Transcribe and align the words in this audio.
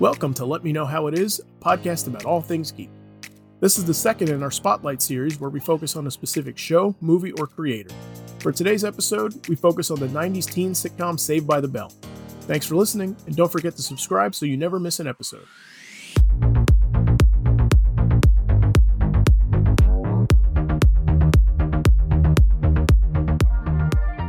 Welcome 0.00 0.32
to 0.32 0.46
Let 0.46 0.64
Me 0.64 0.72
Know 0.72 0.86
How 0.86 1.08
It 1.08 1.18
Is, 1.18 1.42
podcast 1.60 2.06
about 2.06 2.24
all 2.24 2.40
things 2.40 2.72
geek. 2.72 2.88
This 3.60 3.76
is 3.76 3.84
the 3.84 3.92
second 3.92 4.30
in 4.30 4.42
our 4.42 4.50
Spotlight 4.50 5.02
series 5.02 5.38
where 5.38 5.50
we 5.50 5.60
focus 5.60 5.94
on 5.94 6.06
a 6.06 6.10
specific 6.10 6.56
show, 6.56 6.96
movie, 7.02 7.32
or 7.32 7.46
creator. 7.46 7.94
For 8.38 8.50
today's 8.50 8.82
episode, 8.82 9.46
we 9.46 9.56
focus 9.56 9.90
on 9.90 10.00
the 10.00 10.06
90s 10.06 10.50
teen 10.50 10.72
sitcom 10.72 11.20
Saved 11.20 11.46
by 11.46 11.60
the 11.60 11.68
Bell. 11.68 11.92
Thanks 12.46 12.64
for 12.64 12.76
listening, 12.76 13.14
and 13.26 13.36
don't 13.36 13.52
forget 13.52 13.76
to 13.76 13.82
subscribe 13.82 14.34
so 14.34 14.46
you 14.46 14.56
never 14.56 14.80
miss 14.80 15.00
an 15.00 15.06
episode. 15.06 15.44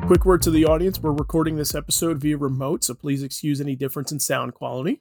Quick 0.05 0.25
word 0.25 0.41
to 0.41 0.51
the 0.51 0.65
audience 0.65 1.01
we're 1.01 1.13
recording 1.13 1.55
this 1.55 1.73
episode 1.73 2.17
via 2.17 2.35
remote, 2.35 2.83
so 2.83 2.93
please 2.93 3.23
excuse 3.23 3.61
any 3.61 3.77
difference 3.77 4.11
in 4.11 4.19
sound 4.19 4.53
quality. 4.53 4.99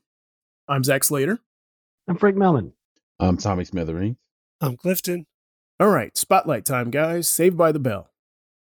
I'm 0.71 0.85
Zach 0.85 1.03
Slater. 1.03 1.41
I'm 2.07 2.17
Frank 2.17 2.37
Melman. 2.37 2.75
I'm 3.19 3.37
Tommy 3.37 3.65
Smithereen. 3.65 4.15
I'm 4.61 4.77
Clifton. 4.77 5.27
All 5.81 5.89
right, 5.89 6.17
spotlight 6.17 6.65
time, 6.65 6.93
guys. 6.93 7.29
Saved 7.29 7.57
by 7.59 7.73
the 7.73 7.81
Bell. 7.81 8.13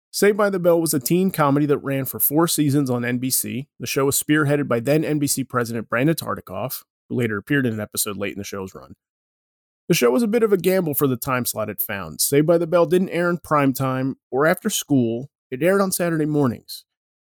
Saved 0.09 0.37
by 0.37 0.49
the 0.49 0.57
Bell 0.57 0.79
was 0.79 0.93
a 0.93 1.01
teen 1.01 1.31
comedy 1.31 1.65
that 1.65 1.79
ran 1.79 2.05
for 2.05 2.17
four 2.17 2.47
seasons 2.47 2.89
on 2.89 3.01
NBC. 3.01 3.67
The 3.77 3.87
show 3.87 4.05
was 4.05 4.23
spearheaded 4.23 4.69
by 4.69 4.79
then 4.79 5.03
NBC 5.03 5.49
president 5.49 5.89
Brandon 5.89 6.15
Tartikoff, 6.15 6.85
who 7.09 7.17
later 7.17 7.35
appeared 7.35 7.65
in 7.65 7.73
an 7.73 7.81
episode 7.81 8.15
late 8.15 8.31
in 8.31 8.37
the 8.37 8.45
show's 8.45 8.73
run. 8.73 8.93
The 9.89 9.93
show 9.93 10.09
was 10.09 10.23
a 10.23 10.27
bit 10.27 10.43
of 10.43 10.53
a 10.53 10.57
gamble 10.57 10.93
for 10.93 11.07
the 11.07 11.17
time 11.17 11.43
slot 11.43 11.69
it 11.69 11.81
found. 11.81 12.21
Saved 12.21 12.47
by 12.47 12.57
the 12.57 12.67
Bell 12.67 12.85
didn't 12.85 13.09
air 13.09 13.29
in 13.29 13.39
prime 13.39 13.73
time 13.73 14.15
or 14.31 14.45
after 14.45 14.69
school, 14.69 15.29
it 15.51 15.61
aired 15.61 15.81
on 15.81 15.91
Saturday 15.91 16.25
mornings. 16.25 16.85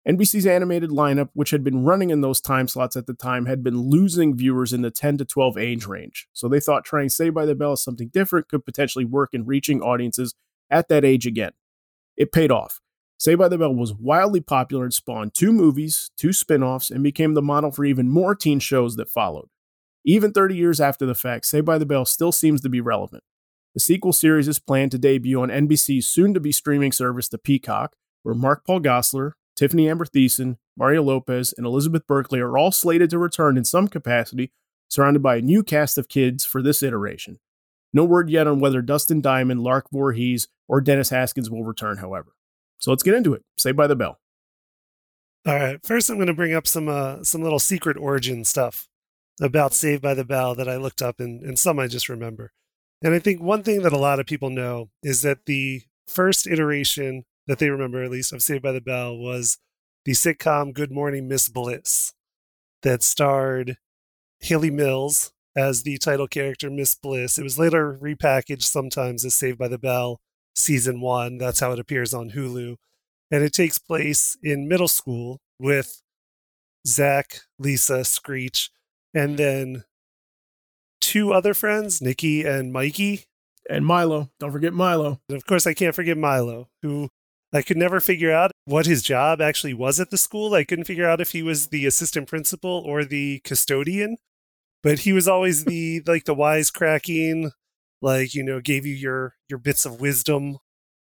NBC's 0.07 0.45
animated 0.45 0.89
lineup, 0.89 1.29
which 1.33 1.49
had 1.49 1.65
been 1.65 1.83
running 1.83 2.11
in 2.11 2.21
those 2.21 2.39
time 2.39 2.69
slots 2.69 2.95
at 2.95 3.07
the 3.07 3.13
time, 3.13 3.45
had 3.45 3.61
been 3.61 3.77
losing 3.77 4.37
viewers 4.37 4.71
in 4.71 4.81
the 4.81 4.89
10 4.89 5.17
to 5.17 5.25
12 5.25 5.57
age 5.57 5.85
range. 5.85 6.27
So 6.31 6.47
they 6.47 6.61
thought 6.61 6.85
trying 6.85 7.09
Saved 7.09 7.35
by 7.35 7.45
the 7.45 7.55
Bell 7.55 7.73
as 7.73 7.83
something 7.83 8.07
different 8.07 8.47
could 8.47 8.63
potentially 8.63 9.03
work 9.03 9.33
in 9.33 9.45
reaching 9.45 9.81
audiences 9.81 10.33
at 10.69 10.87
that 10.87 11.03
age 11.03 11.25
again. 11.25 11.51
It 12.15 12.31
paid 12.31 12.51
off. 12.51 12.79
Saved 13.19 13.39
by 13.39 13.49
the 13.49 13.57
Bell 13.57 13.73
was 13.73 13.93
wildly 13.93 14.39
popular 14.39 14.85
and 14.85 14.93
spawned 14.93 15.33
two 15.33 15.51
movies, 15.51 16.09
two 16.15 16.31
spin 16.31 16.63
offs, 16.63 16.89
and 16.89 17.03
became 17.03 17.33
the 17.33 17.41
model 17.41 17.71
for 17.71 17.83
even 17.83 18.09
more 18.09 18.33
teen 18.33 18.59
shows 18.59 18.95
that 18.95 19.09
followed. 19.09 19.49
Even 20.05 20.31
30 20.31 20.55
years 20.55 20.79
after 20.79 21.05
the 21.05 21.15
fact, 21.15 21.45
Saved 21.45 21.65
by 21.65 21.77
the 21.77 21.85
Bell 21.85 22.05
still 22.05 22.31
seems 22.31 22.61
to 22.61 22.69
be 22.69 22.79
relevant. 22.79 23.23
The 23.73 23.81
sequel 23.81 24.13
series 24.13 24.47
is 24.47 24.57
planned 24.57 24.91
to 24.91 24.97
debut 24.97 25.41
on 25.41 25.49
NBC's 25.49 26.07
soon 26.07 26.33
to 26.33 26.39
be 26.39 26.53
streaming 26.53 26.93
service, 26.93 27.27
The 27.27 27.37
Peacock, 27.37 27.95
where 28.23 28.33
Mark 28.33 28.65
Paul 28.65 28.79
Gosselaar, 28.79 29.33
Tiffani 29.59 29.89
Amber 29.89 30.05
Thiessen, 30.05 30.57
Mario 30.77 31.01
Lopez, 31.01 31.53
and 31.57 31.65
Elizabeth 31.65 32.05
Berkley 32.07 32.39
are 32.39 32.57
all 32.57 32.71
slated 32.71 33.09
to 33.09 33.17
return 33.17 33.57
in 33.57 33.65
some 33.65 33.87
capacity, 33.87 34.51
surrounded 34.87 35.23
by 35.23 35.37
a 35.37 35.41
new 35.41 35.63
cast 35.63 35.97
of 35.97 36.07
kids 36.07 36.45
for 36.45 36.61
this 36.61 36.83
iteration. 36.83 37.39
No 37.93 38.03
word 38.03 38.29
yet 38.29 38.47
on 38.47 38.59
whether 38.59 38.81
Dustin 38.81 39.21
Diamond, 39.21 39.63
Lark 39.63 39.89
Voorhees, 39.91 40.47
or 40.67 40.81
Dennis 40.81 41.09
Haskins 41.09 41.49
will 41.49 41.63
return, 41.63 41.97
however. 41.97 42.33
So 42.79 42.91
let's 42.91 43.03
get 43.03 43.15
into 43.15 43.33
it. 43.33 43.43
Say 43.57 43.71
by 43.71 43.87
the 43.87 43.95
bell. 43.95 44.19
All 45.45 45.55
right. 45.55 45.79
First, 45.83 46.09
I'm 46.09 46.17
going 46.17 46.27
to 46.27 46.33
bring 46.33 46.53
up 46.53 46.67
some 46.67 46.89
uh, 46.89 47.23
some 47.23 47.41
little 47.41 47.59
secret 47.59 47.97
origin 47.97 48.43
stuff 48.43 48.87
about 49.41 49.73
Saved 49.73 50.01
by 50.01 50.13
the 50.13 50.25
Bell 50.25 50.55
that 50.55 50.67
I 50.67 50.75
looked 50.77 51.01
up, 51.01 51.19
and, 51.19 51.41
and 51.41 51.57
some 51.57 51.79
I 51.79 51.87
just 51.87 52.09
remember. 52.09 52.51
And 53.01 53.13
I 53.13 53.19
think 53.19 53.41
one 53.41 53.63
thing 53.63 53.81
that 53.83 53.93
a 53.93 53.97
lot 53.97 54.19
of 54.19 54.25
people 54.25 54.49
know 54.49 54.89
is 55.03 55.21
that 55.21 55.45
the 55.45 55.83
first 56.07 56.47
iteration 56.47 57.23
that 57.47 57.59
they 57.59 57.69
remember, 57.69 58.03
at 58.03 58.11
least, 58.11 58.33
of 58.33 58.41
Saved 58.41 58.63
by 58.63 58.71
the 58.71 58.81
Bell 58.81 59.17
was 59.17 59.57
the 60.05 60.11
sitcom 60.11 60.73
Good 60.73 60.91
Morning 60.91 61.27
Miss 61.27 61.49
Bliss 61.49 62.13
that 62.83 63.03
starred 63.03 63.77
Hayley 64.41 64.71
Mills 64.71 65.33
as 65.55 65.83
the 65.83 65.97
title 65.97 66.27
character, 66.27 66.69
Miss 66.69 66.95
Bliss. 66.95 67.37
It 67.37 67.43
was 67.43 67.57
later 67.57 67.97
repackaged 68.01 68.63
sometimes 68.63 69.25
as 69.25 69.35
Saved 69.35 69.57
by 69.57 69.67
the 69.67 69.79
Bell 69.79 70.19
season 70.55 71.01
one. 71.01 71.37
That's 71.37 71.59
how 71.59 71.71
it 71.71 71.79
appears 71.79 72.13
on 72.13 72.31
Hulu. 72.31 72.75
And 73.31 73.43
it 73.43 73.53
takes 73.53 73.79
place 73.79 74.37
in 74.41 74.67
middle 74.67 74.87
school 74.87 75.39
with 75.59 76.01
Zach, 76.85 77.41
Lisa, 77.59 78.05
Screech, 78.05 78.69
and 79.13 79.37
then 79.37 79.83
two 81.01 81.33
other 81.33 81.53
friends, 81.53 82.01
Nikki 82.01 82.45
and 82.45 82.71
Mikey. 82.71 83.25
And 83.69 83.85
Milo. 83.85 84.29
Don't 84.39 84.53
forget 84.53 84.73
Milo. 84.73 85.19
And 85.27 85.35
of 85.35 85.45
course, 85.45 85.67
I 85.67 85.73
can't 85.73 85.93
forget 85.93 86.17
Milo, 86.17 86.69
who 86.81 87.09
I 87.53 87.61
could 87.61 87.77
never 87.77 87.99
figure 87.99 88.31
out 88.31 88.51
what 88.65 88.85
his 88.85 89.01
job 89.01 89.41
actually 89.41 89.73
was 89.73 89.99
at 89.99 90.09
the 90.09 90.17
school. 90.17 90.53
I 90.53 90.63
couldn't 90.63 90.85
figure 90.85 91.09
out 91.09 91.21
if 91.21 91.31
he 91.31 91.41
was 91.41 91.67
the 91.67 91.85
assistant 91.85 92.27
principal 92.27 92.83
or 92.85 93.05
the 93.05 93.39
custodian, 93.43 94.17
but 94.83 94.99
he 94.99 95.13
was 95.13 95.27
always 95.27 95.65
the 95.65 96.01
like 96.05 96.25
the 96.25 96.35
wisecracking, 96.35 97.51
like 98.01 98.35
you 98.35 98.43
know, 98.43 98.59
gave 98.59 98.85
you 98.85 98.93
your 98.93 99.35
your 99.49 99.59
bits 99.59 99.85
of 99.85 100.01
wisdom 100.01 100.57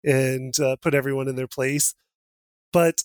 and 0.04 0.60
uh, 0.60 0.78
put 0.82 0.96
everyone 0.96 1.28
in 1.28 1.36
their 1.36 1.48
place. 1.48 1.94
But 2.74 3.04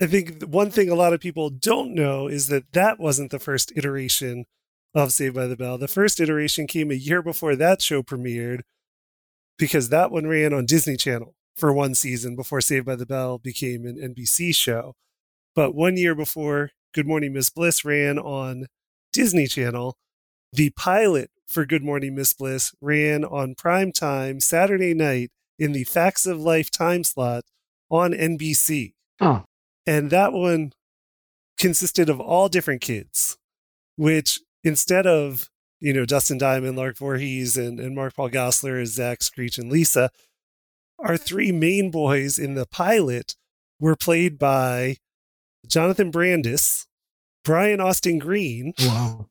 I 0.00 0.06
think 0.06 0.44
one 0.44 0.70
thing 0.70 0.88
a 0.88 0.94
lot 0.94 1.12
of 1.12 1.20
people 1.20 1.50
don't 1.50 1.94
know 1.94 2.28
is 2.28 2.46
that 2.48 2.72
that 2.72 3.00
wasn't 3.00 3.32
the 3.32 3.40
first 3.40 3.72
iteration 3.76 4.44
of 4.94 5.12
Saved 5.12 5.34
by 5.34 5.46
the 5.48 5.56
Bell. 5.56 5.78
The 5.78 5.88
first 5.88 6.20
iteration 6.20 6.68
came 6.68 6.90
a 6.92 6.94
year 6.94 7.22
before 7.22 7.56
that 7.56 7.82
show 7.82 8.02
premiered 8.02 8.60
because 9.58 9.88
that 9.88 10.12
one 10.12 10.28
ran 10.28 10.54
on 10.54 10.66
Disney 10.66 10.96
Channel 10.96 11.34
for 11.58 11.72
one 11.72 11.94
season 11.94 12.36
before 12.36 12.60
Saved 12.60 12.86
by 12.86 12.96
the 12.96 13.06
Bell 13.06 13.38
became 13.38 13.84
an 13.84 13.96
NBC 13.96 14.54
show. 14.54 14.94
But 15.54 15.74
one 15.74 15.96
year 15.96 16.14
before 16.14 16.70
Good 16.94 17.06
Morning 17.06 17.32
Miss 17.32 17.50
Bliss 17.50 17.84
ran 17.84 18.18
on 18.18 18.66
Disney 19.12 19.46
Channel, 19.46 19.96
the 20.52 20.70
pilot 20.70 21.30
for 21.46 21.66
Good 21.66 21.82
Morning 21.82 22.14
Miss 22.14 22.32
Bliss 22.32 22.72
ran 22.80 23.24
on 23.24 23.54
prime 23.54 23.92
time 23.92 24.40
Saturday 24.40 24.94
night 24.94 25.30
in 25.58 25.72
the 25.72 25.84
Facts 25.84 26.26
of 26.26 26.40
Life 26.40 26.70
time 26.70 27.04
slot 27.04 27.44
on 27.90 28.12
NBC. 28.12 28.92
Oh. 29.20 29.44
And 29.86 30.10
that 30.10 30.32
one 30.32 30.72
consisted 31.58 32.08
of 32.08 32.20
all 32.20 32.48
different 32.48 32.80
kids, 32.80 33.36
which 33.96 34.40
instead 34.62 35.06
of, 35.06 35.48
you 35.80 35.92
know, 35.92 36.04
Dustin 36.04 36.38
Diamond, 36.38 36.76
Lark 36.76 36.98
Voorhees, 36.98 37.56
and, 37.56 37.80
and 37.80 37.94
Mark 37.94 38.14
Paul 38.14 38.30
Gosselaar 38.30 38.80
as 38.80 38.92
Zach, 38.92 39.22
Screech, 39.22 39.58
and 39.58 39.70
Lisa, 39.70 40.10
our 40.98 41.16
three 41.16 41.52
main 41.52 41.90
boys 41.90 42.38
in 42.38 42.54
the 42.54 42.66
pilot 42.66 43.36
were 43.80 43.96
played 43.96 44.38
by 44.38 44.96
Jonathan 45.66 46.10
Brandis, 46.10 46.86
Brian 47.44 47.80
Austin 47.80 48.18
Green, 48.18 48.74
wow. 48.80 49.28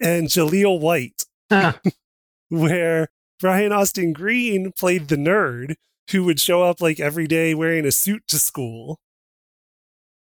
and 0.00 0.28
Jaleel 0.28 0.80
White, 0.80 1.24
where 2.48 3.08
Brian 3.40 3.72
Austin 3.72 4.12
Green 4.12 4.72
played 4.72 5.08
the 5.08 5.16
nerd 5.16 5.74
who 6.10 6.24
would 6.24 6.40
show 6.40 6.62
up 6.62 6.80
like 6.80 7.00
every 7.00 7.26
day 7.26 7.54
wearing 7.54 7.86
a 7.86 7.92
suit 7.92 8.26
to 8.28 8.38
school. 8.38 8.98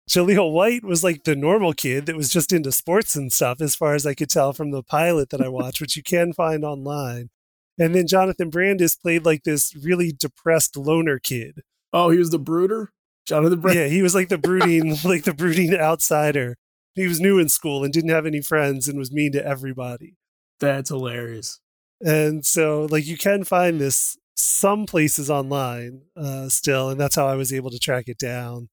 Jaleel 0.09 0.53
White 0.53 0.85
was 0.85 1.03
like 1.03 1.25
the 1.25 1.35
normal 1.35 1.73
kid 1.73 2.07
that 2.07 2.17
was 2.17 2.31
just 2.31 2.53
into 2.53 2.71
sports 2.71 3.17
and 3.17 3.33
stuff, 3.33 3.61
as 3.61 3.75
far 3.75 3.95
as 3.95 4.07
I 4.07 4.15
could 4.15 4.31
tell 4.31 4.53
from 4.53 4.71
the 4.71 4.83
pilot 4.83 5.31
that 5.31 5.41
I 5.41 5.49
watched, 5.49 5.81
which 5.81 5.97
you 5.97 6.03
can 6.03 6.33
find 6.33 6.65
online. 6.65 7.31
And 7.79 7.95
then 7.95 8.07
Jonathan 8.07 8.51
Brandis 8.51 8.97
played 8.97 9.25
like 9.25 9.45
this 9.45 9.75
really 9.77 10.13
depressed 10.13 10.77
loner 10.77 11.19
kid. 11.19 11.61
Oh, 11.93 12.11
he 12.11 12.19
was 12.19 12.31
the 12.31 12.39
brooder? 12.39 12.91
Jonathan 13.27 13.61
Brandis? 13.61 13.83
Yeah, 13.83 13.89
he 13.89 14.03
was 14.03 14.15
like 14.15 14.29
the 14.29 14.39
brooding, 14.39 14.97
like 15.05 15.25
the 15.25 15.35
brooding 15.35 15.75
outsider. 15.75 16.57
He 16.95 17.07
was 17.07 17.21
new 17.21 17.39
in 17.39 17.49
school 17.49 17.85
and 17.85 17.93
didn't 17.93 18.11
have 18.11 18.27
any 18.27 18.41
friends 18.41 18.89
and 18.89 18.99
was 18.99 19.13
mean 19.13 19.33
to 19.33 19.47
everybody. 19.47 20.15
That's 20.61 20.89
hilarious. 20.89 21.61
And 22.01 22.45
so 22.45 22.87
like 22.91 23.07
you 23.07 23.19
can 23.19 23.45
find 23.45 23.81
this 23.81 24.17
some 24.37 24.87
places 24.87 25.31
online 25.31 26.03
uh, 26.17 26.49
still, 26.49 26.91
and 26.91 27.01
that's 27.01 27.17
how 27.17 27.27
I 27.27 27.35
was 27.35 27.53
able 27.53 27.71
to 27.71 27.79
track 27.79 28.05
it 28.07 28.19
down. 28.19 28.69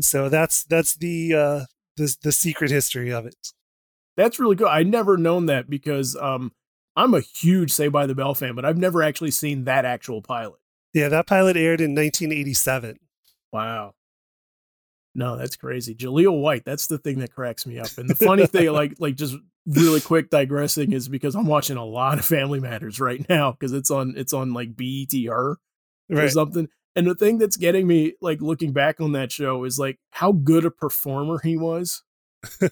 So 0.00 0.28
that's 0.28 0.64
that's 0.64 0.96
the 0.96 1.34
uh 1.34 1.64
the 1.96 2.16
the 2.22 2.32
secret 2.32 2.70
history 2.70 3.12
of 3.12 3.26
it. 3.26 3.52
That's 4.16 4.38
really 4.38 4.56
good. 4.56 4.68
I 4.68 4.82
never 4.82 5.16
known 5.16 5.46
that 5.46 5.68
because 5.70 6.16
um 6.16 6.52
I'm 6.96 7.14
a 7.14 7.20
huge 7.20 7.72
Say 7.72 7.88
by 7.88 8.06
the 8.06 8.14
Bell 8.14 8.34
fan, 8.34 8.54
but 8.54 8.64
I've 8.64 8.76
never 8.78 9.02
actually 9.02 9.32
seen 9.32 9.64
that 9.64 9.84
actual 9.84 10.22
pilot. 10.22 10.60
Yeah, 10.92 11.08
that 11.08 11.26
pilot 11.26 11.56
aired 11.56 11.80
in 11.80 11.94
1987. 11.94 12.98
Wow. 13.52 13.94
No, 15.14 15.36
that's 15.36 15.56
crazy. 15.56 15.94
Jaleel 15.94 16.40
White, 16.40 16.64
that's 16.64 16.86
the 16.86 16.98
thing 16.98 17.20
that 17.20 17.32
cracks 17.32 17.66
me 17.66 17.78
up. 17.78 17.88
And 17.98 18.08
the 18.08 18.14
funny 18.14 18.46
thing, 18.46 18.72
like, 18.72 18.94
like 18.98 19.14
just 19.16 19.36
really 19.66 20.00
quick 20.00 20.30
digressing, 20.30 20.92
is 20.92 21.08
because 21.08 21.34
I'm 21.34 21.46
watching 21.46 21.76
a 21.76 21.84
lot 21.84 22.18
of 22.18 22.24
Family 22.24 22.60
Matters 22.60 23.00
right 23.00 23.24
now 23.28 23.52
because 23.52 23.72
it's 23.72 23.90
on 23.90 24.14
it's 24.16 24.32
on 24.32 24.52
like 24.52 24.76
BET 24.76 25.14
or 25.28 25.58
Right. 26.08 26.30
something. 26.30 26.68
And 26.96 27.06
the 27.06 27.14
thing 27.14 27.38
that's 27.38 27.56
getting 27.56 27.86
me, 27.86 28.14
like 28.20 28.40
looking 28.40 28.72
back 28.72 29.00
on 29.00 29.12
that 29.12 29.32
show, 29.32 29.64
is 29.64 29.78
like 29.78 29.98
how 30.10 30.32
good 30.32 30.64
a 30.64 30.70
performer 30.70 31.40
he 31.42 31.56
was. 31.56 32.02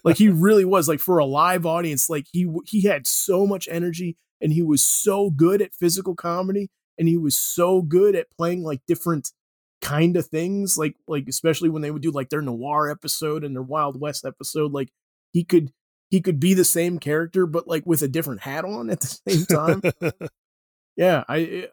Like 0.04 0.16
he 0.16 0.28
really 0.28 0.64
was. 0.64 0.88
Like 0.88 1.00
for 1.00 1.18
a 1.18 1.24
live 1.24 1.66
audience, 1.66 2.08
like 2.10 2.26
he 2.32 2.48
he 2.66 2.82
had 2.82 3.06
so 3.06 3.46
much 3.46 3.68
energy 3.70 4.16
and 4.40 4.52
he 4.52 4.62
was 4.62 4.84
so 4.84 5.30
good 5.30 5.62
at 5.62 5.74
physical 5.74 6.14
comedy 6.14 6.70
and 6.98 7.08
he 7.08 7.16
was 7.16 7.38
so 7.38 7.82
good 7.82 8.14
at 8.14 8.30
playing 8.30 8.62
like 8.62 8.80
different 8.86 9.30
kind 9.80 10.16
of 10.16 10.26
things 10.26 10.78
like 10.78 10.94
like 11.08 11.24
especially 11.28 11.68
when 11.68 11.82
they 11.82 11.90
would 11.90 12.02
do 12.02 12.12
like 12.12 12.28
their 12.28 12.40
noir 12.40 12.88
episode 12.88 13.42
and 13.42 13.52
their 13.56 13.64
wild 13.64 14.00
west 14.00 14.24
episode 14.24 14.70
like 14.70 14.90
he 15.32 15.42
could 15.42 15.72
he 16.12 16.20
could 16.20 16.38
be 16.38 16.52
the 16.52 16.64
same 16.64 16.98
character, 16.98 17.46
but 17.46 17.66
like 17.66 17.86
with 17.86 18.02
a 18.02 18.08
different 18.08 18.42
hat 18.42 18.66
on 18.66 18.90
at 18.90 19.00
the 19.00 19.18
same 19.28 19.46
time. 19.46 19.82
yeah, 20.96 21.24
I 21.26 21.40
eh, 21.40 21.66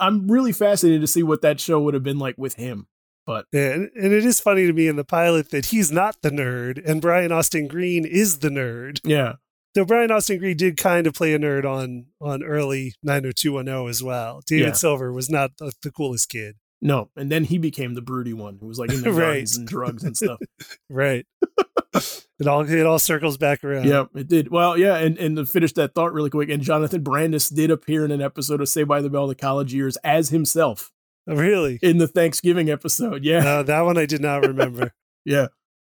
I'm 0.00 0.28
really 0.28 0.52
fascinated 0.52 1.02
to 1.02 1.06
see 1.06 1.22
what 1.22 1.40
that 1.42 1.60
show 1.60 1.80
would 1.80 1.94
have 1.94 2.02
been 2.02 2.18
like 2.18 2.34
with 2.36 2.54
him. 2.54 2.88
But 3.26 3.46
and, 3.52 3.90
and 3.96 4.12
it 4.12 4.24
is 4.24 4.38
funny 4.40 4.66
to 4.66 4.72
me 4.72 4.86
in 4.88 4.96
the 4.96 5.04
pilot 5.04 5.50
that 5.50 5.66
he's 5.66 5.90
not 5.90 6.22
the 6.22 6.30
nerd 6.30 6.80
and 6.88 7.00
Brian 7.02 7.32
Austin 7.32 7.66
Green 7.66 8.04
is 8.04 8.38
the 8.38 8.48
nerd. 8.50 9.00
Yeah. 9.04 9.34
So 9.74 9.84
Brian 9.84 10.10
Austin 10.10 10.38
Green 10.38 10.56
did 10.56 10.76
kind 10.76 11.06
of 11.06 11.14
play 11.14 11.34
a 11.34 11.38
nerd 11.38 11.64
on 11.64 12.06
on 12.20 12.42
early 12.44 12.94
90210 13.02 13.88
as 13.90 14.02
well. 14.02 14.42
David 14.46 14.66
Yeah. 14.68 14.72
Silver 14.72 15.12
was 15.12 15.28
not 15.28 15.50
the, 15.58 15.72
the 15.82 15.90
coolest 15.90 16.28
kid. 16.28 16.54
no, 16.80 17.10
and 17.16 17.30
then 17.30 17.44
he 17.44 17.58
became 17.58 17.94
the 17.94 18.02
broody 18.02 18.32
one 18.32 18.58
who 18.60 18.66
was 18.68 18.78
like 18.78 18.92
in 18.92 19.02
the 19.02 19.12
Right. 19.12 19.38
guns 19.40 19.56
and 19.56 19.66
drugs 19.66 20.04
and 20.04 20.16
stuff. 20.16 20.38
Right. 20.88 21.26
it 21.94 22.46
all 22.46 22.68
it 22.68 22.86
all 22.86 22.98
circles 22.98 23.36
back 23.38 23.64
around. 23.64 23.86
Yeah, 23.86 24.04
it 24.14 24.28
did. 24.28 24.50
Well, 24.50 24.76
yeah, 24.78 24.96
and, 24.96 25.18
and 25.18 25.36
to 25.36 25.46
finish 25.46 25.72
that 25.74 25.94
thought 25.94 26.12
really 26.12 26.30
quick, 26.30 26.48
and 26.50 26.62
Jonathan 26.62 27.02
Brandis 27.02 27.48
did 27.48 27.70
appear 27.70 28.04
in 28.04 28.10
an 28.10 28.20
episode 28.22 28.60
of 28.60 28.68
Say 28.68 28.84
by 28.84 29.00
the 29.00 29.10
Bell 29.10 29.26
the 29.26 29.34
College 29.34 29.72
Years 29.74 29.96
as 30.04 30.28
himself 30.28 30.90
really? 31.26 31.78
in 31.82 31.98
the 31.98 32.08
Thanksgiving 32.08 32.70
episode. 32.70 33.24
Yeah, 33.24 33.46
Uh, 33.58 33.62
that 33.64 33.80
one 33.82 33.98
I 33.98 34.06
did 34.06 34.20
not 34.20 34.42
remember. 34.46 34.92
yeah. 35.24 35.48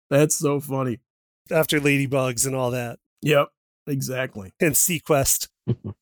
That's 0.10 0.36
so 0.36 0.60
funny. 0.60 1.00
After 1.52 1.80
Ladybugs 1.80 2.46
and 2.46 2.56
all 2.56 2.72
that. 2.72 3.00
Yep, 3.22 3.50
exactly. 3.88 4.54
And 4.60 4.74
seaQuest. 4.74 5.48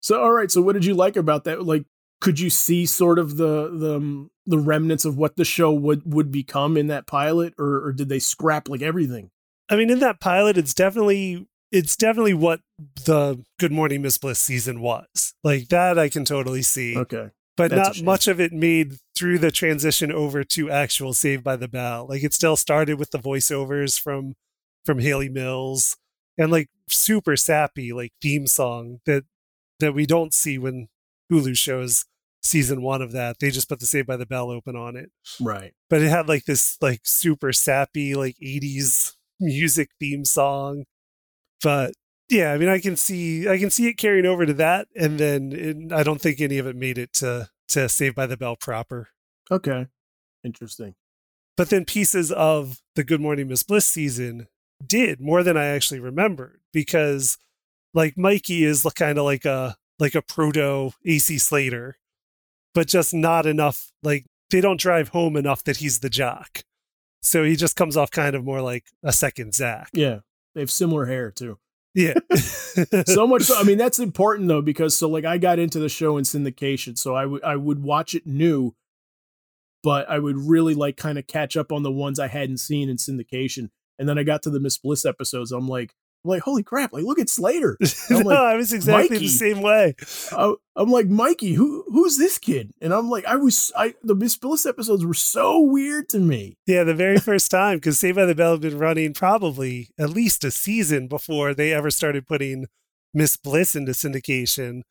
So, 0.00 0.20
all 0.20 0.32
right. 0.32 0.50
So, 0.50 0.60
what 0.60 0.74
did 0.74 0.84
you 0.84 0.92
like 0.92 1.16
about 1.16 1.44
that? 1.44 1.64
Like, 1.64 1.86
could 2.20 2.38
you 2.38 2.50
see 2.50 2.84
sort 2.84 3.18
of 3.18 3.38
the 3.38 3.70
the 3.70 3.96
um, 3.96 4.30
the 4.44 4.58
remnants 4.58 5.06
of 5.06 5.16
what 5.16 5.36
the 5.36 5.46
show 5.46 5.72
would 5.72 6.02
would 6.12 6.30
become 6.30 6.76
in 6.76 6.88
that 6.88 7.06
pilot, 7.06 7.54
or, 7.58 7.82
or 7.86 7.92
did 7.94 8.10
they 8.10 8.18
scrap 8.18 8.68
like 8.68 8.82
everything? 8.82 9.30
I 9.70 9.76
mean, 9.76 9.88
in 9.88 10.00
that 10.00 10.20
pilot, 10.20 10.58
it's 10.58 10.74
definitely 10.74 11.46
it's 11.72 11.96
definitely 11.96 12.34
what 12.34 12.60
the 13.06 13.42
Good 13.58 13.72
Morning 13.72 14.02
Miss 14.02 14.18
Bliss 14.18 14.40
season 14.40 14.82
was. 14.82 15.32
Like 15.42 15.68
that 15.68 15.98
I 15.98 16.10
can 16.10 16.26
totally 16.26 16.60
see. 16.60 16.98
Okay. 16.98 17.30
But 17.56 17.70
That's 17.70 18.00
not 18.00 18.04
much 18.04 18.28
of 18.28 18.40
it 18.40 18.52
made 18.52 18.94
through 19.16 19.38
the 19.38 19.52
transition 19.52 20.10
over 20.10 20.42
to 20.42 20.70
actual 20.70 21.12
Saved 21.12 21.44
by 21.44 21.56
the 21.56 21.68
Bell. 21.68 22.06
Like 22.08 22.24
it 22.24 22.32
still 22.34 22.56
started 22.56 22.98
with 22.98 23.10
the 23.10 23.18
voiceovers 23.18 23.98
from 23.98 24.34
from 24.84 24.98
Hayley 24.98 25.28
Mills 25.28 25.96
and 26.36 26.50
like 26.50 26.68
super 26.88 27.36
sappy 27.36 27.92
like 27.92 28.12
theme 28.20 28.46
song 28.46 29.00
that 29.06 29.24
that 29.80 29.94
we 29.94 30.04
don't 30.04 30.34
see 30.34 30.58
when 30.58 30.88
Hulu 31.32 31.56
shows 31.56 32.06
season 32.42 32.82
one 32.82 33.02
of 33.02 33.12
that. 33.12 33.38
They 33.38 33.50
just 33.50 33.68
put 33.68 33.80
the 33.80 33.86
Saved 33.86 34.06
by 34.06 34.16
the 34.16 34.26
Bell 34.26 34.50
open 34.50 34.76
on 34.76 34.96
it. 34.96 35.10
Right. 35.40 35.74
But 35.88 36.02
it 36.02 36.08
had 36.08 36.28
like 36.28 36.44
this 36.44 36.76
like 36.80 37.00
super 37.04 37.52
sappy 37.52 38.14
like 38.14 38.36
80s 38.42 39.12
music 39.40 39.90
theme 40.00 40.24
song. 40.24 40.84
But 41.62 41.92
yeah, 42.28 42.52
I 42.52 42.58
mean 42.58 42.68
I 42.68 42.78
can 42.80 42.96
see 42.96 43.48
I 43.48 43.58
can 43.58 43.70
see 43.70 43.88
it 43.88 43.94
carrying 43.94 44.26
over 44.26 44.46
to 44.46 44.54
that 44.54 44.88
and 44.96 45.18
then 45.18 45.52
it, 45.52 45.92
I 45.92 46.02
don't 46.02 46.20
think 46.20 46.40
any 46.40 46.58
of 46.58 46.66
it 46.66 46.76
made 46.76 46.98
it 46.98 47.12
to 47.14 47.48
to 47.68 47.88
Saved 47.88 48.14
by 48.14 48.26
the 48.26 48.36
Bell 48.36 48.56
proper. 48.56 49.08
Okay. 49.50 49.86
Interesting. 50.44 50.94
But 51.56 51.70
then 51.70 51.84
pieces 51.84 52.32
of 52.32 52.80
the 52.96 53.04
Good 53.04 53.20
Morning 53.20 53.48
Miss 53.48 53.62
Bliss 53.62 53.86
season 53.86 54.48
did 54.84 55.20
more 55.20 55.42
than 55.42 55.56
I 55.56 55.66
actually 55.66 56.00
remembered 56.00 56.60
because 56.72 57.38
like 57.92 58.18
Mikey 58.18 58.64
is 58.64 58.86
kind 58.94 59.18
of 59.18 59.24
like 59.24 59.44
a 59.44 59.76
like 59.98 60.14
a 60.14 60.22
proto 60.22 60.90
AC 61.04 61.38
Slater, 61.38 61.98
but 62.74 62.88
just 62.88 63.14
not 63.14 63.46
enough 63.46 63.92
like 64.02 64.26
they 64.50 64.60
don't 64.60 64.80
drive 64.80 65.08
home 65.08 65.36
enough 65.36 65.64
that 65.64 65.78
he's 65.78 66.00
the 66.00 66.10
jock. 66.10 66.64
So 67.22 67.44
he 67.44 67.56
just 67.56 67.76
comes 67.76 67.96
off 67.96 68.10
kind 68.10 68.34
of 68.34 68.44
more 68.44 68.60
like 68.60 68.84
a 69.02 69.12
second 69.12 69.54
Zach. 69.54 69.88
Yeah. 69.92 70.20
They 70.54 70.60
have 70.60 70.70
similar 70.70 71.06
hair 71.06 71.30
too. 71.30 71.58
Yeah. 71.94 72.14
so 73.06 73.26
much 73.26 73.42
so, 73.42 73.58
I 73.58 73.62
mean 73.62 73.78
that's 73.78 74.00
important 74.00 74.48
though 74.48 74.62
because 74.62 74.96
so 74.96 75.08
like 75.08 75.24
I 75.24 75.38
got 75.38 75.58
into 75.58 75.78
the 75.78 75.88
show 75.88 76.16
in 76.16 76.24
syndication 76.24 76.98
so 76.98 77.14
I 77.14 77.24
would 77.24 77.44
I 77.44 77.56
would 77.56 77.82
watch 77.82 78.14
it 78.14 78.26
new 78.26 78.74
but 79.84 80.08
I 80.08 80.18
would 80.18 80.38
really 80.38 80.74
like 80.74 80.96
kind 80.96 81.18
of 81.18 81.26
catch 81.26 81.56
up 81.58 81.70
on 81.70 81.82
the 81.82 81.92
ones 81.92 82.18
I 82.18 82.26
hadn't 82.26 82.56
seen 82.56 82.88
in 82.88 82.96
syndication. 82.96 83.68
And 83.98 84.08
then 84.08 84.18
I 84.18 84.22
got 84.22 84.42
to 84.44 84.50
the 84.50 84.58
Miss 84.58 84.78
Bliss 84.78 85.04
episodes. 85.04 85.52
I'm 85.52 85.68
like 85.68 85.94
I'm 86.24 86.30
like 86.30 86.42
holy 86.42 86.62
crap 86.62 86.92
like 86.92 87.04
look 87.04 87.18
at 87.18 87.28
Slater 87.28 87.76
no, 88.10 88.18
I'm 88.18 88.24
like, 88.24 88.38
I 88.38 88.56
was 88.56 88.72
exactly 88.72 89.16
Mikey. 89.16 89.26
the 89.26 89.32
same 89.32 89.60
way. 89.60 89.94
I, 90.32 90.54
I'm 90.76 90.90
like 90.90 91.06
Mikey 91.06 91.52
who 91.54 91.84
who's 91.88 92.16
this 92.16 92.38
kid 92.38 92.72
and 92.80 92.92
I'm 92.94 93.10
like 93.10 93.26
I 93.26 93.36
was 93.36 93.70
I 93.76 93.94
the 94.02 94.14
Miss 94.14 94.36
Bliss 94.36 94.64
episodes 94.66 95.04
were 95.04 95.14
so 95.14 95.60
weird 95.60 96.08
to 96.10 96.18
me 96.18 96.56
Yeah, 96.66 96.84
the 96.84 96.94
very 96.94 97.18
first 97.18 97.50
time, 97.50 97.76
because 97.76 97.98
Saved 97.98 98.16
by 98.16 98.24
the 98.26 98.34
Bell 98.34 98.52
had 98.52 98.60
been 98.62 98.78
running 98.78 99.12
probably 99.12 99.88
at 99.98 100.10
least 100.10 100.44
a 100.44 100.50
season 100.50 101.08
before 101.08 101.54
they 101.54 101.72
ever 101.72 101.90
started 101.90 102.26
putting 102.26 102.66
Miss 103.12 103.36
Bliss 103.36 103.76
into 103.76 103.92
syndication. 103.92 104.82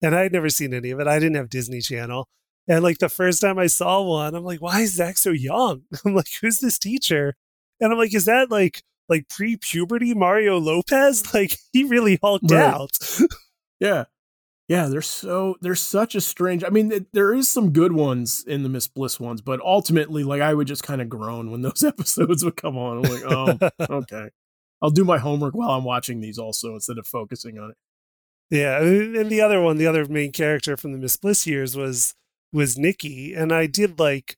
And 0.00 0.14
I 0.14 0.22
had 0.22 0.32
never 0.32 0.48
seen 0.48 0.74
any 0.74 0.90
of 0.90 1.00
it. 1.00 1.06
I 1.06 1.18
didn't 1.18 1.36
have 1.36 1.48
Disney 1.48 1.80
Channel. 1.80 2.28
And 2.68 2.82
like 2.82 2.98
the 2.98 3.08
first 3.08 3.40
time 3.40 3.58
I 3.58 3.66
saw 3.66 4.02
one, 4.02 4.34
I'm 4.34 4.44
like, 4.44 4.60
why 4.60 4.80
is 4.80 4.94
Zach 4.94 5.16
so 5.16 5.30
young? 5.30 5.82
I'm 6.04 6.14
like, 6.14 6.28
who's 6.40 6.58
this 6.58 6.78
teacher? 6.78 7.34
And 7.80 7.92
I'm 7.92 7.98
like, 7.98 8.14
is 8.14 8.26
that 8.26 8.50
like 8.50 8.82
like 9.08 9.28
pre-puberty 9.28 10.14
Mario 10.14 10.58
Lopez? 10.58 11.22
Like 11.34 11.56
he 11.72 11.84
really 11.84 12.18
hulked 12.22 12.50
Right. 12.50 12.62
out. 12.62 12.90
Yeah. 13.80 14.04
Yeah, 14.68 14.86
they're 14.86 15.02
so 15.02 15.56
they're 15.60 15.74
such 15.74 16.14
a 16.14 16.20
strange. 16.20 16.62
I 16.64 16.68
mean, 16.70 16.88
th- 16.90 17.02
there 17.12 17.34
is 17.34 17.50
some 17.50 17.72
good 17.72 17.92
ones 17.92 18.44
in 18.46 18.62
the 18.62 18.68
Miss 18.68 18.86
Bliss 18.86 19.18
ones, 19.20 19.40
but 19.42 19.60
ultimately, 19.60 20.22
like 20.24 20.40
I 20.40 20.54
would 20.54 20.68
just 20.68 20.84
kind 20.84 21.02
of 21.02 21.08
groan 21.08 21.50
when 21.50 21.62
those 21.62 21.82
episodes 21.82 22.44
would 22.44 22.56
come 22.56 22.78
on. 22.78 22.98
I'm 23.04 23.12
like, 23.12 23.22
oh, 23.26 23.70
okay. 23.96 24.30
I'll 24.80 24.90
do 24.90 25.04
my 25.04 25.18
homework 25.18 25.54
while 25.54 25.70
I'm 25.72 25.84
watching 25.84 26.20
these 26.20 26.38
also 26.38 26.74
instead 26.74 26.96
of 26.98 27.06
focusing 27.06 27.58
on 27.58 27.70
it. 27.70 27.76
Yeah, 28.50 28.80
and 28.80 29.16
and 29.16 29.30
the 29.30 29.40
other 29.40 29.60
one, 29.60 29.78
the 29.78 29.86
other 29.88 30.06
main 30.06 30.30
character 30.32 30.76
from 30.76 30.92
the 30.92 30.98
Miss 30.98 31.16
Bliss 31.16 31.46
years 31.46 31.76
was 31.76 32.14
was 32.52 32.78
Nikki, 32.78 33.34
and 33.34 33.52
I 33.52 33.66
did 33.66 33.98
like 33.98 34.36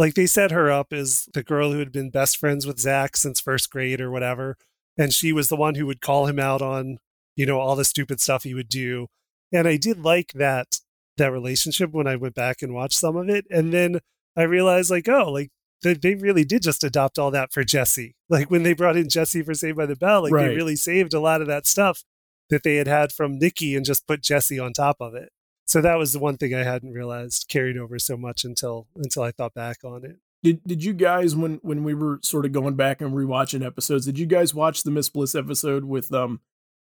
like 0.00 0.14
they 0.14 0.24
set 0.24 0.50
her 0.50 0.70
up 0.70 0.94
as 0.94 1.28
the 1.34 1.42
girl 1.42 1.72
who 1.72 1.78
had 1.78 1.92
been 1.92 2.08
best 2.08 2.38
friends 2.38 2.66
with 2.66 2.80
Zach 2.80 3.18
since 3.18 3.38
first 3.38 3.68
grade 3.68 4.00
or 4.00 4.10
whatever, 4.10 4.56
and 4.96 5.12
she 5.12 5.30
was 5.30 5.50
the 5.50 5.56
one 5.56 5.74
who 5.74 5.84
would 5.84 6.00
call 6.00 6.26
him 6.26 6.38
out 6.38 6.62
on 6.62 6.96
you 7.36 7.44
know 7.44 7.60
all 7.60 7.76
the 7.76 7.84
stupid 7.84 8.18
stuff 8.18 8.44
he 8.44 8.54
would 8.54 8.70
do, 8.70 9.08
and 9.52 9.68
I 9.68 9.76
did 9.76 10.00
like 10.00 10.32
that 10.32 10.78
that 11.18 11.30
relationship 11.30 11.92
when 11.92 12.06
I 12.06 12.16
went 12.16 12.34
back 12.34 12.62
and 12.62 12.72
watched 12.72 12.98
some 12.98 13.14
of 13.14 13.28
it, 13.28 13.44
and 13.50 13.74
then 13.74 14.00
I 14.34 14.44
realized 14.44 14.90
like 14.90 15.06
oh 15.06 15.30
like 15.30 15.50
they, 15.82 15.92
they 15.92 16.14
really 16.14 16.44
did 16.46 16.62
just 16.62 16.82
adopt 16.82 17.18
all 17.18 17.30
that 17.32 17.52
for 17.52 17.62
Jessie, 17.62 18.14
like 18.30 18.50
when 18.50 18.62
they 18.62 18.72
brought 18.72 18.96
in 18.96 19.10
Jessie 19.10 19.42
for 19.42 19.52
Saved 19.52 19.76
by 19.76 19.84
the 19.86 19.96
Bell, 19.96 20.22
like 20.22 20.32
Right. 20.32 20.48
they 20.48 20.56
really 20.56 20.76
saved 20.76 21.12
a 21.12 21.20
lot 21.20 21.42
of 21.42 21.46
that 21.48 21.66
stuff 21.66 22.04
that 22.48 22.62
they 22.62 22.76
had 22.76 22.88
had 22.88 23.12
from 23.12 23.38
Nikki 23.38 23.76
and 23.76 23.84
just 23.84 24.06
put 24.06 24.22
Jessie 24.22 24.58
on 24.58 24.72
top 24.72 24.96
of 24.98 25.14
it. 25.14 25.28
So 25.70 25.80
that 25.82 25.98
was 25.98 26.12
the 26.12 26.18
one 26.18 26.36
thing 26.36 26.52
I 26.52 26.64
hadn't 26.64 26.92
realized 26.92 27.46
carried 27.48 27.78
over 27.78 27.96
so 28.00 28.16
much 28.16 28.44
until 28.44 28.88
until 28.96 29.22
I 29.22 29.30
thought 29.30 29.54
back 29.54 29.84
on 29.84 30.04
it. 30.04 30.16
Did 30.42 30.64
did 30.64 30.82
you 30.82 30.92
guys 30.92 31.36
when 31.36 31.60
when 31.62 31.84
we 31.84 31.94
were 31.94 32.18
sort 32.24 32.44
of 32.44 32.50
going 32.50 32.74
back 32.74 33.00
and 33.00 33.12
rewatching 33.12 33.64
episodes? 33.64 34.04
Did 34.06 34.18
you 34.18 34.26
guys 34.26 34.52
watch 34.52 34.82
the 34.82 34.90
Miss 34.90 35.08
Bliss 35.08 35.36
episode 35.36 35.84
with 35.84 36.12
um 36.12 36.40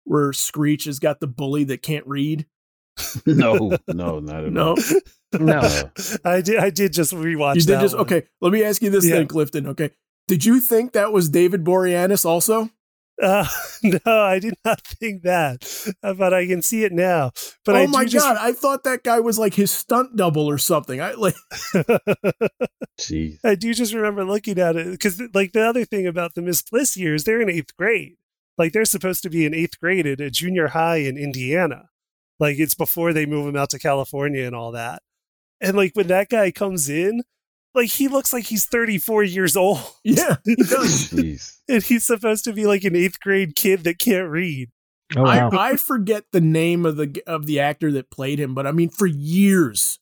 where 0.05 0.33
Screech 0.33 0.85
has 0.85 1.01
got 1.01 1.19
the 1.19 1.27
bully 1.27 1.65
that 1.65 1.83
can't 1.83 2.07
read? 2.07 2.47
no, 3.27 3.77
no, 3.89 4.21
not 4.21 4.45
at 4.45 4.53
No, 4.53 4.77
all. 4.77 4.77
No. 5.41 5.91
I 6.25 6.41
did 6.41 6.59
I 6.59 6.71
did 6.71 6.93
just 6.93 7.13
rewatch 7.13 7.57
you 7.57 7.61
did 7.63 7.69
that 7.79 7.81
just 7.83 7.95
one. 7.97 8.03
okay. 8.03 8.23
Let 8.41 8.53
me 8.53 8.63
ask 8.63 8.81
you 8.83 8.91
this 8.91 9.05
Yeah. 9.05 9.17
then, 9.17 9.27
Clifton. 9.27 9.67
Okay, 9.67 9.91
did 10.29 10.45
you 10.45 10.61
think 10.61 10.93
that 10.93 11.13
was 11.13 11.29
David 11.29 11.65
Boreanaz 11.65 12.25
also? 12.25 12.71
Uh, 13.21 13.47
no, 13.83 14.01
I 14.23 14.39
did 14.39 14.55
not 14.65 14.81
think 14.81 15.23
that, 15.23 15.95
Uh, 16.03 16.15
but 16.15 16.33
I 16.33 16.47
can 16.47 16.63
see 16.63 16.85
it 16.85 16.93
now. 16.93 17.33
But 17.65 17.77
oh 17.77 17.79
I 17.81 17.87
my 17.87 18.05
do 18.05 18.11
just, 18.11 18.27
god, 18.27 18.37
I 18.41 18.53
thought 18.53 18.85
that 18.85 19.03
guy 19.05 19.21
was 19.21 19.39
like 19.39 19.55
his 19.55 19.71
stunt 19.71 20.17
double 20.17 20.47
or 20.47 20.59
something. 20.59 21.01
I 21.01 21.13
like 21.13 21.35
Jeez. 22.99 23.39
I 23.45 23.55
do 23.55 23.73
just 23.75 23.95
remember 23.95 24.25
looking 24.25 24.59
at 24.59 24.77
it 24.77 24.91
because, 24.91 25.21
like, 25.35 25.53
the 25.53 25.63
other 25.63 25.85
thing 25.85 26.07
about 26.07 26.35
the 26.35 26.43
Miss 26.43 26.63
Bliss 26.63 26.97
years, 26.97 27.25
they're 27.25 27.41
in 27.41 27.51
eighth 27.51 27.77
grade. 27.77 28.17
Like, 28.59 28.73
they're 28.73 28.85
supposed 28.85 29.23
to 29.23 29.31
be 29.31 29.47
in 29.47 29.55
eighth 29.55 29.81
grade 29.81 30.07
at 30.07 30.21
a 30.21 30.31
junior 30.31 30.69
high 30.69 30.97
in 30.99 31.17
Indiana. 31.17 31.89
Like, 32.39 32.59
it's 32.59 32.75
before 32.75 33.13
they 33.13 33.27
move 33.27 33.47
them 33.47 33.57
out 33.57 33.71
to 33.71 33.79
California 33.79 34.45
and 34.45 34.55
all 34.55 34.73
that. 34.73 35.03
And, 35.61 35.77
like, 35.77 35.93
when 35.95 36.09
that 36.09 36.29
guy 36.29 36.51
comes 36.51 36.89
in, 36.89 37.23
like, 37.75 37.89
he 37.91 38.09
looks 38.09 38.33
like 38.33 38.45
he's 38.45 38.67
34 38.67 39.23
years 39.25 39.57
old. 39.57 39.81
yeah, 40.05 40.37
he 40.45 40.55
does. 40.57 41.11
Jeez. 41.11 41.57
And 41.71 41.83
he's 41.85 42.05
supposed 42.05 42.43
to 42.45 42.53
be 42.53 42.67
like 42.67 42.83
an 42.83 42.97
eighth 42.97 43.21
grade 43.21 43.55
kid 43.55 43.85
that 43.85 43.99
can't 44.01 44.29
read. 44.29 44.71
Oh 45.17 45.23
wow. 45.23 45.51
I, 45.53 45.71
I 45.71 45.77
forget 45.77 46.25
the 46.33 46.41
name 46.41 46.85
of 46.85 46.97
the 46.97 47.23
of 47.29 47.47
the 47.47 47.61
actor 47.61 47.93
that 47.93 48.11
played 48.11 48.41
him, 48.41 48.55
but 48.55 48.67
I 48.67 48.73
mean 48.73 48.89
for 48.91 49.07
years, 49.07 50.01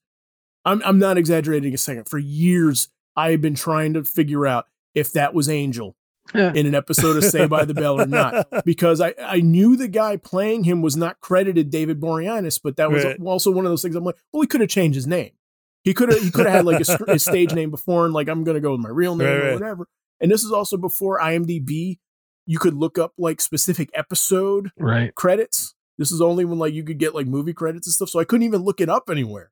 I'm 0.64 0.82
I'm 0.84 0.98
not 0.98 1.18
exaggerating 1.18 1.74
a 1.74 1.78
second. 1.78 2.08
For 2.08 2.18
years, 2.18 2.88
I 3.16 3.32
have 3.32 3.42
been 3.42 3.54
trying 3.54 3.92
to 3.94 4.04
figure 4.04 4.46
out 4.46 4.66
if 4.94 5.12
that 5.12 5.34
was 5.34 5.48
Angel 5.50 5.94
Yeah. 6.34 6.52
in 6.54 6.64
an 6.66 6.74
episode 6.74 7.16
of 7.18 7.24
Say 7.24 7.46
by 7.46 7.66
the 7.66 7.74
Bell 7.74 8.00
or 8.00 8.06
not, 8.06 8.46
because 8.64 9.00
I 9.02 9.14
I 9.22 9.40
knew 9.40 9.76
the 9.76 9.88
guy 9.88 10.16
playing 10.16 10.64
him 10.64 10.80
was 10.80 10.96
not 10.96 11.20
credited 11.20 11.68
David 11.70 12.00
Boreanaz, 12.00 12.58
but 12.62 12.76
that 12.76 12.90
was 12.90 13.04
Right. 13.04 13.20
also 13.22 13.50
one 13.50 13.66
of 13.66 13.70
those 13.72 13.82
things. 13.82 13.94
I'm 13.94 14.04
like, 14.04 14.16
well, 14.32 14.40
he 14.42 14.46
could 14.46 14.62
have 14.62 14.70
changed 14.70 14.94
his 14.94 15.06
name. 15.06 15.32
He 15.84 15.94
could 15.94 16.08
have 16.10 16.20
he 16.22 16.30
could 16.30 16.46
have 16.46 16.54
had 16.54 16.64
like 16.64 16.80
a, 16.80 16.84
st- 16.84 17.08
a 17.08 17.18
stage 17.30 17.54
name 17.54 17.70
before 17.70 18.04
and 18.04 18.12
like 18.14 18.28
I'm 18.28 18.44
gonna 18.44 18.60
go 18.60 18.72
with 18.72 18.80
my 18.80 18.88
real 18.90 19.16
name 19.16 19.26
Right, 19.28 19.36
or 19.36 19.44
right. 19.44 19.52
whatever. 19.54 19.86
And 20.20 20.30
this 20.30 20.42
is 20.44 20.52
also 20.52 20.76
before 20.76 21.18
IMDb 21.20 21.98
you 22.46 22.58
could 22.58 22.74
look 22.74 22.98
up 22.98 23.12
like 23.18 23.40
specific 23.40 23.90
episode 23.94 24.70
Right. 24.78 25.14
credits. 25.14 25.74
This 25.98 26.10
is 26.12 26.20
only 26.20 26.44
when 26.44 26.58
like 26.58 26.74
you 26.74 26.82
could 26.84 26.98
get 26.98 27.14
like 27.14 27.26
movie 27.26 27.52
credits 27.52 27.86
and 27.86 27.94
stuff. 27.94 28.08
So 28.08 28.18
I 28.20 28.24
couldn't 28.24 28.46
even 28.46 28.62
look 28.62 28.80
it 28.80 28.88
up 28.88 29.08
anywhere. 29.10 29.50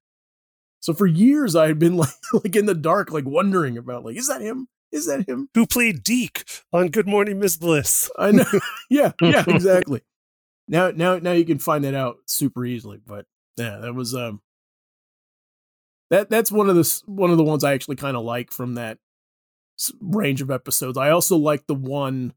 So 0.80 0.92
for 0.94 1.06
years 1.06 1.54
I 1.56 1.66
had 1.68 1.78
been 1.78 1.96
like 1.98 2.10
like 2.32 2.56
in 2.56 2.66
the 2.66 2.74
dark, 2.74 3.10
like 3.12 3.24
wondering 3.26 3.78
about 3.78 4.04
like, 4.04 4.16
is 4.16 4.28
that 4.28 4.40
him? 4.40 4.68
Is 4.92 5.06
that 5.06 5.28
him? 5.28 5.48
Who 5.54 5.66
played 5.66 6.02
Deke 6.04 6.44
on 6.72 6.88
Good 6.88 7.06
Morning 7.08 7.38
Miss 7.40 7.56
Bliss? 7.56 8.10
I 8.18 8.30
know. 8.30 8.44
yeah, 8.90 9.12
yeah, 9.20 9.44
exactly. 9.46 10.00
Now 10.68 10.90
now 10.90 11.18
now 11.18 11.32
you 11.32 11.44
can 11.44 11.58
find 11.58 11.84
that 11.84 11.94
out 11.94 12.18
super 12.26 12.64
easily. 12.64 13.00
But 13.04 13.26
yeah, 13.56 13.78
that 13.78 13.94
was 13.94 14.14
um 14.14 14.40
that 16.10 16.30
that's 16.30 16.52
one 16.52 16.68
of 16.68 16.76
the 16.76 17.02
one 17.06 17.30
of 17.30 17.36
the 17.36 17.44
ones 17.44 17.64
I 17.64 17.74
actually 17.74 17.96
kind 17.96 18.16
of 18.16 18.24
like 18.24 18.50
from 18.52 18.74
that 18.74 18.98
range 20.00 20.40
of 20.42 20.50
episodes. 20.50 20.96
I 20.98 21.10
also 21.10 21.36
like 21.36 21.66
the 21.66 21.74
one 21.74 22.32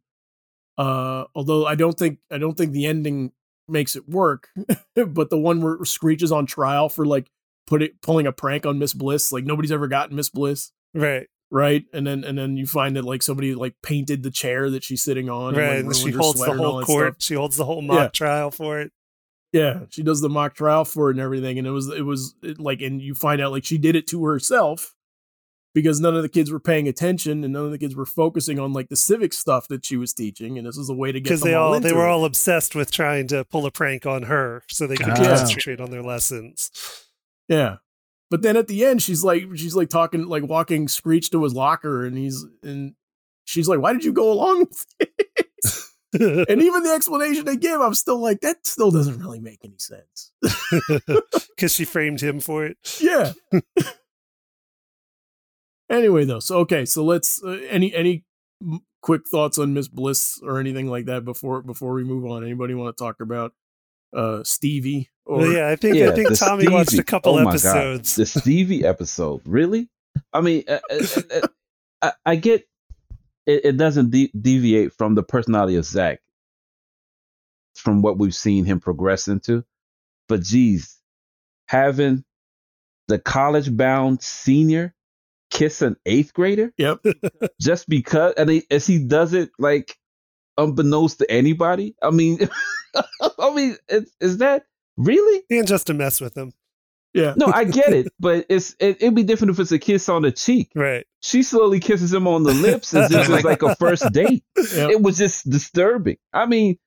uh 0.78 1.26
although 1.36 1.66
I 1.66 1.76
don't 1.76 1.98
think 1.98 2.20
I 2.32 2.38
don't 2.38 2.58
think 2.58 2.72
the 2.72 2.86
ending 2.86 3.32
makes 3.68 3.96
it 3.96 4.08
work, 4.10 4.50
but 4.96 5.30
the 5.30 5.38
one 5.38 5.62
where 5.62 5.84
Screech 5.86 6.24
is 6.24 6.32
on 6.32 6.46
trial 6.46 6.90
for 6.90 7.06
like 7.06 7.30
put 7.68 7.82
it 7.84 8.02
pulling 8.02 8.26
a 8.28 8.32
prank 8.32 8.66
on 8.66 8.80
Miss 8.80 8.94
Bliss, 8.94 9.32
like 9.32 9.44
nobody's 9.46 9.72
ever 9.72 9.88
gotten 9.88 10.16
Miss 10.16 10.30
Bliss, 10.30 10.72
Right, 10.96 11.28
right? 11.52 11.84
And 11.94 12.08
then 12.08 12.24
and 12.24 12.38
then 12.38 12.58
you 12.58 12.66
find 12.66 12.96
that 12.96 13.06
like 13.06 13.22
somebody 13.22 13.54
like 13.54 13.76
painted 13.84 14.24
the 14.24 14.32
chair 14.32 14.70
that 14.72 14.84
she's 14.84 15.04
sitting 15.04 15.30
on, 15.30 15.54
right. 15.56 15.76
like, 15.78 15.86
And 15.86 15.96
she 15.96 16.12
holds 16.12 16.40
the 16.40 16.46
sweater 16.46 16.58
and 16.58 16.62
all 16.66 16.72
whole 16.72 16.84
court. 16.84 17.22
She 17.22 17.36
holds 17.36 17.58
the 17.58 17.66
whole 17.66 17.82
mock 17.84 17.98
Yeah. 18.00 18.08
trial 18.08 18.50
for 18.52 18.80
it. 18.80 18.92
Yeah, 19.51 19.82
she 19.89 20.03
does 20.03 20.22
the 20.22 20.29
mock 20.29 20.53
trial 20.56 20.86
for 20.86 21.10
it 21.10 21.13
and 21.13 21.20
everything, 21.20 21.58
and 21.58 21.65
it 21.68 21.72
was 21.72 21.88
it 21.89 22.03
was 22.06 22.36
it, 22.44 22.60
like, 22.60 22.82
and 22.82 23.01
you 23.01 23.15
find 23.15 23.41
out 23.41 23.51
like 23.51 23.65
she 23.65 23.77
did 23.79 23.96
it 23.96 24.06
to 24.08 24.24
herself 24.25 24.94
because 25.74 26.00
none 26.00 26.15
of 26.15 26.22
the 26.24 26.29
kids 26.29 26.51
were 26.51 26.60
paying 26.60 26.88
attention 26.88 27.44
and 27.44 27.53
none 27.53 27.65
of 27.65 27.72
the 27.72 27.77
kids 27.77 27.96
were 27.96 28.06
focusing 28.06 28.60
on 28.60 28.74
like 28.74 28.89
the 28.89 28.96
civic 28.96 29.34
stuff 29.34 29.68
that 29.68 29.84
she 29.86 29.98
was 29.98 30.13
teaching, 30.13 30.58
and 30.58 30.68
this 30.68 30.77
was 30.77 30.89
a 30.89 30.94
way 30.94 31.12
to 31.12 31.20
get 31.20 31.24
Because 31.25 31.41
they 31.41 31.56
all 31.56 31.72
they 31.72 31.77
into 31.77 31.96
were 31.96 32.06
it. 32.08 32.10
all 32.12 32.25
obsessed 32.25 32.75
with 32.75 32.91
trying 32.91 33.27
to 33.29 33.44
pull 33.46 33.65
a 33.65 33.72
prank 33.72 34.06
on 34.06 34.24
her 34.24 34.63
so 34.70 34.86
they 34.86 34.96
could 34.96 35.10
Ah. 35.10 35.15
concentrate 35.15 35.82
on 35.82 35.89
their 35.89 36.03
lessons. 36.03 36.70
yeah. 37.48 37.77
But 38.32 38.44
then 38.44 38.56
at 38.56 38.68
the 38.68 38.86
end, 38.86 39.01
she's 39.01 39.24
like 39.24 39.46
she's 39.56 39.75
like 39.75 39.89
talking 39.89 40.27
like 40.27 40.44
walking 40.44 40.88
Screech 40.88 41.32
to 41.32 41.44
his 41.44 41.56
locker, 41.56 42.06
and 42.06 42.15
he's 42.15 42.46
and 42.62 42.94
she's 43.46 43.68
like, 43.68 43.79
"Why 43.79 43.94
did 43.94 44.06
you 44.06 44.13
go 44.13 44.32
along 44.32 44.60
with 44.60 44.86
it?" 45.00 45.29
and 46.20 46.62
even 46.62 46.84
the 46.84 46.92
explanation 46.96 47.46
they 47.46 47.56
give, 47.56 47.82
I'm 47.82 47.94
still 47.94 48.20
like, 48.20 48.42
that 48.42 48.66
still 48.66 48.89
doesn't 48.89 49.20
really 49.20 49.39
make 49.39 49.60
any 49.63 49.78
sense. 49.78 50.32
Because 51.56 51.74
she 51.74 51.84
framed 51.84 52.22
him 52.22 52.39
for 52.39 52.66
it. 52.66 52.78
yeah. 53.01 53.34
anyway, 55.89 56.24
though, 56.24 56.39
so 56.39 56.60
okay, 56.60 56.86
so 56.86 57.04
let's 57.04 57.44
uh, 57.44 57.60
any 57.70 57.94
any 57.94 58.24
quick 59.01 59.24
thoughts 59.30 59.58
on 59.58 59.74
Miss 59.74 59.89
Bliss 59.89 60.39
or 60.42 60.60
anything 60.60 60.88
like 60.88 61.06
that 61.08 61.25
before 61.25 61.62
before 61.62 61.94
we 61.94 62.06
move 62.06 62.25
on. 62.25 62.46
Anybody 62.46 62.75
want 62.75 62.96
to 62.96 63.04
talk 63.04 63.20
about 63.20 63.54
uh 64.16 64.42
Stevie 64.46 65.10
or 65.25 65.39
Well, 65.39 65.51
yeah, 65.51 65.68
I 65.68 65.75
think 65.75 65.98
I 65.98 66.16
think 66.16 66.30
the 66.30 66.36
Tommy 66.38 66.70
watched 66.70 66.98
a 66.98 67.04
couple 67.04 67.34
oh 67.34 67.44
my 67.44 67.44
God. 67.44 67.50
episodes. 67.56 68.16
The 68.16 68.25
Stevie 68.25 68.86
episode, 68.86 69.42
really? 69.46 69.89
I 70.32 70.39
mean, 70.39 70.63
uh, 70.66 70.80
uh, 70.89 71.22
uh, 71.34 71.48
I, 72.01 72.12
I 72.25 72.36
get 72.38 72.69
it, 73.50 73.65
it 73.65 73.77
doesn't 73.77 74.12
de- 74.12 74.32
deviate 74.39 74.94
from 74.94 75.15
the 75.15 75.24
personality 75.24 75.75
of 75.77 75.86
Zach, 75.86 76.22
from 77.75 78.01
what 78.01 78.18
we've 78.18 78.36
seen 78.36 78.65
him 78.65 78.79
progress 78.79 79.27
into. 79.27 79.63
But 80.27 80.44
geez, 80.44 80.98
having 81.68 82.24
the 83.08 83.20
college-bound 83.20 84.22
senior 84.22 84.94
kiss 85.50 85.82
an 85.82 85.96
eighth 86.06 86.34
grader 86.34 86.72
Yep. 86.77 87.03
just 87.62 87.89
because, 87.89 88.36
and 88.38 88.50
he, 88.50 88.63
as 88.70 88.86
he 88.86 89.00
does 89.00 89.34
it 89.34 89.50
like 89.58 89.98
unbeknownst 90.60 91.20
to 91.20 91.32
anybody. 91.32 91.96
I 92.01 92.12
mean, 92.12 92.38
I 93.39 93.53
mean, 93.53 93.77
is, 93.88 94.12
is 94.20 94.38
that 94.38 94.65
really? 94.98 95.44
and 95.50 95.68
just 95.68 95.88
to 95.88 95.94
mess 95.94 96.22
with 96.22 96.38
him. 96.38 96.53
Yeah. 97.13 97.34
No, 97.38 97.48
I 97.48 97.63
get 97.63 97.92
it, 97.94 98.08
but 98.20 98.46
it's 98.50 98.75
it, 98.80 98.98
it'd 99.01 99.16
be 99.16 99.24
different 99.24 99.51
if 99.51 99.60
it's 99.60 99.72
a 99.72 99.80
kiss 99.80 100.10
on 100.10 100.22
the 100.22 100.32
cheek. 100.32 100.70
Right. 100.75 101.06
She 101.22 101.42
slowly 101.44 101.80
kisses 101.80 102.13
him 102.13 102.28
on 102.28 102.44
the 102.44 102.54
lips 102.54 102.94
as 102.94 103.12
if 103.12 103.30
it's 103.30 103.44
like 103.44 103.63
a 103.63 103.75
first 103.75 104.10
date. 104.13 104.44
Yep. 104.58 104.92
It 104.92 105.01
was 105.01 105.18
just 105.18 105.50
disturbing. 105.50 106.18
I 106.34 106.46
mean, 106.46 106.78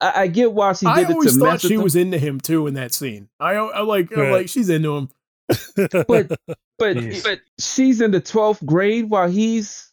I, 0.00 0.22
I 0.22 0.26
get 0.28 0.52
why 0.52 0.72
she 0.74 0.86
I 0.86 1.00
did 1.00 1.10
it 1.10 1.14
always 1.14 1.34
to 1.34 1.38
thought 1.40 1.44
mess 1.52 1.62
with 1.64 1.70
she 1.70 1.74
him, 1.76 1.82
was 1.82 1.96
into 1.96 2.18
him 2.18 2.40
too 2.40 2.66
in 2.68 2.74
that 2.74 2.94
scene. 2.94 3.28
I, 3.40 3.54
I 3.54 3.80
like, 3.82 4.12
I'm 4.12 4.20
Right. 4.20 4.32
like, 4.32 4.48
she's 4.48 4.68
into 4.70 4.96
him. 4.96 5.08
but 5.48 6.28
but 6.78 6.96
Jeez. 6.96 7.22
but 7.24 7.40
she's 7.58 8.00
in 8.00 8.12
the 8.12 8.20
twelfth 8.20 8.64
grade 8.64 9.10
while 9.10 9.28
he's 9.28 9.91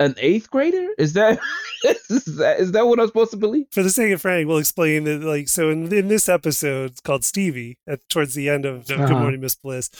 an 0.00 0.14
eighth 0.18 0.50
grader. 0.50 0.88
Is 0.98 1.12
that 1.14 1.38
is 1.84 2.24
that 2.36 2.56
is 2.60 2.72
that 2.72 2.86
what 2.86 3.00
I'm 3.00 3.06
supposed 3.06 3.30
to 3.32 3.36
believe? 3.36 3.66
For 3.70 3.82
the 3.82 3.90
sake 3.90 4.12
of 4.12 4.20
Frank, 4.20 4.46
we'll 4.48 4.58
explain 4.58 5.04
that. 5.04 5.22
Like, 5.22 5.48
so 5.48 5.70
in, 5.70 5.92
in 5.92 6.08
this 6.08 6.28
episode 6.28 6.92
it's 6.92 7.00
called 7.00 7.24
Stevie, 7.24 7.78
at 7.86 8.00
towards 8.08 8.34
the 8.34 8.48
end 8.48 8.64
of 8.64 8.86
Good 8.86 9.00
Uh-huh. 9.00 9.18
Morning 9.18 9.40
Miss 9.40 9.54
Bliss, 9.54 9.90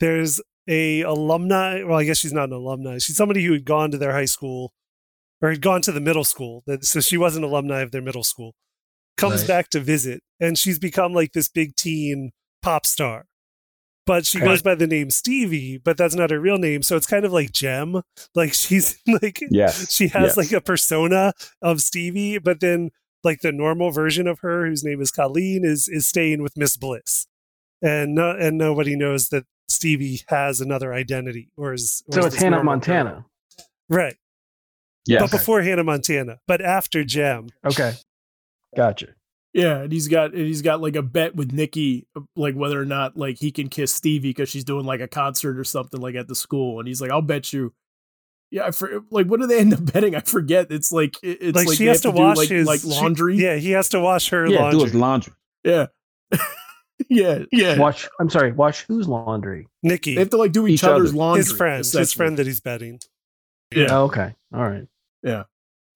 there's 0.00 0.40
a 0.66 1.00
alumni. 1.02 1.82
Well, 1.84 1.98
I 1.98 2.04
guess 2.04 2.18
she's 2.18 2.32
not 2.32 2.48
an 2.50 2.52
alumni. 2.54 2.98
She's 2.98 3.16
somebody 3.16 3.44
who 3.44 3.52
had 3.52 3.64
gone 3.64 3.90
to 3.90 3.98
their 3.98 4.12
high 4.12 4.26
school 4.26 4.72
or 5.40 5.50
had 5.50 5.62
gone 5.62 5.80
to 5.82 5.92
the 5.92 6.00
middle 6.00 6.24
school. 6.24 6.62
That 6.66 6.84
so 6.84 7.00
she 7.00 7.16
was 7.16 7.36
an 7.36 7.44
alumni 7.44 7.80
of 7.80 7.90
their 7.90 8.02
middle 8.02 8.24
school. 8.24 8.54
Comes 9.16 9.40
Right. 9.42 9.48
back 9.48 9.70
to 9.70 9.80
visit, 9.80 10.22
and 10.38 10.56
she's 10.58 10.78
become 10.78 11.12
like 11.12 11.32
this 11.32 11.48
big 11.48 11.74
teen 11.74 12.32
pop 12.62 12.84
star. 12.86 13.24
But 14.08 14.26
she 14.26 14.40
goes 14.40 14.62
by 14.62 14.74
the 14.74 14.86
name 14.88 15.10
Stevie, 15.10 15.78
but 15.78 15.96
that's 15.96 16.14
not 16.16 16.30
her 16.30 16.40
real 16.40 16.58
name. 16.58 16.82
So 16.82 16.96
it's 16.96 17.06
kind 17.06 17.24
of 17.24 17.32
like 17.32 17.52
Jem. 17.52 18.02
Like 18.34 18.54
she's 18.54 18.98
like 19.22 19.38
Yes, 19.50 19.92
she 19.92 20.08
has 20.08 20.28
yes. 20.28 20.36
like 20.36 20.50
a 20.52 20.60
persona 20.60 21.32
of 21.62 21.80
Stevie, 21.80 22.38
but 22.38 22.58
then 22.60 22.90
like 23.22 23.40
the 23.42 23.52
normal 23.52 23.90
version 23.92 24.26
of 24.26 24.40
her, 24.40 24.66
whose 24.66 24.82
name 24.82 25.00
is 25.00 25.10
Colleen, 25.12 25.64
is 25.64 25.86
is 25.88 26.06
staying 26.08 26.42
with 26.42 26.56
Miss 26.56 26.76
Bliss, 26.76 27.26
and 27.82 28.14
no, 28.14 28.30
and 28.30 28.56
nobody 28.58 28.96
knows 28.96 29.28
that 29.28 29.44
Stevie 29.68 30.22
has 30.28 30.60
another 30.60 30.92
identity, 30.94 31.50
or 31.56 31.74
is 31.74 32.02
or 32.08 32.14
So 32.14 32.20
is 32.20 32.26
it's 32.34 32.42
Hannah 32.42 32.64
Montana. 32.64 33.10
girl. 33.10 33.66
right? 33.90 34.16
yes. 35.06 35.20
But 35.20 35.30
before 35.30 35.62
Hannah 35.62 35.84
Montana, 35.84 36.38
but 36.48 36.60
after 36.62 37.04
Jem, 37.04 37.48
Okay. 37.64 37.92
Gotcha. 38.76 39.08
Yeah, 39.58 39.78
and 39.78 39.92
he's 39.92 40.06
got 40.06 40.34
and 40.34 40.46
he's 40.46 40.62
got 40.62 40.80
like 40.80 40.94
a 40.94 41.02
bet 41.02 41.34
with 41.34 41.52
Nikki, 41.52 42.06
uh, 42.14 42.20
like 42.36 42.54
whether 42.54 42.80
or 42.80 42.84
not 42.84 43.16
like 43.16 43.38
he 43.38 43.50
can 43.50 43.68
kiss 43.68 43.92
Stevie 43.92 44.28
because 44.30 44.48
she's 44.48 44.62
doing 44.62 44.86
like 44.86 45.00
a 45.00 45.08
concert 45.08 45.58
or 45.58 45.64
something 45.64 46.00
like 46.00 46.14
at 46.14 46.28
the 46.28 46.34
school, 46.36 46.78
and 46.78 46.86
he's 46.86 47.00
like, 47.00 47.10
"I'll 47.10 47.22
bet 47.22 47.52
you." 47.52 47.74
Yeah, 48.52 48.66
I 48.66 48.70
for, 48.70 49.02
like 49.10 49.26
what 49.26 49.40
do 49.40 49.46
they 49.48 49.58
end 49.58 49.74
up 49.74 49.80
betting? 49.92 50.14
I 50.14 50.20
forget. 50.20 50.70
It's 50.70 50.92
like 50.92 51.16
it's 51.24 51.56
like, 51.56 51.66
like, 51.66 51.76
she 51.76 51.86
has 51.86 52.02
to 52.02 52.08
have 52.08 52.16
do, 52.16 52.22
wash 52.22 52.36
like, 52.36 52.48
his 52.50 52.66
like 52.68 52.80
she- 52.82 52.86
laundry. 52.88 53.36
yeah, 53.36 53.56
he 53.56 53.72
has 53.72 53.88
to 53.88 54.00
wash 54.00 54.28
her 54.28 54.46
yeah, 54.46 54.58
do 54.58 54.62
laundry. 54.62 54.80
his 54.84 54.94
laundry. 54.94 55.32
yeah, 55.64 55.86
yeah, 57.08 57.38
yeah. 57.50 57.78
Wash. 57.78 58.08
I'm 58.20 58.30
sorry. 58.30 58.52
Wash 58.52 58.82
whose 58.86 59.08
laundry? 59.08 59.66
Nikki, 59.82 60.14
They 60.14 60.20
have 60.20 60.30
to 60.30 60.36
like 60.36 60.52
do 60.52 60.66
each, 60.68 60.74
Each 60.80 60.84
other's 60.84 61.10
other. 61.10 61.18
laundry. 61.18 61.42
his 61.44 61.52
friend, 61.52 61.84
his 61.84 62.12
friend 62.12 62.36
that 62.38 62.46
he's 62.46 62.60
betting. 62.60 63.00
Yeah. 63.74 63.88
Oh, 63.90 64.04
okay. 64.04 64.34
All 64.54 64.62
right. 64.62 64.86
Yeah. 65.22 65.44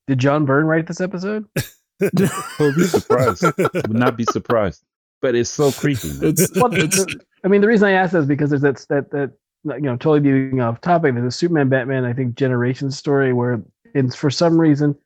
Did 0.09 0.19
John 0.19 0.45
Byrne 0.47 0.67
write 0.67 0.87
this 0.89 1.01
episode? 1.01 1.47
We'll 2.59 2.75
be 2.75 2.85
surprised. 2.85 3.43
Would 3.43 3.91
not 3.95 4.17
be 4.17 4.25
surprised. 4.25 4.83
But 5.21 5.35
it's 5.35 5.51
so 5.51 5.71
creepy. 5.73 6.09
man. 6.15 6.31
It's, 6.31 6.51
Well, 6.57 6.73
it's 6.75 7.05
I 7.45 7.49
mean, 7.49 7.61
the 7.61 7.69
reason 7.69 7.89
I 7.89 7.93
ask 7.93 8.13
that 8.13 8.21
is 8.21 8.27
because 8.27 8.51
there's 8.51 8.63
that 8.63 8.81
that 8.89 9.11
that 9.11 9.33
you 9.77 9.83
know 9.83 9.97
totally 9.97 10.21
being 10.21 10.61
off 10.61 10.81
topic. 10.81 11.15
There's 11.15 11.27
a 11.27 11.31
Superman 11.37 11.69
Batman 11.69 12.05
I 12.05 12.13
think 12.13 12.35
Generations 12.35 12.97
story 12.97 13.33
where 13.33 13.63
it's 13.95 14.15
for 14.17 14.31
some 14.31 14.61
reason 14.61 14.97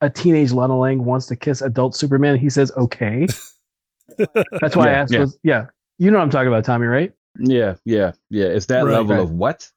a 0.00 0.08
teenage 0.10 0.52
Lana 0.52 0.78
Lang 0.78 1.04
wants 1.04 1.26
to 1.26 1.36
kiss 1.36 1.60
adult 1.62 1.96
Superman. 1.96 2.36
He 2.38 2.50
says 2.50 2.70
okay. 2.76 3.26
That's 4.60 4.76
why 4.76 4.88
I 4.88 4.92
asked. 4.92 5.12
yeah. 5.12 5.20
Was, 5.20 5.38
yeah, 5.42 5.66
you 5.98 6.10
know 6.10 6.18
what 6.18 6.24
I'm 6.24 6.30
talking 6.30 6.48
about, 6.48 6.64
Tommy, 6.64 6.86
right? 6.86 7.12
yeah, 7.40 7.74
yeah, 7.84 8.12
yeah. 8.30 8.46
It's 8.46 8.66
that 8.66 8.84
Right, 8.84 8.92
level 8.92 9.14
right. 9.16 9.22
of 9.22 9.30
what? 9.32 9.70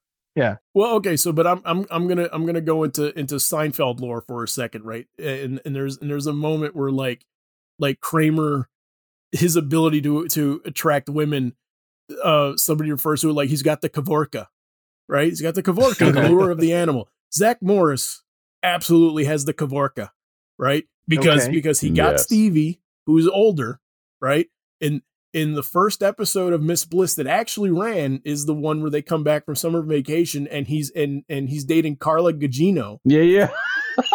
Well, 0.73 0.95
okay, 0.95 1.17
so 1.17 1.31
but 1.31 1.45
I'm 1.45 1.61
I'm 1.65 1.85
I'm 1.89 2.07
gonna 2.07 2.29
I'm 2.31 2.45
gonna 2.45 2.61
go 2.61 2.83
into 2.83 3.17
into 3.17 3.35
Seinfeld 3.35 3.99
lore 3.99 4.21
for 4.21 4.43
a 4.43 4.47
second, 4.47 4.85
right? 4.85 5.07
And 5.19 5.61
and 5.65 5.75
there's 5.75 5.97
and 5.97 6.09
there's 6.09 6.27
a 6.27 6.33
moment 6.33 6.75
where 6.75 6.91
like 6.91 7.25
like 7.79 7.99
Kramer, 7.99 8.69
his 9.31 9.55
ability 9.55 10.01
to 10.01 10.27
to 10.29 10.61
attract 10.65 11.09
women, 11.09 11.55
uh, 12.23 12.53
somebody 12.55 12.91
refers 12.91 13.21
to 13.21 13.29
it 13.29 13.33
like 13.33 13.49
he's 13.49 13.63
got 13.63 13.81
the 13.81 13.89
kavorka, 13.89 14.47
right? 15.09 15.27
He's 15.27 15.41
got 15.41 15.55
the 15.55 15.63
kavorka, 15.63 16.13
the 16.13 16.21
lure 16.21 16.49
of 16.49 16.59
the 16.59 16.73
animal. 16.81 17.09
Zach 17.33 17.61
Morris 17.61 18.23
absolutely 18.63 19.25
has 19.25 19.45
the 19.45 19.53
kavorka, 19.53 20.11
right? 20.57 20.85
Because 21.07 21.43
Okay. 21.45 21.51
because 21.51 21.81
he 21.81 21.89
got 21.89 22.13
Yes. 22.13 22.23
Stevie, 22.25 22.79
who's 23.05 23.27
older, 23.27 23.79
right? 24.21 24.47
And 24.79 25.01
in 25.33 25.53
the 25.53 25.63
first 25.63 26.03
episode 26.03 26.53
of 26.53 26.61
Miss 26.61 26.85
Bliss 26.85 27.15
that 27.15 27.27
actually 27.27 27.71
ran 27.71 28.21
is 28.25 28.45
the 28.45 28.53
one 28.53 28.81
where 28.81 28.91
they 28.91 29.01
come 29.01 29.23
back 29.23 29.45
from 29.45 29.55
summer 29.55 29.81
vacation 29.81 30.47
and 30.47 30.67
he's 30.67 30.89
and 30.91 31.23
and 31.29 31.49
he's 31.49 31.63
dating 31.63 31.97
Carla 31.97 32.33
Gugino, 32.33 32.97
Yeah, 33.05 33.21
yeah. 33.21 33.49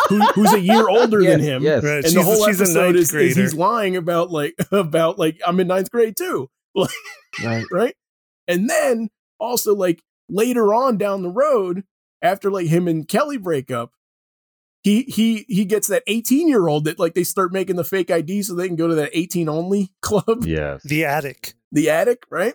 who, 0.08 0.20
who's 0.34 0.52
a 0.52 0.60
year 0.60 0.88
older 0.88 1.22
than 1.22 1.40
him. 1.40 1.62
Yes. 1.62 1.82
Right. 1.82 1.96
And 1.96 2.04
she's, 2.04 2.14
the 2.14 2.22
whole 2.22 2.46
she's 2.46 2.60
episode 2.60 2.96
is, 2.96 3.12
is 3.14 3.36
he's 3.36 3.54
lying 3.54 3.96
about 3.96 4.30
like 4.30 4.54
about 4.72 5.18
like 5.18 5.40
I'm 5.46 5.58
in 5.60 5.68
ninth 5.68 5.90
grade 5.90 6.16
too, 6.16 6.48
Right. 7.44 7.64
right? 7.70 7.94
And 8.48 8.68
then 8.70 9.08
also 9.38 9.74
like 9.74 10.02
later 10.28 10.72
on 10.74 10.96
down 10.98 11.22
the 11.22 11.30
road, 11.30 11.84
after 12.22 12.50
like 12.50 12.66
him 12.66 12.88
and 12.88 13.06
Kelly 13.06 13.36
break 13.38 13.70
up, 13.70 13.92
he 14.86 15.02
he 15.08 15.44
he 15.48 15.64
gets 15.64 15.88
that 15.88 16.04
18 16.06 16.46
year 16.48 16.68
old 16.68 16.84
that 16.84 16.96
like 17.00 17.14
they 17.14 17.24
start 17.24 17.52
making 17.52 17.74
the 17.74 17.82
fake 17.82 18.08
ID 18.08 18.40
so 18.44 18.54
they 18.54 18.68
can 18.68 18.76
go 18.76 18.86
to 18.86 18.94
that 18.94 19.10
18 19.12 19.48
only 19.48 19.92
club, 20.00 20.44
Yeah. 20.44 20.78
The 20.84 21.04
attic. 21.04 21.54
the 21.72 21.90
attic, 21.90 22.22
right? 22.30 22.54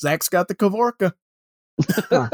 Zach's 0.00 0.28
got 0.28 0.46
the 0.46 0.54
Kavorka. 0.54 1.14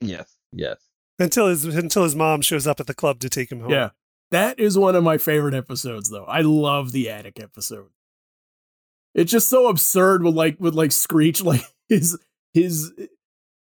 yes. 0.00 0.36
Yes. 0.52 0.76
Until 1.18 1.48
his 1.48 1.64
until 1.64 2.04
his 2.04 2.14
mom 2.14 2.42
shows 2.42 2.64
up 2.68 2.78
at 2.78 2.86
the 2.86 2.94
club 2.94 3.18
to 3.20 3.28
take 3.28 3.50
him 3.50 3.60
home. 3.60 3.70
Yeah. 3.70 3.90
That 4.30 4.60
is 4.60 4.78
one 4.78 4.94
of 4.94 5.02
my 5.02 5.18
favorite 5.18 5.54
episodes 5.54 6.08
though. 6.10 6.24
I 6.26 6.42
love 6.42 6.92
the 6.92 7.10
attic 7.10 7.40
episode. 7.40 7.88
It's 9.16 9.32
just 9.32 9.48
so 9.48 9.68
absurd 9.68 10.22
with 10.22 10.34
like 10.36 10.60
with 10.60 10.74
like 10.74 10.92
Screech 10.92 11.42
like 11.42 11.62
his 11.88 12.16
his 12.54 12.92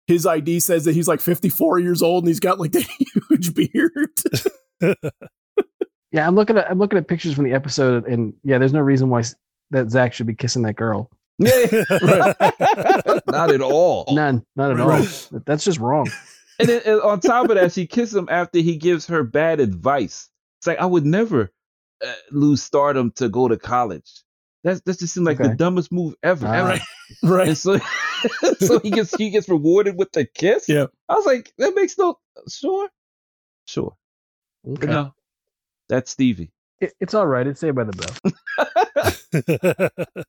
his 0.07 0.27
ID 0.27 0.61
says 0.61 0.85
that 0.85 0.95
he's 0.95 1.09
like 1.09 1.21
54 1.21 1.81
years 1.81 2.03
old 2.03 2.23
and 2.23 2.29
he's 2.29 2.39
got 2.41 2.61
like 2.61 2.71
that 2.73 2.87
huge 3.29 3.53
beard. 3.55 4.11
Yeah, 6.11 6.27
I'm 6.27 6.35
looking 6.35 6.57
at 6.57 6.71
I'm 6.71 6.79
looking 6.79 6.99
at 6.99 7.07
pictures 7.07 7.35
from 7.35 7.45
the 7.45 7.53
episode, 7.53 8.07
and 8.07 8.33
yeah, 8.43 8.59
there's 8.59 8.73
no 8.73 8.81
reason 8.81 9.11
why 9.11 9.23
that 9.71 9.91
Zach 9.91 10.15
should 10.15 10.27
be 10.27 10.35
kissing 10.35 10.63
that 10.63 10.77
girl. 10.77 11.11
Yeah. 11.39 11.67
Not 13.29 13.53
at 13.53 13.61
all. 13.61 14.07
None, 14.11 14.45
not 14.57 14.73
at 14.73 14.81
all. 14.81 14.89
Right. 14.89 15.29
That's 15.47 15.65
just 15.65 15.79
wrong. 15.79 16.11
And 16.59 16.69
then 16.69 16.83
and 16.85 17.01
on 17.03 17.21
top 17.21 17.49
of 17.51 17.57
that, 17.57 17.73
she 17.73 17.87
kisses 17.87 18.17
him 18.17 18.27
after 18.31 18.59
he 18.59 18.77
gives 18.77 19.07
her 19.07 19.23
bad 19.23 19.61
advice. 19.61 20.29
It's 20.59 20.67
like 20.67 20.79
I 20.79 20.87
would 20.87 21.05
never 21.07 21.53
uh, 22.05 22.13
lose 22.33 22.63
stardom 22.63 23.13
to 23.17 23.29
go 23.29 23.47
to 23.47 23.57
college. 23.57 24.25
That's 24.65 24.81
that 24.81 24.99
just 24.99 25.15
seemed 25.15 25.27
like 25.27 25.39
the 25.39 25.55
dumbest 25.55 25.93
move 25.93 26.17
ever. 26.25 26.47
Ever. 26.47 26.69
Right. 26.69 26.81
right. 27.23 27.49
And 27.49 27.59
so, 27.59 27.79
so 28.59 28.81
he 28.81 28.91
gets 28.91 29.15
he 29.15 29.31
gets 29.31 29.49
rewarded 29.49 29.97
with 29.97 30.11
the 30.11 30.25
kiss. 30.25 30.69
Yeah. 30.69 30.87
I 31.09 31.15
was 31.15 31.27
like, 31.27 31.53
that 31.59 31.77
makes 31.77 31.97
no 31.97 32.19
sure, 32.49 32.89
sure. 33.67 33.95
But 34.75 34.85
Okay. 34.85 34.93
no, 34.93 35.15
that's 35.89 36.11
Stevie. 36.11 36.51
It, 36.81 36.93
it's 37.01 37.15
all 37.15 37.27
right. 37.27 37.47
It's 37.47 37.61
saved 37.61 37.77
by 37.77 37.85
the 37.85 39.31
bell. 39.35 39.91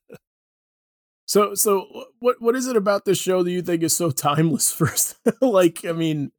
So 1.26 1.54
so 1.54 1.86
what 2.18 2.42
what 2.42 2.56
is 2.56 2.66
it 2.66 2.76
about 2.76 3.04
this 3.04 3.16
show 3.16 3.44
that 3.44 3.50
you 3.52 3.62
think 3.62 3.84
is 3.84 3.96
so 3.96 4.10
timeless 4.10 4.72
first? 4.80 5.14
like 5.40 5.84
I 5.84 5.92
mean 5.92 6.32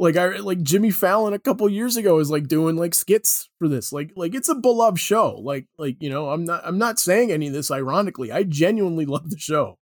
like 0.00 0.16
I 0.16 0.38
like 0.38 0.60
Jimmy 0.62 0.90
Fallon 0.90 1.34
a 1.34 1.38
couple 1.38 1.68
years 1.68 1.96
ago 1.96 2.18
is 2.18 2.28
like 2.28 2.48
doing 2.48 2.74
like 2.74 2.96
skits 2.96 3.48
for 3.60 3.68
this. 3.68 3.92
Like 3.92 4.10
like 4.16 4.34
it's 4.34 4.48
a 4.48 4.56
beloved 4.56 4.98
show. 4.98 5.36
Like 5.38 5.68
like 5.78 6.02
you 6.02 6.10
know, 6.10 6.30
I'm 6.30 6.44
not 6.44 6.62
I'm 6.64 6.78
not 6.78 6.98
saying 6.98 7.30
any 7.30 7.46
of 7.46 7.52
this 7.52 7.70
ironically. 7.70 8.32
I 8.32 8.42
genuinely 8.42 9.06
love 9.06 9.30
the 9.30 9.38
show. 9.38 9.78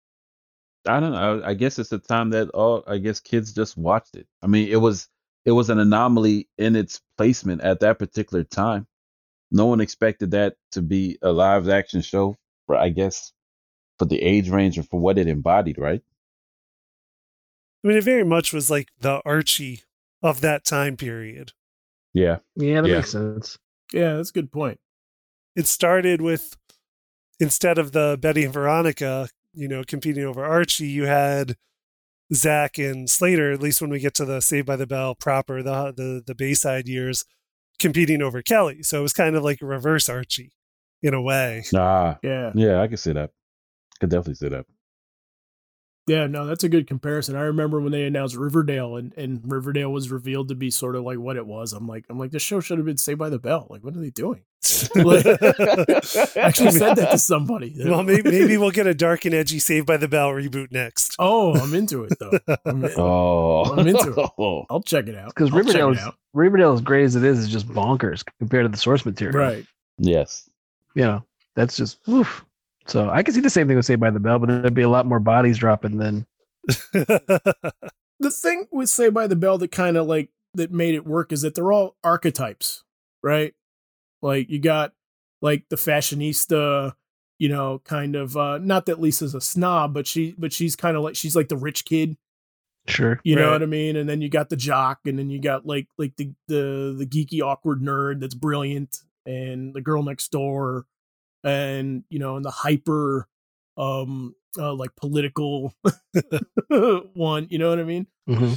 I 0.85 0.99
don't 0.99 1.13
know. 1.13 1.41
I 1.45 1.55
guess 1.55 1.79
it's 1.79 1.91
the 1.91 2.01
time 2.01 2.31
that 2.31 2.49
all 2.51 2.83
I 2.89 2.99
guess 2.99 3.21
kids 3.21 3.53
just 3.53 3.79
watched 3.79 4.17
it. 4.17 4.27
I 4.43 4.49
mean, 4.49 4.69
it 4.69 4.81
was 4.81 5.09
it 5.45 5.53
was 5.53 5.71
an 5.71 5.79
anomaly 5.79 6.49
in 6.59 6.77
its 6.77 7.01
placement 7.17 7.63
at 7.63 7.81
that 7.81 7.99
particular 7.99 8.45
time. 8.45 8.87
No 9.51 9.67
one 9.67 9.81
expected 9.81 10.31
that 10.33 10.57
to 10.73 10.83
be 10.83 11.19
a 11.23 11.33
live 11.33 11.69
action 11.69 12.01
show 12.01 12.37
for 12.67 12.77
I 12.77 12.89
guess 12.89 13.33
for 13.99 14.07
the 14.07 14.21
age 14.23 14.49
range 14.49 14.79
or 14.79 14.83
for 14.83 14.99
what 15.01 15.19
it 15.19 15.27
embodied, 15.27 15.79
right? 15.79 16.03
I 17.85 17.89
mean, 17.89 17.97
it 17.97 18.05
very 18.05 18.25
much 18.25 18.53
was 18.53 18.71
like 18.71 18.89
the 19.01 19.21
Archie 19.25 19.83
of 20.23 20.41
that 20.41 20.65
time 20.65 20.97
period. 20.97 21.53
Yeah. 22.15 22.39
Yeah, 22.57 22.81
that 22.81 22.89
Yeah. 22.89 22.97
makes 22.97 23.11
sense. 23.11 23.59
Yeah, 23.93 24.15
that's 24.15 24.31
a 24.31 24.33
good 24.33 24.53
point. 24.53 24.79
It 25.57 25.67
started 25.67 26.21
with 26.21 26.57
instead 27.41 27.79
of 27.79 27.93
the 27.93 28.17
Betty 28.21 28.45
and 28.45 28.53
Veronica, 28.55 29.29
you 29.53 29.69
know, 29.69 29.83
competing 29.85 30.25
over 30.25 30.45
Archie, 30.45 30.87
you 30.87 31.05
had 31.07 31.57
Zach 32.35 32.79
and 32.79 33.09
Slater. 33.09 33.53
At 33.53 33.61
least 33.61 33.81
when 33.81 33.91
we 33.91 33.99
get 33.99 34.15
to 34.15 34.25
the 34.25 34.41
Saved 34.41 34.67
by 34.67 34.77
the 34.77 34.87
Bell 34.87 35.15
proper, 35.15 35.63
the 35.63 35.93
the 35.97 36.23
the 36.27 36.35
Bayside 36.35 36.89
years, 36.89 37.25
competing 37.79 38.23
over 38.23 38.43
Kelly. 38.43 38.83
So 38.83 39.01
it 39.01 39.03
was 39.03 39.13
kind 39.13 39.37
of 39.37 39.43
like 39.43 39.61
a 39.63 39.67
reverse 39.67 40.09
Archie 40.09 40.53
in 41.03 41.15
a 41.15 41.21
way. 41.21 41.65
Ah. 41.75 42.19
Yeah. 42.23 42.53
Yeah, 42.55 42.81
I 42.81 42.89
can 42.89 42.97
see 42.97 43.13
that. 43.13 43.31
Could 44.01 44.11
definitely 44.11 44.35
see 44.35 44.49
that. 44.49 44.67
Yeah, 46.09 46.27
no, 46.27 46.47
that's 46.47 46.65
a 46.65 46.69
good 46.69 46.89
comparison. 46.89 47.37
I 47.37 47.43
remember 47.43 47.81
when 47.81 47.93
they 47.93 48.03
announced 48.05 48.35
Riverdale 48.35 48.97
and, 48.97 49.15
and 49.17 49.41
Riverdale 49.45 49.93
was 49.93 50.11
revealed 50.11 50.49
to 50.49 50.57
be 50.57 50.69
sort 50.69 50.97
of 50.97 51.05
like 51.05 51.19
what 51.19 51.37
it 51.37 51.47
was. 51.47 51.73
I'm 51.73 51.87
like, 51.87 52.07
I'm 52.11 52.19
like, 52.19 52.33
this 52.33 52.43
show 52.43 52.59
should 52.59 52.79
have 52.79 52.85
been 52.87 52.97
Saved 52.97 53.21
by 53.21 53.29
the 53.31 53.39
Bell. 53.39 53.69
Like, 53.71 53.85
what 53.85 53.95
are 53.95 54.01
they 54.01 54.11
doing? 54.11 54.43
Like, 54.97 55.25
I 55.27 55.33
actually 56.41 56.73
said 56.73 56.95
that 56.95 57.09
to 57.13 57.19
somebody. 57.19 57.73
well, 57.85 58.03
maybe, 58.03 58.31
maybe 58.31 58.57
we'll 58.57 58.73
get 58.73 58.89
a 58.89 58.95
dark 58.95 59.25
and 59.27 59.35
edgy 59.35 59.61
Saved 59.61 59.87
by 59.87 59.97
the 59.97 60.09
Bell 60.09 60.31
reboot 60.31 60.73
next. 60.73 61.15
Oh, 61.21 61.55
I'm 61.55 61.73
into 61.73 62.03
it 62.03 62.15
though. 62.19 62.37
I'm 62.67 62.85
in- 62.85 62.93
Oh. 62.97 63.63
I'm 63.77 63.87
into 63.87 64.13
it. 64.21 64.65
I'll 64.71 64.83
check 64.83 65.07
it 65.07 65.15
out. 65.17 65.29
Because 65.29 65.53
Riverdale 65.53 65.91
it 65.93 65.99
is. 65.99 66.05
Riverdale, 66.35 66.73
as 66.73 66.81
great 66.81 67.05
as 67.05 67.15
it 67.15 67.23
is, 67.23 67.39
is 67.39 67.49
just 67.49 67.69
bonkers 67.69 68.25
compared 68.41 68.65
to 68.65 68.69
the 68.69 68.77
source 68.77 69.07
material. 69.07 69.39
Right. 69.39 69.65
yes. 69.99 70.49
You 70.95 71.03
know, 71.05 71.25
that's 71.55 71.77
just 71.77 71.99
oof. 72.09 72.45
So 72.87 73.09
I 73.11 73.23
can 73.23 73.35
see 73.35 73.41
the 73.41 73.51
same 73.51 73.69
thing 73.69 73.77
with 73.77 73.87
Saved 73.87 74.01
by 74.01 74.11
the 74.11 74.21
Bell, 74.21 74.39
but 74.39 74.49
there'd 74.49 74.75
be 74.75 74.83
a 74.83 74.89
lot 74.89 75.07
more 75.07 75.21
bodies 75.21 75.59
dropping 75.59 75.99
than 75.99 76.27
The 78.23 78.31
thing 78.31 78.69
with 78.71 78.89
Saved 78.89 79.15
by 79.15 79.27
the 79.27 79.37
Bell 79.37 79.59
that 79.59 79.73
kind 79.73 79.97
of 79.97 80.07
like 80.07 80.31
that 80.55 80.71
made 80.71 80.95
it 80.95 81.05
work 81.05 81.33
is 81.33 81.43
that 81.43 81.57
they're 81.57 81.73
all 81.73 81.97
archetypes, 82.05 82.85
right? 83.21 83.53
Like 84.23 84.49
you 84.49 84.61
got 84.61 84.93
like 85.41 85.65
the 85.71 85.77
fashionista, 85.77 86.95
you 87.41 87.49
know, 87.49 87.81
kind 87.85 88.15
of 88.15 88.37
uh 88.37 88.59
not 88.59 88.87
that 88.87 89.01
Lisa's 89.01 89.35
a 89.35 89.41
snob, 89.41 89.93
but 89.93 90.07
she 90.07 90.37
but 90.39 90.53
she's 90.53 90.77
kind 90.77 90.97
of 90.97 91.03
like 91.03 91.17
she's 91.17 91.35
like 91.35 91.49
the 91.49 91.57
rich 91.57 91.85
kid, 91.85 92.17
sure. 92.87 93.21
you 93.25 93.35
know 93.35 93.51
what 93.51 93.63
I 93.63 93.67
mean? 93.67 93.97
And 93.97 94.09
then 94.09 94.21
you 94.21 94.29
got 94.29 94.51
the 94.51 94.57
jock 94.57 95.01
and 95.05 95.19
then 95.19 95.29
you 95.29 95.41
got 95.41 95.67
like 95.67 95.89
like 95.99 96.15
the 96.17 96.33
the 96.47 96.95
the 96.97 97.07
geeky 97.07 97.43
awkward 97.43 97.81
nerd 97.81 98.21
that's 98.21 98.35
brilliant 98.35 98.99
and 99.27 99.75
the 99.75 99.81
girl 99.81 100.05
next 100.05 100.31
door 100.31 100.87
and 101.45 102.05
you 102.09 102.19
know 102.19 102.37
and 102.37 102.45
the 102.45 102.51
hyper 102.51 103.29
um 103.77 104.35
uh, 104.59 104.75
like 104.75 104.95
political 104.97 105.73
one, 107.15 107.47
you 107.51 107.59
know 107.59 107.71
what 107.71 107.79
I 107.79 107.85
mean? 107.85 108.07
hmm 108.27 108.55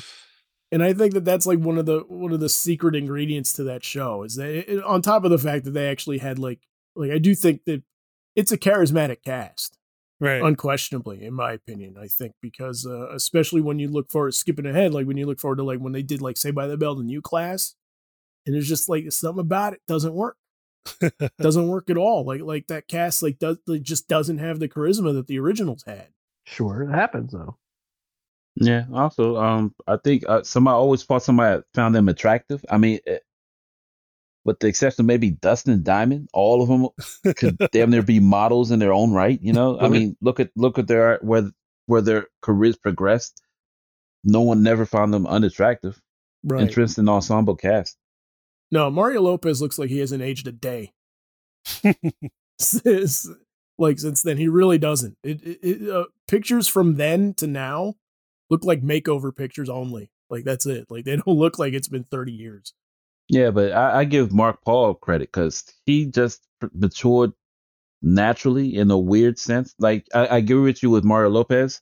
and 0.71 0.83
I 0.83 0.93
think 0.93 1.13
that 1.13 1.25
that's 1.25 1.45
like 1.45 1.59
one 1.59 1.77
of 1.77 1.85
the 1.85 1.99
one 2.07 2.31
of 2.31 2.39
the 2.39 2.49
secret 2.49 2.95
ingredients 2.95 3.53
to 3.53 3.63
that 3.63 3.83
show 3.83 4.23
is 4.23 4.35
that 4.35 4.49
it, 4.49 4.83
on 4.83 5.01
top 5.01 5.23
of 5.23 5.31
the 5.31 5.37
fact 5.37 5.65
that 5.65 5.71
they 5.71 5.89
actually 5.89 6.17
had 6.17 6.39
like 6.39 6.59
like 6.95 7.11
I 7.11 7.17
do 7.17 7.35
think 7.35 7.65
that 7.65 7.83
it's 8.35 8.51
a 8.51 8.57
charismatic 8.57 9.23
cast 9.23 9.77
right. 10.19 10.41
unquestionably 10.41 11.23
in 11.23 11.33
my 11.33 11.53
opinion 11.53 11.95
I 11.97 12.07
think 12.07 12.33
because 12.41 12.85
uh, 12.85 13.09
especially 13.11 13.61
when 13.61 13.79
you 13.79 13.87
look 13.87 14.11
forward 14.11 14.33
skipping 14.33 14.65
ahead 14.65 14.93
like 14.93 15.07
when 15.07 15.17
you 15.17 15.25
look 15.25 15.39
forward 15.39 15.57
to 15.57 15.63
like 15.63 15.79
when 15.79 15.93
they 15.93 16.03
did 16.03 16.21
like 16.21 16.37
say 16.37 16.51
by 16.51 16.67
the 16.67 16.77
bell 16.77 16.95
the 16.95 17.03
new 17.03 17.21
class 17.21 17.75
and 18.45 18.53
there's 18.53 18.67
just 18.67 18.89
like 18.89 19.11
something 19.11 19.39
about 19.41 19.73
it 19.73 19.81
doesn't 19.87 20.13
work 20.13 20.37
doesn't 21.39 21.67
work 21.67 21.89
at 21.89 21.97
all 21.97 22.23
like 22.25 22.41
like 22.41 22.67
that 22.67 22.87
cast 22.87 23.23
like 23.23 23.39
does 23.39 23.57
like, 23.65 23.81
just 23.81 24.07
doesn't 24.07 24.37
have 24.37 24.59
the 24.59 24.69
charisma 24.69 25.13
that 25.13 25.27
the 25.27 25.39
originals 25.39 25.83
had 25.87 26.07
Sure, 26.45 26.83
it 26.83 26.93
happens 26.93 27.31
though. 27.31 27.57
Yeah. 28.55 28.85
Also, 28.93 29.35
um, 29.35 29.75
I 29.87 29.97
think 29.97 30.23
uh, 30.27 30.43
somebody 30.43 30.75
always 30.75 31.03
thought 31.03 31.23
somebody 31.23 31.61
found 31.73 31.93
them 31.93 32.07
attractive. 32.07 32.63
I 32.69 32.77
mean, 32.77 32.99
eh, 33.05 33.17
with 34.45 34.59
the 34.59 34.67
exception 34.67 35.01
of 35.01 35.07
maybe 35.07 35.31
Dustin 35.31 35.83
Diamond, 35.83 36.29
all 36.31 36.61
of 36.61 36.69
them 36.69 37.33
could 37.35 37.57
damn 37.71 37.89
near 37.89 38.03
be 38.03 38.19
models 38.19 38.71
in 38.71 38.79
their 38.79 38.93
own 38.93 39.11
right. 39.11 39.39
You 39.41 39.53
know, 39.53 39.79
I 39.79 39.89
mean, 39.89 40.15
look 40.21 40.39
at 40.39 40.51
look 40.55 40.77
at 40.77 40.87
their 40.87 41.19
where 41.21 41.49
where 41.87 42.01
their 42.01 42.27
careers 42.41 42.77
progressed. 42.77 43.41
No 44.23 44.41
one 44.41 44.63
never 44.63 44.85
found 44.85 45.13
them 45.13 45.27
unattractive. 45.27 45.99
right 46.43 46.61
Interesting 46.61 47.09
ensemble 47.09 47.55
cast. 47.55 47.97
No, 48.75 48.91
Mario 48.91 49.21
Lopez 49.21 49.61
looks 49.61 49.79
like 49.79 49.89
he 49.89 49.99
hasn't 49.99 50.21
aged 50.21 50.47
a 50.47 50.51
day. 50.51 50.91
Since- 52.59 53.29
like 53.77 53.99
since 53.99 54.21
then, 54.21 54.37
he 54.37 54.47
really 54.47 54.77
doesn't. 54.77 55.17
It, 55.23 55.41
it, 55.43 55.59
it 55.61 55.89
uh, 55.89 56.05
pictures 56.27 56.67
from 56.67 56.95
then 56.95 57.33
to 57.35 57.47
now 57.47 57.95
look 58.49 58.63
like 58.63 58.81
makeover 58.81 59.35
pictures 59.35 59.69
only. 59.69 60.11
Like 60.29 60.45
that's 60.45 60.65
it. 60.65 60.85
Like 60.89 61.05
they 61.05 61.15
don't 61.25 61.37
look 61.37 61.59
like 61.59 61.73
it's 61.73 61.87
been 61.89 62.05
thirty 62.05 62.31
years. 62.31 62.73
Yeah, 63.27 63.51
but 63.51 63.71
I, 63.73 63.99
I 63.99 64.03
give 64.05 64.31
Mark 64.31 64.59
Paul 64.63 64.93
credit 64.93 65.29
because 65.31 65.63
he 65.85 66.05
just 66.05 66.41
matured 66.73 67.33
naturally 68.01 68.75
in 68.75 68.91
a 68.91 68.97
weird 68.97 69.37
sense. 69.39 69.75
Like 69.77 70.05
I, 70.13 70.27
I 70.27 70.37
agree 70.37 70.61
with 70.61 70.81
you 70.81 70.89
with 70.89 71.03
Mario 71.03 71.29
Lopez. 71.29 71.81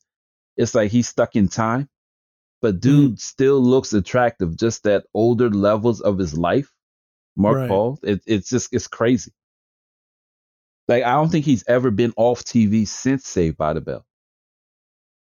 It's 0.58 0.74
like 0.74 0.90
he's 0.90 1.08
stuck 1.08 1.36
in 1.36 1.48
time, 1.48 1.90
but 2.60 2.80
dude 2.80 3.20
still 3.20 3.60
looks 3.62 3.94
attractive. 3.94 4.58
Just 4.58 4.84
that 4.86 5.06
older 5.14 5.52
levels 5.52 6.02
of 6.02 6.18
his 6.18 6.36
life. 6.36 6.73
Mark 7.36 7.58
Right. 7.58 7.68
Paul, 7.70 8.00
it, 8.04 8.22
it's 8.26 8.50
just 8.50 8.74
it's 8.74 8.88
crazy. 8.88 9.32
Like 10.88 11.04
I 11.04 11.14
don't 11.14 11.30
think 11.30 11.46
he's 11.46 11.64
ever 11.68 11.92
been 11.92 12.14
off 12.18 12.44
TV 12.44 12.88
since 12.88 13.26
Saved 13.28 13.58
by 13.58 13.74
the 13.74 13.82
Bell. 13.82 14.06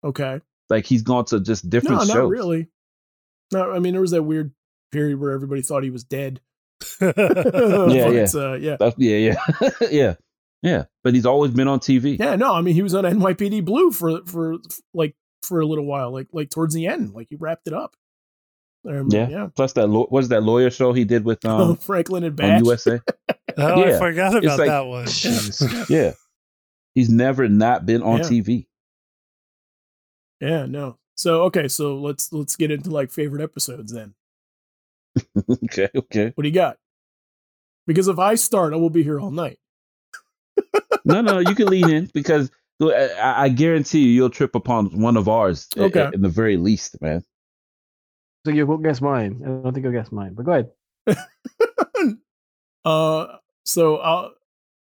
Okay, 0.03 0.41
Like 0.69 0.85
he's 0.85 1.03
gone 1.03 1.25
to 1.27 1.41
just 1.41 1.69
different 1.71 2.01
no, 2.01 2.05
shows. 2.05 2.15
not 2.15 2.29
really. 2.29 2.69
No, 3.53 3.73
I 3.73 3.79
mean 3.79 3.93
there 3.93 4.03
was 4.03 4.11
that 4.11 4.23
weird 4.23 4.53
period 4.93 5.19
where 5.19 5.33
everybody 5.33 5.63
thought 5.63 5.83
he 5.83 5.91
was 5.91 6.05
dead. 6.05 6.41
Yeah, 7.01 7.13
yeah. 7.17 8.27
uh, 8.35 8.55
yeah, 8.55 8.77
That's, 8.79 8.97
yeah, 8.99 9.17
yeah, 9.17 9.71
yeah, 9.91 10.15
yeah. 10.63 10.85
But 11.03 11.15
he's 11.15 11.25
always 11.25 11.53
been 11.53 11.69
on 11.69 11.79
TV. 11.81 12.19
yeah. 12.19 12.37
No, 12.37 12.53
I 12.53 12.61
mean 12.61 12.75
he 12.75 12.83
was 12.83 12.95
on 12.95 13.05
NYPD 13.05 13.65
Blue 13.65 13.91
for 13.91 14.21
for 14.27 14.57
like 14.93 15.15
for 15.43 15.61
a 15.61 15.67
little 15.67 15.87
while, 15.87 16.13
like 16.13 16.29
like 16.33 16.51
towards 16.51 16.75
the 16.75 16.87
end, 16.87 17.15
like 17.15 17.29
he 17.31 17.37
wrapped 17.37 17.67
it 17.67 17.73
up. 17.73 17.97
I 18.87 18.91
remember, 18.91 19.17
Yeah. 19.17 19.29
yeah. 19.29 19.49
Plus 19.57 19.73
that 19.75 19.87
law- 19.89 20.07
what's 20.11 20.29
that 20.29 20.43
lawyer 20.43 20.71
show 20.71 20.93
he 20.93 21.05
did 21.05 21.25
with 21.25 21.45
um 21.45 21.77
Franklin 21.77 22.25
and 22.25 22.41
on 22.41 22.65
USA? 22.65 23.01
Oh, 23.57 23.83
I 23.83 23.89
Yeah. 23.91 23.99
forgot 23.99 24.35
It's 24.35 24.47
about 24.47 24.59
like- 24.59 24.69
that 24.69 24.87
one. 24.87 25.87
Yeah. 25.89 26.13
He's 26.95 27.09
never 27.09 27.49
not 27.49 27.87
been 27.87 28.03
on 28.03 28.19
Yeah. 28.19 28.25
TV. 28.25 28.67
Yeah, 30.41 30.67
no. 30.67 30.99
So 31.17 31.43
okay, 31.45 31.69
so 31.69 31.97
let's 31.97 32.33
let's 32.33 32.57
get 32.57 32.71
into 32.73 32.91
like 32.91 33.11
favorite 33.13 33.43
episodes 33.43 33.93
then. 33.93 34.15
okay, 35.65 35.89
okay. 35.95 36.33
What 36.35 36.43
do 36.43 36.49
you 36.49 36.55
got? 36.55 36.77
Because 37.87 38.09
if 38.09 38.19
I 38.19 38.35
start, 38.35 38.73
I 38.73 38.77
will 38.77 38.91
be 38.91 39.03
here 39.05 39.21
all 39.21 39.31
night. 39.31 39.59
No, 41.05 41.21
no, 41.21 41.39
you 41.39 41.55
can 41.55 41.67
lean 41.69 41.89
in 41.91 42.11
because 42.15 42.51
I, 42.83 43.35
I 43.45 43.49
guarantee 43.51 44.01
you 44.01 44.09
you'll 44.11 44.31
trip 44.31 44.55
upon 44.55 44.87
one 45.01 45.17
of 45.17 45.29
ours 45.29 45.69
a- 45.77 45.85
Okay. 45.85 46.01
a- 46.01 46.11
in 46.11 46.23
the 46.23 46.29
very 46.29 46.57
least, 46.57 47.01
man. 47.03 47.23
So 48.45 48.53
you 48.53 48.67
will 48.67 48.79
guess 48.79 49.01
mine. 49.01 49.41
I 49.43 49.49
don't 49.49 49.73
think 49.73 49.85
you'll 49.85 49.93
guess 49.93 50.13
mine, 50.13 50.35
but 50.35 50.45
go 50.45 50.53
ahead. 50.53 50.71
uh, 52.85 53.27
so 53.65 53.97
uh, 53.97 54.31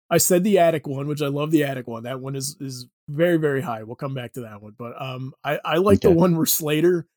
I 0.09 0.17
said 0.17 0.43
the 0.43 0.59
attic 0.59 0.85
one, 0.87 1.07
which 1.07 1.21
I 1.21 1.27
love 1.27 1.51
the 1.51 1.63
attic 1.63 1.87
one. 1.87 2.03
That 2.03 2.19
one 2.19 2.35
is 2.35 2.57
is 2.59 2.87
very 3.07 3.37
very 3.37 3.61
high. 3.61 3.83
We'll 3.83 3.95
come 3.95 4.13
back 4.13 4.33
to 4.33 4.41
that 4.41 4.61
one, 4.61 4.75
but 4.77 5.01
um, 5.01 5.33
I 5.43 5.59
I 5.63 5.77
like 5.77 6.01
the 6.01 6.11
one 6.11 6.35
where 6.35 6.45
Slater 6.45 7.07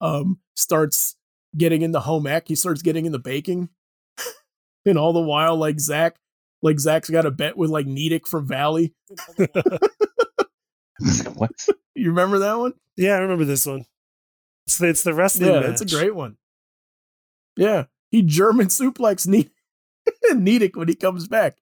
um 0.00 0.38
starts 0.56 1.16
getting 1.56 1.82
into 1.82 2.00
home 2.00 2.26
ec. 2.26 2.46
He 2.48 2.54
starts 2.54 2.82
getting 2.82 3.06
into 3.06 3.18
baking, 3.18 3.68
and 4.86 4.96
all 4.96 5.12
the 5.12 5.20
while 5.20 5.56
like 5.56 5.80
Zach, 5.80 6.16
like 6.62 6.78
Zach's 6.78 7.10
got 7.10 7.26
a 7.26 7.30
bet 7.30 7.56
with 7.56 7.70
like 7.70 7.86
Nedick 7.86 8.26
from 8.26 8.46
Valley. 8.46 8.94
what? 11.34 11.50
You 11.94 12.08
remember 12.10 12.38
that 12.40 12.58
one? 12.58 12.74
Yeah, 12.96 13.14
I 13.14 13.18
remember 13.18 13.44
this 13.44 13.66
one. 13.66 13.86
It's 14.70 14.78
the, 14.78 14.86
it's 14.88 15.02
the 15.02 15.14
wrestling 15.14 15.52
Yeah, 15.52 15.60
match. 15.60 15.70
it's 15.70 15.92
a 15.92 15.96
great 15.98 16.14
one. 16.14 16.36
Yeah, 17.56 17.86
he 18.12 18.22
German 18.22 18.68
suplex 18.68 19.26
Ne- 19.26 19.50
Nedick 20.32 20.76
when 20.76 20.86
he 20.86 20.94
comes 20.94 21.26
back. 21.26 21.56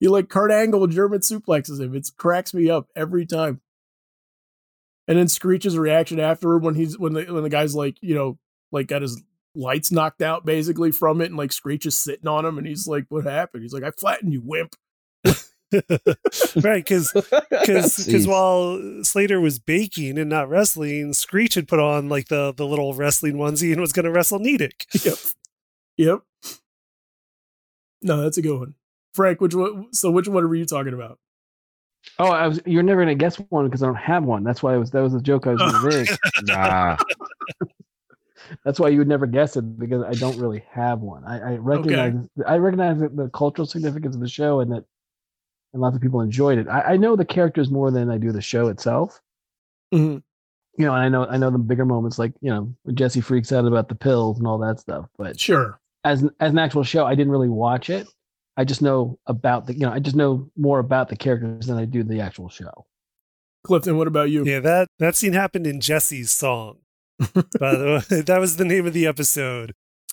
He 0.00 0.08
like 0.08 0.30
Kurt 0.30 0.50
Angle 0.50 0.86
German 0.86 1.20
suplexes 1.20 1.78
him. 1.78 1.94
It 1.94 2.08
cracks 2.16 2.54
me 2.54 2.70
up 2.70 2.88
every 2.96 3.26
time. 3.26 3.60
And 5.06 5.18
then 5.18 5.28
Screech's 5.28 5.76
reaction 5.76 6.18
afterward 6.18 6.62
when 6.62 6.74
he's 6.74 6.98
when 6.98 7.12
the 7.12 7.24
when 7.26 7.42
the 7.42 7.50
guy's 7.50 7.74
like 7.74 7.98
you 8.00 8.14
know 8.14 8.38
like 8.72 8.86
got 8.88 9.02
his 9.02 9.22
lights 9.54 9.92
knocked 9.92 10.22
out 10.22 10.46
basically 10.46 10.92
from 10.92 11.20
it 11.20 11.26
and 11.26 11.36
like 11.36 11.52
Screech 11.52 11.84
is 11.84 11.98
sitting 11.98 12.26
on 12.26 12.46
him 12.46 12.56
and 12.56 12.66
he's 12.66 12.86
like 12.86 13.04
what 13.10 13.24
happened? 13.24 13.62
He's 13.62 13.74
like 13.74 13.84
I 13.84 13.90
flattened 13.90 14.32
you 14.32 14.40
wimp. 14.42 14.74
Right, 16.62 16.84
because 16.84 17.12
because 17.12 17.96
Jeez. 18.06 18.26
while 18.26 19.02
Slater 19.04 19.40
was 19.40 19.58
baking 19.58 20.18
and 20.18 20.30
not 20.30 20.48
wrestling, 20.48 21.12
Screech 21.12 21.54
had 21.54 21.68
put 21.68 21.80
on 21.80 22.08
like 22.08 22.28
the 22.28 22.52
the 22.54 22.66
little 22.66 22.94
wrestling 22.94 23.34
onesie 23.34 23.72
and 23.72 23.80
was 23.80 23.92
going 23.92 24.04
to 24.04 24.12
wrestle 24.12 24.38
Nedick. 24.38 24.86
Yep. 25.04 25.18
Yep. 25.96 26.20
No, 28.02 28.20
that's 28.22 28.38
a 28.38 28.42
good 28.42 28.58
one. 28.58 28.74
Frank, 29.14 29.40
which 29.40 29.54
one? 29.54 29.92
So 29.92 30.10
which 30.10 30.28
one 30.28 30.46
were 30.48 30.54
you 30.54 30.66
talking 30.66 30.92
about? 30.94 31.18
Oh, 32.18 32.30
I 32.30 32.46
was. 32.46 32.60
You're 32.66 32.82
never 32.82 33.00
gonna 33.00 33.14
guess 33.14 33.36
one 33.48 33.66
because 33.66 33.82
I 33.82 33.86
don't 33.86 33.96
have 33.96 34.24
one. 34.24 34.44
That's 34.44 34.62
why 34.62 34.74
I 34.74 34.76
was. 34.76 34.90
That 34.90 35.02
was 35.02 35.14
a 35.14 35.20
joke 35.20 35.46
I 35.46 35.52
was 35.52 35.60
gonna 35.60 35.88
make. 35.96 36.08
nah. 36.42 36.96
That's 38.64 38.78
why 38.78 38.90
you 38.90 38.98
would 38.98 39.08
never 39.08 39.26
guess 39.26 39.56
it 39.56 39.78
because 39.78 40.04
I 40.04 40.12
don't 40.12 40.38
really 40.38 40.62
have 40.70 41.00
one. 41.00 41.24
I, 41.24 41.54
I 41.54 41.56
recognize. 41.56 42.14
I 42.46 42.58
recognize 42.58 43.00
the, 43.00 43.08
the 43.08 43.28
cultural 43.30 43.66
significance 43.66 44.14
of 44.14 44.20
the 44.20 44.28
show 44.28 44.60
and 44.60 44.70
that, 44.70 44.84
and 45.76 45.82
lots 45.82 45.94
of 45.94 46.02
people 46.02 46.20
enjoyed 46.20 46.58
it. 46.58 46.66
I, 46.68 46.80
I 46.92 46.96
know 46.96 47.14
the 47.16 47.24
characters 47.24 47.70
more 47.70 47.90
than 47.90 48.10
I 48.10 48.18
do 48.18 48.32
the 48.32 48.40
show 48.42 48.68
itself. 48.68 49.20
Mhm. 49.94 50.22
You 50.78 50.84
know, 50.84 50.92
and 50.94 51.02
I 51.04 51.08
know 51.08 51.24
I 51.26 51.36
know 51.36 51.50
the 51.50 51.58
bigger 51.58 51.86
moments 51.86 52.18
like 52.18 52.32
you 52.40 52.50
know 52.50 52.74
when 52.82 52.96
Jessie 52.96 53.20
freaks 53.20 53.52
out 53.52 53.64
about 53.66 53.88
the 53.88 53.94
pills 53.94 54.38
and 54.38 54.46
all 54.46 54.58
that 54.58 54.78
stuff. 54.80 55.06
But 55.16 55.38
Sure. 55.40 55.78
as 56.04 56.22
an, 56.22 56.30
as 56.40 56.52
an 56.52 56.58
actual 56.58 56.82
show, 56.82 57.06
I 57.06 57.14
didn't 57.14 57.30
really 57.32 57.48
watch 57.48 57.88
it. 57.88 58.06
I 58.58 58.64
just 58.64 58.82
know 58.82 59.18
about 59.26 59.66
the 59.66 59.74
you 59.74 59.80
know 59.80 59.92
I 59.92 59.98
just 60.00 60.16
know 60.16 60.50
more 60.56 60.78
about 60.78 61.08
the 61.08 61.16
characters 61.16 61.66
than 61.66 61.78
I 61.78 61.84
do 61.84 62.02
the 62.02 62.20
actual 62.20 62.48
show. 62.48 62.86
Clifton, 63.64 63.96
what 63.96 64.06
about 64.06 64.30
you? 64.30 64.44
Yeah, 64.44 64.60
that 64.60 64.88
that 64.98 65.14
scene 65.16 65.32
happened 65.32 65.66
in 65.66 65.80
Jessie's 65.80 66.30
song. 66.30 66.78
By 67.18 67.74
the 67.76 68.04
way, 68.10 68.20
that 68.20 68.38
was 68.40 68.56
the 68.56 68.64
name 68.64 68.86
of 68.86 68.92
the 68.92 69.06
episode 69.06 69.72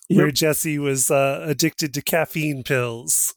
where 0.10 0.28
Yep. 0.28 0.36
Jessie 0.36 0.80
was 0.80 1.12
uh, 1.12 1.44
addicted 1.48 1.94
to 1.94 2.02
caffeine 2.02 2.64
pills 2.64 3.36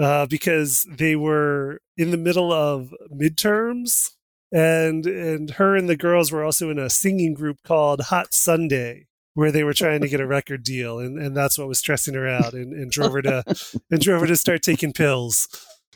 uh, 0.00 0.26
because 0.26 0.86
they 0.90 1.16
were 1.16 1.80
in 1.96 2.10
the 2.10 2.16
middle 2.16 2.52
of 2.52 2.94
midterms, 3.12 4.10
and 4.52 5.06
and 5.06 5.50
her 5.52 5.76
and 5.76 5.88
the 5.88 5.96
girls 5.96 6.30
were 6.32 6.44
also 6.44 6.70
in 6.70 6.78
a 6.78 6.90
singing 6.90 7.34
group 7.34 7.58
called 7.62 8.00
Hot 8.02 8.32
Sundae, 8.32 9.06
where 9.34 9.50
they 9.52 9.64
were 9.64 9.74
trying 9.74 10.00
to 10.00 10.08
get 10.08 10.20
a 10.20 10.26
record 10.36 10.62
deal, 10.62 10.98
and, 10.98 11.18
and 11.18 11.36
that's 11.36 11.58
what 11.58 11.68
was 11.68 11.78
stressing 11.78 12.14
her 12.14 12.26
out 12.28 12.52
and, 12.54 12.72
and 12.72 12.90
drove 12.90 13.12
her 13.12 13.22
to 13.22 13.42
and 13.90 14.00
drove 14.00 14.20
her 14.20 14.26
to 14.26 14.36
start 14.36 14.62
taking 14.62 14.92
pills. 14.92 15.48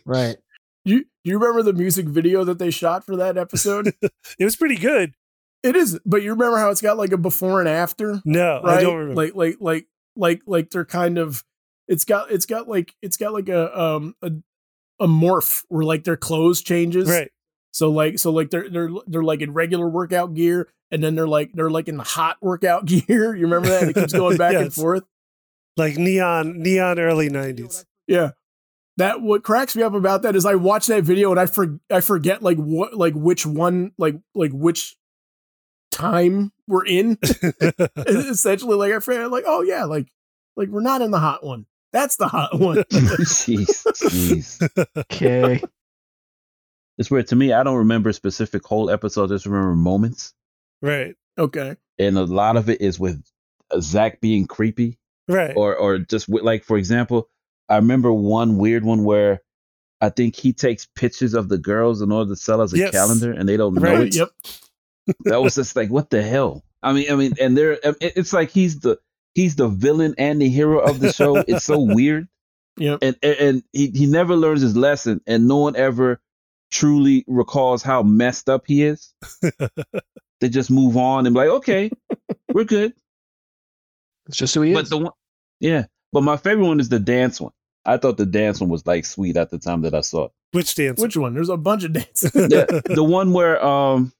Right. 0.04 0.36
You 0.84 1.04
you 1.24 1.38
remember 1.38 1.62
the 1.62 1.74
music 1.74 2.06
video 2.06 2.42
that 2.44 2.58
they 2.58 2.70
shot 2.70 3.04
for 3.04 3.16
that 3.16 3.36
episode? 3.36 3.92
It 4.38 4.44
was 4.44 4.56
pretty 4.56 4.76
good. 4.76 5.12
it 5.62 5.76
is, 5.76 5.98
but 6.06 6.22
you 6.22 6.30
remember 6.30 6.56
how 6.58 6.70
it's 6.70 6.80
got 6.80 6.96
like 6.96 7.12
a 7.12 7.18
before 7.18 7.60
and 7.60 7.68
after, 7.68 8.22
No, 8.24 8.62
right? 8.64 8.78
I 8.78 8.82
don't 8.82 8.96
remember. 8.96 9.14
Like 9.22 9.34
like 9.34 9.56
like 9.60 9.86
like 10.16 10.42
like 10.46 10.70
they're 10.70 10.86
kind 10.86 11.18
of 11.18 11.44
it's 11.90 12.04
got 12.04 12.30
it's 12.30 12.46
got 12.46 12.68
like 12.68 12.94
it's 13.02 13.16
got 13.16 13.34
like 13.34 13.48
a 13.48 13.78
um 13.78 14.14
a 14.22 14.30
a 15.00 15.08
morph 15.08 15.64
where 15.68 15.84
like 15.84 16.04
their 16.04 16.16
clothes 16.16 16.62
changes. 16.62 17.10
right. 17.10 17.30
So 17.72 17.90
like 17.90 18.18
so 18.18 18.30
like 18.30 18.50
they're 18.50 18.70
they're 18.70 18.90
they're 19.06 19.24
like 19.24 19.42
in 19.42 19.52
regular 19.52 19.88
workout 19.88 20.34
gear 20.34 20.68
and 20.92 21.02
then 21.02 21.14
they're 21.16 21.28
like 21.28 21.52
they're 21.52 21.70
like 21.70 21.88
in 21.88 21.96
the 21.96 22.04
hot 22.04 22.36
workout 22.40 22.84
gear. 22.86 23.34
You 23.34 23.42
remember 23.42 23.68
that? 23.68 23.88
It 23.88 23.94
keeps 23.94 24.12
going 24.12 24.36
back 24.36 24.54
and 24.54 24.72
forth. 24.72 25.02
Like 25.76 25.96
neon 25.96 26.60
neon 26.60 26.98
early 26.98 27.28
90s. 27.28 27.84
Yeah. 28.06 28.30
That 28.96 29.20
what 29.20 29.42
cracks 29.42 29.74
me 29.74 29.82
up 29.82 29.94
about 29.94 30.22
that 30.22 30.36
is 30.36 30.44
I 30.44 30.56
watch 30.56 30.86
that 30.88 31.04
video 31.04 31.30
and 31.30 31.40
I 31.40 31.46
for, 31.46 31.80
I 31.90 32.00
forget 32.00 32.42
like 32.42 32.58
what 32.58 32.94
like 32.94 33.14
which 33.14 33.46
one 33.46 33.92
like 33.98 34.16
like 34.34 34.52
which 34.52 34.96
time 35.90 36.52
we're 36.68 36.84
in. 36.84 37.18
Essentially, 37.96 38.76
like 38.76 38.92
I 38.92 39.00
forget 39.00 39.30
like 39.30 39.44
oh 39.46 39.62
yeah 39.62 39.84
like 39.84 40.08
like 40.56 40.68
we're 40.68 40.82
not 40.82 41.02
in 41.02 41.10
the 41.10 41.18
hot 41.18 41.44
one. 41.44 41.66
That's 41.92 42.16
the 42.16 42.28
hot 42.28 42.58
one. 42.58 42.76
Jeez, 42.92 43.84
jeez. 43.84 44.96
Okay. 44.96 45.60
It's 46.98 47.10
weird 47.10 47.28
to 47.28 47.36
me. 47.36 47.52
I 47.52 47.62
don't 47.62 47.78
remember 47.78 48.12
specific 48.12 48.64
whole 48.64 48.90
episodes. 48.90 49.32
I 49.32 49.36
just 49.36 49.46
remember 49.46 49.74
moments, 49.74 50.34
right. 50.82 51.14
okay. 51.38 51.76
and 51.98 52.18
a 52.18 52.24
lot 52.24 52.56
of 52.56 52.68
it 52.68 52.80
is 52.80 53.00
with 53.00 53.22
uh, 53.70 53.80
Zach 53.80 54.20
being 54.20 54.46
creepy, 54.46 54.98
Right. 55.26 55.56
or 55.56 55.74
or 55.76 55.98
just 55.98 56.28
with, 56.28 56.42
like 56.44 56.64
for 56.64 56.76
example, 56.76 57.28
I 57.68 57.76
remember 57.76 58.12
one 58.12 58.58
weird 58.58 58.84
one 58.84 59.02
where 59.04 59.40
I 60.02 60.10
think 60.10 60.36
he 60.36 60.52
takes 60.52 60.86
pictures 60.94 61.34
of 61.34 61.48
the 61.48 61.58
girls 61.58 62.02
in 62.02 62.12
order 62.12 62.30
to 62.32 62.36
sell 62.36 62.60
as 62.62 62.72
a 62.74 62.78
Yes. 62.78 62.90
calendar, 62.92 63.32
and 63.32 63.48
they 63.48 63.56
don't 63.56 63.74
know 63.74 63.80
Right. 63.82 64.06
it. 64.08 64.16
Yep. 64.16 64.28
That 65.24 65.42
was 65.42 65.54
just 65.54 65.74
like 65.76 65.88
what 65.90 66.10
the 66.10 66.22
hell. 66.22 66.64
I 66.82 66.92
mean, 66.92 67.10
I 67.10 67.14
mean, 67.14 67.32
and 67.40 67.56
there, 67.56 67.72
it- 67.72 67.96
it's 68.00 68.32
like 68.34 68.50
he's 68.50 68.80
the 68.80 68.98
he's 69.34 69.56
the 69.56 69.68
villain 69.68 70.14
and 70.18 70.40
the 70.40 70.48
hero 70.48 70.78
of 70.80 71.00
the 71.00 71.12
show. 71.12 71.36
it's 71.48 71.64
so 71.64 71.80
weird. 71.80 72.28
Yeah. 72.76 72.96
and 73.02 73.16
and, 73.22 73.36
and 73.38 73.62
he, 73.72 73.88
he 73.90 74.06
never 74.06 74.34
learns 74.36 74.62
his 74.62 74.76
lesson 74.76 75.20
and 75.26 75.46
no 75.48 75.58
one 75.58 75.76
ever 75.76 76.20
truly 76.70 77.24
recalls 77.26 77.82
how 77.82 78.02
messed 78.02 78.48
up 78.48 78.62
he 78.66 78.84
is 78.84 79.12
they 80.40 80.48
just 80.48 80.70
move 80.70 80.96
on 80.96 81.26
and 81.26 81.34
be 81.34 81.40
like 81.40 81.48
okay 81.50 81.90
we're 82.54 82.64
good 82.64 82.94
It's 84.28 84.36
just 84.38 84.54
who 84.54 84.62
he 84.62 84.72
but 84.72 84.84
is. 84.84 84.90
the 84.90 84.98
one 84.98 85.12
yeah 85.58 85.86
but 86.12 86.22
my 86.22 86.36
favorite 86.36 86.64
one 86.66 86.80
is 86.80 86.88
the 86.88 87.00
dance 87.00 87.40
one 87.40 87.52
i 87.84 87.96
thought 87.96 88.16
the 88.16 88.24
dance 88.24 88.60
one 88.60 88.70
was 88.70 88.86
like 88.86 89.04
sweet 89.04 89.36
at 89.36 89.50
the 89.50 89.58
time 89.58 89.82
that 89.82 89.94
i 89.94 90.00
saw 90.00 90.26
it 90.26 90.32
Which 90.52 90.74
dance? 90.76 91.00
Which 91.00 91.16
one? 91.16 91.34
There's 91.34 91.48
a 91.50 91.56
bunch 91.56 91.84
of 91.84 91.92
dances. 91.92 92.30
the, 92.32 92.82
the 92.94 93.04
one 93.04 93.32
where 93.32 93.62
um 93.64 94.12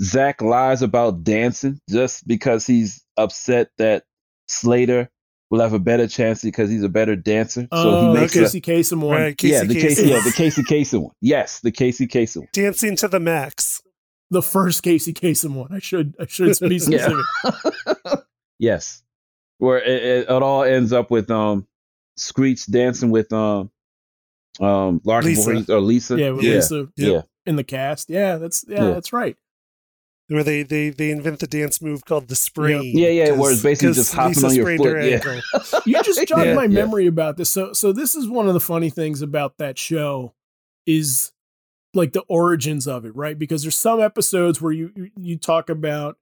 zach 0.00 0.42
lies 0.42 0.82
about 0.82 1.24
dancing 1.24 1.78
just 1.88 2.26
because 2.26 2.66
he's 2.66 3.02
upset 3.16 3.70
that 3.78 4.04
slater 4.48 5.08
will 5.50 5.60
have 5.60 5.72
a 5.72 5.78
better 5.78 6.06
chance 6.06 6.42
because 6.42 6.68
he's 6.68 6.82
a 6.82 6.88
better 6.88 7.16
dancer 7.16 7.62
so 7.62 7.68
oh, 7.72 8.12
he 8.12 8.20
makes 8.20 8.34
the 8.34 8.40
a- 8.40 8.42
Casey 8.44 8.60
Kasem 8.60 9.00
one. 9.00 9.20
Right. 9.20 9.38
Casey 9.38 9.54
yeah, 9.54 9.64
the 9.64 9.74
Kasem. 9.74 9.80
Casey, 9.80 10.08
yeah, 10.08 10.20
the 10.24 10.32
Casey 10.32 10.62
Kasem 10.62 11.02
one. 11.02 11.12
Yes, 11.20 11.60
the 11.60 11.70
Casey 11.70 12.06
Kasem 12.06 12.38
one. 12.38 12.48
Dancing 12.52 12.96
to 12.96 13.08
the 13.08 13.20
max. 13.20 13.82
The 14.30 14.42
first 14.42 14.82
Casey 14.82 15.14
Kasem 15.14 15.54
one. 15.54 15.72
I 15.72 15.78
should 15.78 16.14
I 16.20 16.26
should 16.26 16.58
be 16.60 16.78
specific. 16.78 17.16
yes, 18.58 19.02
where 19.58 19.78
it, 19.78 20.02
it, 20.02 20.22
it 20.24 20.42
all 20.42 20.64
ends 20.64 20.92
up 20.92 21.10
with 21.10 21.30
um 21.30 21.66
Screech 22.16 22.66
dancing 22.66 23.10
with 23.10 23.32
um 23.32 23.70
um 24.60 25.00
Larkin 25.04 25.30
Lisa. 25.30 25.74
Or 25.74 25.80
Lisa. 25.80 26.18
Yeah, 26.18 26.30
with 26.30 26.44
yeah, 26.44 26.54
Lisa 26.54 26.88
yeah. 26.96 27.22
in 27.44 27.56
the 27.56 27.64
cast. 27.64 28.10
Yeah, 28.10 28.36
that's 28.36 28.64
yeah, 28.66 28.84
Yeah. 28.84 28.90
that's 28.90 29.12
right. 29.12 29.36
Where 30.28 30.42
they, 30.42 30.64
they, 30.64 30.90
they 30.90 31.10
invent 31.12 31.38
the 31.38 31.46
dance 31.46 31.80
move 31.80 32.04
called 32.04 32.26
the 32.26 32.34
sprain. 32.34 32.98
Yeah, 32.98 33.08
yeah, 33.10 33.30
where 33.30 33.52
it's 33.52 33.58
'cause- 33.58 33.62
basically 33.62 33.88
'cause 33.90 33.96
just 33.96 34.12
hopping 34.14 34.28
Lisa 34.34 34.46
on 34.48 34.54
your 34.56 34.76
foot, 34.76 35.04
yeah. 35.04 35.14
ankle. 35.14 35.80
You 35.86 36.02
just 36.02 36.26
jogged 36.26 36.46
Yeah, 36.46 36.54
my 36.54 36.62
yeah. 36.64 36.68
memory 36.68 37.06
about 37.06 37.36
this. 37.36 37.48
So 37.50 37.72
so 37.72 37.92
this 37.92 38.16
is 38.16 38.28
one 38.28 38.48
of 38.48 38.54
the 38.54 38.60
funny 38.60 38.90
things 38.90 39.22
about 39.22 39.58
that 39.58 39.78
show 39.78 40.34
is 40.84 41.32
like 41.94 42.12
the 42.12 42.22
origins 42.28 42.88
of 42.88 43.04
it, 43.04 43.14
right? 43.14 43.38
Because 43.38 43.62
there's 43.62 43.78
some 43.78 44.00
episodes 44.00 44.60
where 44.60 44.72
you 44.72 44.90
you- 44.96 45.10
you 45.16 45.38
talk 45.38 45.70
about 45.70 46.18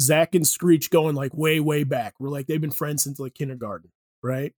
Zach 0.00 0.34
and 0.34 0.46
Screech 0.46 0.88
going 0.90 1.14
like 1.14 1.34
way, 1.34 1.60
way 1.60 1.84
back. 1.84 2.14
We're 2.18 2.30
like 2.30 2.46
they've 2.46 2.60
been 2.60 2.70
friends 2.70 3.02
since 3.04 3.20
like 3.20 3.34
kindergarten, 3.34 3.90
right? 4.22 4.54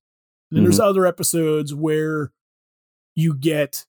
And 0.50 0.56
then 0.58 0.62
there's 0.62 0.78
mm-hmm. 0.78 0.88
other 0.88 1.06
episodes 1.06 1.74
where 1.74 2.30
you 3.16 3.34
get 3.34 3.84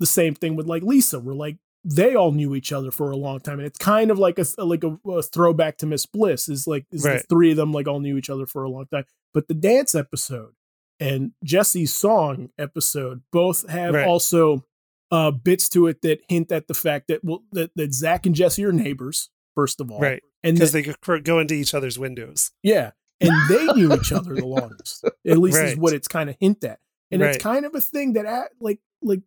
the 0.00 0.06
same 0.06 0.34
thing 0.34 0.56
with 0.56 0.66
like 0.66 0.82
Lisa, 0.82 1.20
where 1.20 1.36
like 1.36 1.58
they 1.90 2.14
all 2.14 2.32
knew 2.32 2.54
each 2.54 2.70
other 2.72 2.90
for 2.90 3.10
a 3.10 3.16
long 3.16 3.40
time, 3.40 3.58
and 3.58 3.66
it's 3.66 3.78
kind 3.78 4.10
of 4.10 4.18
like 4.18 4.38
a 4.38 4.44
like 4.62 4.84
a, 4.84 4.98
a 5.10 5.22
throwback 5.22 5.78
to 5.78 5.86
Miss 5.86 6.04
Bliss. 6.06 6.48
Is 6.48 6.66
like 6.66 6.84
is 6.92 7.04
Right. 7.04 7.20
the 7.20 7.26
three 7.28 7.50
of 7.52 7.56
them 7.56 7.72
like 7.72 7.88
all 7.88 8.00
knew 8.00 8.16
each 8.18 8.28
other 8.30 8.46
for 8.46 8.62
a 8.64 8.68
long 8.70 8.86
time, 8.92 9.04
but 9.32 9.48
the 9.48 9.54
dance 9.54 9.94
episode 9.94 10.52
and 11.00 11.32
Jessie's 11.44 11.94
song 11.94 12.50
episode 12.58 13.22
both 13.32 13.68
have 13.70 13.94
Right. 13.94 14.06
also 14.06 14.64
uh, 15.10 15.30
bits 15.30 15.68
to 15.70 15.86
it 15.86 16.02
that 16.02 16.20
hint 16.28 16.52
at 16.52 16.68
the 16.68 16.74
fact 16.74 17.08
that 17.08 17.24
well 17.24 17.42
that, 17.52 17.70
that 17.76 17.94
Zach 17.94 18.26
and 18.26 18.34
Jessie 18.34 18.64
are 18.64 18.72
neighbors 18.72 19.30
first 19.54 19.80
of 19.80 19.90
all, 19.90 20.00
Right. 20.00 20.22
And 20.44 20.54
Because 20.56 20.72
they 20.72 20.82
could 20.82 21.24
go 21.24 21.38
into 21.40 21.54
each 21.54 21.72
other's 21.74 21.98
windows. 21.98 22.50
yeah, 22.62 22.90
and 23.20 23.32
they 23.48 23.64
knew 23.72 23.92
each 23.94 24.12
other 24.12 24.34
the 24.34 24.46
longest. 24.58 25.04
At 25.26 25.38
least 25.38 25.58
is 25.58 25.76
what 25.76 25.94
it's 25.94 26.06
kind 26.08 26.28
of 26.30 26.36
hint 26.38 26.62
at, 26.64 26.78
and 27.10 27.22
Right. 27.22 27.34
it's 27.34 27.42
kind 27.42 27.64
of 27.64 27.74
a 27.74 27.80
thing 27.80 28.12
that 28.12 28.50
like 28.60 28.80
like 29.02 29.22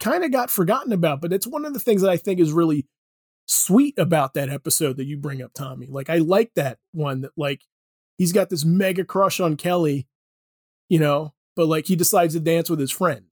kind 0.00 0.24
of 0.24 0.32
got 0.32 0.50
forgotten 0.50 0.92
about. 0.92 1.20
But 1.20 1.32
it's 1.32 1.46
one 1.46 1.64
of 1.64 1.72
the 1.74 1.78
things 1.80 2.02
that 2.02 2.10
I 2.10 2.16
think 2.16 2.40
is 2.40 2.52
really 2.52 2.86
sweet 3.46 3.98
about 3.98 4.34
that 4.34 4.48
episode 4.48 4.96
that 4.96 5.04
you 5.06 5.16
bring 5.16 5.42
up, 5.42 5.52
Tommy. 5.54 5.86
Like 5.88 6.10
I 6.10 6.16
like 6.18 6.52
that 6.54 6.78
one 6.92 7.20
that 7.22 7.32
like 7.36 7.62
he's 8.18 8.32
got 8.32 8.48
this 8.50 8.64
mega 8.64 9.04
crush 9.04 9.40
on 9.40 9.56
Kelly, 9.56 10.06
you 10.88 10.98
know, 10.98 11.34
but 11.56 11.66
like 11.66 11.86
he 11.86 11.96
decides 11.96 12.34
to 12.34 12.40
dance 12.40 12.70
with 12.70 12.78
his 12.80 12.90
friend. 12.90 13.26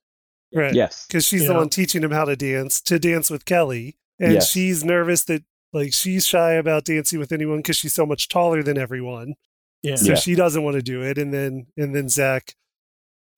Right. 0.55 0.75
Yes. 0.75 1.07
Because 1.07 1.25
she's 1.27 1.43
You 1.43 1.49
the 1.49 1.53
know? 1.55 1.61
one 1.61 1.69
teaching 1.69 2.03
him 2.03 2.11
how 2.11 2.25
to 2.25 2.37
dance, 2.37 2.81
to 2.83 2.99
dance 2.99 3.31
with 3.31 3.45
Kelly. 3.45 3.99
And 4.19 4.33
Yes. 4.33 4.51
she's 4.51 4.83
nervous 4.83 5.25
that, 5.27 5.45
like, 5.73 5.93
she's 5.93 6.27
shy 6.27 6.53
about 6.55 6.85
dancing 6.87 7.19
with 7.21 7.31
anyone 7.31 7.59
because 7.59 7.77
she's 7.77 7.95
so 7.95 8.07
much 8.07 8.29
taller 8.29 8.63
than 8.63 8.79
everyone. 8.79 9.35
Yeah. 9.83 9.97
So 9.97 10.13
Yeah. 10.13 10.15
she 10.17 10.35
doesn't 10.35 10.63
want 10.65 10.75
to 10.77 10.83
do 10.83 11.03
it. 11.03 11.19
And 11.19 11.33
then, 11.35 11.67
and 11.77 11.95
then 11.95 12.09
Zach 12.09 12.55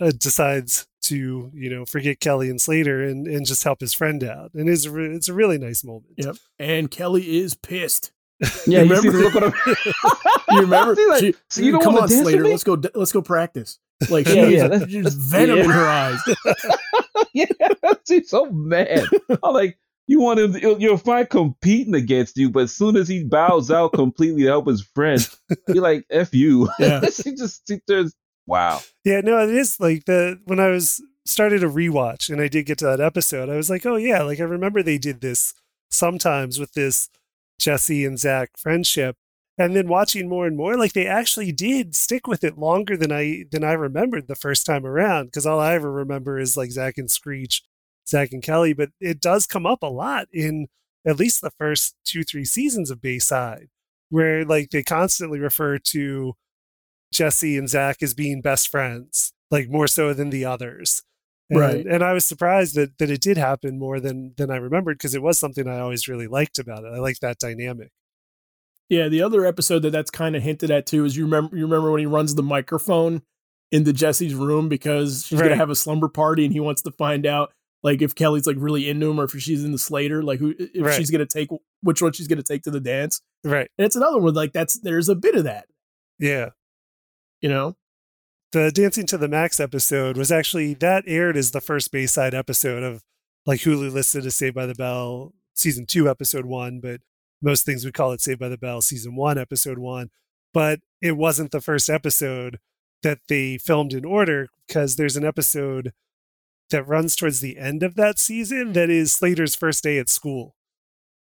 uh, 0.00 0.10
decides 0.16 0.86
to, 1.02 1.50
you 1.54 1.70
know, 1.70 1.84
forget 1.84 2.20
Kelly 2.20 2.50
and 2.50 2.60
Slater 2.60 3.02
and, 3.02 3.26
and 3.26 3.46
just 3.46 3.64
help 3.64 3.80
his 3.80 3.92
friend 3.94 4.22
out. 4.24 4.52
And 4.54 4.68
it's, 4.68 4.84
a 4.86 4.90
re- 4.90 5.14
it's 5.14 5.28
a 5.28 5.34
really 5.34 5.58
nice 5.58 5.82
moment. 5.84 6.12
Yep. 6.16 6.36
And 6.58 6.90
Kelly 6.90 7.38
is 7.38 7.54
pissed. 7.54 8.12
Yeah, 8.66 8.82
you, 8.82 8.94
You 8.94 9.00
see 9.02 9.08
remember- 9.08 9.40
look. 9.40 9.54
You 10.50 10.60
remember? 10.62 10.96
She's 10.96 11.08
like, 11.08 11.20
She- 11.20 11.34
so 11.50 11.60
you 11.62 11.72
don't 11.72 11.82
come 11.82 11.94
want 11.94 12.04
on, 12.04 12.08
Slater. 12.24 12.44
Let's 12.44 12.64
go. 12.64 12.80
Let's 12.94 13.12
go 13.12 13.20
practice. 13.22 13.78
Like 14.08 14.26
Yeah, 14.26 14.32
she 14.48 14.56
yeah, 14.56 14.60
has 14.62 14.70
that's- 14.70 14.90
just 14.90 15.18
venom 15.18 15.58
yeah. 15.58 15.64
in 15.64 15.70
her 15.70 15.86
eyes. 15.86 16.20
yeah, 17.34 17.46
she's 18.08 18.30
so 18.30 18.46
mad. 18.46 19.04
I'm 19.42 19.52
like, 19.54 19.78
you 20.06 20.20
want 20.20 20.40
him? 20.40 20.56
You'll, 20.56 20.80
you'll 20.80 20.96
find 20.96 21.28
competing 21.28 21.94
against 21.94 22.36
you, 22.36 22.50
but 22.50 22.64
as 22.64 22.74
soon 22.74 22.96
as 22.96 23.06
he 23.08 23.22
bows 23.24 23.70
out 23.70 23.92
completely 23.92 24.42
to 24.42 24.48
help 24.48 24.66
his 24.66 24.82
friend, 24.82 25.28
you're 25.68 25.82
like, 25.82 26.04
"F 26.10 26.34
you." 26.34 26.68
Yeah. 26.80 27.02
she 27.12 27.34
just 27.36 27.62
she 27.68 27.78
turns. 27.86 28.14
Wow. 28.50 28.80
Yeah, 29.04 29.20
no, 29.20 29.38
it 29.38 29.54
is 29.54 29.78
like 29.78 30.06
the 30.06 30.40
when 30.44 30.58
I 30.58 30.68
was 30.68 31.00
started 31.24 31.62
a 31.62 31.68
rewatch 31.68 32.28
and 32.28 32.40
I 32.40 32.48
did 32.48 32.66
get 32.66 32.78
to 32.78 32.86
that 32.86 33.00
episode, 33.00 33.48
I 33.48 33.56
was 33.56 33.70
like, 33.70 33.86
oh 33.86 33.94
yeah, 33.94 34.22
like 34.22 34.40
I 34.40 34.44
remember 34.44 34.82
they 34.82 34.98
did 34.98 35.20
this 35.20 35.54
sometimes 35.88 36.58
with 36.58 36.72
this 36.72 37.08
Jessie 37.60 38.04
and 38.04 38.18
Zach 38.18 38.50
friendship. 38.58 39.16
And 39.56 39.76
then 39.76 39.86
watching 39.86 40.28
more 40.28 40.48
and 40.48 40.56
more, 40.56 40.76
like 40.76 40.94
they 40.94 41.06
actually 41.06 41.52
did 41.52 41.94
stick 41.94 42.26
with 42.26 42.42
it 42.42 42.58
longer 42.58 42.96
than 42.96 43.12
I 43.12 43.44
than 43.52 43.62
I 43.62 43.72
remembered 43.72 44.26
the 44.26 44.34
first 44.34 44.66
time 44.66 44.84
around. 44.84 45.26
Because 45.26 45.46
all 45.46 45.60
I 45.60 45.74
ever 45.74 45.92
remember 45.92 46.40
is 46.40 46.56
like 46.56 46.72
Zach 46.72 46.98
and 46.98 47.10
Screech, 47.10 47.62
Zach 48.08 48.32
and 48.32 48.42
Kelly, 48.42 48.72
but 48.72 48.90
it 49.00 49.20
does 49.20 49.46
come 49.46 49.64
up 49.64 49.84
a 49.84 49.86
lot 49.86 50.26
in 50.32 50.66
at 51.06 51.20
least 51.20 51.40
the 51.40 51.52
first 51.52 51.94
two, 52.04 52.24
three 52.24 52.44
seasons 52.44 52.90
of 52.90 53.00
Bayside, 53.00 53.68
where 54.08 54.44
like 54.44 54.70
they 54.70 54.82
constantly 54.82 55.38
refer 55.38 55.78
to 55.78 56.34
Jessie 57.12 57.56
and 57.56 57.68
Zach 57.68 58.02
as 58.02 58.14
being 58.14 58.40
best 58.40 58.68
friends, 58.68 59.32
like 59.50 59.68
more 59.68 59.86
so 59.88 60.12
than 60.14 60.30
the 60.30 60.44
others. 60.44 61.02
And, 61.48 61.58
Right. 61.58 61.84
And 61.86 62.04
I 62.04 62.12
was 62.12 62.24
surprised 62.24 62.76
that 62.76 62.98
that 62.98 63.10
it 63.10 63.20
did 63.20 63.36
happen 63.36 63.78
more 63.78 63.98
than 64.00 64.34
than 64.36 64.50
I 64.50 64.56
remembered 64.56 64.98
because 64.98 65.14
it 65.14 65.22
was 65.22 65.38
something 65.38 65.66
I 65.68 65.80
always 65.80 66.06
really 66.08 66.28
liked 66.28 66.58
about 66.58 66.84
it. 66.84 66.92
I 66.94 66.98
liked 66.98 67.20
that 67.22 67.38
dynamic. 67.38 67.90
Yeah, 68.88 69.08
the 69.08 69.22
other 69.22 69.44
episode 69.46 69.80
that 69.80 69.90
that's 69.90 70.10
kind 70.10 70.34
of 70.36 70.42
hinted 70.42 70.70
at 70.70 70.86
too 70.86 71.04
is 71.04 71.16
you 71.16 71.24
remember 71.24 71.56
you 71.56 71.64
remember 71.64 71.90
when 71.90 72.00
he 72.00 72.06
runs 72.06 72.34
the 72.34 72.42
microphone 72.42 73.22
into 73.72 73.92
Jessie's 73.92 74.34
room 74.34 74.68
because 74.68 75.26
she's 75.26 75.38
Right. 75.38 75.46
gonna 75.46 75.56
have 75.56 75.70
a 75.70 75.76
slumber 75.76 76.08
party 76.08 76.44
and 76.44 76.52
he 76.52 76.58
wants 76.60 76.82
to 76.82 76.90
find 76.92 77.24
out 77.26 77.52
like 77.82 78.02
if 78.02 78.14
Kelly's 78.14 78.46
like 78.46 78.56
really 78.58 78.88
into 78.90 79.10
him 79.10 79.20
or 79.20 79.24
if 79.24 79.32
she's 79.32 79.64
into 79.64 79.78
Slater, 79.78 80.22
like 80.22 80.38
who 80.38 80.54
if 80.58 80.84
Right. 80.84 80.94
she's 80.96 81.10
gonna 81.10 81.26
take 81.26 81.48
which 81.82 82.02
one 82.02 82.12
she's 82.12 82.26
gonna 82.28 82.42
take 82.42 82.62
to 82.62 82.70
the 82.70 82.80
dance. 82.80 83.20
Right. 83.44 83.68
And 83.78 83.86
it's 83.86 83.96
another 83.96 84.18
one 84.18 84.34
like 84.34 84.52
that's 84.52 84.78
there's 84.80 85.08
a 85.08 85.14
bit 85.16 85.34
of 85.34 85.44
that, 85.44 85.66
Yeah. 86.20 86.50
You 87.40 87.48
know. 87.48 87.76
The 88.52 88.72
Dancing 88.72 89.06
to 89.06 89.18
the 89.18 89.28
Max 89.28 89.60
episode 89.60 90.16
was 90.16 90.32
actually 90.32 90.74
that 90.74 91.04
aired 91.06 91.36
as 91.36 91.52
the 91.52 91.60
first 91.60 91.92
Bayside 91.92 92.34
episode 92.34 92.82
of 92.82 93.04
like 93.46 93.60
Hulu 93.60 93.92
listed 93.92 94.26
as 94.26 94.34
Saved 94.34 94.56
by 94.56 94.66
the 94.66 94.74
Bell 94.74 95.32
season 95.54 95.86
two, 95.86 96.08
episode 96.08 96.46
one, 96.46 96.80
but 96.80 97.00
most 97.40 97.64
things 97.64 97.84
would 97.84 97.94
call 97.94 98.12
it 98.12 98.20
Saved 98.20 98.40
by 98.40 98.48
the 98.48 98.58
Bell 98.58 98.80
season 98.80 99.14
one, 99.14 99.38
episode 99.38 99.78
one. 99.78 100.10
But 100.52 100.80
it 101.00 101.16
wasn't 101.16 101.52
the 101.52 101.60
first 101.60 101.88
episode 101.88 102.58
that 103.02 103.20
they 103.28 103.56
filmed 103.56 103.92
in 103.92 104.04
order 104.04 104.48
because 104.66 104.96
there's 104.96 105.16
an 105.16 105.24
episode 105.24 105.92
that 106.70 106.86
runs 106.86 107.16
towards 107.16 107.40
the 107.40 107.58
end 107.58 107.82
of 107.82 107.94
that 107.96 108.18
season 108.18 108.72
that 108.72 108.90
is 108.90 109.12
Slater's 109.12 109.54
first 109.54 109.82
day 109.82 109.98
at 109.98 110.08
school. 110.08 110.54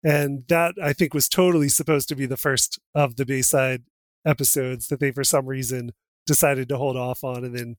And 0.03 0.43
that 0.47 0.75
I 0.81 0.93
think 0.93 1.13
was 1.13 1.27
totally 1.27 1.69
supposed 1.69 2.07
to 2.09 2.15
be 2.15 2.25
the 2.25 2.37
first 2.37 2.79
of 2.95 3.15
the 3.15 3.25
Bayside 3.25 3.83
episodes 4.25 4.87
that 4.87 4.99
they, 4.99 5.11
for 5.11 5.23
some 5.23 5.45
reason, 5.45 5.91
decided 6.27 6.69
to 6.69 6.77
hold 6.77 6.95
off 6.95 7.23
on 7.23 7.43
and 7.43 7.57
then 7.57 7.77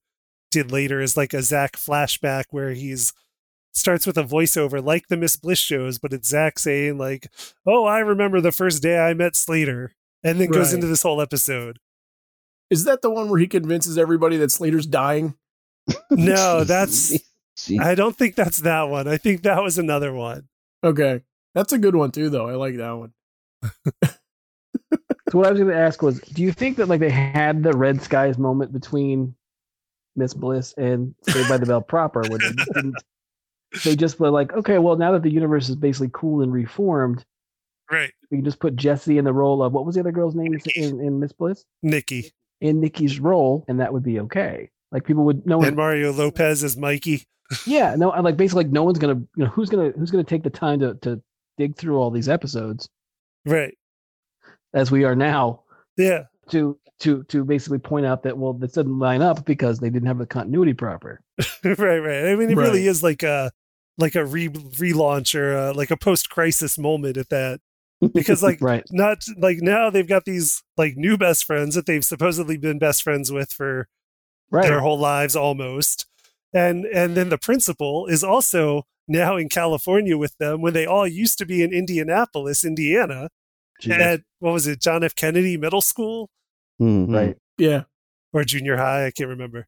did 0.50 0.72
later 0.72 1.00
as 1.00 1.16
like 1.16 1.32
a 1.34 1.42
Zach 1.42 1.76
flashback 1.76 2.44
where 2.50 2.72
he's 2.72 3.12
starts 3.72 4.06
with 4.06 4.18
a 4.18 4.24
voiceover 4.24 4.84
like 4.84 5.06
the 5.08 5.16
Miss 5.16 5.36
Bliss 5.36 5.58
shows, 5.58 5.98
but 5.98 6.12
it's 6.12 6.28
Zach 6.28 6.58
saying 6.58 6.98
like, 6.98 7.30
"Oh, 7.66 7.84
I 7.84 8.00
remember 8.00 8.40
the 8.40 8.50
first 8.50 8.82
day 8.82 8.98
I 8.98 9.14
met 9.14 9.36
Slater," 9.36 9.94
and 10.24 10.40
then 10.40 10.50
goes 10.50 10.72
into 10.72 10.86
this 10.86 11.02
whole 11.02 11.20
episode. 11.20 11.78
Is 12.70 12.84
that 12.84 13.02
the 13.02 13.10
one 13.10 13.28
where 13.28 13.38
he 13.38 13.46
convinces 13.46 13.96
everybody 13.96 14.36
that 14.38 14.50
Slater's 14.50 14.86
dying? 14.86 15.34
No, 16.10 16.64
that's 16.64 17.16
Jeez. 17.58 17.80
I 17.80 17.94
don't 17.94 18.16
think 18.16 18.36
that's 18.36 18.58
that 18.58 18.88
one. 18.88 19.08
I 19.08 19.16
think 19.16 19.42
that 19.42 19.62
was 19.62 19.78
another 19.78 20.12
one. 20.12 20.48
Okay. 20.84 21.22
That's 21.54 21.72
a 21.72 21.78
good 21.78 21.96
one 21.96 22.12
too, 22.12 22.30
though. 22.30 22.48
I 22.48 22.54
like 22.54 22.76
that 22.76 22.92
one. 22.92 23.12
So 25.30 25.38
what 25.38 25.46
I 25.46 25.50
was 25.50 25.60
going 25.60 25.70
to 25.70 25.78
ask 25.78 26.00
was, 26.02 26.20
do 26.20 26.42
you 26.42 26.52
think 26.52 26.76
that 26.78 26.88
like 26.88 27.00
they 27.00 27.10
had 27.10 27.62
the 27.62 27.72
Red 27.72 28.00
Skies 28.02 28.38
moment 28.38 28.72
between 28.72 29.34
Miss 30.16 30.34
Bliss 30.34 30.74
and 30.76 31.14
Saved 31.22 31.48
by 31.48 31.58
the 31.58 31.66
Bell 31.66 31.82
proper, 31.82 32.22
where 32.28 32.38
they 32.38 32.52
just 32.52 32.72
didn't? 32.72 32.96
They 33.84 33.96
just 33.96 34.18
were 34.18 34.30
like, 34.30 34.52
okay, 34.54 34.78
well 34.78 34.96
now 34.96 35.12
that 35.12 35.22
the 35.22 35.30
universe 35.30 35.68
is 35.68 35.76
basically 35.76 36.10
cool 36.12 36.42
and 36.42 36.52
reformed, 36.52 37.24
Right, 37.90 38.12
we 38.30 38.38
can 38.38 38.44
just 38.44 38.58
put 38.58 38.76
Jessie 38.76 39.18
in 39.18 39.24
the 39.24 39.32
role 39.32 39.62
of 39.62 39.72
what 39.72 39.86
was 39.86 39.94
the 39.94 40.00
other 40.00 40.12
girl's 40.12 40.34
name 40.34 40.58
in, 40.74 41.00
in 41.00 41.20
Miss 41.20 41.32
Bliss? 41.32 41.64
Nikki 41.82 42.32
In 42.60 42.80
Nikki's 42.80 43.18
role, 43.20 43.64
and 43.68 43.80
that 43.80 43.92
would 43.92 44.02
be 44.02 44.20
okay. 44.20 44.70
Like 44.92 45.04
people 45.04 45.24
would 45.24 45.46
know. 45.46 45.62
and 45.62 45.76
Mario 45.76 46.12
Lopez 46.12 46.64
as 46.64 46.76
Mikey. 46.76 47.24
yeah, 47.66 47.94
no, 47.96 48.08
like 48.08 48.36
basically 48.36 48.64
like 48.64 48.72
no 48.72 48.84
one's 48.84 48.98
gonna, 48.98 49.20
you 49.36 49.44
know, 49.44 49.46
who's 49.46 49.68
gonna 49.70 49.90
who's 49.90 50.10
gonna 50.10 50.24
take 50.24 50.42
the 50.42 50.50
time 50.50 50.80
to 50.80 50.94
to 51.02 51.22
dig 51.58 51.76
through 51.76 51.98
all 51.98 52.10
these 52.10 52.28
episodes 52.28 52.88
Right. 53.44 53.76
As 54.74 54.90
we 54.90 55.04
are 55.04 55.14
now 55.14 55.62
Yeah. 55.96 56.24
to 56.50 56.78
to 57.00 57.22
to 57.24 57.44
basically 57.44 57.78
point 57.78 58.04
out 58.06 58.24
that 58.24 58.36
well 58.36 58.52
this 58.52 58.72
doesn't 58.72 58.98
line 58.98 59.22
up 59.22 59.44
because 59.44 59.78
they 59.78 59.88
didn't 59.90 60.08
have 60.08 60.18
the 60.18 60.26
continuity 60.26 60.74
proper. 60.74 61.20
Right, 61.64 61.98
right. 61.98 62.26
I 62.26 62.36
mean, 62.36 62.50
it 62.50 62.56
really 62.56 62.86
is 62.86 63.02
like 63.02 63.22
a 63.22 63.50
like 63.98 64.14
a 64.14 64.24
re- 64.24 64.48
relaunch 64.48 65.38
or 65.38 65.56
uh 65.56 65.74
like 65.74 65.90
a 65.90 65.96
post 65.96 66.30
crisis 66.30 66.78
moment 66.78 67.16
at 67.16 67.28
that. 67.28 67.60
Because 68.14 68.42
like 68.42 68.58
right. 68.62 68.84
not 68.90 69.18
like 69.36 69.58
now 69.60 69.90
they've 69.90 70.08
got 70.08 70.24
these 70.24 70.62
like 70.76 70.96
new 70.96 71.16
best 71.16 71.44
friends 71.44 71.74
that 71.74 71.86
they've 71.86 72.04
supposedly 72.04 72.56
been 72.56 72.78
best 72.78 73.02
friends 73.02 73.30
with 73.30 73.52
for 73.52 73.88
right. 74.50 74.62
their 74.66 74.80
whole 74.80 74.98
lives 74.98 75.36
almost. 75.36 76.06
And 76.52 76.84
and 76.86 77.16
then 77.16 77.28
the 77.28 77.38
principal 77.38 78.06
is 78.06 78.24
also 78.24 78.84
now 79.06 79.36
in 79.36 79.48
california 79.48 80.18
with 80.18 80.36
them 80.38 80.60
when 80.60 80.74
they 80.74 80.84
all 80.84 81.06
used 81.06 81.38
to 81.38 81.46
be 81.46 81.62
in 81.62 81.72
indianapolis 81.72 82.62
indiana 82.62 83.30
at 83.86 84.20
what 84.40 84.52
was 84.52 84.66
it 84.66 84.80
john 84.80 85.04
f 85.04 85.14
kennedy 85.14 85.56
middle 85.56 85.80
school 85.80 86.28
Mhm. 86.80 87.12
right 87.14 87.36
Yeah. 87.58 87.82
or 88.32 88.44
junior 88.44 88.76
high 88.76 89.06
i 89.06 89.10
can't 89.10 89.28
remember 89.30 89.66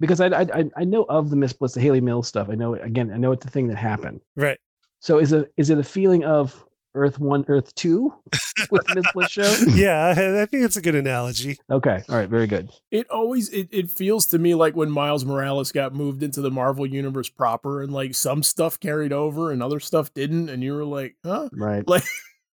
because 0.00 0.20
I, 0.20 0.26
I 0.28 0.40
I- 0.54 0.70
I 0.76 0.84
know 0.84 1.04
of 1.08 1.30
the 1.30 1.36
Miss 1.36 1.52
Bliss, 1.52 1.72
the 1.74 1.80
Hayley 1.80 2.00
Mills 2.00 2.28
stuff. 2.28 2.48
I 2.50 2.54
know 2.54 2.74
again. 2.74 3.10
I 3.12 3.16
know 3.16 3.32
it's 3.32 3.44
a 3.44 3.50
thing 3.50 3.66
that 3.68 3.76
happened. 3.76 4.20
right 4.36 4.56
So 5.00 5.18
is 5.18 5.32
it 5.32 5.52
is 5.56 5.70
it 5.70 5.78
a 5.78 5.82
feeling 5.82 6.22
of 6.24 6.64
Earth 6.94 7.18
One, 7.18 7.44
Earth 7.48 7.74
Two 7.74 8.14
with 8.70 8.82
Miss 8.94 9.04
Bliss 9.12 9.30
show? 9.30 9.54
yeah 9.72 10.06
I, 10.16 10.42
I 10.42 10.46
think 10.46 10.64
it's 10.64 10.76
a 10.76 10.80
good 10.82 10.94
analogy 10.94 11.58
Okay, 11.70 12.02
all 12.08 12.14
right, 12.16 12.28
very 12.28 12.46
good. 12.46 12.70
It 12.92 13.08
always 13.10 13.48
it, 13.48 13.68
it 13.72 13.90
feels 13.90 14.26
to 14.26 14.38
me 14.38 14.54
like 14.54 14.76
when 14.76 14.90
Miles 14.90 15.24
Morales 15.24 15.72
got 15.72 15.94
moved 15.94 16.22
into 16.22 16.40
the 16.42 16.50
Marvel 16.50 16.86
universe 16.86 17.28
proper 17.28 17.82
and 17.82 17.92
like 17.92 18.14
some 18.14 18.42
stuff 18.44 18.78
carried 18.78 19.12
over 19.12 19.50
and 19.50 19.62
other 19.62 19.80
stuff 19.80 20.14
didn't 20.14 20.48
and 20.48 20.62
you 20.62 20.74
were 20.74 20.84
like, 20.84 21.16
huh? 21.24 21.48
Right. 21.52 21.86
Like 21.88 22.04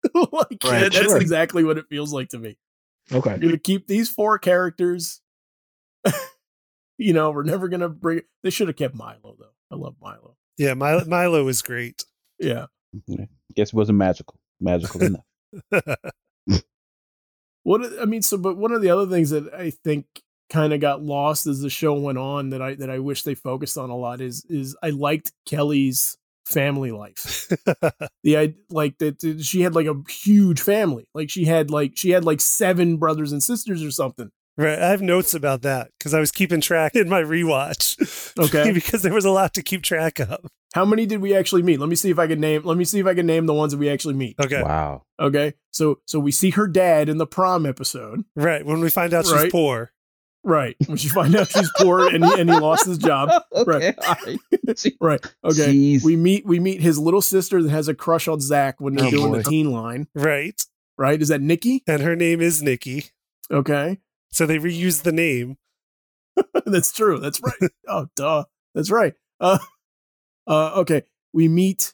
like 0.13 0.57
Right, 0.63 0.81
that's 0.81 0.95
sure. 0.95 1.17
exactly 1.17 1.63
what 1.63 1.77
it 1.77 1.85
feels 1.89 2.11
like 2.13 2.29
to 2.29 2.39
me. 2.39 2.57
Okay. 3.11 3.31
You're 3.31 3.39
gonna 3.39 3.57
keep 3.57 3.87
these 3.87 4.09
four 4.09 4.39
characters. 4.39 5.21
you 6.97 7.13
know, 7.13 7.31
we're 7.31 7.43
never 7.43 7.67
gonna 7.67 7.89
bring. 7.89 8.21
They 8.43 8.49
should 8.49 8.67
have 8.67 8.77
kept 8.77 8.95
Milo 8.95 9.35
though. 9.39 9.53
I 9.71 9.75
love 9.75 9.95
Milo. 10.01 10.35
Yeah, 10.57 10.73
Milo, 10.73 11.05
Milo 11.05 11.47
is 11.47 11.61
great. 11.61 12.03
Yeah. 12.39 12.67
Guess 13.55 13.69
it 13.69 13.73
wasn't 13.73 13.97
magical. 13.97 14.39
Magical 14.59 15.01
enough. 15.71 15.95
What 17.63 17.81
I 18.01 18.05
mean, 18.05 18.21
so 18.21 18.37
but 18.37 18.57
one 18.57 18.71
of 18.71 18.81
the 18.81 18.89
other 18.89 19.07
things 19.07 19.29
that 19.29 19.53
I 19.53 19.69
think 19.69 20.05
kind 20.49 20.73
of 20.73 20.81
got 20.81 21.01
lost 21.01 21.47
as 21.47 21.61
the 21.61 21.69
show 21.69 21.93
went 21.93 22.17
on 22.17 22.49
that 22.49 22.61
I 22.61 22.75
that 22.75 22.89
I 22.89 22.99
wish 22.99 23.23
they 23.23 23.35
focused 23.35 23.77
on 23.77 23.89
a 23.89 23.95
lot 23.95 24.19
is 24.19 24.45
is 24.49 24.75
I 24.81 24.89
liked 24.89 25.31
Kelly's 25.45 26.17
family 26.45 26.91
life. 26.91 27.47
the 28.23 28.55
like 28.69 28.97
that 28.99 29.19
that 29.19 29.43
she 29.43 29.61
had 29.61 29.75
like 29.75 29.87
a 29.87 30.01
huge 30.09 30.61
family. 30.61 31.07
Like 31.13 31.29
she 31.29 31.45
had 31.45 31.69
like 31.71 31.93
she 31.95 32.11
had 32.11 32.25
like 32.25 32.41
seven 32.41 32.97
brothers 32.97 33.31
and 33.31 33.41
sisters 33.41 33.83
or 33.83 33.91
something. 33.91 34.31
Right. 34.57 34.79
I 34.79 34.89
have 34.89 35.01
notes 35.01 35.33
about 35.33 35.61
that 35.61 35.91
because 35.97 36.13
I 36.13 36.19
was 36.19 36.31
keeping 36.31 36.61
track 36.61 36.95
in 36.95 37.09
my 37.09 37.21
rewatch. 37.21 37.97
Okay. 38.39 38.71
because 38.71 39.01
there 39.01 39.13
was 39.13 39.25
a 39.25 39.29
lot 39.29 39.53
to 39.55 39.61
keep 39.61 39.83
track 39.83 40.19
of. 40.19 40.45
How 40.73 40.85
many 40.85 41.05
did 41.05 41.21
we 41.21 41.35
actually 41.35 41.63
meet? 41.63 41.81
Let 41.81 41.89
me 41.89 41.97
see 41.97 42.09
if 42.09 42.17
I 42.17 42.27
can 42.27 42.39
name. 42.39 42.63
Let 42.63 42.77
me 42.77 42.85
see 42.85 42.99
if 42.99 43.05
I 43.05 43.13
can 43.13 43.25
name 43.25 43.45
the 43.45 43.53
ones 43.53 43.73
that 43.73 43.77
we 43.77 43.89
actually 43.89 44.13
meet. 44.13 44.37
Okay. 44.39 44.63
Wow. 44.63 45.03
Okay. 45.19 45.53
So 45.71 45.99
so 46.05 46.19
we 46.19 46.31
see 46.31 46.51
her 46.51 46.67
dad 46.67 47.09
in 47.09 47.17
the 47.17 47.27
prom 47.27 47.65
episode. 47.65 48.23
Right. 48.35 48.65
When 48.65 48.79
we 48.79 48.89
find 48.89 49.13
out 49.13 49.25
she's 49.25 49.51
poor. 49.51 49.91
Right. 50.43 50.75
When 50.87 50.97
she 50.97 51.07
find 51.09 51.35
out 51.35 51.49
she's 51.49 51.69
poor 51.77 52.07
and 52.07 52.25
he, 52.25 52.39
and 52.41 52.49
he 52.49 52.57
lost 52.59 52.85
his 52.87 52.97
job. 52.97 53.29
Okay. 53.53 53.93
all 54.07 54.15
right. 54.25 54.39
Right. 54.99 55.19
Okay. 55.43 55.73
Jeez. 55.73 56.03
We 56.03 56.15
meet 56.15 56.45
we 56.45 56.59
meet 56.59 56.81
his 56.81 56.97
little 56.97 57.21
sister 57.21 57.61
that 57.61 57.69
has 57.69 57.87
a 57.87 57.93
crush 57.93 58.27
on 58.27 58.39
Zach 58.39 58.79
when 58.79 58.95
they're 58.95 59.05
Oh, 59.07 59.11
doing 59.11 59.31
boy. 59.33 59.37
the 59.39 59.43
teen 59.43 59.71
line. 59.71 60.07
Right. 60.15 60.59
Right? 60.97 61.21
Is 61.21 61.27
that 61.27 61.41
Nikki? 61.41 61.83
And 61.87 62.01
her 62.01 62.15
name 62.15 62.41
is 62.41 62.63
Nikki. 62.63 63.05
Okay. 63.51 63.99
So 64.31 64.45
they 64.45 64.57
reused 64.57 65.03
the 65.03 65.11
name. 65.11 65.57
That's 66.65 66.91
true. 66.91 67.19
That's 67.19 67.39
right. 67.41 67.71
oh, 67.87 68.07
duh. 68.15 68.45
That's 68.73 68.89
right. 68.89 69.13
Uh, 69.39 69.59
uh, 70.47 70.71
okay. 70.77 71.03
We 71.33 71.47
meet 71.49 71.93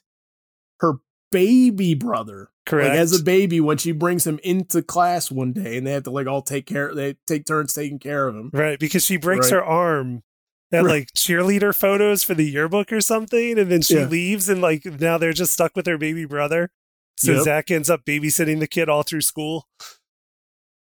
baby 1.30 1.94
brother. 1.94 2.48
Correct. 2.66 2.90
Like 2.90 2.98
as 2.98 3.18
a 3.18 3.22
baby, 3.22 3.60
when 3.60 3.78
she 3.78 3.92
brings 3.92 4.26
him 4.26 4.38
into 4.44 4.82
class 4.82 5.30
one 5.30 5.52
day, 5.52 5.76
and 5.78 5.86
they 5.86 5.92
have 5.92 6.02
to 6.04 6.10
like 6.10 6.26
all 6.26 6.42
take 6.42 6.66
care. 6.66 6.94
They 6.94 7.16
take 7.26 7.46
turns 7.46 7.72
taking 7.72 7.98
care 7.98 8.28
of 8.28 8.34
him. 8.36 8.50
right. 8.52 8.78
Because 8.78 9.04
she 9.04 9.16
breaks 9.16 9.50
Right. 9.50 9.56
her 9.58 9.64
arm 9.64 10.22
at 10.70 10.84
Right. 10.84 10.90
like 11.00 11.08
cheerleader 11.16 11.74
photos 11.74 12.22
for 12.22 12.34
the 12.34 12.44
yearbook 12.44 12.92
or 12.92 13.00
something. 13.00 13.58
And 13.58 13.70
then 13.70 13.80
she 13.80 13.94
Yeah. 13.96 14.04
leaves 14.06 14.48
and 14.50 14.60
like 14.60 14.84
now 14.84 15.16
they're 15.16 15.32
just 15.32 15.52
stuck 15.54 15.74
with 15.74 15.86
her 15.86 15.96
baby 15.96 16.26
brother. 16.26 16.70
So 17.16 17.32
Yep. 17.34 17.44
Zach 17.44 17.70
ends 17.70 17.88
up 17.88 18.04
babysitting 18.04 18.60
the 18.60 18.66
kid 18.66 18.88
all 18.90 19.02
through 19.02 19.22
school 19.22 19.66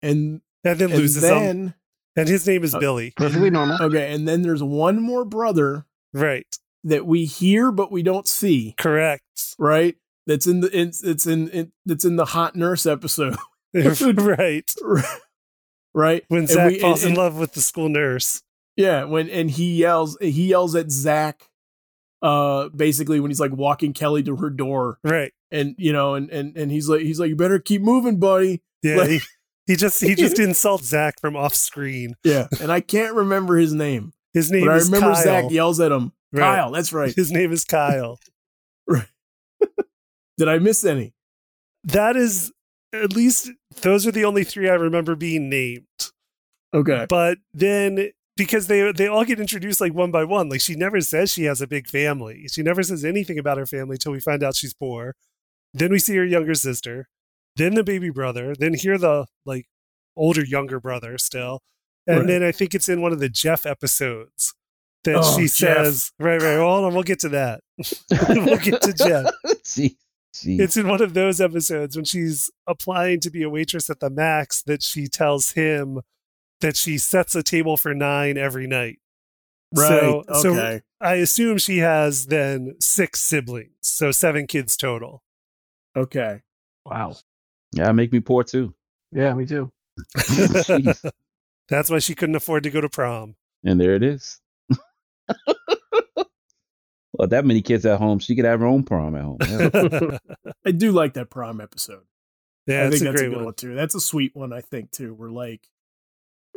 And 0.01 0.41
and 0.63 0.79
then 0.79 0.91
and 0.91 0.99
loses 0.99 1.23
him. 1.23 1.73
And 2.15 2.27
his 2.27 2.45
name 2.47 2.63
is 2.63 2.73
Uh, 2.75 2.79
Billy. 2.79 3.13
Perfectly 3.15 3.49
normal. 3.49 3.77
okay, 3.81 4.11
and 4.13 4.27
then 4.27 4.41
there's 4.41 4.61
one 4.63 5.01
more 5.01 5.23
brother 5.23 5.85
Right. 6.13 6.47
that 6.83 7.05
we 7.05 7.25
hear 7.25 7.71
but 7.71 7.91
we 7.91 8.03
don't 8.03 8.27
see. 8.27 8.75
Correct. 8.77 9.23
Right? 9.57 9.95
That's 10.27 10.45
in 10.45 10.59
the 10.59 10.69
it's, 10.79 11.03
it's 11.03 11.25
in 11.25 11.49
it, 11.51 11.71
that's 11.85 12.05
in 12.05 12.15
the 12.17 12.25
hot 12.25 12.55
nurse 12.55 12.85
episode. 12.85 13.35
right. 13.73 14.71
right? 15.95 16.23
When 16.27 16.41
And 16.41 16.49
Zach 16.49 16.71
we- 16.73 16.79
falls 16.79 17.03
and- 17.03 17.13
in 17.13 17.17
love 17.17 17.37
with 17.37 17.53
the 17.53 17.61
school 17.61 17.89
nurse. 17.89 18.43
Yeah, 18.75 19.05
when 19.05 19.27
and 19.29 19.49
he 19.49 19.77
yells 19.77 20.17
he 20.21 20.49
yells 20.49 20.75
at 20.75 20.91
Zach 20.91 21.49
uh 22.21 22.69
basically 22.69 23.19
when 23.19 23.31
he's 23.31 23.39
like 23.39 23.51
walking 23.51 23.93
Kelly 23.93 24.21
to 24.23 24.35
her 24.35 24.49
door 24.51 24.99
Right. 25.03 25.31
and 25.51 25.73
you 25.79 25.93
know 25.93 26.13
and 26.15 26.29
and 26.29 26.55
and 26.57 26.71
he's 26.71 26.87
like 26.89 27.01
he's 27.01 27.19
like 27.19 27.29
you 27.29 27.35
better 27.35 27.57
keep 27.59 27.81
moving 27.81 28.19
buddy. 28.19 28.61
Yeah. 28.83 28.97
Like- 28.97 29.09
he, 29.09 29.19
he 29.65 29.75
just 29.75 29.99
he 30.01 30.13
just 30.13 30.37
insults 30.47 30.85
Zach 30.85 31.19
from 31.19 31.35
off 31.35 31.55
screen. 31.55 32.15
Yeah. 32.23 32.47
and 32.61 32.71
I 32.71 32.79
can't 32.81 33.15
remember 33.15 33.57
his 33.57 33.73
name. 33.73 34.13
His 34.33 34.51
name 34.51 34.65
But 34.65 34.73
I 34.73 34.77
remember 34.77 35.13
Kyle. 35.13 35.23
Zach 35.23 35.51
yells 35.51 35.79
at 35.79 35.91
him. 35.91 36.11
Right. 36.31 36.41
Kyle, 36.57 36.71
that's 36.71 36.93
right. 36.93 37.13
His 37.15 37.31
name 37.31 37.51
is 37.51 37.63
Kyle. 37.65 38.19
Did 40.37 40.47
I 40.49 40.59
miss 40.59 40.85
any? 40.85 41.13
That 41.83 42.15
is 42.15 42.51
at 42.93 43.13
least 43.13 43.51
those 43.81 44.05
are 44.07 44.11
the 44.11 44.25
only 44.25 44.43
three 44.43 44.69
I 44.69 44.73
remember 44.73 45.15
being 45.15 45.49
named. 45.49 45.85
Okay. 46.73 47.05
But 47.09 47.37
then 47.53 48.11
because 48.35 48.67
they 48.67 48.91
they 48.91 49.07
all 49.07 49.25
get 49.25 49.39
introduced 49.39 49.81
like 49.81 49.93
one 49.93 50.11
by 50.11 50.23
one. 50.23 50.49
Like 50.49 50.61
she 50.61 50.75
never 50.75 51.01
says 51.01 51.31
she 51.31 51.43
has 51.45 51.61
a 51.61 51.67
big 51.67 51.87
family. 51.87 52.45
She 52.51 52.61
never 52.61 52.83
says 52.83 53.03
anything 53.03 53.39
about 53.39 53.57
her 53.57 53.65
family 53.65 53.95
until 53.95 54.11
we 54.11 54.19
find 54.19 54.43
out 54.43 54.55
she's 54.55 54.73
poor. 54.73 55.15
Then 55.73 55.91
we 55.91 55.99
see 55.99 56.15
her 56.17 56.25
younger 56.25 56.53
sister, 56.55 57.07
then 57.55 57.75
the 57.75 57.83
baby 57.83 58.09
brother, 58.09 58.53
then 58.57 58.73
hear 58.73 58.97
the 58.97 59.25
like 59.45 59.65
older 60.15 60.43
younger 60.43 60.79
brother 60.79 61.17
still. 61.17 61.61
And 62.05 62.19
Right. 62.19 62.27
then 62.27 62.43
I 62.43 62.51
think 62.51 62.73
it's 62.73 62.87
in 62.89 63.01
one 63.01 63.11
of 63.11 63.19
the 63.19 63.27
Jeff 63.29 63.65
episodes 63.65 64.53
that 65.03 65.17
Oh, 65.17 65.35
she 65.37 65.43
Jeff. 65.43 65.51
says, 65.51 66.11
right, 66.19 66.41
right, 66.41 66.57
hold 66.57 66.85
on, 66.85 66.93
we'll 66.93 67.03
get 67.03 67.19
to 67.19 67.29
that. 67.29 67.61
We'll 68.29 68.57
get 68.57 68.81
to 68.83 68.93
Jeff. 68.93 69.25
Jeez. 70.35 70.57
Jeez. 70.57 70.59
It's 70.59 70.77
in 70.77 70.87
one 70.87 71.01
of 71.01 71.13
those 71.13 71.41
episodes 71.41 71.95
when 71.95 72.05
she's 72.05 72.51
applying 72.67 73.19
to 73.21 73.29
be 73.29 73.43
a 73.43 73.49
waitress 73.49 73.89
at 73.89 73.99
the 73.99 74.09
Max 74.09 74.61
that 74.63 74.83
she 74.83 75.07
tells 75.07 75.51
him 75.51 76.01
that 76.61 76.75
she 76.75 76.97
sets 76.97 77.35
a 77.35 77.43
table 77.43 77.77
for 77.77 77.93
nine 77.93 78.37
every 78.37 78.67
night. 78.67 78.99
Right. 79.75 79.87
So, 79.87 80.23
so. 80.41 80.79
I 81.01 81.15
assume 81.15 81.57
she 81.57 81.79
has 81.79 82.27
then 82.27 82.75
six 82.79 83.21
siblings, 83.21 83.75
so 83.81 84.11
seven 84.11 84.47
kids 84.47 84.77
total. 84.77 85.23
okay. 85.95 86.41
Wow. 86.85 87.15
yeah, 87.73 87.91
make 87.91 88.13
me 88.13 88.21
poor 88.21 88.43
too. 88.45 88.73
Yeah, 89.11 89.33
me 89.33 89.45
too. 89.45 89.71
That's 91.69 91.89
why 91.89 91.99
she 91.99 92.15
couldn't 92.15 92.35
afford 92.35 92.63
to 92.63 92.69
go 92.69 92.79
to 92.79 92.89
prom. 92.89 93.35
And 93.63 93.79
there 93.79 93.95
it 93.95 94.03
is. 94.03 94.39
well, 97.17 97.27
that 97.27 97.45
many 97.45 97.61
kids 97.61 97.85
at 97.85 97.99
home, 97.99 98.19
she 98.19 98.35
could 98.35 98.45
have 98.45 98.59
her 98.59 98.65
own 98.65 98.83
prom 98.83 99.15
at 99.15 99.23
home. 99.23 99.37
Yeah. 99.41 100.17
I 100.65 100.71
do 100.71 100.91
like 100.91 101.13
that 101.13 101.29
prom 101.29 101.59
episode. 101.61 102.03
Yeah, 102.67 102.81
I 102.83 102.85
it's 102.87 102.99
think 102.99 103.01
a 103.01 103.11
that's 103.11 103.21
a 103.21 103.23
great 103.25 103.29
good 103.29 103.35
one. 103.37 103.45
one. 103.45 103.53
too. 103.53 103.75
That's 103.75 103.95
a 103.95 103.99
sweet 104.01 104.35
one, 104.35 104.51
I 104.53 104.61
think, 104.61 104.91
too. 104.91 105.13
Where 105.13 105.29
like 105.29 105.67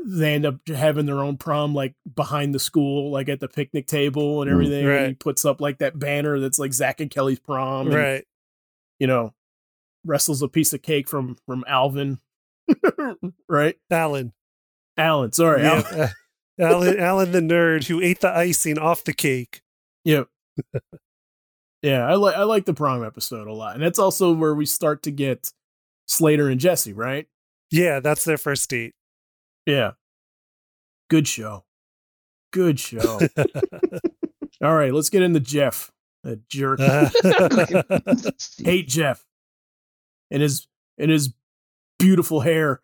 they 0.05 0.35
end 0.35 0.47
up 0.47 0.57
having 0.67 1.07
their 1.07 1.21
own 1.23 1.37
prom 1.37 1.75
like 1.75 1.95
behind 2.15 2.55
the 2.55 2.59
school, 2.59 3.11
like 3.11 3.29
at 3.29 3.39
the 3.41 3.49
picnic 3.49 3.87
table 3.87 4.43
and 4.43 4.51
Mm, 4.51 4.55
everything. 4.55 4.87
right. 4.87 4.99
And 5.03 5.09
he 5.09 5.15
puts 5.15 5.45
up 5.45 5.61
like 5.61 5.79
that 5.79 5.99
banner 5.99 6.41
that's 6.41 6.59
like 6.59 6.73
Zach 6.73 7.01
and 7.01 7.11
Kelly's 7.11 7.39
prom. 7.39 7.87
and, 7.89 7.95
Right. 7.97 8.25
You 8.99 9.07
know, 9.07 9.35
wrestles 10.05 10.43
a 10.43 10.49
piece 10.49 10.73
of 10.73 10.83
cake 10.83 11.09
from 11.09 11.37
from 11.47 11.65
Alvin. 11.69 12.19
right? 13.49 13.77
Alan. 13.91 14.33
Alan, 14.97 15.33
sorry. 15.33 15.63
Yeah, 15.63 15.83
Alan. 15.91 16.11
Alan, 16.61 16.99
Alan 16.99 17.33
the 17.33 17.41
nerd 17.41 17.85
who 17.87 18.01
ate 18.03 18.21
the 18.21 18.31
icing 18.35 18.79
off 18.79 19.05
the 19.05 19.13
cake. 19.15 19.63
Yep. 20.05 20.29
Yeah, 21.83 22.07
I 22.07 22.15
like 22.15 22.37
I 22.37 22.43
like 22.43 22.67
the 22.67 22.75
prom 22.75 23.05
episode 23.05 23.47
a 23.47 23.53
lot. 23.53 23.75
And 23.75 23.83
that's 23.83 23.99
also 23.99 24.33
where 24.33 24.55
we 24.55 24.67
start 24.67 25.03
to 25.05 25.11
get 25.11 25.53
Slater 26.07 26.49
and 26.49 26.61
Jessie, 26.61 26.93
right? 26.93 27.27
Yeah, 27.71 28.01
that's 28.01 28.25
their 28.25 28.37
first 28.37 28.69
date. 28.69 28.95
Yeah. 29.65 29.93
Good 31.09 31.27
show. 31.27 31.65
Good 32.53 32.79
show. 32.79 33.21
All 34.63 34.75
right, 34.75 34.93
let's 34.93 35.09
get 35.09 35.23
into 35.23 35.41
Jeff. 35.41 35.91
That 36.23 36.47
jerk. 36.49 36.81
Hate 38.65 38.89
Jeff. 38.89 39.25
And 40.31 40.43
his 40.43 40.67
and 40.99 41.11
his 41.11 41.33
beautiful 41.99 42.41
hair. 42.41 42.83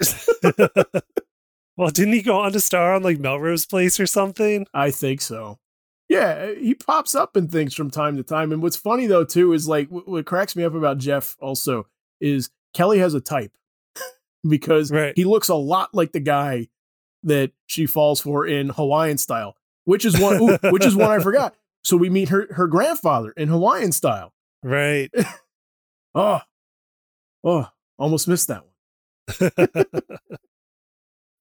well, 1.76 1.90
didn't 1.90 2.14
he 2.14 2.22
go 2.22 2.40
on 2.40 2.52
to 2.52 2.60
star 2.60 2.94
on 2.94 3.02
like 3.02 3.18
Melrose 3.18 3.66
Place 3.66 4.00
or 4.00 4.06
something? 4.06 4.66
I 4.72 4.90
think 4.90 5.20
so. 5.20 5.58
Yeah, 6.10 6.52
he 6.54 6.74
pops 6.74 7.14
up 7.14 7.36
in 7.36 7.46
things 7.48 7.72
from 7.72 7.88
time 7.90 8.16
to 8.16 8.24
time. 8.24 8.50
And 8.52 8.60
what's 8.60 8.74
funny 8.76 9.06
though 9.06 9.24
too 9.24 9.52
is 9.52 9.68
like 9.68 9.88
what 9.90 10.26
cracks 10.26 10.56
me 10.56 10.64
up 10.64 10.74
about 10.74 10.98
Jeff 10.98 11.36
also 11.40 11.86
is 12.20 12.50
Kelly 12.74 12.98
has 12.98 13.14
a 13.14 13.20
type 13.20 13.52
because 14.48 14.90
Right. 14.90 15.12
he 15.14 15.24
looks 15.24 15.48
a 15.48 15.54
lot 15.54 15.94
like 15.94 16.10
the 16.12 16.18
guy 16.20 16.66
that 17.22 17.52
she 17.68 17.86
falls 17.86 18.20
for 18.20 18.44
in 18.46 18.70
Hawaiian 18.70 19.18
style, 19.18 19.56
which 19.84 20.04
is 20.04 20.18
one 20.18 20.42
ooh, 20.42 20.58
which 20.72 20.84
is 20.84 20.96
one 20.96 21.10
I 21.12 21.18
forgot. 21.22 21.54
So 21.84 21.96
we 21.96 22.10
meet 22.10 22.28
her 22.30 22.52
her 22.54 22.66
grandfather 22.66 23.30
in 23.36 23.48
Hawaiian 23.48 23.92
style. 23.92 24.34
Right. 24.62 25.10
Oh, 26.12 26.40
oh, 27.44 27.68
almost 28.00 28.26
missed 28.26 28.48
that 28.48 28.64
one. 28.64 29.50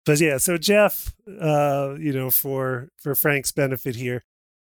but 0.06 0.20
yeah, 0.20 0.38
so 0.38 0.58
Jeff, 0.58 1.14
uh, 1.42 1.96
you 2.00 2.14
know, 2.14 2.30
for 2.30 2.90
for 2.98 3.16
Frank's 3.16 3.52
benefit 3.52 3.96
here, 3.96 4.24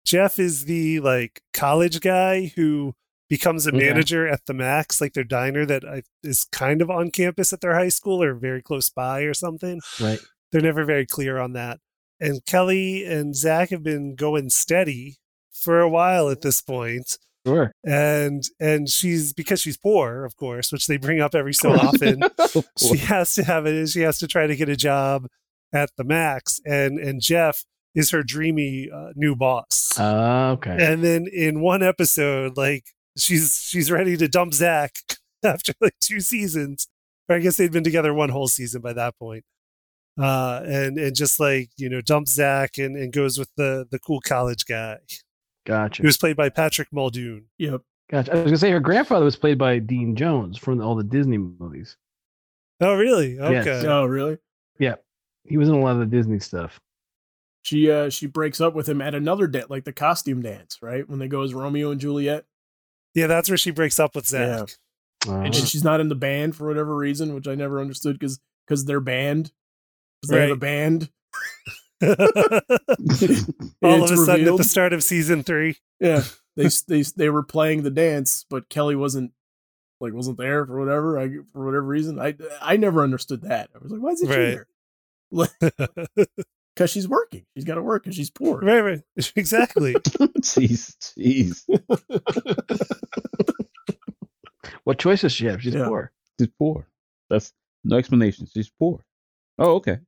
Jeff 0.06 0.40
is 0.40 0.66
the 0.66 1.00
like 1.00 1.42
college 1.54 2.00
guy 2.00 2.52
who 2.56 2.94
becomes 3.30 3.66
a 3.66 3.72
manager 3.72 4.28
at 4.28 4.46
the 4.46 4.54
Max, 4.54 5.02
like 5.02 5.14
their 5.14 5.24
diner 5.24 5.66
that 5.66 6.04
is 6.24 6.46
kind 6.52 6.82
of 6.82 6.92
on 6.92 7.10
campus 7.10 7.52
at 7.52 7.62
their 7.62 7.74
high 7.74 7.90
school 7.90 8.22
or 8.22 8.36
very 8.36 8.62
close 8.62 8.90
by 8.90 9.22
or 9.22 9.34
something. 9.34 9.82
Right. 10.00 10.20
They're 10.52 10.62
never 10.62 10.86
very 10.86 11.06
clear 11.06 11.40
on 11.40 11.54
that. 11.54 11.80
And 12.20 12.46
Kelly 12.46 13.04
and 13.04 13.36
Zach 13.36 13.72
have 13.72 13.84
been 13.84 14.16
going 14.16 14.50
steady 14.52 15.18
for 15.52 15.82
a 15.82 15.90
while 15.90 16.30
at 16.30 16.42
this 16.42 16.62
point. 16.62 17.18
Sure. 17.46 17.72
and 17.84 18.44
and 18.60 18.90
she's 18.90 19.32
because 19.32 19.62
she's 19.62 19.78
poor, 19.78 20.26
of 20.26 20.36
course, 20.36 20.72
which 20.72 20.88
they 20.88 20.98
bring 20.98 21.22
up 21.22 21.36
every 21.36 21.54
so 21.54 21.74
often. 21.76 22.24
she 22.80 22.98
has 22.98 23.36
to 23.36 23.44
have 23.44 23.68
it. 23.68 23.88
She 23.90 24.02
has 24.02 24.18
to 24.20 24.28
try 24.28 24.48
to 24.48 24.56
get 24.56 24.68
a 24.68 24.76
job 24.76 25.28
at 25.72 25.92
the 25.96 26.04
Max, 26.04 26.60
and 26.66 26.98
and 26.98 27.22
Jeff 27.22 27.64
is 27.96 28.12
her 28.12 28.24
dreamy 28.24 28.90
uh, 28.94 29.12
new 29.16 29.36
boss. 29.36 29.98
Uh, 29.98 30.56
okay. 30.58 30.78
and 30.80 31.04
then 31.04 31.28
in 31.28 31.62
one 31.62 31.82
episode, 31.82 32.58
like 32.58 32.84
she's 33.18 33.62
she's 33.62 33.90
ready 33.90 34.18
to 34.18 34.28
dump 34.28 34.54
Zach 34.54 34.96
after 35.44 35.74
like 35.82 35.96
two 36.00 36.20
seasons. 36.20 36.88
Or 37.28 37.38
I 37.38 37.40
guess 37.40 37.58
they'd 37.58 37.72
been 37.72 37.84
together 37.84 38.14
one 38.14 38.30
whole 38.30 38.48
season 38.48 38.82
by 38.82 38.94
that 38.94 39.18
point. 39.18 39.44
Uh, 40.20 40.62
and 40.64 40.98
and 40.98 41.16
just 41.16 41.40
like 41.40 41.70
you 41.78 41.90
know, 41.90 42.02
dumps 42.02 42.34
Zach 42.34 42.78
and, 42.78 42.96
and 42.96 43.12
goes 43.12 43.38
with 43.38 43.50
the 43.58 43.88
the 43.90 44.00
cool 44.00 44.22
college 44.22 44.66
guy 44.66 44.98
Gotcha. 45.66 46.02
who 46.02 46.08
was 46.08 46.18
played 46.18 46.38
by 46.38 46.50
Patrick 46.50 46.88
Muldoon. 46.92 47.46
Yep. 47.58 47.82
Gotcha. 48.10 48.32
I 48.32 48.36
was 48.36 48.46
gonna 48.46 48.58
say 48.58 48.72
her 48.72 48.80
grandfather 48.80 49.26
was 49.26 49.36
played 49.36 49.58
by 49.58 49.80
Dean 49.80 50.16
Jones 50.16 50.58
from 50.58 50.80
all 50.82 50.96
the 50.96 51.04
Disney 51.04 51.38
movies. 51.38 51.98
Oh, 52.82 52.96
really? 52.96 53.36
Yes. 53.36 53.68
Okay. 53.68 53.88
Oh, 53.88 54.06
really? 54.06 54.38
Yeah. 54.80 54.96
He 55.46 55.58
was 55.58 55.70
in 55.70 55.76
a 55.76 55.80
lot 55.80 55.94
of 55.94 56.00
the 56.00 56.06
Disney 56.06 56.40
stuff. 56.40 56.80
She 57.66 57.90
uh 57.90 58.12
she 58.12 58.28
breaks 58.28 58.62
up 58.62 58.76
with 58.76 58.88
him 58.88 59.02
at 59.02 59.16
another 59.16 59.48
dance, 59.48 59.72
like 59.72 59.86
the 59.86 59.92
costume 59.92 60.44
dance, 60.44 60.78
right? 60.84 61.10
When 61.10 61.18
they 61.18 61.28
go 61.28 61.42
as 61.42 61.52
Romeo 61.52 61.90
and 61.90 62.00
Juliet. 62.00 62.46
Yeah, 63.16 63.26
that's 63.26 63.50
where 63.50 63.58
she 63.58 63.72
breaks 63.72 64.00
up 64.00 64.16
with 64.16 64.28
Zach. 64.28 64.70
Uh, 65.28 65.32
and 65.32 65.56
she's 65.56 65.84
not 65.84 66.00
in 66.00 66.08
the 66.08 66.14
band 66.14 66.56
for 66.56 66.68
whatever 66.68 66.96
reason, 66.96 67.34
which 67.34 67.48
I 67.48 67.56
never 67.56 67.82
understood 67.82 68.20
because 68.20 68.40
because 68.68 68.86
they're 68.86 69.00
banned. 69.00 69.52
'Cause 70.22 70.30
they 70.30 70.42
have 70.42 70.52
a 70.52 70.56
band. 70.58 71.10
All 72.04 72.12
of 74.04 74.06
it's 74.12 74.12
a 74.12 74.18
sudden, 74.26 74.48
at 74.48 74.58
the 74.58 74.64
start 74.64 74.94
of 74.94 75.04
season 75.04 75.42
three, 75.42 75.78
Yeah, 76.00 76.22
they 76.56 76.68
they 76.88 77.02
they 77.02 77.30
were 77.32 77.42
playing 77.42 77.82
the 77.82 77.90
dance, 77.90 78.46
but 78.48 78.70
Kelly 78.70 78.96
wasn't 78.96 79.32
like 80.00 80.14
wasn't 80.14 80.38
there 80.38 80.68
for 80.68 80.78
whatever 80.80 81.18
I 81.20 81.30
for 81.52 81.66
whatever 81.66 81.82
reason. 81.82 82.20
I 82.20 82.36
I 82.62 82.78
never 82.78 83.02
understood 83.02 83.42
that. 83.42 83.72
I 83.74 83.80
was 83.80 83.92
like, 83.92 84.02
why 84.02 84.12
is 84.12 84.22
it 84.22 84.30
Right. 84.30 84.50
here? 84.50 84.68
Because 86.76 86.90
she's 86.92 87.08
working. 87.08 87.46
She's 87.56 87.64
got 87.64 87.76
to 87.76 87.82
work 87.82 88.04
because 88.04 88.16
she's 88.18 88.30
poor. 88.30 88.60
right, 88.60 88.82
right, 88.82 89.02
exactly. 89.36 89.94
jeez, 90.42 90.96
jeez. 91.18 91.64
what 94.84 95.00
choice 95.00 95.22
does 95.22 95.32
she 95.34 95.46
have? 95.46 95.62
She's 95.62 95.74
Yeah. 95.74 95.88
poor. 95.88 96.12
She's 96.40 96.50
poor. 96.60 96.88
That's 97.30 97.54
no 97.84 97.98
explanation. 97.98 98.48
She's 98.52 98.70
poor. 98.80 99.06
Oh, 99.58 99.76
okay. 99.76 100.00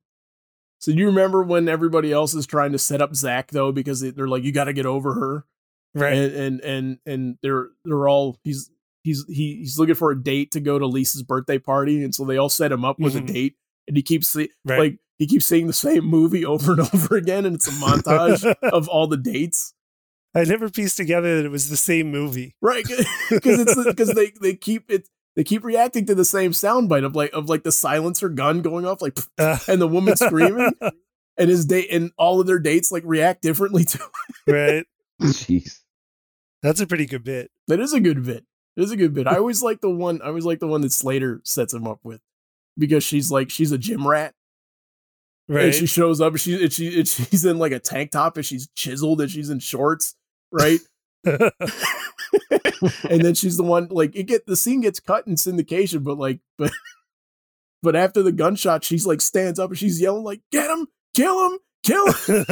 So 0.80 0.90
you 0.90 1.06
remember 1.06 1.42
when 1.42 1.68
everybody 1.68 2.12
else 2.12 2.34
is 2.34 2.46
trying 2.46 2.72
to 2.72 2.78
set 2.78 3.00
up 3.00 3.14
Zach 3.16 3.50
though 3.50 3.72
because 3.72 4.00
they- 4.00 4.10
they're 4.10 4.28
like, 4.28 4.44
you 4.44 4.52
got 4.52 4.64
to 4.64 4.72
get 4.72 4.86
over 4.86 5.14
her, 5.14 5.44
Right. 5.94 6.12
and 6.16 6.32
and 6.34 6.60
and 6.60 6.98
and 7.06 7.38
they're 7.42 7.68
they're 7.84 8.08
all 8.08 8.38
he's 8.44 8.70
he's 9.02 9.24
he, 9.26 9.56
he's 9.56 9.78
looking 9.78 9.94
for 9.96 10.10
a 10.12 10.22
date 10.22 10.52
to 10.52 10.60
go 10.60 10.78
to 10.78 10.86
Lisa's 10.86 11.22
birthday 11.22 11.58
party, 11.58 12.04
and 12.04 12.14
so 12.14 12.24
they 12.24 12.36
all 12.36 12.48
set 12.50 12.70
him 12.70 12.84
up 12.84 12.98
with 13.00 13.14
Mhm. 13.14 13.24
a 13.28 13.32
date, 13.32 13.56
and 13.88 13.96
he 13.96 14.02
keeps 14.02 14.28
see- 14.28 14.50
Right. 14.64 14.78
like 14.78 14.98
he 15.18 15.26
keeps 15.26 15.46
seeing 15.46 15.66
the 15.66 15.72
same 15.72 16.04
movie 16.04 16.44
over 16.44 16.72
and 16.72 16.80
over 16.94 17.16
again, 17.16 17.44
and 17.44 17.56
it's 17.56 17.66
a 17.68 17.72
montage 17.72 18.44
of 18.62 18.88
all 18.88 19.06
the 19.06 19.16
dates. 19.16 19.74
I 20.34 20.44
never 20.44 20.68
pieced 20.70 20.96
together 20.96 21.36
that 21.36 21.46
it 21.46 21.50
was 21.50 21.70
the 21.70 21.76
same 21.76 22.10
movie. 22.10 22.54
Right, 22.60 22.84
because 23.30 23.58
it's 23.60 23.84
because 23.84 24.12
they 24.14 24.32
they 24.40 24.54
keep 24.54 24.90
it 24.90 25.08
they 25.36 25.44
keep 25.44 25.64
reacting 25.64 26.06
to 26.06 26.14
the 26.14 26.24
same 26.24 26.52
soundbite 26.52 27.04
of 27.04 27.16
like 27.16 27.32
of 27.32 27.48
like 27.48 27.62
the 27.64 27.72
silencer 27.72 28.28
gun 28.28 28.60
going 28.62 28.86
off 28.86 29.00
like 29.02 29.18
Uh, 29.38 29.58
and 29.68 29.80
the 29.80 29.88
woman 29.88 30.16
screaming 30.16 30.70
and 31.36 31.48
his 31.50 31.64
date 31.64 31.88
and 31.90 32.10
all 32.18 32.40
of 32.40 32.46
their 32.46 32.58
dates 32.58 32.90
like 32.92 33.02
react 33.06 33.40
differently 33.42 33.84
to 33.84 33.98
it. 34.46 34.52
right. 34.52 34.86
Jeez. 35.22 35.78
That's 36.62 36.80
a 36.80 36.86
pretty 36.86 37.06
good 37.06 37.24
bit. 37.24 37.50
that 37.68 37.80
is 37.80 37.92
a 37.92 38.00
good 38.00 38.24
bit 38.24 38.44
it 38.76 38.82
is 38.82 38.90
a 38.92 38.96
good 38.96 39.14
bit 39.14 39.26
i 39.26 39.36
always 39.36 39.62
like 39.62 39.80
the 39.80 39.90
one 39.90 40.20
i 40.22 40.26
always 40.26 40.44
like 40.44 40.58
the 40.60 40.66
one 40.66 40.80
that 40.82 40.92
slater 40.92 41.40
sets 41.44 41.72
him 41.74 41.86
up 41.86 42.00
with 42.04 42.20
because 42.76 43.02
she's 43.04 43.30
like 43.30 43.48
she's 43.50 43.72
a 43.72 43.78
gym 43.78 44.06
rat 44.06 44.34
Right. 45.48 45.66
and 45.66 45.74
she 45.74 45.86
shows 45.86 46.20
up 46.20 46.32
and 46.32 46.40
she, 46.40 46.62
and 46.62 46.72
she 46.72 46.98
and 46.98 47.08
she's 47.08 47.44
in 47.44 47.58
like 47.58 47.72
a 47.72 47.78
tank 47.78 48.10
top 48.10 48.36
and 48.36 48.44
she's 48.44 48.68
chiseled 48.74 49.20
and 49.22 49.30
she's 49.30 49.48
in 49.48 49.60
shorts 49.60 50.14
right 50.52 50.80
and 53.10 53.22
then 53.22 53.34
she's 53.34 53.56
the 53.56 53.62
one 53.62 53.88
like 53.90 54.14
it 54.14 54.24
get 54.24 54.46
the 54.46 54.56
scene 54.56 54.80
gets 54.80 55.00
cut 55.00 55.26
in 55.26 55.34
syndication, 55.34 56.04
but 56.04 56.18
like 56.18 56.40
but 56.56 56.70
but 57.82 57.96
after 57.96 58.22
the 58.22 58.32
gunshot, 58.32 58.84
she's 58.84 59.06
like 59.06 59.20
stands 59.20 59.58
up 59.58 59.70
and 59.70 59.78
she's 59.78 60.00
yelling 60.00 60.24
like 60.24 60.40
get 60.52 60.70
him, 60.70 60.86
kill 61.14 61.50
him, 61.50 61.58
kill 61.82 62.12
him. 62.12 62.46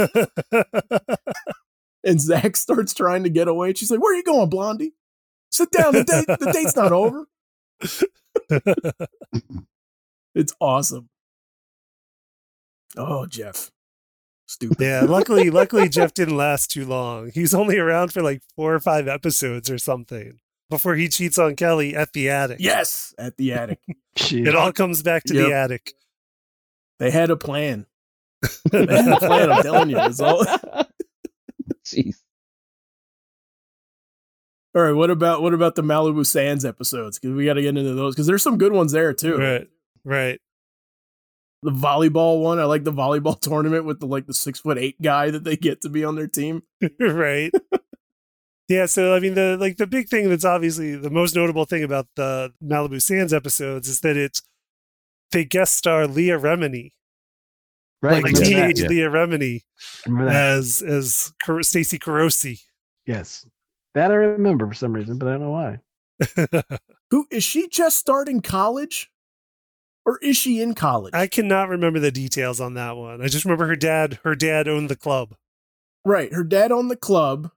And 2.04 2.20
Zach 2.20 2.56
starts 2.56 2.94
trying 2.94 3.24
to 3.24 3.30
get 3.30 3.48
away. 3.48 3.74
She's 3.74 3.90
like, 3.90 4.00
Where 4.00 4.12
are 4.12 4.16
you 4.16 4.22
going, 4.22 4.48
Blondie? 4.48 4.92
Sit 5.50 5.70
down. 5.72 5.92
The 5.92 6.04
date 6.04 6.26
the 6.26 6.52
date's 6.52 6.76
not 6.76 6.92
over. 6.92 7.26
It's 10.34 10.52
awesome. 10.60 11.08
Oh, 12.96 13.26
Jeff. 13.26 13.70
Stupid. 14.48 14.78
yeah. 14.80 15.00
Luckily, 15.02 15.50
luckily 15.50 15.88
Jeff 15.88 16.14
didn't 16.14 16.36
last 16.36 16.70
too 16.70 16.84
long. 16.86 17.30
He's 17.34 17.52
only 17.52 17.78
around 17.78 18.12
for 18.12 18.22
like 18.22 18.42
four 18.54 18.74
or 18.74 18.80
five 18.80 19.08
episodes 19.08 19.68
or 19.70 19.78
something 19.78 20.38
before 20.70 20.94
he 20.94 21.08
cheats 21.08 21.38
on 21.38 21.56
Kelly 21.56 21.96
at 21.96 22.12
the 22.12 22.28
attic. 22.30 22.58
Yes, 22.60 23.14
at 23.18 23.36
the 23.36 23.52
attic. 23.52 23.80
It 24.30 24.54
all 24.54 24.72
comes 24.72 25.02
back 25.02 25.24
to 25.24 25.34
Yep. 25.34 25.46
the 25.46 25.54
attic. 25.54 25.92
They 27.00 27.10
had 27.10 27.30
a 27.30 27.36
plan. 27.36 27.86
They 28.70 28.86
had 28.86 29.08
a 29.12 29.16
plan, 29.18 29.50
I'm 29.52 29.62
telling 29.62 29.90
you. 29.90 29.98
It's 30.00 30.20
all 30.20 30.44
Jeez. 31.84 32.16
All 34.74 34.82
right, 34.82 34.92
what 34.92 35.10
about 35.10 35.42
what 35.42 35.54
about 35.54 35.74
the 35.74 35.82
Malibu 35.82 36.24
Sands 36.26 36.64
episodes? 36.64 37.18
Because 37.18 37.34
we 37.34 37.44
got 37.46 37.54
to 37.54 37.62
get 37.62 37.76
into 37.76 37.94
those 37.94 38.14
because 38.14 38.26
there's 38.26 38.42
some 38.42 38.58
good 38.58 38.72
ones 38.72 38.92
there 38.92 39.12
too. 39.14 39.36
Right. 39.38 39.68
Right. 40.04 40.40
The 41.66 41.72
volleyball 41.72 42.40
one, 42.42 42.60
I 42.60 42.64
like 42.64 42.84
the 42.84 42.92
volleyball 42.92 43.40
tournament 43.40 43.84
with 43.86 43.98
the 43.98 44.06
like 44.06 44.26
the 44.26 44.34
six 44.34 44.60
foot 44.60 44.78
eight 44.78 45.02
guy 45.02 45.32
that 45.32 45.42
they 45.42 45.56
get 45.56 45.80
to 45.80 45.88
be 45.88 46.04
on 46.04 46.14
their 46.14 46.28
team. 46.28 46.62
right. 47.00 47.50
Yeah, 48.68 48.86
so 48.86 49.16
I 49.16 49.20
mean 49.20 49.34
the 49.34 49.56
like 49.58 49.76
the 49.76 49.86
big 49.88 50.08
thing 50.08 50.28
that's 50.28 50.44
obviously 50.44 50.94
the 50.94 51.10
most 51.10 51.34
notable 51.34 51.64
thing 51.64 51.82
about 51.82 52.06
the 52.14 52.52
Malibu 52.62 53.02
Sands 53.02 53.32
episodes 53.32 53.88
is 53.88 54.00
that 54.02 54.16
it's 54.16 54.42
they 55.32 55.44
guest 55.44 55.74
star 55.74 56.06
Leah 56.06 56.38
Remini, 56.38 56.92
right. 58.00 58.22
like 58.22 58.24
remember 58.24 58.38
that. 58.38 58.44
teenage 58.44 58.80
Yeah. 58.82 58.88
Leah 58.88 59.10
Remini 59.10 59.62
as 60.30 60.82
as 60.82 61.32
Car- 61.42 61.64
Stacy 61.64 61.98
Carosi. 61.98 62.60
yes. 63.06 63.44
That 63.94 64.12
I 64.12 64.14
remember 64.14 64.68
for 64.68 64.74
some 64.74 64.92
reason, 64.92 65.18
but 65.18 65.26
I 65.26 65.32
don't 65.32 65.40
know 65.40 65.50
why. 65.50 65.80
Who 67.10 67.26
is 67.30 67.42
she? 67.42 67.66
Just 67.68 67.98
starting 67.98 68.40
college, 68.42 69.10
or 70.06 70.18
is 70.22 70.36
she 70.38 70.62
in 70.62 70.74
college? 70.74 71.12
I 71.12 71.26
cannot 71.26 71.68
remember 71.68 71.98
the 72.00 72.10
details 72.12 72.60
on 72.60 72.72
that 72.74 72.96
one. 72.96 73.20
I 73.20 73.26
just 73.28 73.44
remember 73.44 73.66
her 73.66 73.76
dad 73.76 74.20
her 74.24 74.34
dad 74.34 74.66
owned 74.68 74.88
the 74.88 74.96
club. 74.96 75.34
right, 76.04 76.32
her 76.32 76.44
dad 76.44 76.72
owned 76.72 76.90
the 76.90 76.96
club 76.96 77.50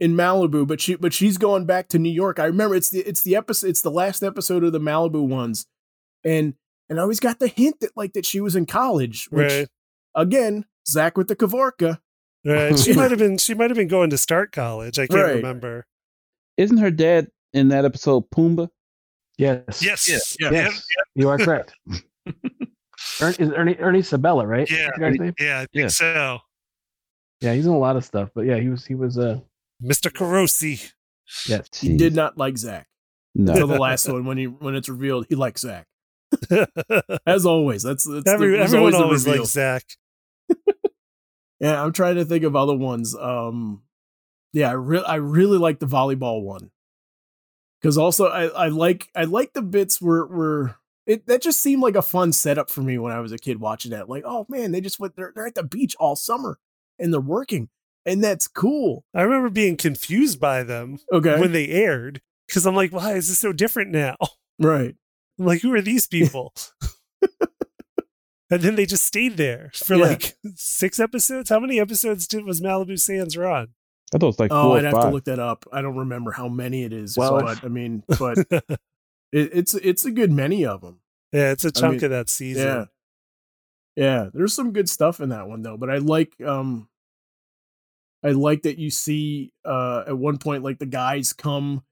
in 0.00 0.14
Malibu, 0.14 0.66
but 0.66 0.80
she 0.80 0.96
but 0.96 1.14
she's 1.14 1.38
going 1.38 1.64
back 1.64 1.88
to 1.88 1.98
New 1.98 2.10
York. 2.10 2.38
I 2.38 2.44
remember 2.46 2.74
it's 2.74 2.90
the 2.90 3.00
it's 3.00 3.22
the 3.22 3.36
episode 3.36 3.68
it's 3.68 3.82
the 3.82 3.90
last 3.90 4.22
episode 4.22 4.64
of 4.64 4.72
the 4.72 4.80
Malibu 4.80 5.26
ones, 5.26 5.66
and 6.24 6.54
and 6.90 6.98
I 6.98 7.02
always 7.02 7.20
got 7.20 7.38
the 7.38 7.46
hint 7.48 7.80
that 7.80 7.96
like 7.96 8.12
that 8.14 8.26
she 8.26 8.40
was 8.40 8.56
in 8.56 8.66
college. 8.66 9.28
Which 9.30 9.50
Right. 9.52 9.68
again, 10.14 10.64
Zach 10.86 11.16
with 11.16 11.28
the 11.28 11.36
Kavorka. 11.36 12.00
Right. 12.44 12.76
She 12.76 12.92
might 12.96 13.10
have 13.12 13.20
been 13.20 13.38
she 13.38 13.54
might 13.54 13.70
have 13.70 13.76
been 13.76 13.86
going 13.88 14.10
to 14.10 14.18
start 14.18 14.50
college. 14.50 14.98
I 14.98 15.06
can't 15.06 15.22
Right. 15.22 15.36
remember. 15.36 15.86
Isn't 16.56 16.78
her 16.78 16.90
dad 16.90 17.28
in 17.54 17.68
that 17.68 17.84
episode 17.84 18.28
Pumbaa? 18.30 18.68
Yes. 19.42 19.82
Yes. 20.08 20.36
Yes. 20.40 20.86
You 21.14 21.28
are 21.28 21.38
correct. 21.38 21.74
Ernie, 23.20 23.36
is 23.38 23.50
Ernie 23.50 23.76
Ernie 23.78 24.02
Sabella, 24.02 24.46
right? 24.46 24.70
Yeah. 24.70 24.86
What's 24.86 24.98
the 24.98 25.00
guy's 25.10 25.18
name? 25.18 25.34
Yeah, 25.38 25.56
I 25.58 25.60
think 25.60 25.68
Yeah. 25.74 25.88
so. 25.88 26.38
Yeah, 27.40 27.54
he's 27.54 27.66
in 27.66 27.72
a 27.72 27.78
lot 27.78 27.96
of 27.96 28.04
stuff, 28.04 28.30
but 28.34 28.42
yeah, 28.46 28.58
he 28.58 28.68
was 28.68 28.86
he 28.86 28.94
was 28.94 29.18
uh 29.18 29.40
Mr. 29.82 30.10
Carosi. 30.12 30.92
yes. 31.48 31.66
He 31.74 31.90
Jeez. 31.90 31.98
did 31.98 32.14
not 32.14 32.38
like 32.38 32.56
Zach 32.56 32.86
No. 33.34 33.52
until 33.52 33.66
the 33.66 33.78
last 33.80 34.08
one 34.08 34.24
when 34.24 34.38
he 34.38 34.46
when 34.46 34.74
it's 34.76 34.88
revealed 34.88 35.26
he 35.28 35.34
likes 35.34 35.62
Zach. 35.62 35.86
As 37.26 37.44
always, 37.44 37.82
that's, 37.82 38.04
that's 38.08 38.26
Every, 38.26 38.52
the, 38.52 38.60
everyone 38.60 38.94
always, 38.94 39.24
always 39.26 39.38
likes 39.38 39.50
Zach. 39.50 39.84
Yeah, 41.60 41.80
I'm 41.82 41.92
trying 41.92 42.16
to 42.16 42.24
think 42.24 42.42
of 42.44 42.56
other 42.56 42.74
ones. 42.74 43.14
Um, 43.14 43.82
yeah, 44.52 44.68
I 44.70 44.72
really 44.72 45.04
I 45.04 45.14
really 45.16 45.58
like 45.58 45.78
the 45.78 45.86
volleyball 45.86 46.42
one 46.42 46.70
because 47.82 47.98
also 47.98 48.26
I, 48.28 48.44
I 48.46 48.68
like 48.68 49.08
I 49.14 49.24
like 49.24 49.52
the 49.52 49.62
bits 49.62 50.00
where 50.00 50.24
where 50.24 50.76
it 51.06 51.26
that 51.26 51.42
just 51.42 51.60
seemed 51.60 51.82
like 51.82 51.96
a 51.96 52.02
fun 52.02 52.32
setup 52.32 52.70
for 52.70 52.80
me 52.80 52.96
when 52.96 53.12
I 53.12 53.18
was 53.20 53.32
a 53.32 53.38
kid 53.38 53.60
watching 53.60 53.90
that. 53.90 54.08
Like, 54.08 54.22
oh 54.24 54.46
man, 54.48 54.70
they 54.72 54.80
just 54.80 55.00
went 55.00 55.16
they're, 55.16 55.32
they're 55.34 55.46
at 55.48 55.54
the 55.56 55.62
beach 55.64 55.96
all 55.98 56.14
summer 56.16 56.58
and 56.98 57.12
they're 57.12 57.20
working, 57.20 57.68
and 58.06 58.22
that's 58.22 58.46
cool. 58.48 59.04
I 59.14 59.22
remember 59.22 59.50
being 59.50 59.76
confused 59.76 60.40
by 60.40 60.62
them 60.62 60.98
Okay, 61.12 61.40
when 61.40 61.52
they 61.52 61.68
aired 61.68 62.20
because 62.46 62.66
I'm 62.66 62.76
like, 62.76 62.92
why 62.92 63.14
is 63.14 63.28
this 63.28 63.38
so 63.38 63.52
different 63.52 63.90
now? 63.90 64.16
right. 64.60 64.94
I'm 65.38 65.46
like, 65.46 65.62
who 65.62 65.74
are 65.74 65.80
these 65.80 66.06
people? 66.06 66.52
and 68.50 68.60
then 68.60 68.76
they 68.76 68.84
just 68.86 69.04
stayed 69.04 69.36
there 69.38 69.70
for 69.74 69.94
Yeah. 69.96 70.04
like 70.04 70.34
six 70.54 71.00
episodes. 71.00 71.48
How 71.48 71.58
many 71.58 71.80
episodes 71.80 72.26
did 72.26 72.44
was 72.44 72.60
Malibu 72.60 73.00
Sands 73.00 73.36
run? 73.36 73.68
I 74.14 74.18
thought 74.18 74.26
it 74.26 74.26
was 74.26 74.40
like 74.40 74.52
Oh, 74.52 74.62
four 74.64 74.78
I'd 74.78 74.84
or 74.84 74.88
have 74.88 75.00
to 75.00 75.10
look 75.10 75.24
that 75.24 75.38
up. 75.38 75.64
I 75.72 75.80
don't 75.80 75.96
remember 75.96 76.32
how 76.32 76.48
many 76.48 76.84
it 76.84 76.92
is. 76.92 77.16
Well- 77.16 77.40
but 77.40 77.64
I 77.64 77.68
mean, 77.68 78.02
but 78.18 78.38
it, 78.50 78.68
it's 79.32 79.74
it's 79.74 80.04
a 80.04 80.10
good 80.10 80.32
many 80.32 80.66
of 80.66 80.80
them. 80.82 81.00
yeah, 81.32 81.50
it's 81.52 81.64
a 81.64 81.72
chunk 81.72 81.94
mean, 81.96 82.04
of 82.04 82.10
that 82.10 82.28
season. 82.28 82.66
Yeah. 82.66 82.84
Yeah, 83.94 84.28
there's 84.32 84.54
some 84.54 84.72
good 84.72 84.88
stuff 84.88 85.20
in 85.20 85.30
that 85.30 85.48
one 85.48 85.62
though, 85.62 85.76
but 85.76 85.90
I 85.90 85.98
like 85.98 86.34
um 86.40 86.88
I 88.24 88.30
like 88.30 88.62
that 88.62 88.78
you 88.78 88.90
see 88.90 89.52
uh 89.64 90.04
at 90.06 90.16
one 90.16 90.38
point 90.38 90.62
like 90.62 90.78
the 90.78 90.86
guys 90.86 91.32
come 91.32 91.82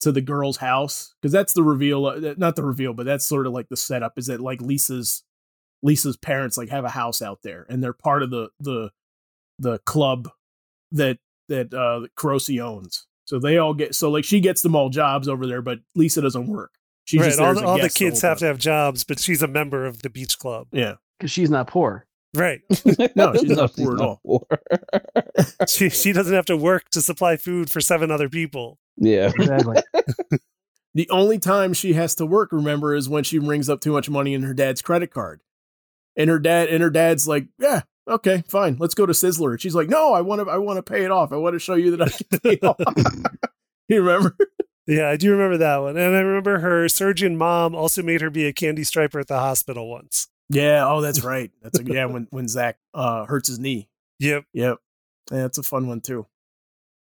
to 0.00 0.10
the 0.12 0.22
girl's 0.22 0.56
house 0.56 1.14
cuz 1.20 1.32
that's 1.32 1.52
the 1.52 1.62
reveal 1.62 2.06
uh, 2.06 2.34
not 2.38 2.56
the 2.56 2.64
reveal, 2.64 2.94
but 2.94 3.04
that's 3.04 3.26
sort 3.26 3.46
of 3.46 3.52
like 3.52 3.68
the 3.68 3.76
setup 3.76 4.18
is 4.18 4.26
that 4.26 4.40
like 4.40 4.60
Lisa's 4.62 5.22
Lisa's 5.82 6.16
parents 6.16 6.56
like 6.56 6.70
have 6.70 6.84
a 6.84 6.90
house 6.90 7.20
out 7.20 7.40
there 7.42 7.66
and 7.68 7.82
they're 7.82 7.92
part 7.92 8.22
of 8.22 8.30
the 8.30 8.48
the 8.58 8.90
the 9.58 9.78
club 9.80 10.30
that 10.92 11.18
that 11.50 11.74
uh 11.74 12.06
Carosi 12.16 12.60
owns. 12.64 13.06
So 13.26 13.38
they 13.38 13.58
all 13.58 13.74
get 13.74 13.94
so 13.94 14.10
like 14.10 14.24
she 14.24 14.40
gets 14.40 14.62
them 14.62 14.74
all 14.74 14.88
jobs 14.88 15.28
over 15.28 15.46
there, 15.46 15.62
but 15.62 15.80
Lisa 15.94 16.20
doesn't 16.22 16.46
work. 16.48 16.72
She's 17.04 17.20
right. 17.20 17.26
just 17.26 17.38
there 17.38 17.46
All, 17.48 17.52
as 17.52 17.60
the, 17.60 17.66
all 17.66 17.78
the 17.78 17.90
kids 17.90 18.22
whole 18.22 18.30
have 18.30 18.38
to 18.38 18.46
have 18.46 18.58
jobs, 18.58 19.04
but 19.04 19.20
she's 19.20 19.42
a 19.42 19.46
member 19.48 19.84
of 19.86 20.02
the 20.02 20.10
beach 20.10 20.38
club. 20.38 20.68
Yeah. 20.72 20.94
because 21.18 21.30
she's 21.30 21.50
not 21.50 21.66
poor. 21.66 22.06
Right. 22.34 22.60
No, 23.16 23.34
she's 23.34 23.56
not 23.56 23.74
poor 23.74 23.94
at 23.96 24.00
all. 24.00 24.20
poor. 24.24 24.46
she 25.68 25.90
she 25.90 26.12
doesn't 26.12 26.34
have 26.34 26.46
to 26.46 26.56
work 26.56 26.88
to 26.90 27.02
supply 27.02 27.36
food 27.36 27.70
for 27.70 27.80
seven 27.80 28.10
other 28.10 28.28
people. 28.28 28.78
yeah. 28.96 29.30
Exactly. 29.36 29.82
The 30.94 31.08
only 31.10 31.38
time 31.38 31.72
she 31.72 31.92
has 31.92 32.16
to 32.16 32.26
work, 32.26 32.50
remember, 32.50 32.96
is 32.96 33.08
when 33.08 33.22
she 33.22 33.38
rings 33.38 33.70
up 33.70 33.80
too 33.80 33.92
much 33.92 34.10
money 34.10 34.34
in 34.34 34.42
her 34.42 34.52
dad's 34.52 34.82
credit 34.82 35.12
card. 35.12 35.40
And 36.16 36.28
her 36.28 36.40
dad 36.40 36.68
and 36.68 36.82
her 36.82 36.90
dad's 36.90 37.28
like, 37.28 37.46
Yeah, 37.60 37.82
okay, 38.10 38.42
fine, 38.48 38.76
let's 38.78 38.94
go 38.94 39.06
to 39.06 39.12
Sizzler. 39.12 39.52
And 39.52 39.60
she's 39.60 39.74
like, 39.74 39.88
No, 39.88 40.12
I 40.12 40.20
want 40.20 40.44
to 40.44 40.50
I 40.50 40.58
want 40.58 40.76
to 40.76 40.82
pay 40.82 41.04
it 41.04 41.10
off. 41.10 41.32
I 41.32 41.36
want 41.36 41.54
to 41.54 41.58
show 41.58 41.74
you 41.74 41.96
that 41.96 42.02
I 42.02 42.08
can 42.10 42.40
pay 42.40 42.52
it 42.54 42.64
off. 42.64 42.76
you 43.88 44.02
remember? 44.02 44.36
Yeah, 44.86 45.08
I 45.08 45.16
do 45.16 45.30
remember 45.30 45.58
that 45.58 45.76
one. 45.78 45.96
And 45.96 46.16
I 46.16 46.20
remember 46.20 46.58
her 46.58 46.88
surgeon 46.88 47.36
mom 47.36 47.74
also 47.74 48.02
made 48.02 48.20
her 48.20 48.30
be 48.30 48.46
a 48.46 48.52
candy 48.52 48.82
striper 48.84 49.20
at 49.20 49.28
the 49.28 49.38
hospital 49.38 49.88
once. 49.88 50.28
Yeah, 50.48 50.84
oh, 50.88 51.00
that's 51.00 51.22
right. 51.22 51.52
That's 51.62 51.78
a 51.78 51.84
yeah, 51.84 52.06
when 52.06 52.26
when 52.30 52.48
Zach 52.48 52.78
uh 52.92 53.24
hurts 53.26 53.48
his 53.48 53.58
knee. 53.58 53.88
Yep. 54.18 54.44
Yep. 54.52 54.78
Yeah, 55.30 55.38
that's 55.38 55.58
a 55.58 55.62
fun 55.62 55.86
one 55.86 56.00
too. 56.00 56.26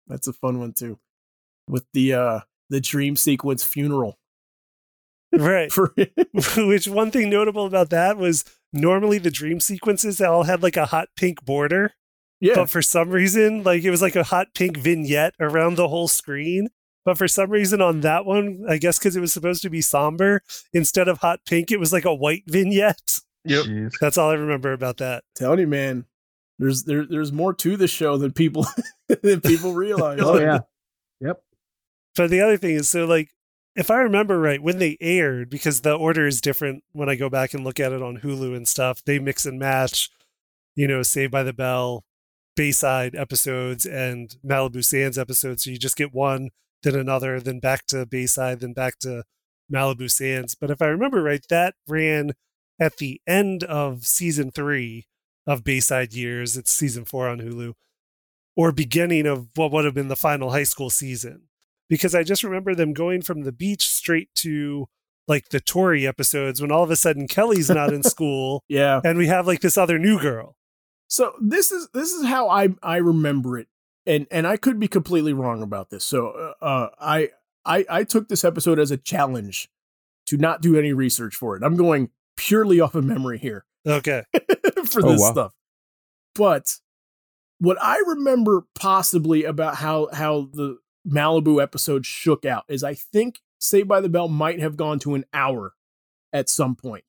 That's 0.07 0.29
a 0.29 0.33
fun 0.33 0.59
one 0.59 0.75
too. 0.75 0.99
With 1.67 1.87
the 1.95 2.15
uh 2.15 2.41
the 2.69 2.81
dream 2.81 3.17
sequence 3.17 3.65
funeral. 3.65 4.19
Right. 5.33 5.73
For 5.73 5.95
Which 6.57 6.87
one 6.89 7.11
thing 7.11 7.31
notable 7.31 7.65
about 7.65 7.91
that 7.91 8.19
was 8.19 8.45
normally 8.73 9.19
the 9.19 9.31
dream 9.31 9.61
sequences 9.61 10.19
they 10.19 10.25
all 10.25 10.45
had 10.45 10.63
like 10.63 10.77
a 10.77 10.87
hot 10.87 11.09
pink 11.17 11.45
border, 11.45 11.93
yeah. 12.41 12.55
but 12.55 12.71
for 12.71 12.83
some 12.83 13.11
reason, 13.11 13.63
like 13.63 13.83
it 13.83 13.91
was 13.91 14.03
like 14.03 14.17
a 14.17 14.25
hot 14.25 14.49
pink 14.55 14.77
vignette 14.77 15.35
around 15.41 15.77
the 15.77 15.89
whole 15.89 16.09
screen. 16.09 16.69
But 17.05 17.17
for 17.17 17.29
some 17.29 17.51
reason 17.51 17.81
on 17.81 18.03
that 18.03 18.27
one, 18.27 18.65
I 18.69 18.77
guess 18.77 18.99
because 18.99 19.17
it 19.17 19.21
was 19.21 19.33
supposed 19.33 19.63
to 19.63 19.71
be 19.71 19.81
somber, 19.81 20.43
instead 20.73 21.09
of 21.09 21.19
hot 21.19 21.41
pink, 21.47 21.71
it 21.71 21.81
was 21.81 21.93
like 21.93 22.05
a 22.05 22.15
white 22.15 22.45
vignette. 22.47 23.21
Yep. 23.45 23.65
Jeez. 23.65 23.93
That's 24.01 24.19
all 24.19 24.31
I 24.31 24.35
remember 24.35 24.73
about 24.73 24.99
that. 24.99 25.25
telling 25.35 25.61
you, 25.61 25.67
man, 25.67 26.05
there's 26.59 26.85
there 26.85 27.07
there's 27.07 27.33
more 27.33 27.55
to 27.55 27.77
the 27.77 27.89
show 27.89 28.19
than 28.19 28.33
people 28.33 28.67
than 29.23 29.41
people 29.41 29.73
realize. 29.75 30.21
Oh 30.21 30.39
yeah. 30.39 30.61
Yep. 31.21 31.43
But 32.17 32.31
the 32.31 32.43
other 32.43 32.57
thing 32.57 32.75
is, 32.75 32.91
so 32.91 33.07
like, 33.07 33.31
if 33.77 33.91
I 33.91 33.99
remember 33.99 34.41
right, 34.41 34.63
when 34.63 34.79
they 34.79 34.97
aired, 35.01 35.51
because 35.51 35.81
the 35.81 35.95
order 35.95 36.27
is 36.27 36.41
different 36.41 36.83
when 36.93 37.09
I 37.09 37.15
go 37.15 37.29
back 37.29 37.55
and 37.55 37.65
look 37.65 37.79
at 37.79 37.93
it 37.93 38.03
on 38.03 38.19
Hulu 38.19 38.57
and 38.57 38.67
stuff, 38.67 39.03
they 39.05 39.19
mix 39.19 39.47
and 39.47 39.59
match, 39.59 40.11
you 40.75 40.89
know, 40.89 41.03
Saved 41.03 41.31
by 41.33 41.43
the 41.43 41.53
Bell, 41.53 42.05
Bayside 42.57 43.15
episodes, 43.15 43.87
and 43.87 44.37
Malibu 44.45 44.85
Sands 44.85 45.19
episodes. 45.19 45.65
So 45.65 45.71
you 45.71 45.79
just 45.79 45.97
get 45.97 46.13
one, 46.13 46.51
then 46.83 46.97
another, 46.97 47.41
then 47.41 47.61
back 47.61 47.87
to 47.87 48.07
Bayside, 48.07 48.61
then 48.61 48.73
back 48.73 48.99
to 49.01 49.23
Malibu 49.73 50.11
Sands. 50.11 50.55
But 50.55 50.71
if 50.71 50.83
I 50.83 50.87
remember 50.87 51.23
right, 51.23 51.45
that 51.49 51.75
ran 51.87 52.33
at 52.81 52.97
the 52.97 53.21
end 53.27 53.63
of 53.65 54.05
season 54.05 54.51
three 54.51 55.07
of 55.47 55.63
Bayside 55.63 56.13
Years. 56.13 56.57
It's 56.57 56.73
season 56.73 57.05
four 57.05 57.29
on 57.29 57.39
Hulu, 57.39 57.75
or 58.57 58.73
beginning 58.73 59.27
of 59.27 59.49
what 59.55 59.71
would 59.71 59.85
have 59.85 59.95
been 59.95 60.09
the 60.09 60.17
final 60.17 60.51
high 60.51 60.65
school 60.65 60.91
season 60.91 61.43
because 61.91 62.15
I 62.15 62.23
just 62.23 62.43
remember 62.43 62.75
them 62.75 62.95
going 62.95 63.21
from 63.21 63.43
the 63.43 63.53
beach 63.53 63.87
straight 63.87 64.31
to 64.37 64.87
like 65.29 65.51
the 65.51 65.61
Tori 65.61 66.07
episodes 66.07 66.63
when 66.63 66.73
all 66.73 66.83
of 66.83 66.91
a 66.91 66.97
sudden 66.97 67.29
Kelly's 67.29 67.69
not 67.69 67.93
in 67.93 68.03
school 68.15 68.65
Yeah. 68.69 69.03
and 69.05 69.19
we 69.19 69.27
have 69.27 69.47
like 69.47 69.61
this 69.61 69.77
other 69.77 69.99
new 69.99 70.19
girl. 70.19 70.57
So 71.09 71.35
this 71.41 71.71
is 71.71 71.89
this 71.93 72.13
is 72.13 72.25
how 72.25 72.49
I 72.49 72.69
I 72.83 72.97
remember 72.97 73.59
it, 73.59 73.67
and 74.07 74.27
and 74.31 74.47
I 74.47 74.57
could 74.57 74.79
be 74.81 74.89
completely 74.89 75.33
wrong 75.35 75.63
about 75.63 75.91
this. 75.91 76.05
So 76.05 76.29
uh, 76.29 76.65
uh, 76.65 76.89
I 77.01 77.31
I 77.67 77.85
I 77.91 78.05
took 78.05 78.29
this 78.29 78.45
episode 78.45 78.79
as 78.79 78.91
a 78.93 78.97
challenge 78.97 79.69
to 80.27 80.37
not 80.37 80.63
do 80.63 80.79
any 80.79 80.93
research 80.93 81.35
for 81.35 81.57
it. 81.57 81.63
I'm 81.65 81.77
going 81.77 82.11
purely 82.37 82.79
off 82.81 82.95
of 82.95 83.05
memory 83.05 83.39
here 83.39 83.65
Okay. 83.87 84.23
for 84.87 85.05
Oh, 85.05 85.11
this 85.13 85.21
wow. 85.21 85.33
stuff. 85.33 85.53
But 86.37 86.77
what 87.59 87.77
I 87.83 88.01
remember 88.07 88.65
possibly 88.77 89.43
about 89.45 89.75
how 89.77 90.09
how 90.13 90.49
the 90.53 90.79
Malibu 91.09 91.63
episode 91.63 92.05
shook 92.07 92.45
out 92.45 92.65
is 92.69 92.85
I 92.85 92.95
think 92.95 93.41
Saved 93.59 93.89
by 93.89 94.01
the 94.01 94.09
Bell 94.09 94.29
might 94.29 94.61
have 94.61 94.77
gone 94.77 94.99
to 95.01 95.15
an 95.15 95.25
hour 95.35 95.75
at 96.33 96.49
some 96.49 96.75
point. 96.77 97.05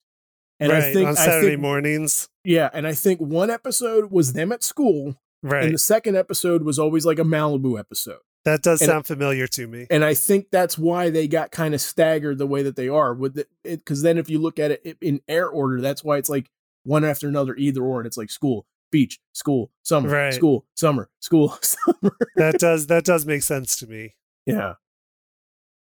And 0.59 0.71
right. 0.71 0.83
I 0.83 0.93
think 0.93 1.07
on 1.07 1.17
I 1.17 1.25
Saturday 1.25 1.47
think, 1.51 1.61
mornings. 1.61 2.29
yeah, 2.43 2.69
and 2.73 2.85
I 2.85 2.93
think 2.93 3.19
one 3.19 3.49
episode 3.49 4.11
was 4.11 4.33
them 4.33 4.51
at 4.51 4.63
school, 4.63 5.15
Right. 5.41 5.63
and 5.65 5.73
the 5.73 5.77
second 5.79 6.15
episode 6.17 6.61
was 6.63 6.77
always 6.77 7.05
like 7.05 7.17
a 7.19 7.23
Malibu 7.23 7.79
episode. 7.79 8.19
that 8.43 8.61
does 8.63 8.81
and- 8.81 8.89
sound 8.89 9.05
familiar 9.07 9.47
to 9.47 9.67
me. 9.67 9.87
And 9.89 10.03
I 10.03 10.13
think 10.13 10.47
that's 10.51 10.77
why 10.77 11.09
they 11.09 11.27
got 11.27 11.51
kind 11.51 11.73
of 11.73 11.81
staggered 11.81 12.37
the 12.37 12.47
way 12.47 12.63
that 12.63 12.75
they 12.75 12.89
are 12.89 13.13
with 13.13 13.37
it. 13.37 13.47
Because 13.63 14.01
then 14.01 14.17
if 14.17 14.29
you 14.29 14.39
look 14.39 14.57
at 14.59 14.71
it 14.71 14.97
in 15.01 15.21
air 15.27 15.47
order, 15.47 15.79
that's 15.81 16.03
why 16.03 16.17
it's 16.17 16.29
like 16.29 16.49
one 16.83 17.03
after 17.05 17.27
another, 17.27 17.55
either 17.55 17.83
or. 17.83 17.99
And 17.99 18.07
it's 18.07 18.17
like 18.17 18.29
school, 18.31 18.65
beach, 18.91 19.19
school, 19.33 19.71
summer, 19.83 20.09
Right. 20.09 20.33
school, 20.33 20.65
summer, 20.75 21.09
school, 21.19 21.57
summer. 21.61 22.15
that 22.35 22.59
does 22.59 22.87
that 22.87 23.05
does 23.05 23.25
make 23.25 23.43
sense 23.43 23.75
to 23.77 23.87
me. 23.87 24.15
Yeah. 24.45 24.73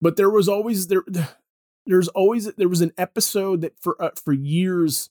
But 0.00 0.16
there 0.16 0.30
was 0.30 0.48
always 0.48 0.88
there 0.88 1.02
there's 1.86 2.08
always 2.08 2.52
there 2.54 2.68
was 2.68 2.80
an 2.82 2.92
episode 2.98 3.60
that 3.62 3.78
for 3.80 4.00
uh, 4.02 4.10
for 4.22 4.32
years 4.32 5.10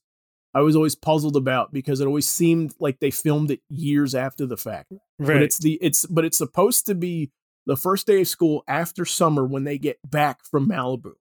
I 0.54 0.62
was 0.62 0.76
always 0.76 0.96
puzzled 0.96 1.36
about 1.36 1.74
because 1.74 2.00
it 2.00 2.08
always 2.08 2.28
seemed 2.28 2.74
like 2.80 3.00
they 3.00 3.12
filmed 3.12 3.52
it 3.52 3.62
years 3.70 4.16
after 4.16 4.46
the 4.46 4.58
fact. 4.58 4.92
Right. 5.20 5.28
But 5.36 5.42
it's 5.44 5.58
the 5.60 5.74
it's 5.82 6.06
but 6.06 6.24
it's 6.26 6.38
supposed 6.38 6.86
to 6.88 6.96
be 6.96 7.32
the 7.66 7.76
first 7.76 8.06
day 8.08 8.22
of 8.22 8.28
school 8.28 8.64
after 8.68 9.06
summer 9.06 9.44
when 9.46 9.64
they 9.64 9.78
get 9.78 9.98
back 10.10 10.46
from 10.46 10.70
Malibu. 10.70 11.14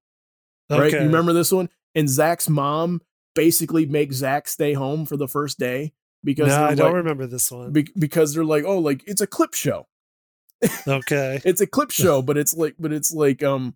Right? 0.71 0.83
okay. 0.83 0.99
You 0.99 1.07
remember 1.07 1.33
this 1.33 1.53
one? 1.53 1.69
And 1.95 2.09
Zach's 2.09 2.49
mom 2.49 3.01
basically 3.35 3.87
makes 3.87 4.17
Zach 4.17 4.47
stay 4.49 4.73
home 4.75 5.07
for 5.07 5.17
the 5.17 5.29
first 5.29 5.59
day 5.59 5.93
because 6.25 6.49
No, 6.49 6.65
I 6.65 6.75
don't 6.75 6.87
like- 6.87 6.95
remember 6.97 7.27
this 7.27 7.51
one. 7.51 7.73
be- 7.73 7.89
because 7.99 8.35
they're 8.35 8.45
like, 8.45 8.65
oh, 8.65 8.79
like 8.79 9.05
it's 9.07 9.21
a 9.21 9.27
clip 9.27 9.55
show. 9.55 9.87
okay. 10.89 11.41
It's 11.45 11.61
a 11.61 11.67
clip 11.67 11.91
show, 11.91 12.23
but 12.23 12.37
it's 12.37 12.55
like, 12.57 12.75
but 12.79 12.93
it's 12.93 13.13
like, 13.13 13.43
um, 13.43 13.75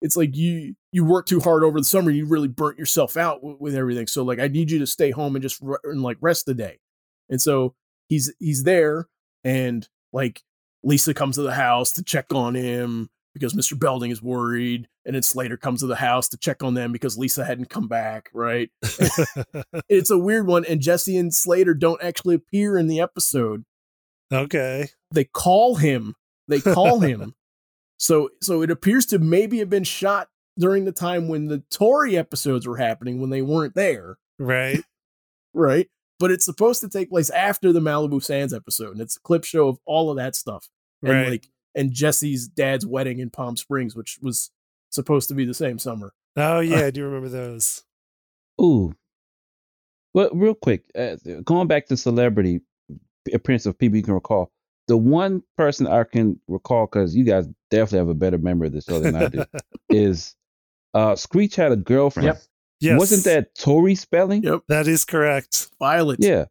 it's 0.00 0.16
like 0.16 0.36
you 0.36 0.74
you 0.92 1.04
work 1.04 1.26
too 1.26 1.40
hard 1.40 1.62
over 1.64 1.78
the 1.80 1.84
summer, 1.84 2.10
you 2.10 2.24
really 2.26 2.48
burnt 2.48 2.78
yourself 2.78 3.16
out 3.16 3.42
with, 3.42 3.58
with 3.60 3.74
everything. 3.74 4.06
So 4.06 4.22
like, 4.24 4.38
I 4.38 4.48
need 4.48 4.70
you 4.70 4.78
to 4.80 4.86
stay 4.86 5.10
home 5.10 5.34
and 5.36 5.42
just 5.42 5.60
re- 5.60 5.78
and 5.84 6.02
like 6.02 6.18
rest 6.20 6.46
the 6.46 6.54
day. 6.54 6.78
And 7.28 7.40
so 7.40 7.74
he's 8.08 8.32
he's 8.38 8.62
there, 8.64 9.08
and 9.44 9.86
like 10.12 10.42
Lisa 10.82 11.14
comes 11.14 11.34
to 11.36 11.42
the 11.42 11.54
house 11.54 11.92
to 11.94 12.02
check 12.02 12.32
on 12.32 12.54
him 12.54 13.10
because 13.34 13.54
Mr. 13.54 13.78
Belding 13.78 14.10
is 14.10 14.22
worried, 14.22 14.88
and 15.04 15.14
then 15.14 15.22
Slater 15.22 15.56
comes 15.56 15.80
to 15.80 15.86
the 15.86 15.96
house 15.96 16.28
to 16.30 16.36
check 16.36 16.62
on 16.62 16.74
them 16.74 16.92
because 16.92 17.16
Lisa 17.18 17.44
hadn't 17.44 17.70
come 17.70 17.88
back. 17.88 18.30
Right? 18.34 18.70
it's 19.88 20.10
a 20.10 20.18
weird 20.18 20.46
one, 20.46 20.64
and 20.64 20.80
Jessie 20.80 21.16
and 21.16 21.32
Slater 21.34 21.74
don't 21.74 22.02
actually 22.02 22.34
appear 22.34 22.76
in 22.78 22.86
the 22.88 23.00
episode 23.00 23.64
okay. 24.32 24.88
they 25.12 25.24
call 25.24 25.76
him 25.76 26.14
they 26.48 26.60
call 26.60 27.00
him 27.00 27.34
so 27.98 28.28
so 28.42 28.62
it 28.62 28.70
appears 28.70 29.06
to 29.06 29.18
maybe 29.18 29.58
have 29.58 29.70
been 29.70 29.84
shot 29.84 30.28
during 30.58 30.84
the 30.84 30.92
time 30.92 31.28
when 31.28 31.46
the 31.46 31.62
tori 31.70 32.16
episodes 32.16 32.66
were 32.66 32.76
happening 32.76 33.20
when 33.20 33.30
they 33.30 33.42
weren't 33.42 33.74
there 33.74 34.16
Right. 34.38 34.82
right 35.54 35.88
but 36.18 36.30
it's 36.30 36.44
supposed 36.44 36.80
to 36.82 36.88
take 36.88 37.08
place 37.10 37.30
after 37.30 37.72
the 37.72 37.80
malibu 37.80 38.22
sands 38.22 38.52
episode 38.52 38.92
and 38.92 39.00
it's 39.00 39.16
a 39.16 39.20
clip 39.20 39.44
show 39.44 39.68
of 39.68 39.78
all 39.86 40.10
of 40.10 40.16
that 40.16 40.34
stuff 40.34 40.68
and 41.02 41.10
Right. 41.12 41.28
like 41.30 41.48
and 41.78 41.92
jessie's 41.92 42.46
dad's 42.48 42.84
wedding 42.84 43.18
in 43.20 43.30
palm 43.30 43.56
springs 43.56 43.96
which 43.96 44.18
was 44.20 44.50
supposed 44.90 45.28
to 45.28 45.34
be 45.34 45.44
the 45.44 45.54
same 45.54 45.78
summer 45.78 46.12
Oh 46.38 46.60
yeah, 46.60 46.86
I 46.86 46.90
do 46.90 47.04
remember 47.04 47.28
those. 47.28 47.82
Ooh. 48.60 48.94
Well, 50.14 50.30
real 50.32 50.54
quick, 50.54 50.84
uh, 50.96 51.16
going 51.44 51.68
back 51.68 51.86
to 51.86 51.96
celebrity 51.96 52.60
appearance 53.32 53.66
of 53.66 53.78
people 53.78 53.96
you 53.96 54.02
can 54.02 54.14
recall, 54.14 54.50
the 54.86 54.96
one 54.96 55.42
person 55.56 55.86
I 55.86 56.04
can 56.04 56.40
recall, 56.48 56.86
because 56.86 57.14
you 57.14 57.24
guys 57.24 57.46
definitely 57.70 57.98
have 57.98 58.08
a 58.08 58.14
better 58.14 58.38
memory 58.38 58.68
of 58.68 58.72
this 58.72 58.84
show 58.84 59.00
than 59.00 59.16
I 59.16 59.28
do, 59.28 59.44
is 59.90 60.34
uh, 60.94 61.14
Screech 61.14 61.56
had 61.56 61.72
a 61.72 61.76
girlfriend. 61.76 62.26
Yep. 62.26 62.42
Yes. 62.80 62.98
Wasn't 62.98 63.24
that 63.24 63.54
Tori 63.56 63.96
Spelling? 63.96 64.44
Yep. 64.44 64.62
That 64.68 64.86
is 64.86 65.04
correct. 65.04 65.68
violet 65.80 66.20
Yeah. 66.22 66.44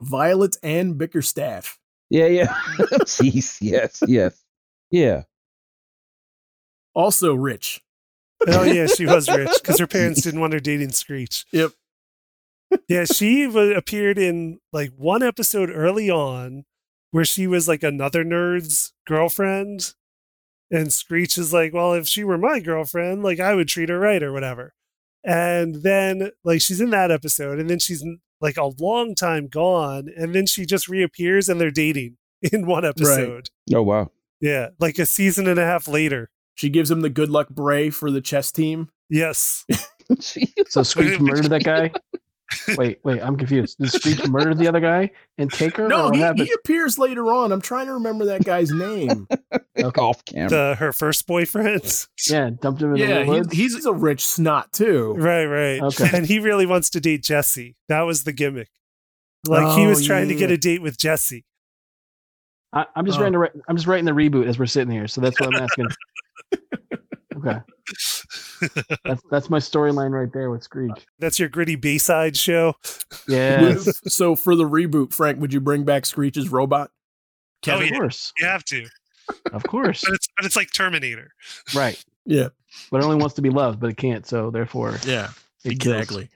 violet 0.00 0.56
and 0.64 0.98
bickerstaff 0.98 1.78
Yeah, 2.10 2.26
yeah. 2.26 2.46
Jeez, 3.06 3.58
yes, 3.60 4.02
yes. 4.06 4.41
Yeah. 4.92 5.22
Also 6.94 7.34
rich. 7.34 7.80
Oh 8.46 8.62
yeah, 8.62 8.86
she 8.86 9.06
was 9.06 9.28
rich 9.36 9.50
because 9.60 9.78
her 9.80 9.86
parents 9.86 10.22
didn't 10.22 10.40
want 10.40 10.52
her 10.52 10.60
dating 10.60 10.92
Screech. 10.92 11.44
Yep. 11.52 11.72
Yeah, 12.88 13.04
she 13.04 13.46
wa- 13.46 13.60
appeared 13.76 14.18
in 14.18 14.60
like 14.72 14.90
one 14.96 15.22
episode 15.22 15.70
early 15.70 16.10
on 16.10 16.64
where 17.10 17.24
she 17.24 17.46
was 17.46 17.68
like 17.68 17.82
another 17.82 18.24
nerd's 18.24 18.92
girlfriend, 19.06 19.94
and 20.70 20.92
Screech 20.92 21.36
is 21.38 21.52
like, 21.52 21.72
"Well, 21.72 21.92
if 21.94 22.08
she 22.08 22.24
were 22.24 22.38
my 22.38 22.60
girlfriend, 22.60 23.22
like 23.22 23.40
I 23.40 23.54
would 23.54 23.68
treat 23.68 23.88
her 23.88 23.98
right 23.98 24.22
or 24.22 24.32
whatever." 24.32 24.74
And 25.24 25.82
then 25.82 26.30
like 26.44 26.60
she's 26.60 26.80
in 26.80 26.90
that 26.90 27.10
episode, 27.10 27.58
and 27.58 27.70
then 27.70 27.78
she's 27.78 28.04
like 28.40 28.56
a 28.56 28.70
long 28.78 29.14
time 29.14 29.48
gone, 29.48 30.08
and 30.16 30.34
then 30.34 30.46
she 30.46 30.66
just 30.66 30.88
reappears 30.88 31.48
and 31.48 31.60
they're 31.60 31.70
dating 31.70 32.16
in 32.52 32.66
one 32.66 32.84
episode. 32.84 33.50
Oh 33.72 33.82
wow. 33.82 34.10
Yeah, 34.42 34.68
like 34.78 34.98
a 34.98 35.06
season 35.06 35.46
and 35.48 35.58
a 35.58 35.64
half 35.64 35.88
later. 35.88 36.28
She 36.54 36.68
gives 36.68 36.90
him 36.90 37.00
the 37.00 37.08
good 37.08 37.30
luck 37.30 37.48
bray 37.48 37.88
for 37.88 38.10
the 38.10 38.20
chess 38.20 38.52
team. 38.52 38.90
Yes. 39.08 39.64
So 40.68 40.82
Screech 40.82 41.18
murdered 41.20 41.46
that 41.50 41.64
guy. 41.64 41.90
Wait, 42.76 42.98
wait, 43.02 43.22
I'm 43.22 43.38
confused. 43.38 43.78
Did 43.78 43.90
Screech 43.92 44.28
murder 44.28 44.54
the 44.54 44.68
other 44.68 44.80
guy 44.80 45.10
and 45.38 45.50
take 45.50 45.74
her? 45.78 45.88
No, 45.88 46.10
what 46.10 46.36
he, 46.38 46.44
he 46.44 46.52
appears 46.52 46.98
later 46.98 47.32
on. 47.32 47.50
I'm 47.50 47.62
trying 47.62 47.86
to 47.86 47.94
remember 47.94 48.26
that 48.26 48.44
guy's 48.44 48.70
name. 48.70 49.26
Off 49.96 50.22
camera. 50.26 50.48
The 50.50 50.74
her 50.78 50.92
first 50.92 51.26
boyfriend. 51.26 52.06
Yeah, 52.28 52.50
dumped 52.60 52.82
him 52.82 52.90
in 52.90 52.96
yeah, 52.98 53.20
the 53.20 53.24
he, 53.24 53.30
woods. 53.30 53.52
he's 53.54 53.86
a 53.86 53.92
rich 53.94 54.26
snot 54.26 54.70
too. 54.70 55.14
Right, 55.16 55.46
right. 55.46 55.80
Okay. 55.80 56.10
And 56.12 56.26
he 56.26 56.40
really 56.40 56.66
wants 56.66 56.90
to 56.90 57.00
date 57.00 57.22
Jessie. 57.22 57.76
That 57.88 58.02
was 58.02 58.24
the 58.24 58.32
gimmick. 58.34 58.68
Like 59.46 59.78
he 59.78 59.86
Oh, 59.86 59.88
was 59.88 60.04
trying 60.06 60.28
to 60.28 60.34
get 60.34 60.50
a 60.50 60.58
date 60.58 60.82
with 60.82 60.98
Jessie. 60.98 61.46
I, 62.72 62.86
I'm 62.96 63.04
just 63.06 63.18
Oh. 63.18 63.22
writing. 63.22 63.38
The, 63.40 63.62
I'm 63.68 63.76
just 63.76 63.86
writing 63.86 64.04
the 64.06 64.12
reboot 64.12 64.46
as 64.46 64.58
we're 64.58 64.66
sitting 64.66 64.92
here, 64.92 65.06
so 65.08 65.20
that's 65.20 65.38
what 65.40 65.54
I'm 65.54 65.62
asking. 65.62 65.86
okay, 67.36 67.58
that's 69.04 69.22
that's 69.30 69.50
my 69.50 69.58
storyline 69.58 70.10
right 70.10 70.32
there 70.32 70.50
with 70.50 70.62
Screech. 70.62 71.06
That's 71.18 71.38
your 71.38 71.48
gritty 71.48 71.76
B 71.76 71.98
side 71.98 72.36
show. 72.36 72.74
Yeah, 73.28 73.74
so 74.06 74.34
for 74.36 74.54
the 74.56 74.64
reboot, 74.64 75.12
Frank, 75.12 75.40
would 75.40 75.52
you 75.52 75.60
bring 75.60 75.84
back 75.84 76.06
Screech's 76.06 76.48
robot? 76.48 76.90
Oh, 77.68 77.80
of 77.80 77.88
course, 77.90 78.32
You 78.38 78.46
have 78.46 78.64
to. 78.66 78.86
of 79.52 79.62
course, 79.64 80.02
But 80.04 80.14
it's 80.14 80.28
but 80.36 80.46
it's 80.46 80.56
like 80.56 80.72
Terminator. 80.72 81.30
right. 81.74 82.02
Yeah, 82.24 82.48
But 82.90 82.98
it 83.00 83.04
only 83.04 83.16
wants 83.16 83.34
to 83.36 83.42
be 83.42 83.50
loved, 83.50 83.80
but 83.80 83.90
it 83.90 83.96
can't. 83.96 84.26
So 84.26 84.50
therefore, 84.50 84.98
yeah, 85.04 85.30
it 85.64 85.78
kills. 85.80 85.96
exactly. 85.96 86.28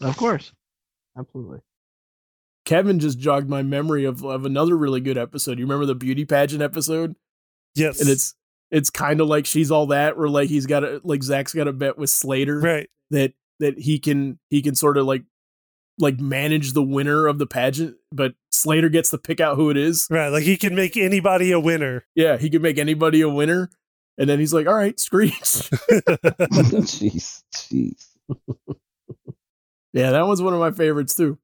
Of 0.00 0.16
course, 0.16 0.52
absolutely. 1.18 1.60
Kevin 2.64 2.98
just 2.98 3.18
jogged 3.18 3.48
my 3.48 3.62
memory 3.62 4.04
of, 4.04 4.24
of 4.24 4.44
another 4.44 4.76
really 4.76 5.00
good 5.00 5.18
episode. 5.18 5.58
You 5.58 5.64
remember 5.64 5.86
the 5.86 5.94
beauty 5.94 6.24
pageant 6.24 6.62
episode? 6.62 7.16
Yes. 7.74 8.00
And 8.00 8.08
it's 8.08 8.34
it's 8.70 8.90
kind 8.90 9.20
of 9.20 9.28
like 9.28 9.46
she's 9.46 9.70
all 9.70 9.86
that, 9.88 10.16
where 10.16 10.28
like 10.28 10.48
he's 10.48 10.66
got 10.66 10.84
a 10.84 11.00
like 11.04 11.22
Zach's 11.22 11.52
got 11.52 11.68
a 11.68 11.72
bet 11.72 11.98
with 11.98 12.10
Slater 12.10 12.58
right. 12.58 12.88
that 13.10 13.34
that 13.60 13.78
he 13.78 13.98
can 13.98 14.38
he 14.50 14.62
can 14.62 14.74
sort 14.74 14.96
of 14.96 15.06
like 15.06 15.24
like 15.98 16.18
manage 16.18 16.72
the 16.72 16.82
winner 16.82 17.26
of 17.26 17.38
the 17.38 17.46
pageant, 17.46 17.96
but 18.10 18.34
Slater 18.50 18.88
gets 18.88 19.10
to 19.10 19.18
pick 19.18 19.40
out 19.40 19.56
who 19.56 19.70
it 19.70 19.76
is. 19.76 20.06
Right. 20.10 20.28
Like 20.28 20.44
he 20.44 20.56
can 20.56 20.74
make 20.74 20.96
anybody 20.96 21.52
a 21.52 21.60
winner. 21.60 22.06
Yeah, 22.14 22.38
he 22.38 22.50
can 22.50 22.62
make 22.62 22.78
anybody 22.78 23.20
a 23.20 23.28
winner. 23.28 23.70
And 24.18 24.28
then 24.28 24.38
he's 24.38 24.52
like, 24.52 24.66
"All 24.66 24.74
right, 24.74 24.98
Screech." 25.00 25.32
Jeez. 25.42 27.42
Jeez. 27.54 28.06
yeah, 29.92 30.10
that 30.10 30.26
one's 30.26 30.42
one 30.42 30.52
of 30.52 30.60
my 30.60 30.70
favorites 30.70 31.14
too. 31.14 31.38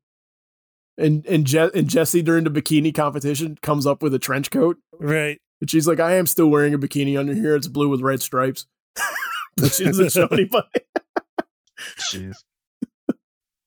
And 0.98 1.24
and 1.26 1.46
Je- 1.46 1.70
and 1.74 1.88
Jessie 1.88 2.22
during 2.22 2.44
the 2.44 2.50
bikini 2.50 2.92
competition 2.92 3.56
comes 3.62 3.86
up 3.86 4.02
with 4.02 4.12
a 4.14 4.18
trench 4.18 4.50
coat, 4.50 4.78
right. 4.98 5.40
and 5.60 5.70
she's 5.70 5.86
like, 5.86 6.00
"I 6.00 6.14
am 6.16 6.26
still 6.26 6.48
wearing 6.48 6.74
a 6.74 6.78
bikini 6.78 7.16
under 7.16 7.34
here. 7.34 7.54
It's 7.54 7.68
blue 7.68 7.88
with 7.88 8.00
red 8.00 8.20
stripes." 8.20 8.66
but 9.56 9.72
she 9.72 9.84
doesn't 9.84 10.10
show 10.12 10.26
anybody. 10.26 10.68
Jeez. 12.10 12.36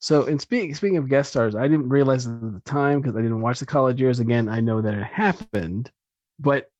So, 0.03 0.23
in 0.23 0.39
speaking 0.39 0.73
speaking 0.73 0.97
of 0.97 1.07
guest 1.07 1.29
stars, 1.29 1.53
I 1.55 1.67
didn't 1.67 1.87
realize 1.87 2.25
it 2.25 2.31
at 2.31 2.53
the 2.55 2.61
time 2.65 3.01
because 3.01 3.15
I 3.15 3.21
didn't 3.21 3.39
watch 3.41 3.59
the 3.59 3.67
college 3.67 4.01
years. 4.01 4.19
Again, 4.19 4.49
I 4.49 4.59
know 4.59 4.81
that 4.81 4.95
it 4.95 5.03
happened, 5.03 5.91
but 6.39 6.71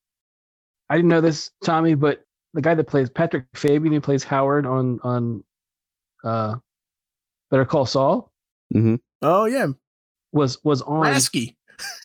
I 0.89 0.95
didn't 0.95 1.10
know 1.10 1.22
this, 1.22 1.52
Tommy. 1.64 1.93
But 1.93 2.26
the 2.56 2.62
guy 2.62 2.74
that 2.74 2.86
plays 2.86 3.12
Patrick 3.12 3.45
Fabian, 3.54 3.93
who 3.93 4.02
plays 4.02 4.24
Howard 4.24 4.66
on 4.66 4.99
on 5.04 5.43
uh, 6.24 6.56
Better 7.52 7.64
Call 7.66 7.86
Saul, 7.86 8.32
Mm-hmm. 8.74 8.95
Oh 9.22 9.45
yeah, 9.45 9.68
was 10.32 10.64
was 10.64 10.82
on 10.82 11.02
Lasky. 11.02 11.58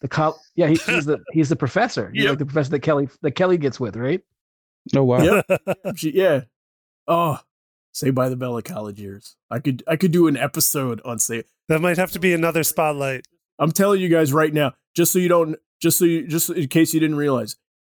the 0.03 0.09
col. 0.09 0.41
Yeah, 0.55 0.69
he, 0.69 0.75
he's 0.77 1.05
the 1.07 1.23
he's 1.33 1.49
the 1.49 1.57
professor. 1.57 2.11
He's 2.13 2.23
Yep. 2.25 2.31
like 2.31 2.39
the 2.39 2.47
professor 2.47 2.71
that 2.71 2.81
Kelly 2.81 3.09
that 3.23 3.33
Kelly 3.33 3.59
gets 3.59 3.79
with, 3.81 3.97
right? 3.97 4.21
Oh 4.95 5.05
wow. 5.05 5.23
Yep. 5.49 5.63
She, 5.97 6.13
yeah. 6.13 6.43
Oh, 7.09 7.39
say 7.93 8.11
by 8.11 8.29
the 8.29 8.37
Bell 8.37 8.57
of 8.59 8.65
college 8.65 9.01
years. 9.01 9.37
I 9.51 9.59
could 9.59 9.83
I 9.87 9.97
could 9.97 10.13
do 10.13 10.27
an 10.29 10.37
episode 10.37 11.01
on 11.05 11.19
say. 11.19 11.45
that 11.69 11.81
might 11.81 11.97
have 11.99 12.13
to 12.13 12.19
be 12.19 12.33
another 12.33 12.63
spotlight. 12.65 13.27
I'm 13.59 13.73
telling 13.73 14.01
you 14.01 14.09
guys 14.09 14.33
right 14.33 14.53
now, 14.53 14.75
just 14.95 15.13
so 15.13 15.19
you 15.19 15.29
don't, 15.29 15.57
just 15.81 15.99
so 15.99 16.05
you, 16.05 16.27
just 16.27 16.51
in 16.51 16.69
case 16.69 16.93
you 16.93 17.01
didn't 17.01 17.17
realize, 17.17 17.57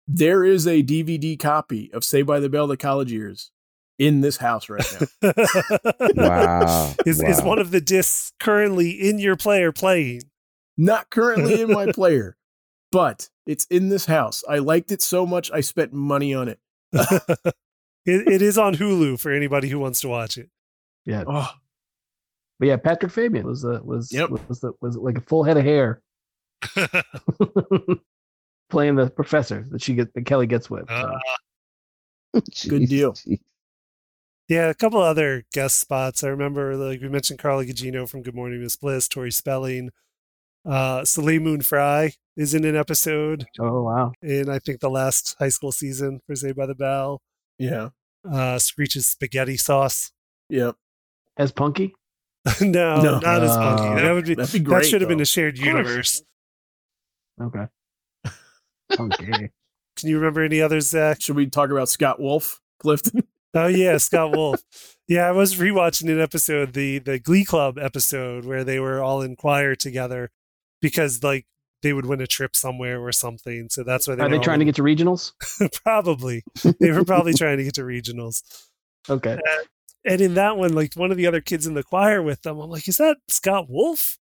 there 0.07 0.43
is 0.43 0.67
a 0.67 0.83
DVD 0.83 1.37
copy 1.39 1.91
of 1.93 2.03
Saved 2.03 2.27
by 2.27 2.39
the 2.39 2.47
Bell 2.49 2.69
of 2.71 2.77
college 2.77 3.11
years 3.11 3.51
in 3.99 4.21
this 4.21 4.37
house 4.37 4.69
right 4.69 4.85
now. 5.21 5.31
Wow. 6.15 6.93
is 7.05 7.21
is 7.21 7.41
one 7.41 7.59
of 7.59 7.71
the 7.71 7.81
discs 7.81 8.31
currently 8.39 8.91
in 8.91 9.19
your 9.19 9.35
player 9.35 9.71
playing? 9.71 10.21
Not 10.77 11.09
currently 11.09 11.61
in 11.61 11.71
my 11.71 11.91
player, 11.93 12.37
but 12.91 13.29
it's 13.45 13.65
in 13.65 13.89
this 13.89 14.05
house. 14.05 14.43
I 14.47 14.59
liked 14.59 14.91
it 14.91 15.01
so 15.01 15.25
much, 15.25 15.49
I 15.51 15.61
spent 15.61 15.93
money 15.93 16.33
on 16.33 16.47
it. 16.49 16.59
it, 16.93 17.55
it 18.05 18.41
is 18.41 18.57
on 18.57 18.75
Hulu 18.75 19.19
for 19.19 19.31
anybody 19.31 19.69
who 19.69 19.79
wants 19.79 20.01
to 20.01 20.07
watch 20.07 20.37
it. 20.37 20.49
Yeah, 21.05 21.23
Oh, 21.27 21.49
but 22.59 22.67
yeah, 22.67 22.77
Patrick 22.77 23.11
Fabian 23.11 23.45
was 23.47 23.61
the 23.61 23.81
was 23.83 24.11
Yep. 24.11 24.29
was 24.47 24.59
the, 24.59 24.73
was 24.81 24.95
like 24.97 25.17
a 25.17 25.21
full 25.21 25.43
head 25.43 25.57
of 25.57 25.63
hair 25.63 26.01
playing 28.69 28.95
the 28.95 29.09
professor 29.09 29.65
that 29.71 29.81
she 29.81 29.93
get 29.95 30.13
that 30.13 30.25
Kelly 30.25 30.47
gets 30.47 30.69
with. 30.69 30.87
so. 30.87 30.93
Uh, 30.95 31.19
Good 32.33 32.83
Jeez, 32.83 32.89
deal. 32.89 33.15
Jeez. 34.49 34.55
Yeah, 34.55 34.69
a 34.69 34.73
couple 34.73 35.01
other 35.01 35.43
guest 35.53 35.77
spots. 35.79 36.23
I 36.23 36.27
remember, 36.29 36.75
like 36.75 37.01
we 37.01 37.09
mentioned, 37.09 37.39
Carla 37.39 37.65
Gugino 37.65 38.09
from 38.09 38.21
Good 38.23 38.35
Morning 38.35 38.61
Miss 38.61 38.75
Bliss, 38.75 39.07
Tori 39.07 39.31
Spelling, 39.31 39.89
uh, 40.65 41.03
Soleil 41.05 41.39
Moon 41.41 41.61
Fry 41.61 42.13
is 42.35 42.53
in 42.53 42.65
an 42.65 42.75
episode 42.75 43.45
oh 43.59 43.81
wow, 43.83 44.11
in 44.21 44.47
I 44.49 44.59
think 44.59 44.79
the 44.79 44.89
last 44.89 45.35
high 45.39 45.49
school 45.49 45.71
season 45.71 46.19
for 46.27 46.35
Saved 46.35 46.55
by 46.57 46.65
the 46.65 46.75
Bell. 46.75 47.21
yeah. 47.57 47.89
Uh, 48.29 48.59
Screech's 48.59 49.05
spaghetti 49.07 49.55
sauce. 49.55 50.11
Yep. 50.49 50.75
as 51.37 51.51
Punky. 51.53 51.93
no, 52.61 53.01
No. 53.01 53.19
not 53.19 53.41
as 53.43 53.51
Uh, 53.51 53.77
funky. 53.77 54.01
That 54.01 54.11
would 54.11 54.25
be 54.25 54.35
That'd 54.35 54.51
be 54.53 54.59
great. 54.59 54.83
that 54.83 54.89
should 54.89 55.01
have 55.01 55.07
been 55.07 55.21
a 55.21 55.25
shared 55.25 55.57
universe. 55.57 56.21
Okay, 57.41 57.67
Punky. 58.95 59.25
Can 59.95 60.09
you 60.09 60.17
remember 60.17 60.43
any 60.43 60.61
others, 60.61 60.89
Zach? 60.89 61.21
Should 61.21 61.35
we 61.37 61.47
talk 61.47 61.69
about 61.69 61.87
Scott 61.89 62.19
Wolf, 62.19 62.59
Clifton? 62.79 63.23
Oh 63.57 63.67
yeah, 63.67 63.97
Scott 63.97 64.35
Wolf. 64.35 64.61
Yeah, 65.07 65.27
I 65.27 65.31
was 65.31 65.55
rewatching 65.55 66.11
an 66.11 66.19
episode, 66.19 66.73
the 66.73 66.99
the 66.99 67.17
Glee 67.17 67.43
Club 67.43 67.77
episode, 67.77 68.45
where 68.45 68.63
they 68.63 68.79
were 68.79 69.01
all 69.01 69.21
in 69.21 69.35
choir 69.35 69.73
together 69.73 70.29
because 70.81 71.23
like 71.23 71.45
they 71.81 71.93
would 71.93 72.05
win 72.05 72.21
a 72.21 72.27
trip 72.27 72.55
somewhere 72.55 72.99
or 72.99 73.11
something. 73.11 73.67
So 73.69 73.83
that's 73.83 74.07
why 74.07 74.15
they 74.15 74.23
Are 74.23 74.29
they 74.29 74.39
trying 74.39 74.59
to 74.59 74.65
get 74.65 74.75
to 74.75 74.83
regionals? 74.83 75.33
probably 75.83 76.43
they 76.79 76.91
were 76.91 77.05
probably 77.05 77.33
trying 77.33 77.57
to 77.57 77.63
get 77.63 77.75
to 77.75 77.81
regionals. 77.81 78.43
Okay, 79.09 79.33
uh, 79.33 79.63
And 80.05 80.21
in 80.21 80.33
that 80.35 80.57
one, 80.57 80.73
like 80.73 80.93
one 80.95 81.11
of 81.11 81.17
the 81.17 81.27
other 81.27 81.41
kids 81.41 81.65
in 81.65 81.73
the 81.73 81.83
choir 81.83 82.21
with 82.21 82.41
them, 82.43 82.59
I'm 82.59 82.69
like, 82.69 82.87
is 82.87 82.97
that 82.97 83.17
Scott 83.27 83.67
Wolf? 83.69 84.17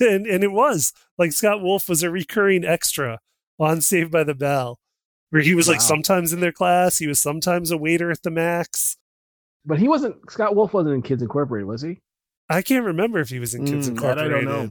And 0.00 0.26
and 0.26 0.44
it 0.44 0.52
was 0.52 0.92
like 1.16 1.32
Scott 1.32 1.62
Wolf 1.62 1.88
was 1.88 2.02
a 2.02 2.10
recurring 2.10 2.64
extra 2.64 3.20
on 3.58 3.80
Saved 3.80 4.10
by 4.12 4.24
the 4.24 4.34
Bell, 4.34 4.78
where 5.30 5.42
he 5.42 5.54
was 5.54 5.68
like 5.68 5.80
sometimes 5.80 6.32
in 6.32 6.40
their 6.40 6.52
class, 6.52 6.98
he 6.98 7.06
was 7.06 7.18
sometimes 7.18 7.70
a 7.70 7.76
waiter 7.76 8.10
at 8.10 8.22
the 8.22 8.30
Max. 8.30 8.96
but 9.66 9.78
he 9.78 9.88
wasn't. 9.88 10.16
Scott 10.30 10.54
Wolf 10.56 10.72
wasn't 10.72 10.94
in 10.94 11.02
Kids 11.02 11.22
Incorporated, 11.22 11.66
was 11.66 11.82
he? 11.82 12.00
I 12.50 12.62
can't 12.62 12.84
remember 12.86 13.18
if 13.18 13.28
he 13.28 13.38
was 13.38 13.54
in 13.54 13.64
Kids 13.66 13.90
Mm, 13.90 14.00
that 14.00 14.18
I 14.18 14.26
don't 14.28 14.44
know. 14.44 14.70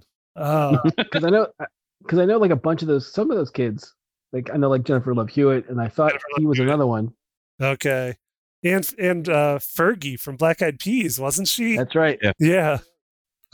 Because 0.97 1.23
I 1.23 1.29
know, 1.29 1.47
because 2.01 2.19
I 2.19 2.25
know 2.25 2.37
like 2.39 2.51
a 2.51 2.55
bunch 2.55 2.81
of 2.81 2.87
those, 2.87 3.11
some 3.13 3.29
of 3.31 3.37
those 3.37 3.51
kids. 3.51 3.93
Like 4.33 4.49
I 4.53 4.57
know 4.57 4.69
like 4.69 4.83
Jennifer 4.83 5.13
Love 5.13 5.29
Hewitt, 5.29 5.69
and 5.69 5.79
I 5.79 5.87
thought 5.87 6.09
Jennifer 6.11 6.25
Love 6.33 6.39
he 6.39 6.45
was 6.47 6.57
Hewitt. 6.57 6.69
another 6.69 6.87
one. 6.87 7.13
okay. 7.61 8.15
And 8.63 8.89
and 8.97 9.29
uh 9.29 9.59
Fergie 9.59 10.19
from 10.19 10.35
Black 10.35 10.61
Eyed 10.63 10.79
Peas, 10.79 11.19
wasn't 11.19 11.47
she? 11.47 11.77
That's 11.77 11.93
right. 11.95 12.19
yeah. 12.39 12.79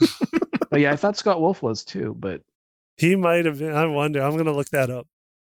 But 0.70 0.80
yeah, 0.80 0.90
I 0.92 0.96
thought 0.96 1.16
Scott 1.16 1.40
Wolf 1.40 1.62
was 1.62 1.84
too. 1.84 2.16
But 2.18 2.40
He 2.96 3.14
might 3.14 3.44
have 3.44 3.58
been. 3.60 3.72
I 3.74 3.86
wonder. 3.86 4.20
I'm 4.22 4.36
gonna 4.36 4.52
look 4.52 4.70
that 4.70 4.90
up. 4.90 5.06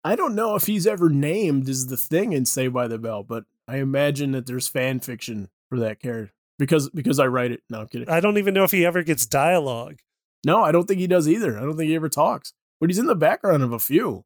I 0.08 0.16
don't 0.16 0.34
know 0.34 0.54
if 0.54 0.64
he's 0.64 0.86
ever 0.86 1.10
named 1.10 1.68
as 1.68 1.88
the 1.88 1.96
thing 1.98 2.32
in 2.32 2.46
Saved 2.46 2.72
by 2.72 2.88
the 2.88 2.96
Bell, 2.96 3.22
but 3.22 3.44
I 3.68 3.76
imagine 3.76 4.32
that 4.32 4.46
there's 4.46 4.66
fan 4.66 5.00
fiction 5.00 5.50
for 5.68 5.78
that 5.80 6.00
character 6.00 6.32
because 6.58 6.88
because 6.88 7.18
I 7.18 7.26
write 7.26 7.52
it. 7.52 7.60
No, 7.68 7.82
I'm 7.82 7.88
kidding. 7.88 8.08
I 8.08 8.20
don't 8.20 8.38
even 8.38 8.54
know 8.54 8.64
if 8.64 8.70
he 8.70 8.86
ever 8.86 9.02
gets 9.02 9.26
dialogue. 9.26 9.98
No, 10.46 10.62
I 10.62 10.72
don't 10.72 10.88
think 10.88 10.98
he 10.98 11.06
does 11.06 11.28
either. 11.28 11.58
I 11.58 11.60
don't 11.60 11.76
think 11.76 11.90
he 11.90 11.94
ever 11.94 12.08
talks, 12.08 12.54
but 12.80 12.88
he's 12.88 12.98
in 12.98 13.04
the 13.04 13.14
background 13.14 13.62
of 13.62 13.74
a 13.74 13.78
few. 13.78 14.24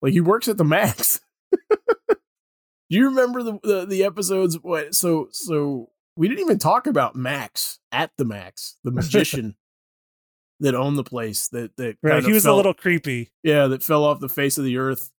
Like 0.00 0.14
he 0.14 0.22
works 0.22 0.48
at 0.48 0.56
the 0.56 0.64
Max. 0.64 1.20
Do 2.08 2.16
you 2.88 3.10
remember 3.10 3.42
the, 3.42 3.58
the 3.62 3.84
the 3.84 4.04
episodes? 4.04 4.58
What 4.62 4.94
so 4.94 5.28
so 5.32 5.90
we 6.16 6.28
didn't 6.28 6.40
even 6.40 6.58
talk 6.58 6.86
about 6.86 7.14
Max 7.14 7.78
at 7.92 8.12
the 8.16 8.24
Max, 8.24 8.78
the 8.84 8.90
magician 8.90 9.56
that 10.60 10.74
owned 10.74 10.96
the 10.98 11.04
place. 11.04 11.48
That 11.48 11.76
that 11.76 11.96
Right. 12.02 12.24
He 12.24 12.32
was 12.32 12.44
fell- 12.44 12.54
a 12.54 12.56
little 12.56 12.74
creepy. 12.74 13.30
yeah 13.42 13.66
that 13.66 13.82
fell 13.82 14.04
off 14.04 14.20
the 14.20 14.28
face 14.28 14.56
of 14.58 14.64
the 14.64 14.76
earth 14.78 15.10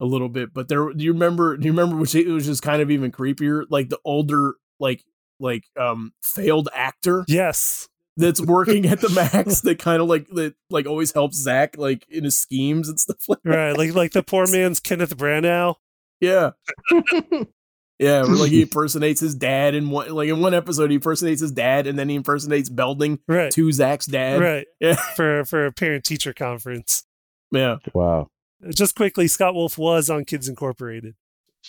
a 0.00 0.04
little 0.04 0.28
bit. 0.28 0.52
But 0.54 0.68
there, 0.68 0.92
do 0.92 1.04
you 1.04 1.12
remember? 1.12 1.56
Do 1.56 1.64
you 1.66 1.72
remember 1.72 1.96
which 1.96 2.14
it 2.14 2.26
was 2.28 2.46
just 2.46 2.62
kind 2.62 2.82
of 2.82 2.90
even 2.90 3.10
creepier? 3.12 3.64
Like 3.70 3.88
the 3.88 3.98
older 4.04 4.54
like 4.80 5.02
like 5.40 5.64
um 5.78 6.12
failed 6.22 6.68
actor 6.74 7.24
Yes. 7.28 7.88
that's 8.16 8.40
working 8.40 8.86
at 8.86 9.00
the 9.00 9.08
Max 9.34 9.60
that 9.62 9.78
kind 9.78 10.00
of 10.02 10.08
like 10.08 10.28
that 10.28 10.54
like 10.70 10.86
always 10.86 11.12
helps 11.12 11.36
Zach 11.36 11.76
like 11.78 12.06
in 12.08 12.24
his 12.24 12.38
schemes 12.38 12.88
and 12.88 12.98
stuff 13.00 13.28
like 13.28 13.42
that. 13.44 13.50
Right. 13.56 13.76
Like 13.76 13.94
like 13.94 14.12
the 14.12 14.22
poor 14.22 14.46
man's 14.50 14.80
Kenneth 14.80 15.16
Branagh. 15.16 15.74
Yeah. 16.20 16.50
Yeah, 17.98 18.22
where 18.24 18.36
like 18.36 18.50
he 18.50 18.62
impersonates 18.68 19.20
his 19.20 19.34
dad 19.34 19.74
in 19.74 19.90
one 19.90 20.10
like 20.10 20.28
in 20.28 20.40
one 20.40 20.52
episode 20.54 20.90
he 20.90 20.96
impersonates 20.96 21.40
his 21.40 21.52
dad 21.52 21.86
and 21.86 21.98
then 21.98 22.08
he 22.08 22.14
impersonates 22.14 22.68
Belding 22.68 23.20
Right. 23.26 23.50
to 23.52 23.72
Zach's 23.72 24.06
dad. 24.06 24.40
Right. 24.40 24.66
Yeah. 24.80 24.96
For 25.14 25.44
for 25.44 25.66
a 25.66 25.72
parent 25.72 26.04
teacher 26.04 26.32
conference. 26.34 27.04
Yeah. 27.52 27.76
Wow. 27.94 28.28
Uh, 28.66 28.72
just 28.72 28.94
quickly, 28.96 29.28
Scott 29.28 29.54
Wolf 29.54 29.78
was 29.78 30.10
on 30.10 30.24
Kids 30.24 30.48
Incorporated. 30.48 31.14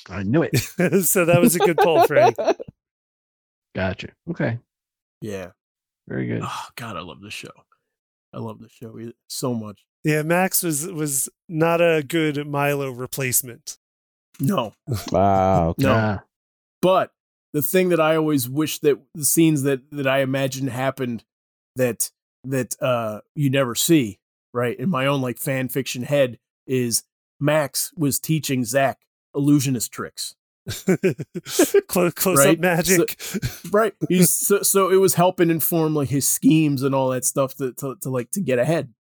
I 0.09 0.23
knew 0.23 0.43
it. 0.43 0.57
so 1.05 1.25
that 1.25 1.39
was 1.41 1.55
a 1.55 1.59
good 1.59 1.78
poll, 1.78 2.05
Frank. 2.07 2.36
Gotcha. 3.75 4.09
Okay. 4.30 4.59
Yeah. 5.21 5.47
Very 6.07 6.28
good. 6.28 6.41
Oh 6.43 6.65
god, 6.75 6.97
I 6.97 7.01
love 7.01 7.21
this 7.21 7.34
show. 7.34 7.51
I 8.34 8.39
love 8.39 8.59
this 8.59 8.71
show 8.71 8.97
so 9.28 9.53
much. 9.53 9.82
Yeah, 10.03 10.23
Max 10.23 10.63
was 10.63 10.88
was 10.88 11.30
not 11.49 11.82
a 11.82 12.03
good 12.07 12.47
Milo 12.47 12.91
replacement. 12.91 13.78
No. 14.39 14.73
Wow. 15.11 15.69
Okay. 15.69 15.83
No. 15.83 16.19
But 16.81 17.11
the 17.53 17.61
thing 17.61 17.89
that 17.89 17.99
I 17.99 18.15
always 18.15 18.47
wish 18.49 18.79
that 18.79 18.97
the 19.15 19.25
scenes 19.25 19.63
that 19.63 19.89
that 19.91 20.07
I 20.07 20.19
imagine 20.19 20.67
happened 20.67 21.23
that 21.75 22.11
that 22.43 22.75
uh 22.81 23.21
you 23.35 23.49
never 23.49 23.73
see, 23.75 24.19
right? 24.53 24.77
In 24.77 24.89
my 24.89 25.07
own 25.07 25.21
like 25.21 25.38
fan 25.39 25.69
fiction 25.69 26.03
head 26.03 26.38
is 26.67 27.03
Max 27.39 27.91
was 27.97 28.19
teaching 28.19 28.63
Zach 28.65 28.99
illusionist 29.35 29.91
tricks. 29.91 30.35
close 31.88 32.13
close 32.13 32.38
Right? 32.39 32.57
up 32.57 32.59
magic. 32.59 33.17
right 33.71 33.93
he's 34.09 34.29
so, 34.31 34.61
so 34.63 34.89
it 34.89 34.97
was 34.97 35.13
helping 35.13 35.49
inform 35.49 35.95
like 35.95 36.09
his 36.09 36.27
schemes 36.27 36.83
and 36.83 36.93
all 36.93 37.09
that 37.11 37.23
stuff 37.23 37.55
to, 37.55 37.71
to, 37.73 37.95
to 38.01 38.09
like 38.09 38.31
to 38.31 38.41
get 38.41 38.59
ahead 38.59 38.93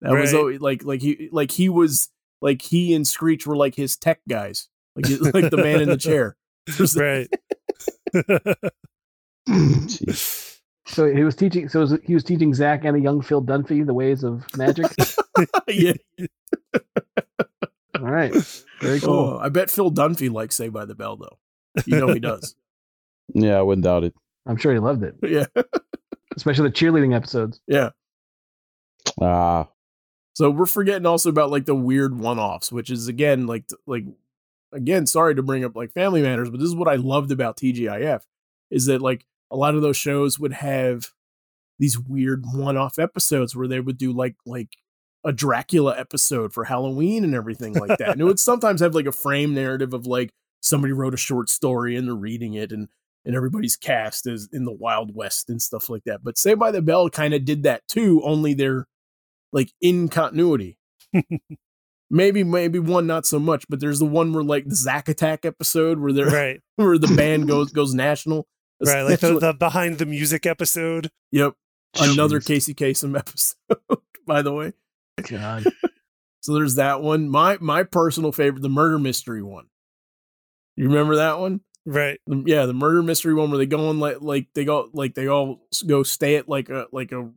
that 0.00 0.10
was 0.12 0.32
Right. 0.32 0.38
always, 0.38 0.60
like 0.60 0.84
like 0.84 1.00
he 1.00 1.28
like 1.30 1.52
he 1.52 1.68
was 1.68 2.08
like 2.42 2.60
he 2.60 2.92
and 2.94 3.06
screech 3.08 3.46
were 3.46 3.56
like 3.56 3.74
his 3.74 3.96
tech 3.96 4.20
guys 4.28 4.68
like 4.96 5.06
like 5.34 5.50
the 5.50 5.56
man 5.56 5.80
in 5.80 5.88
the 5.88 5.96
chair 5.96 6.36
right. 6.96 7.28
So 10.86 11.06
he 11.12 11.22
was 11.24 11.34
teaching. 11.36 11.68
So 11.68 11.86
he 12.04 12.14
was 12.14 12.24
teaching 12.24 12.52
Zach 12.54 12.84
and 12.84 12.96
the 12.96 13.00
young 13.00 13.22
Phil 13.22 13.42
Dunphy 13.42 13.86
the 13.86 13.94
ways 13.94 14.22
of 14.24 14.44
magic. 14.56 14.86
yeah 15.68 15.94
All 17.94 18.02
right. 18.02 18.34
Very 18.80 19.00
cool. 19.00 19.12
oh, 19.14 19.38
i 19.40 19.48
bet 19.48 19.70
phil 19.70 19.90
dunphy 19.92 20.30
likes 20.30 20.56
saved 20.56 20.74
by 20.74 20.84
the 20.84 20.94
bell 20.94 21.16
though 21.16 21.38
you 21.86 21.98
know 22.00 22.08
he 22.12 22.18
does 22.20 22.54
Yeah, 23.34 23.56
I 23.58 23.62
wouldn't 23.62 23.84
doubt 23.84 24.02
it. 24.04 24.14
I'm 24.44 24.56
sure 24.56 24.72
he 24.72 24.80
loved 24.80 25.04
it, 25.04 25.14
yeah 25.22 25.46
especially 26.36 26.68
the 26.68 26.74
cheerleading 26.74 27.14
episodes. 27.14 27.60
yeah 27.68 27.90
Ah, 29.20 29.68
So 30.34 30.50
we're 30.50 30.66
forgetting 30.66 31.06
also 31.06 31.28
about 31.28 31.50
like 31.50 31.66
the 31.66 31.74
weird 31.74 32.18
one-offs, 32.18 32.72
which 32.72 32.90
is 32.90 33.08
again 33.08 33.46
like 33.46 33.64
like 33.86 34.04
again, 34.72 35.06
sorry 35.06 35.34
to 35.34 35.42
bring 35.42 35.64
up 35.64 35.76
like 35.76 35.92
Family 35.92 36.22
Matters, 36.22 36.50
but 36.50 36.58
this 36.58 36.68
is 36.68 36.74
what 36.74 36.88
I 36.88 36.96
loved 36.96 37.30
about 37.30 37.56
TGIF 37.56 38.22
is 38.70 38.86
that 38.86 39.02
like 39.02 39.26
a 39.50 39.56
lot 39.56 39.74
of 39.74 39.82
those 39.82 39.96
shows 39.96 40.38
would 40.38 40.54
have 40.54 41.10
these 41.78 41.98
weird 41.98 42.44
one-off 42.52 42.98
episodes 42.98 43.54
where 43.54 43.68
they 43.68 43.80
would 43.80 43.98
do 43.98 44.12
like 44.12 44.36
like 44.46 44.70
a 45.24 45.32
Dracula 45.32 45.96
episode 45.98 46.52
for 46.52 46.64
Halloween 46.64 47.22
and 47.24 47.34
everything 47.34 47.74
like 47.74 47.98
that. 47.98 48.10
and 48.10 48.20
it 48.20 48.24
would 48.24 48.40
sometimes 48.40 48.80
have 48.80 48.94
like 48.94 49.06
a 49.06 49.12
frame 49.12 49.54
narrative 49.54 49.92
of 49.92 50.06
like 50.06 50.30
somebody 50.60 50.92
wrote 50.92 51.14
a 51.14 51.18
short 51.18 51.50
story 51.50 51.96
and 51.96 52.08
they're 52.08 52.14
reading 52.14 52.54
it 52.54 52.72
and 52.72 52.88
and 53.24 53.36
everybody's 53.36 53.76
cast 53.76 54.26
is 54.26 54.48
in 54.52 54.64
the 54.64 54.72
Wild 54.72 55.14
West 55.14 55.48
and 55.48 55.62
stuff 55.62 55.88
like 55.88 56.02
that. 56.04 56.24
But 56.24 56.36
Saved 56.36 56.58
by 56.58 56.72
the 56.72 56.82
Bell 56.82 57.08
kind 57.08 57.34
of 57.34 57.44
did 57.44 57.62
that 57.62 57.86
too, 57.86 58.20
only 58.24 58.52
they're 58.54 58.86
like 59.52 59.72
in 59.80 60.08
continuity. 60.08 60.78
maybe 62.12 62.44
maybe 62.44 62.78
one 62.78 63.06
not 63.06 63.26
so 63.26 63.40
much, 63.40 63.64
but 63.68 63.80
there's 63.80 63.98
the 63.98 64.04
one 64.04 64.32
where 64.32 64.44
like 64.44 64.66
the 64.66 64.76
Zack 64.76 65.08
Attack 65.08 65.44
episode 65.44 65.98
where 65.98 66.12
they're 66.12 66.26
right. 66.26 66.60
where 66.76 66.98
the 66.98 67.12
band 67.16 67.48
goes 67.48 67.72
goes 67.72 67.94
national. 67.94 68.46
Right. 68.84 69.02
Like 69.02 69.20
the, 69.20 69.38
the 69.38 69.54
behind 69.54 69.98
the 69.98 70.06
music 70.06 70.46
episode. 70.46 71.10
yep, 71.32 71.54
another 71.98 72.40
Jeez. 72.40 72.46
Casey 72.46 72.74
Kasem 72.74 73.18
episode. 73.18 74.00
By 74.26 74.42
the 74.42 74.52
way, 74.52 74.72
God. 75.28 75.64
so 76.40 76.54
there's 76.54 76.76
that 76.76 77.00
one. 77.00 77.28
My 77.28 77.58
my 77.60 77.82
personal 77.82 78.30
favorite, 78.30 78.62
the 78.62 78.68
murder 78.68 78.98
mystery 78.98 79.42
one. 79.42 79.66
You 80.76 80.86
remember 80.86 81.16
that 81.16 81.38
one? 81.38 81.60
Right. 81.84 82.20
Yeah, 82.28 82.66
the 82.66 82.74
murder 82.74 83.02
mystery 83.02 83.34
one 83.34 83.50
where 83.50 83.58
they 83.58 83.66
go 83.66 83.88
on 83.88 83.98
like 83.98 84.20
like 84.20 84.48
they 84.54 84.64
go 84.64 84.88
like 84.92 85.14
they 85.14 85.26
all 85.26 85.66
go 85.86 86.02
stay 86.02 86.36
at 86.36 86.48
like 86.48 86.68
a 86.68 86.86
like 86.92 87.10
a 87.12 87.30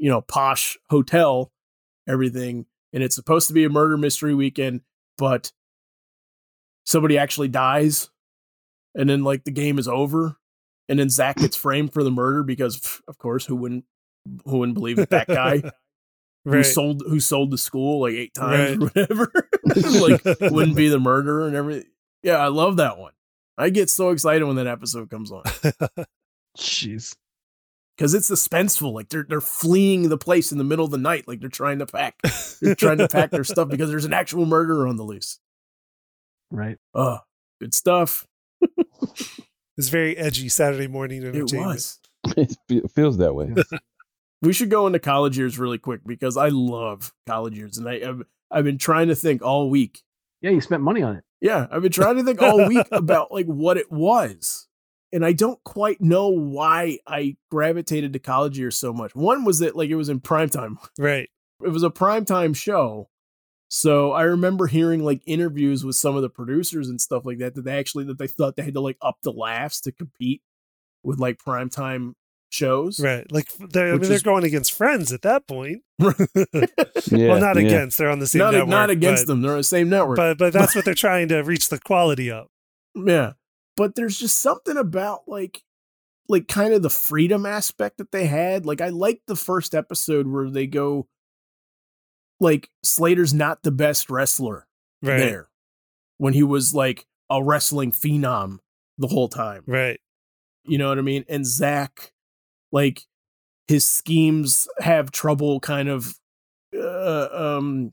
you 0.00 0.08
know 0.10 0.20
posh 0.22 0.76
hotel, 0.88 1.52
everything, 2.08 2.66
and 2.92 3.02
it's 3.02 3.14
supposed 3.14 3.46
to 3.48 3.54
be 3.54 3.64
a 3.64 3.68
murder 3.68 3.96
mystery 3.96 4.34
weekend, 4.34 4.80
but 5.18 5.52
somebody 6.84 7.18
actually 7.18 7.48
dies, 7.48 8.10
and 8.94 9.08
then 9.08 9.22
like 9.22 9.44
the 9.44 9.50
game 9.50 9.78
is 9.78 9.86
over, 9.86 10.36
and 10.88 10.98
then 10.98 11.10
Zach 11.10 11.36
gets 11.36 11.56
framed 11.56 11.92
for 11.92 12.02
the 12.02 12.10
murder 12.10 12.42
because 12.42 13.00
of 13.06 13.18
course 13.18 13.46
who 13.46 13.54
wouldn't 13.56 13.84
who 14.44 14.58
wouldn't 14.58 14.74
believe 14.74 14.96
that 14.96 15.10
that 15.10 15.28
guy 15.28 15.62
who 16.44 16.62
sold 16.62 17.02
who 17.06 17.20
sold 17.20 17.50
the 17.50 17.58
school 17.58 18.00
like 18.00 18.14
eight 18.14 18.34
times 18.34 18.78
Right. 18.78 19.10
or 19.10 19.16
whatever 19.16 19.32
like 20.00 20.40
wouldn't 20.52 20.76
be 20.76 20.88
the 20.88 20.98
murderer 20.98 21.46
and 21.46 21.54
everything. 21.56 21.90
Yeah, 22.22 22.36
I 22.36 22.48
love 22.48 22.76
that 22.78 22.98
one. 22.98 23.12
I 23.58 23.68
get 23.70 23.90
so 23.90 24.10
excited 24.10 24.44
when 24.44 24.56
that 24.56 24.66
episode 24.66 25.10
comes 25.10 25.30
on 25.32 25.42
Jeez. 26.58 27.14
Because 28.00 28.14
it's 28.14 28.30
suspenseful. 28.30 28.94
Like 28.94 29.10
they're 29.10 29.26
they're 29.28 29.42
fleeing 29.42 30.08
the 30.08 30.16
place 30.16 30.52
in 30.52 30.56
the 30.56 30.64
middle 30.64 30.86
of 30.86 30.90
the 30.90 30.96
night, 30.96 31.28
like 31.28 31.40
they're 31.40 31.50
trying 31.50 31.80
to 31.80 31.86
pack. 31.86 32.16
They're 32.62 32.74
trying 32.74 32.96
to 32.96 33.08
pack 33.08 33.30
their 33.30 33.44
stuff 33.44 33.68
because 33.68 33.90
there's 33.90 34.06
an 34.06 34.14
actual 34.14 34.46
murderer 34.46 34.88
on 34.88 34.96
the 34.96 35.02
loose. 35.02 35.38
Right. 36.50 36.78
Oh, 36.94 37.18
good 37.60 37.74
stuff. 37.74 38.26
It's 39.76 39.88
very 39.90 40.16
edgy 40.16 40.48
Saturday 40.48 40.88
morning 40.88 41.24
entertainment. 41.24 41.98
It 42.36 42.36
was. 42.36 42.58
it 42.68 42.90
feels 42.90 43.18
that 43.18 43.34
way. 43.34 43.54
We 44.42 44.54
should 44.54 44.70
go 44.70 44.86
into 44.86 44.98
college 44.98 45.36
years 45.36 45.58
really 45.58 45.76
quick 45.76 46.00
because 46.06 46.38
I 46.38 46.48
love 46.48 47.12
college 47.26 47.58
years, 47.58 47.76
and 47.76 47.86
I 47.86 47.96
I've, 47.96 48.22
I've 48.50 48.64
been 48.64 48.78
trying 48.78 49.08
to 49.08 49.14
think 49.14 49.42
all 49.42 49.68
week. 49.68 50.00
Yeah, 50.40 50.50
you 50.52 50.62
spent 50.62 50.82
money 50.82 51.02
on 51.02 51.16
it. 51.16 51.24
Yeah, 51.42 51.66
I've 51.70 51.82
been 51.82 51.92
trying 51.92 52.16
to 52.16 52.24
think 52.24 52.40
all 52.40 52.66
week 52.66 52.86
about 52.92 53.30
like 53.30 53.44
what 53.44 53.76
it 53.76 53.92
was. 53.92 54.66
And 55.12 55.24
I 55.24 55.32
don't 55.32 55.62
quite 55.64 56.00
know 56.00 56.28
why 56.28 56.98
I 57.06 57.36
gravitated 57.50 58.12
to 58.12 58.18
college 58.18 58.58
years 58.58 58.76
so 58.76 58.92
much. 58.92 59.14
One 59.14 59.44
was 59.44 59.58
that 59.58 59.74
like 59.76 59.90
it 59.90 59.96
was 59.96 60.08
in 60.08 60.20
primetime. 60.20 60.76
Right. 60.98 61.28
It 61.62 61.68
was 61.68 61.82
a 61.82 61.90
primetime 61.90 62.56
show. 62.56 63.10
So 63.68 64.12
I 64.12 64.22
remember 64.22 64.66
hearing 64.66 65.04
like 65.04 65.20
interviews 65.26 65.84
with 65.84 65.94
some 65.94 66.16
of 66.16 66.22
the 66.22 66.30
producers 66.30 66.88
and 66.88 66.98
stuff 66.98 67.26
like 67.26 67.36
that 67.36 67.54
that 67.54 67.66
they 67.66 67.78
actually 67.78 68.04
that 68.04 68.16
they 68.16 68.28
thought 68.28 68.56
they 68.56 68.62
had 68.62 68.72
to 68.72 68.80
like 68.80 68.96
up 69.02 69.18
the 69.22 69.30
laughs 69.30 69.78
to 69.82 69.92
compete 69.92 70.40
with 71.04 71.18
like 71.18 71.36
primetime 71.36 72.14
shows. 72.48 72.98
Right. 72.98 73.30
Like 73.30 73.48
they're 73.58 73.88
I 73.88 73.92
Which 73.92 74.02
mean 74.02 74.10
they're 74.10 74.20
going 74.20 74.44
against 74.44 74.72
friends 74.72 75.12
at 75.12 75.22
that 75.22 75.46
point. 75.46 75.82
Yeah, 77.10 77.28
well, 77.28 77.40
not 77.40 77.56
yeah. 77.56 77.66
against. 77.66 77.98
They're 77.98 78.10
on 78.10 78.18
the 78.18 78.26
same 78.26 78.40
Not, 78.40 78.52
network. 78.52 78.68
not 78.68 78.90
against 78.90 79.26
but, 79.26 79.32
them. 79.32 79.42
They're 79.42 79.52
on 79.52 79.56
the 79.58 79.64
same 79.64 79.88
network. 79.88 80.16
But 80.16 80.38
but 80.38 80.52
that's 80.52 80.74
what 80.74 80.84
they're 80.84 80.94
trying 80.94 81.28
to 81.28 81.40
reach 81.40 81.68
the 81.68 81.78
quality 81.78 82.30
of. 82.30 82.46
Yeah. 82.94 83.32
But 83.76 83.94
there's 83.94 84.18
just 84.18 84.40
something 84.40 84.76
about 84.76 85.22
like 85.26 85.62
like 86.28 86.46
kind 86.48 86.72
of 86.74 86.82
the 86.82 86.90
freedom 86.90 87.44
aspect 87.46 87.98
that 87.98 88.12
they 88.12 88.26
had. 88.26 88.64
Like 88.66 88.80
I 88.80 88.88
liked 88.90 89.26
the 89.26 89.36
first 89.36 89.74
episode 89.74 90.26
where 90.28 90.48
they 90.50 90.66
go 90.66 91.08
like 92.38 92.70
Slater's 92.82 93.34
not 93.34 93.62
the 93.62 93.70
best 93.72 94.10
wrestler 94.10 94.66
Right. 95.02 95.18
there. 95.18 95.48
When 96.18 96.34
he 96.34 96.42
was 96.42 96.74
like 96.74 97.06
a 97.30 97.42
wrestling 97.42 97.90
phenom 97.92 98.58
the 98.98 99.06
whole 99.08 99.28
time. 99.28 99.62
Right. 99.66 99.98
You 100.64 100.76
know 100.78 100.88
what 100.88 100.98
I 100.98 101.02
mean? 101.02 101.24
And 101.28 101.46
Zach, 101.46 102.12
like 102.70 103.06
his 103.66 103.88
schemes 103.88 104.68
have 104.78 105.10
trouble 105.10 105.58
kind 105.60 105.88
of 105.88 106.14
uh, 106.78 107.28
um 107.32 107.92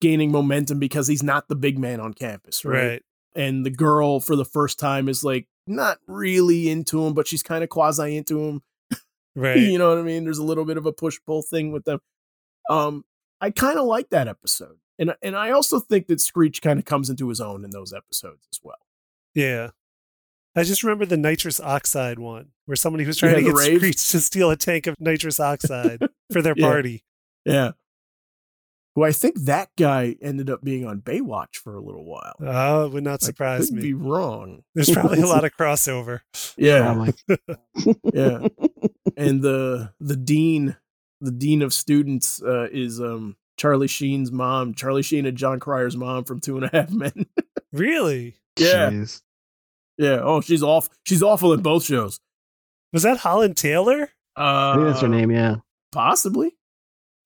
gaining 0.00 0.30
momentum 0.30 0.78
because 0.78 1.08
he's 1.08 1.22
not 1.22 1.48
the 1.48 1.56
big 1.56 1.78
man 1.78 1.98
on 2.00 2.14
campus, 2.14 2.64
right? 2.64 2.86
Right. 2.88 3.02
And 3.34 3.64
the 3.66 3.70
girl 3.70 4.20
for 4.20 4.36
the 4.36 4.44
first 4.44 4.78
time 4.78 5.08
is 5.08 5.24
like 5.24 5.46
not 5.66 5.98
really 6.06 6.68
into 6.68 7.04
him, 7.04 7.14
but 7.14 7.26
she's 7.26 7.42
kind 7.42 7.62
of 7.64 7.70
quasi 7.70 8.16
into 8.16 8.40
him. 8.42 8.62
Right. 9.36 9.58
you 9.58 9.78
know 9.78 9.88
what 9.88 9.98
I 9.98 10.02
mean? 10.02 10.22
There's 10.22 10.38
a 10.38 10.44
little 10.44 10.64
bit 10.64 10.76
of 10.76 10.86
a 10.86 10.92
push 10.92 11.18
pull 11.26 11.42
thing 11.42 11.72
with 11.72 11.84
them. 11.84 11.98
Um, 12.70 13.04
I 13.40 13.50
kind 13.50 13.80
of 13.80 13.84
like 13.86 14.10
that 14.10 14.28
episode. 14.28 14.76
And 14.96 15.14
and 15.22 15.34
I 15.36 15.50
also 15.50 15.80
think 15.80 16.06
that 16.06 16.20
Screech 16.20 16.62
kind 16.62 16.78
of 16.78 16.84
comes 16.84 17.10
into 17.10 17.28
his 17.28 17.40
own 17.40 17.64
in 17.64 17.70
those 17.70 17.92
episodes 17.92 18.46
as 18.52 18.60
well. 18.62 18.78
Yeah. 19.34 19.70
I 20.54 20.62
just 20.62 20.84
remember 20.84 21.04
the 21.04 21.16
nitrous 21.16 21.58
oxide 21.58 22.20
one 22.20 22.50
where 22.66 22.76
somebody 22.76 23.04
was 23.04 23.16
trying 23.16 23.32
Yeah, 23.32 23.38
to 23.38 23.42
get 23.46 23.54
rave. 23.56 23.78
Screech 23.80 24.08
to 24.12 24.20
steal 24.20 24.50
a 24.52 24.56
tank 24.56 24.86
of 24.86 24.94
nitrous 25.00 25.40
oxide 25.40 26.00
for 26.32 26.40
their 26.40 26.54
Yeah. 26.56 26.66
party. 26.68 27.04
Yeah. 27.44 27.72
Who 28.94 29.02
I 29.04 29.10
think 29.12 29.42
that 29.42 29.70
guy 29.76 30.16
ended 30.22 30.48
up 30.48 30.62
being 30.62 30.86
on 30.86 31.00
Baywatch 31.00 31.56
for 31.56 31.74
a 31.74 31.80
little 31.80 32.04
while. 32.04 32.34
Oh, 32.40 32.86
it 32.86 32.92
would 32.92 33.02
not 33.04 33.22
surprise 33.22 33.66
could 33.66 33.76
me. 33.76 33.82
be 33.82 33.94
wrong. 33.94 34.62
There's 34.74 34.90
probably 34.90 35.20
a 35.20 35.26
lot 35.28 35.44
of 35.44 35.52
crossover. 35.56 36.20
Yeah, 36.56 36.92
Probably. 36.94 37.14
yeah. 38.14 38.46
and 39.16 39.42
the 39.42 39.92
the 40.00 40.16
dean, 40.16 40.76
the 41.20 41.32
dean 41.32 41.62
of 41.62 41.72
students, 41.74 42.40
uh, 42.42 42.68
is 42.70 43.00
um 43.00 43.36
Charlie 43.56 43.88
Sheen's 43.88 44.30
mom. 44.30 44.74
Charlie 44.74 45.02
Sheen 45.02 45.26
and 45.26 45.36
Jon 45.36 45.58
Cryer's 45.58 45.96
mom 45.96 46.22
from 46.24 46.40
Two 46.40 46.56
and 46.56 46.66
a 46.66 46.70
Half 46.72 46.90
Men. 46.90 47.26
Really? 47.72 48.36
yeah, 48.56 48.90
Jeez. 48.90 49.22
yeah. 49.98 50.20
Oh, 50.22 50.40
she's 50.40 50.62
off. 50.62 50.88
She's 51.04 51.22
awful 51.22 51.52
in 51.52 51.60
both 51.62 51.84
shows. 51.84 52.20
Was 52.92 53.02
that 53.02 53.18
Holland 53.18 53.56
Taylor? 53.56 54.10
Uh, 54.36 54.40
I 54.70 54.74
think 54.76 54.86
that's 54.86 55.00
her 55.00 55.08
name. 55.08 55.32
Yeah. 55.32 55.56
Possibly. 55.90 56.52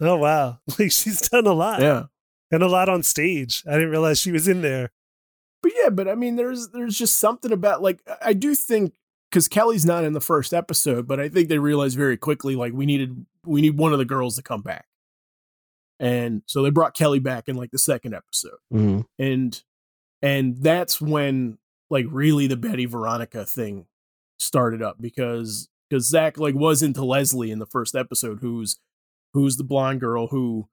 Oh 0.00 0.16
wow. 0.16 0.58
Like 0.78 0.92
she's 0.92 1.28
done 1.28 1.46
a 1.46 1.52
lot. 1.52 1.80
Yeah. 1.80 2.04
And 2.50 2.62
a 2.62 2.68
lot 2.68 2.88
on 2.88 3.02
stage. 3.02 3.62
I 3.68 3.72
didn't 3.72 3.90
realize 3.90 4.18
she 4.18 4.32
was 4.32 4.48
in 4.48 4.62
there. 4.62 4.90
But 5.62 5.72
yeah, 5.82 5.90
but 5.90 6.08
I 6.08 6.14
mean, 6.14 6.36
there's 6.36 6.68
there's 6.68 6.96
just 6.96 7.18
something 7.18 7.52
about 7.52 7.82
like 7.82 8.00
I 8.22 8.32
do 8.32 8.54
think 8.54 8.94
because 9.30 9.48
Kelly's 9.48 9.84
not 9.84 10.04
in 10.04 10.12
the 10.14 10.20
first 10.20 10.54
episode, 10.54 11.06
but 11.06 11.20
I 11.20 11.28
think 11.28 11.48
they 11.48 11.58
realized 11.58 11.96
very 11.96 12.16
quickly 12.16 12.54
like 12.56 12.72
we 12.72 12.86
needed 12.86 13.26
we 13.44 13.60
need 13.60 13.76
one 13.76 13.92
of 13.92 13.98
the 13.98 14.04
girls 14.04 14.36
to 14.36 14.42
come 14.42 14.62
back, 14.62 14.86
and 16.00 16.42
so 16.46 16.62
they 16.62 16.70
brought 16.70 16.94
Kelly 16.94 17.18
back 17.18 17.48
in 17.48 17.56
like 17.56 17.70
the 17.70 17.78
second 17.78 18.14
episode, 18.14 18.58
Mhm. 18.72 19.04
and 19.18 19.62
and 20.22 20.56
that's 20.62 21.00
when 21.00 21.58
like 21.90 22.06
really 22.08 22.46
the 22.46 22.56
Betty 22.56 22.86
Veronica 22.86 23.44
thing 23.44 23.86
started 24.38 24.80
up 24.82 25.00
because 25.00 25.68
because 25.90 26.06
Zach 26.08 26.38
like 26.38 26.54
was 26.54 26.82
into 26.82 27.04
Leslie 27.04 27.50
in 27.50 27.58
the 27.58 27.66
first 27.66 27.94
episode, 27.94 28.38
who's 28.40 28.78
who's 29.34 29.56
the 29.56 29.64
blonde 29.64 30.00
girl 30.00 30.28
who 30.28 30.68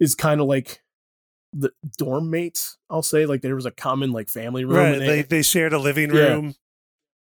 is 0.00 0.14
kind 0.14 0.40
of 0.40 0.46
like 0.46 0.82
the 1.52 1.70
dorm 1.96 2.30
mates. 2.30 2.76
I'll 2.90 3.02
say 3.02 3.26
like 3.26 3.42
there 3.42 3.54
was 3.54 3.66
a 3.66 3.70
common 3.70 4.12
like 4.12 4.28
family 4.28 4.64
room. 4.64 4.76
right. 4.76 4.98
They 4.98 5.22
they 5.22 5.42
shared 5.42 5.72
a 5.72 5.78
living 5.78 6.10
Yeah. 6.14 6.34
room 6.34 6.54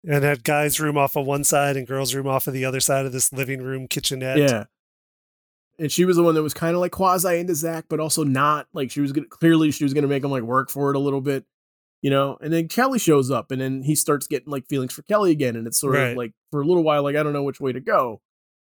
and 0.06 0.24
had 0.24 0.44
guys' 0.44 0.80
room 0.80 0.98
off 0.98 1.16
of 1.16 1.26
one 1.26 1.44
side 1.44 1.78
and 1.78 1.88
girls' 1.88 2.14
room 2.14 2.28
off 2.28 2.48
of 2.48 2.54
the 2.54 2.66
other 2.66 2.80
side 2.80 3.06
of 3.06 3.12
this 3.12 3.32
living 3.34 3.62
room 3.62 3.88
kitchenette. 3.88 4.38
yeah. 4.38 4.66
And 5.80 5.92
she 5.92 6.06
was 6.06 6.18
the 6.18 6.24
one 6.24 6.36
that 6.36 6.44
was 6.44 6.54
kind 6.54 6.76
of 6.76 6.82
like 6.82 6.92
quasi 6.92 7.40
into 7.40 7.56
Zach, 7.56 7.86
but 7.90 8.00
also 8.00 8.24
not. 8.24 8.68
Like 8.74 8.92
she 8.92 9.02
was 9.02 9.12
gonna 9.12 9.28
clearly 9.28 9.72
she 9.72 9.84
was 9.84 9.94
gonna 9.94 10.08
make 10.08 10.24
him 10.24 10.30
like 10.32 10.44
work 10.44 10.70
for 10.70 10.92
it 10.92 10.96
a 10.96 11.00
little 11.00 11.22
bit, 11.22 11.46
you 12.04 12.12
know. 12.12 12.38
And 12.42 12.54
then 12.54 12.68
Kelly 12.68 13.00
shows 13.00 13.32
up, 13.32 13.50
and 13.50 13.60
then 13.60 13.82
he 13.82 13.96
starts 13.96 14.28
getting 14.28 14.52
like 14.52 14.68
feelings 14.68 14.94
for 14.94 15.02
Kelly 15.02 15.32
again, 15.32 15.56
and 15.56 15.66
it's 15.66 15.80
sort 15.80 15.96
Right. 15.96 16.12
of 16.12 16.18
like 16.18 16.34
for 16.52 16.62
a 16.62 16.66
little 16.66 16.84
while, 16.84 17.02
like 17.02 17.16
I 17.16 17.24
don't 17.24 17.34
know 17.34 17.42
which 17.44 17.60
way 17.60 17.72
to 17.72 17.80
go. 17.80 18.22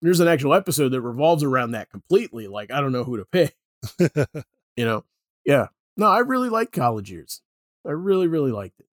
There's 0.04 0.20
an 0.20 0.28
actual 0.28 0.54
episode 0.54 0.90
that 0.90 1.00
revolves 1.00 1.42
around 1.42 1.72
that 1.72 1.90
completely. 1.90 2.46
Like 2.46 2.70
I 2.70 2.80
don't 2.80 2.92
know 2.92 3.04
who 3.04 3.16
to 3.16 3.24
pick. 3.24 3.56
you 4.76 4.84
know 4.84 5.04
yeah 5.44 5.66
no 5.98 6.06
i 6.06 6.20
really 6.20 6.48
liked 6.48 6.72
college 6.72 7.10
years 7.10 7.42
i 7.86 7.90
really 7.90 8.26
really 8.26 8.50
liked 8.50 8.80
it 8.80 8.86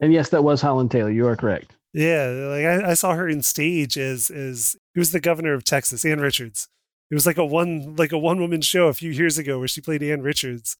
And 0.00 0.12
yes, 0.12 0.28
that 0.30 0.44
was 0.44 0.60
Holland 0.60 0.90
Taylor. 0.90 1.10
You 1.10 1.26
are 1.26 1.36
correct. 1.36 1.72
Yeah, 1.92 2.26
like 2.26 2.64
I, 2.64 2.90
I 2.90 2.94
saw 2.94 3.14
her 3.14 3.28
in 3.28 3.42
stage 3.42 3.98
as 3.98 4.30
as 4.30 4.76
who 4.94 5.00
was 5.00 5.12
the 5.12 5.20
governor 5.20 5.54
of 5.54 5.64
Texas, 5.64 6.04
Ann 6.04 6.20
Richards. 6.20 6.68
It 7.10 7.14
was 7.14 7.26
like 7.26 7.38
a 7.38 7.44
one 7.44 7.96
like 7.96 8.12
a 8.12 8.18
one 8.18 8.40
woman 8.40 8.60
show 8.60 8.88
a 8.88 8.94
few 8.94 9.10
years 9.10 9.38
ago 9.38 9.58
where 9.58 9.68
she 9.68 9.80
played 9.80 10.02
Ann 10.02 10.22
Richards. 10.22 10.76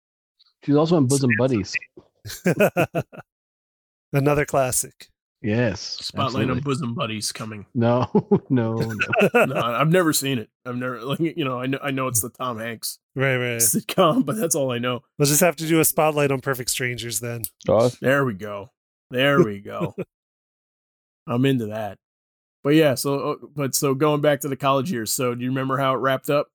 She 0.65 0.73
was 0.73 0.79
also 0.79 0.97
in 0.99 1.07
Bosom 1.07 1.31
Buddies. 1.39 1.77
Another 4.13 4.45
classic. 4.45 5.09
Yes. 5.43 5.81
spotlight 5.81 6.51
on 6.51 6.61
bosom 6.61 6.95
buddies 6.95 7.33
coming 7.33 7.65
No, 7.75 8.09
no, 8.51 8.75
no. 8.75 9.45
no 9.47 9.55
i've 9.57 9.89
never 9.91 10.13
seen 10.13 10.39
it 10.39 10.51
i've 10.67 10.77
never 10.77 11.01
like 11.01 11.19
you 11.21 11.45
know 11.45 11.59
i 11.59 11.67
know 11.67 11.79
i 11.83 11.91
know 11.91 12.09
it's 12.09 12.21
the 12.21 12.29
tom 12.29 12.59
hanks 12.59 12.99
Right, 13.17 13.37
right. 13.39 13.57
sitcom 13.59 14.27
but 14.27 14.37
that's 14.37 14.55
all 14.55 14.71
i 14.71 14.79
know 14.79 15.01
We'll 15.19 15.27
just 15.29 15.41
have 15.41 15.57
to 15.57 15.67
do 15.67 15.81
a 15.81 15.85
spotlight 15.85 16.31
on 16.31 16.41
Perfect 16.41 16.69
Strangers 16.71 17.21
then. 17.21 17.43
Oh, 17.69 17.91
there 18.03 18.25
we 18.27 18.35
go 18.35 18.71
there 19.11 19.43
we 19.43 19.61
go 19.61 19.95
i'm 21.27 21.45
into 21.47 21.67
that 21.67 21.99
but 22.63 22.75
yeah 22.75 22.95
so 22.95 23.33
uh, 23.33 23.37
but 23.55 23.75
so 23.75 23.95
going 23.95 24.21
back 24.21 24.41
to 24.41 24.49
the 24.49 24.57
college 24.57 24.91
years 24.93 25.13
so 25.13 25.35
do 25.35 25.43
you 25.43 25.49
remember 25.51 25.77
how 25.79 25.95
it 25.95 25.99
wrapped 25.99 26.31
up 26.31 26.49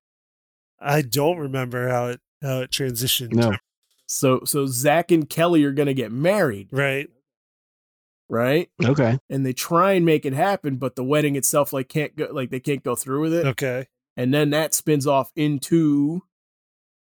I 0.79 1.01
don't 1.01 1.37
remember 1.37 1.87
how 1.89 2.07
it 2.07 2.19
how 2.41 2.59
it 2.59 2.69
transitioned. 2.69 3.31
No. 3.33 3.53
so 4.07 4.41
so 4.45 4.65
zach 4.67 5.09
and 5.11 5.27
kelly 5.29 5.63
are 5.63 5.71
gonna 5.71 5.93
get 5.93 6.11
married 6.11 6.67
Right. 6.71 7.07
Right 8.29 8.69
Okay. 8.83 9.19
and 9.29 9.45
they 9.45 9.53
try 9.53 9.93
and 9.93 10.05
make 10.05 10.25
it 10.25 10.33
happen 10.33 10.77
but 10.77 10.95
the 10.95 11.03
wedding 11.03 11.35
itself 11.35 11.71
like 11.73 11.89
can't 11.89 12.15
go 12.15 12.27
like 12.31 12.49
they 12.49 12.59
can't 12.59 12.83
go 12.83 12.95
through 12.95 13.21
with 13.21 13.33
it 13.33 13.45
Okay. 13.45 13.87
and 14.17 14.33
then 14.33 14.49
that 14.49 14.73
spins 14.73 15.05
off 15.05 15.31
into 15.35 16.21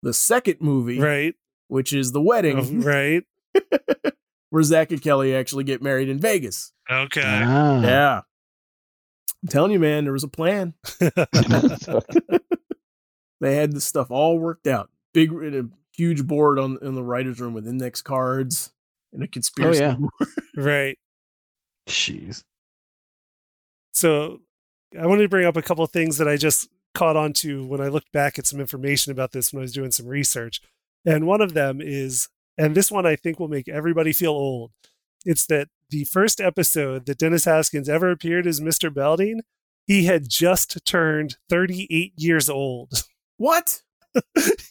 the 0.03 0.13
second 0.13 0.57
movie 0.59 0.99
Right. 0.99 1.35
which 1.69 1.93
is 1.93 2.11
the 2.11 2.21
wedding 2.21 2.59
Oh, 2.59 2.85
right. 2.85 3.23
where 4.49 4.63
zach 4.63 4.91
and 4.91 5.01
kelly 5.01 5.33
actually 5.35 5.63
get 5.63 5.81
married 5.81 6.09
in 6.09 6.19
vegas 6.19 6.73
Okay. 6.91 7.21
Ah. 7.23 7.81
yeah 7.81 8.21
i'm 9.43 9.47
telling 9.49 9.71
you 9.71 9.79
man 9.79 10.03
there 10.03 10.13
was 10.13 10.23
a 10.23 10.27
plan 10.27 10.73
they 13.39 13.55
had 13.55 13.71
this 13.71 13.85
stuff 13.85 14.11
all 14.11 14.37
worked 14.39 14.67
out 14.67 14.89
big 15.13 15.31
a 15.33 15.65
huge 15.95 16.25
board 16.25 16.59
on 16.59 16.77
in 16.81 16.95
the 16.95 17.03
writers 17.03 17.39
room 17.39 17.53
with 17.53 17.67
index 17.67 18.01
cards 18.01 18.71
and 19.17 19.23
a 19.23 19.27
Oh 19.27 19.31
conspiracy 19.31 19.81
yeah. 19.81 19.95
right. 20.57 20.97
Jeez. 21.87 22.43
So 23.93 24.41
I 24.99 25.05
wanted 25.07 25.23
to 25.23 25.29
bring 25.29 25.45
up 25.45 25.57
a 25.57 25.61
couple 25.61 25.83
of 25.83 25.91
things 25.91 26.17
that 26.17 26.27
I 26.27 26.37
just 26.37 26.69
caught 26.93 27.15
on 27.17 27.33
to 27.33 27.65
when 27.65 27.81
I 27.81 27.87
looked 27.87 28.11
back 28.11 28.39
at 28.39 28.45
some 28.45 28.59
information 28.59 29.11
about 29.11 29.31
this 29.31 29.51
when 29.51 29.61
I 29.61 29.63
was 29.63 29.73
doing 29.73 29.91
some 29.91 30.07
research. 30.07 30.61
And 31.05 31.25
one 31.25 31.41
of 31.41 31.53
them 31.53 31.79
is, 31.81 32.29
and 32.57 32.75
this 32.75 32.91
one 32.91 33.05
I 33.05 33.15
think 33.15 33.39
will 33.39 33.47
make 33.47 33.67
everybody 33.67 34.13
feel 34.13 34.31
old. 34.31 34.71
It's 35.25 35.45
that 35.47 35.69
the 35.89 36.03
first 36.05 36.39
episode 36.41 37.05
that 37.05 37.17
Dennis 37.17 37.45
Haskins 37.45 37.89
ever 37.89 38.11
appeared 38.11 38.47
as 38.47 38.59
Mr. 38.59 38.93
Belding, 38.93 39.41
he 39.85 40.05
had 40.05 40.29
just 40.29 40.85
turned 40.85 41.37
38 41.49 42.13
years 42.17 42.49
old. 42.49 43.03
what 43.37 43.81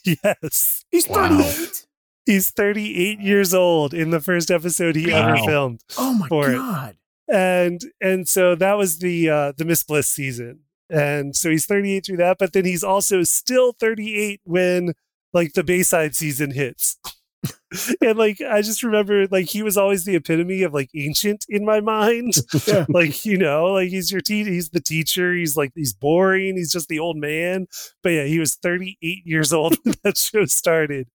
yes. 0.03 0.85
he's 0.91 1.07
Wow. 1.07 1.41
38 1.41 1.86
He's 2.27 2.51
38 2.51 3.19
years 3.19 3.53
old 3.55 3.93
in 3.95 4.11
the 4.11 4.19
first 4.21 4.51
episode 4.51 4.95
he 4.95 5.11
ever 5.11 5.35
filmed. 5.37 5.81
oh 5.97 6.13
my 6.13 6.27
For 6.27 6.51
it. 6.51 6.55
god 6.57 6.97
and 7.29 7.81
and 7.99 8.27
so 8.29 8.53
that 8.55 8.77
was 8.77 8.99
the 8.99 9.29
uh 9.29 9.51
the 9.57 9.65
miss 9.65 9.83
bliss 9.83 10.07
season 10.07 10.59
and 10.89 11.35
so 11.35 11.49
he's 11.49 11.65
38 11.65 12.05
through 12.05 12.17
that 12.17 12.37
but 12.39 12.53
then 12.53 12.63
he's 12.63 12.83
also 12.85 13.23
still 13.23 13.73
38 13.73 14.39
when 14.45 14.93
like 15.33 15.51
the 15.53 15.63
bayside 15.63 16.15
season 16.15 16.51
hits 16.51 16.97
and 18.01 18.17
like 18.17 18.39
i 18.41 18.61
just 18.61 18.81
remember 18.81 19.27
like 19.27 19.47
he 19.47 19.61
was 19.61 19.75
always 19.77 20.05
the 20.05 20.15
epitome 20.15 20.63
of 20.63 20.73
like 20.73 20.89
ancient 20.95 21.45
in 21.49 21.65
my 21.65 21.81
mind 21.81 22.33
Yeah. 22.67 22.85
like 22.89 23.25
you 23.25 23.37
know 23.37 23.73
like 23.73 23.89
he's 23.89 24.09
your 24.11 24.21
te- 24.21 24.45
he's 24.45 24.69
the 24.69 24.79
teacher 24.79 25.33
he's 25.33 25.57
like 25.57 25.71
he's 25.75 25.93
boring 25.93 26.55
he's 26.55 26.71
just 26.71 26.87
the 26.87 26.99
old 26.99 27.17
man 27.17 27.67
but 28.03 28.09
yeah 28.11 28.23
he 28.23 28.39
was 28.39 28.55
38 28.55 29.25
years 29.25 29.51
old 29.51 29.77
when 29.83 29.95
that 30.03 30.15
show 30.17 30.45
started 30.45 31.09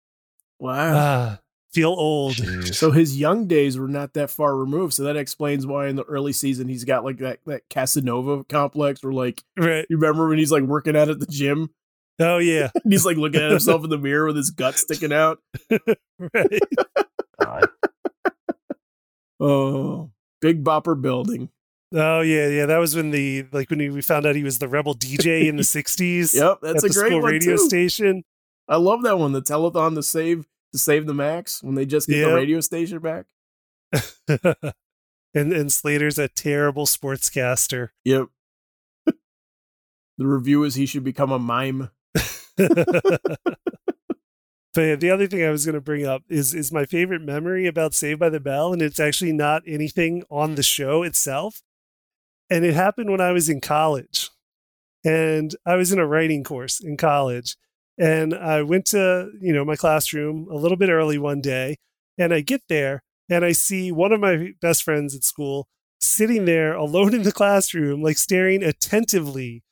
wow 0.63 0.93
ah 0.95 1.39
feel 1.73 1.91
old 1.91 2.35
Jeez. 2.35 2.75
So 2.75 2.91
his 2.91 3.19
young 3.19 3.47
days 3.47 3.79
were 3.79 3.89
not 3.89 4.13
that 4.13 4.29
far 4.29 4.55
removed. 4.57 4.93
So 4.93 5.05
that 5.05 5.17
explains 5.17 5.67
why 5.67 5.87
in 5.89 5.97
the 5.97 6.05
early 6.05 6.33
season 6.35 6.69
he's 6.69 6.85
got 6.85 7.03
like 7.05 7.19
that 7.19 7.39
that 7.47 7.63
Casanova 7.71 8.45
complex 8.45 9.03
where 9.03 9.13
like 9.13 9.43
right 9.57 9.87
you 9.89 9.97
remember 9.97 10.29
when 10.29 10.37
he's 10.39 10.53
like 10.53 10.65
working 10.65 10.97
out 10.97 11.09
at 11.09 11.19
the 11.19 11.27
gym 11.27 11.71
oh 12.21 12.37
yeah 12.39 12.69
and 12.85 12.93
he's 12.93 13.07
like 13.07 13.17
looking 13.17 13.41
at 13.41 13.51
himself 13.57 13.85
in 13.85 13.91
the 13.91 13.97
mirror 13.99 14.27
with 14.27 14.37
his 14.37 14.51
gut 14.51 14.77
sticking 14.77 15.13
out. 15.13 15.39
right 16.35 16.61
Oh, 19.41 20.13
big 20.41 20.63
bopper 20.63 21.01
Belding. 21.01 21.49
Oh 21.93 22.21
yeah, 22.21 22.47
yeah. 22.47 22.67
That 22.67 22.79
was 22.79 22.95
when 22.95 23.11
the 23.11 23.47
like 23.51 23.71
when 23.71 23.79
we 23.93 24.01
found 24.01 24.25
out 24.25 24.37
he 24.37 24.45
was 24.45 24.61
the 24.61 24.69
rebel 24.69 24.95
DJ 24.95 25.49
in 25.49 25.57
the 25.57 25.65
'60s. 25.65 26.33
Yep, 26.33 26.59
that's 26.63 26.85
at 26.85 26.91
a 26.91 26.93
the 26.93 26.95
great 26.95 27.09
school 27.09 27.23
one 27.23 27.33
radio 27.33 27.57
too. 27.57 27.69
station. 27.69 28.23
I 28.69 28.77
love 28.77 29.03
that 29.03 29.19
one. 29.19 29.33
The 29.33 29.43
telethon 29.43 29.97
to 29.97 30.03
save 30.03 30.47
to 30.73 30.79
save 30.79 31.07
the 31.07 31.15
max 31.15 31.63
when 31.63 31.75
they 31.75 31.87
just 31.87 32.09
get 32.09 32.27
the 32.27 32.35
radio 32.35 32.61
station 32.61 32.99
back. 32.99 33.27
and 35.35 35.53
and 35.53 35.73
Slater's 35.73 36.19
a 36.19 36.29
terrible 36.29 36.87
sportscaster. 36.87 37.91
Yep. 38.05 38.29
the 39.07 39.15
review 40.27 40.65
is 40.65 40.75
he 40.75 40.87
should 40.87 41.05
become 41.05 41.31
a 41.31 41.39
mime. 41.39 41.91
But 44.75 44.81
yeah, 44.83 44.97
the 44.97 45.11
other 45.11 45.27
thing 45.27 45.45
I 45.45 45.51
was 45.51 45.67
going 45.67 45.75
to 45.75 45.81
bring 45.81 46.07
up 46.07 46.23
is 46.29 46.55
is 46.55 46.73
my 46.73 46.87
favorite 46.87 47.23
memory 47.23 47.67
about 47.67 47.95
Saved 47.95 48.21
by 48.21 48.31
the 48.31 48.41
Bell, 48.41 48.73
and 48.73 48.81
it's 48.81 49.01
actually 49.01 49.33
not 49.33 49.63
anything 49.67 50.23
on 50.31 50.55
the 50.55 50.63
show 50.63 51.03
itself. 51.03 51.63
And 52.49 52.65
it 52.65 52.75
happened 52.75 53.11
when 53.11 53.21
I 53.21 53.33
was 53.33 53.49
in 53.49 53.61
college, 53.61 54.31
and 55.05 55.55
I 55.67 55.77
was 55.77 55.93
in 55.93 55.99
a 55.99 56.07
writing 56.07 56.43
course 56.43 56.81
in 56.81 56.97
college, 56.97 57.57
And 57.99 58.35
I 58.35 58.63
went 58.63 58.87
to, 58.87 59.31
you 59.41 59.53
know, 59.53 59.65
my 59.65 59.77
classroom 59.77 60.49
a 60.51 60.57
little 60.57 60.77
bit 60.77 60.89
early 60.89 61.19
one 61.19 61.41
day 61.41 61.77
and 62.19 62.33
I 62.33 62.41
get 62.41 62.63
there 62.69 63.03
and 63.29 63.45
I 63.45 63.53
see 63.53 63.93
one 63.93 64.13
of 64.13 64.21
my 64.21 64.53
best 64.61 64.83
friends 64.83 65.15
at 65.15 65.25
school 65.25 65.69
sitting 66.01 66.45
there 66.45 66.75
alone 66.75 67.15
in 67.15 67.23
the 67.23 67.33
classroom, 67.33 68.03
like 68.03 68.19
staring 68.19 68.63
attentively 68.63 69.63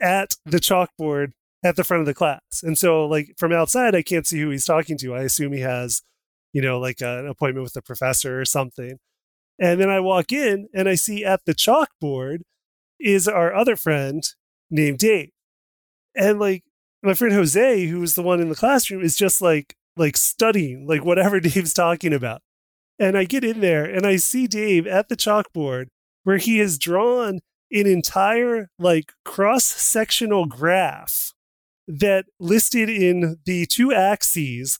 at 0.00 0.36
the 0.44 0.58
chalkboard 0.58 1.32
at 1.64 1.76
the 1.76 1.84
front 1.84 2.00
of 2.00 2.06
the 2.06 2.14
class. 2.14 2.62
And 2.62 2.76
so, 2.76 3.06
like, 3.06 3.34
from 3.38 3.52
outside, 3.52 3.94
I 3.94 4.02
can't 4.02 4.26
see 4.26 4.40
who 4.40 4.50
he's 4.50 4.66
talking 4.66 4.98
to. 4.98 5.14
I 5.14 5.22
assume 5.22 5.52
he 5.52 5.60
has, 5.60 6.02
you 6.52 6.60
know, 6.60 6.78
like 6.78 7.00
an 7.00 7.26
appointment 7.26 7.62
with 7.62 7.72
the 7.72 7.82
professor 7.82 8.40
or 8.40 8.44
something. 8.44 8.98
And 9.58 9.80
then 9.80 9.88
I 9.88 10.00
walk 10.00 10.32
in 10.32 10.68
and 10.74 10.88
I 10.88 10.96
see 10.96 11.24
at 11.24 11.40
the 11.46 11.54
chalkboard 11.54 12.38
is 12.98 13.28
our 13.28 13.54
other 13.54 13.76
friend 13.76 14.22
named 14.70 14.98
Dave. 14.98 15.30
And 16.14 16.38
like 16.38 16.64
my 17.02 17.14
friend 17.14 17.34
Jose, 17.34 17.86
who 17.86 18.00
was 18.00 18.14
the 18.14 18.22
one 18.22 18.40
in 18.40 18.48
the 18.48 18.54
classroom, 18.54 19.02
is 19.02 19.16
just 19.16 19.42
like 19.42 19.74
like 19.96 20.16
studying 20.16 20.86
like 20.86 21.04
whatever 21.04 21.40
Dave's 21.40 21.74
talking 21.74 22.12
about. 22.12 22.42
And 22.98 23.16
I 23.16 23.24
get 23.24 23.44
in 23.44 23.60
there 23.60 23.84
and 23.84 24.06
I 24.06 24.16
see 24.16 24.46
Dave 24.46 24.86
at 24.86 25.08
the 25.08 25.16
chalkboard 25.16 25.86
where 26.24 26.36
he 26.36 26.58
has 26.58 26.78
drawn 26.78 27.40
an 27.70 27.86
entire 27.86 28.68
like 28.78 29.12
cross-sectional 29.24 30.46
graph 30.46 31.32
that 31.88 32.26
listed 32.38 32.88
in 32.88 33.38
the 33.44 33.66
two 33.66 33.92
axes 33.92 34.78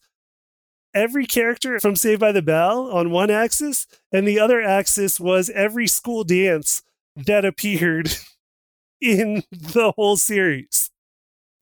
every 0.94 1.26
character 1.26 1.80
from 1.80 1.96
Saved 1.96 2.20
by 2.20 2.32
the 2.32 2.42
Bell 2.42 2.90
on 2.92 3.10
one 3.10 3.30
axis, 3.30 3.86
and 4.12 4.26
the 4.26 4.38
other 4.38 4.60
axis 4.62 5.18
was 5.18 5.50
every 5.50 5.86
school 5.86 6.24
dance 6.24 6.82
that 7.16 7.44
appeared 7.44 8.14
in 9.00 9.42
the 9.50 9.92
whole 9.96 10.16
series. 10.16 10.91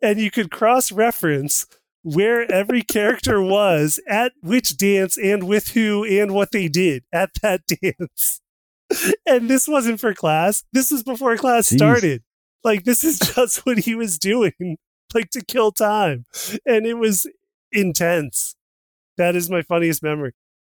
And 0.02 0.18
you 0.18 0.30
could 0.30 0.50
cross 0.50 0.90
reference 0.92 1.66
where 2.02 2.50
every 2.50 2.82
character 2.82 3.42
was 3.42 4.00
at 4.08 4.32
which 4.40 4.76
dance 4.76 5.18
and 5.18 5.44
with 5.46 5.68
who 5.68 6.04
and 6.04 6.32
what 6.32 6.52
they 6.52 6.68
did 6.68 7.04
at 7.12 7.30
that 7.42 7.62
dance. 7.82 8.40
And 9.26 9.48
this 9.48 9.68
wasn't 9.68 10.00
for 10.00 10.14
class. 10.14 10.64
This 10.72 10.90
was 10.90 11.02
before 11.02 11.36
class 11.36 11.68
Jeez. 11.68 11.76
started. 11.76 12.22
Like, 12.64 12.84
this 12.84 13.04
is 13.04 13.18
just 13.34 13.64
what 13.66 13.78
he 13.78 13.94
was 13.94 14.18
doing, 14.18 14.78
like 15.14 15.30
to 15.30 15.44
kill 15.44 15.72
time. 15.72 16.24
And 16.66 16.86
it 16.86 16.94
was 16.94 17.26
intense. 17.72 18.54
That 19.16 19.36
is 19.36 19.50
my 19.50 19.62
funniest 19.62 20.02
memory 20.02 20.32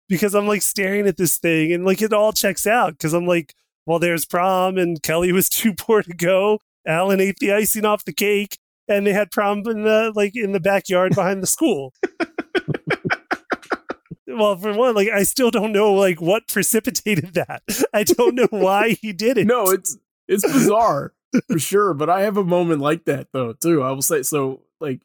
because 0.09 0.35
I'm 0.35 0.47
like 0.47 0.61
staring 0.61 1.07
at 1.07 1.17
this 1.17 1.37
thing 1.37 1.71
and 1.71 1.85
like 1.85 2.01
it 2.01 2.13
all 2.13 2.33
checks 2.33 2.67
out 2.67 2.93
because 2.93 3.13
I'm 3.13 3.25
like, 3.25 3.55
well, 3.85 3.99
there's 3.99 4.25
prom 4.25 4.77
and 4.77 5.01
Kelly 5.01 5.31
was 5.31 5.49
too 5.49 5.73
poor 5.73 6.03
to 6.03 6.13
go. 6.13 6.59
Alan 6.85 7.21
ate 7.21 7.37
the 7.39 7.53
icing 7.53 7.85
off 7.85 8.03
the 8.03 8.11
cake 8.13 8.57
and 8.87 9.07
they 9.07 9.13
had 9.13 9.31
prom 9.31 9.63
in 9.65 9.83
the 9.83 10.11
like 10.15 10.35
in 10.35 10.51
the 10.51 10.59
backyard 10.59 11.15
behind 11.15 11.41
the 11.41 11.47
school. 11.47 11.93
well, 14.27 14.57
for 14.57 14.73
one, 14.73 14.95
like 14.95 15.09
I 15.09 15.23
still 15.23 15.51
don't 15.51 15.71
know 15.71 15.93
like 15.93 16.21
what 16.21 16.47
precipitated 16.47 17.33
that. 17.33 17.63
I 17.93 18.03
don't 18.03 18.35
know 18.35 18.47
why 18.49 18.97
he 19.01 19.13
did 19.13 19.37
it. 19.37 19.47
No, 19.47 19.69
it's 19.69 19.97
it's 20.27 20.43
bizarre 20.43 21.13
for 21.49 21.59
sure. 21.59 21.93
But 21.93 22.09
I 22.09 22.21
have 22.21 22.37
a 22.37 22.43
moment 22.43 22.81
like 22.81 23.05
that 23.05 23.27
though 23.33 23.53
too. 23.53 23.83
I 23.83 23.91
will 23.91 24.01
say 24.01 24.23
so. 24.23 24.61
Like, 24.79 25.01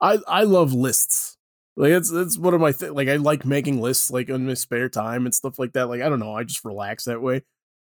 I 0.00 0.18
I 0.26 0.44
love 0.44 0.72
lists. 0.72 1.36
Like 1.76 1.90
it's 1.90 2.10
it's 2.10 2.38
one 2.38 2.54
of 2.54 2.60
my 2.60 2.72
th- 2.72 2.92
like 2.92 3.08
I 3.08 3.16
like 3.16 3.44
making 3.44 3.80
lists 3.80 4.10
like 4.10 4.28
in 4.28 4.46
my 4.46 4.54
spare 4.54 4.88
time 4.88 5.24
and 5.24 5.34
stuff 5.34 5.58
like 5.58 5.72
that. 5.72 5.88
Like 5.88 6.02
I 6.02 6.08
don't 6.08 6.20
know, 6.20 6.34
I 6.34 6.44
just 6.44 6.64
relax 6.64 7.04
that 7.04 7.22
way. 7.22 7.42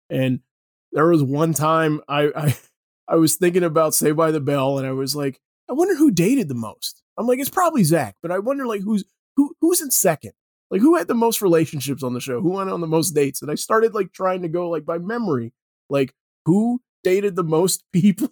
And 0.10 0.40
there 0.92 1.08
was 1.08 1.24
one 1.24 1.54
time 1.54 2.02
I 2.08 2.32
I 2.36 2.56
I 3.08 3.16
was 3.16 3.36
thinking 3.36 3.64
about 3.64 3.94
Saved 3.94 4.18
by 4.18 4.32
the 4.32 4.40
Bell, 4.42 4.78
and 4.78 4.88
I 4.88 4.92
was 4.92 5.16
like, 5.16 5.40
I 5.70 5.74
wonder 5.74 5.96
who 5.96 6.12
dated 6.12 6.48
the 6.48 6.56
most. 6.56 7.02
I'm 7.18 7.28
like, 7.28 7.40
it's 7.40 7.50
probably 7.50 7.84
Zach, 7.84 8.16
but 8.22 8.32
I 8.32 8.40
wonder 8.40 8.66
like 8.68 8.82
who's 8.82 9.04
who 9.36 9.56
who's 9.62 9.82
in 9.82 9.92
second. 9.92 10.34
Like 10.72 10.82
who 10.82 10.96
had 10.98 11.08
the 11.08 11.14
most 11.14 11.42
relationships 11.42 12.02
on 12.04 12.14
the 12.14 12.20
show? 12.20 12.42
Who 12.42 12.50
went 12.52 12.70
on 12.70 12.82
the 12.82 12.88
most 12.88 13.12
dates? 13.12 13.42
And 13.42 13.52
I 13.52 13.56
started 13.56 13.94
like 13.94 14.12
trying 14.12 14.42
to 14.42 14.48
go 14.48 14.70
like 14.70 14.86
by 14.86 14.98
memory, 14.98 15.54
like 15.90 16.14
who 16.46 16.82
dated 17.04 17.36
the 17.36 17.44
most 17.44 17.84
people. 17.94 18.30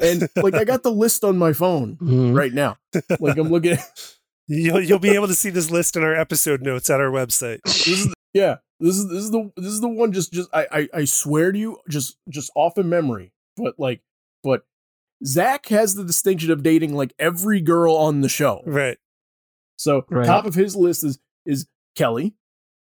and 0.00 0.28
like 0.36 0.54
I 0.54 0.64
got 0.64 0.82
the 0.82 0.90
list 0.92 1.24
on 1.24 1.36
my 1.38 1.52
phone 1.52 1.96
Mhm. 1.96 2.34
right 2.36 2.52
now. 2.52 2.78
Like 3.20 3.36
I'm 3.38 3.48
looking 3.50 3.72
at 3.72 3.80
You'll 4.48 4.80
you'll 4.80 4.98
be 4.98 5.10
able 5.10 5.28
to 5.28 5.34
see 5.34 5.50
this 5.50 5.70
list 5.70 5.94
in 5.96 6.02
our 6.02 6.14
episode 6.14 6.60
notes 6.62 6.90
at 6.90 7.00
our 7.00 7.10
website. 7.10 7.60
this 7.62 7.86
is 7.86 8.14
yeah 8.34 8.56
this 8.80 8.96
is 8.96 9.08
this 9.08 9.22
is 9.24 9.30
the 9.30 9.50
this 9.56 9.66
is 9.72 9.80
the 9.80 9.88
one 9.88 10.10
just 10.12 10.32
just 10.32 10.48
I, 10.52 10.66
I 10.72 10.88
i 10.94 11.04
swear 11.04 11.52
to 11.52 11.58
you 11.58 11.78
just 11.88 12.16
just 12.28 12.50
off 12.56 12.76
in 12.78 12.88
memory 12.88 13.32
but 13.62 13.74
like 13.78 14.00
but 14.42 14.62
zach 15.24 15.66
has 15.66 15.94
the 15.94 16.04
distinction 16.04 16.50
of 16.50 16.62
dating 16.62 16.94
like 16.94 17.12
every 17.18 17.60
girl 17.60 17.94
on 17.96 18.20
the 18.20 18.28
show 18.28 18.62
Right. 18.66 18.98
so 19.76 20.04
Right. 20.10 20.26
top 20.26 20.46
of 20.46 20.54
his 20.54 20.74
list 20.76 21.04
is 21.04 21.18
is 21.46 21.66
kelly 21.96 22.34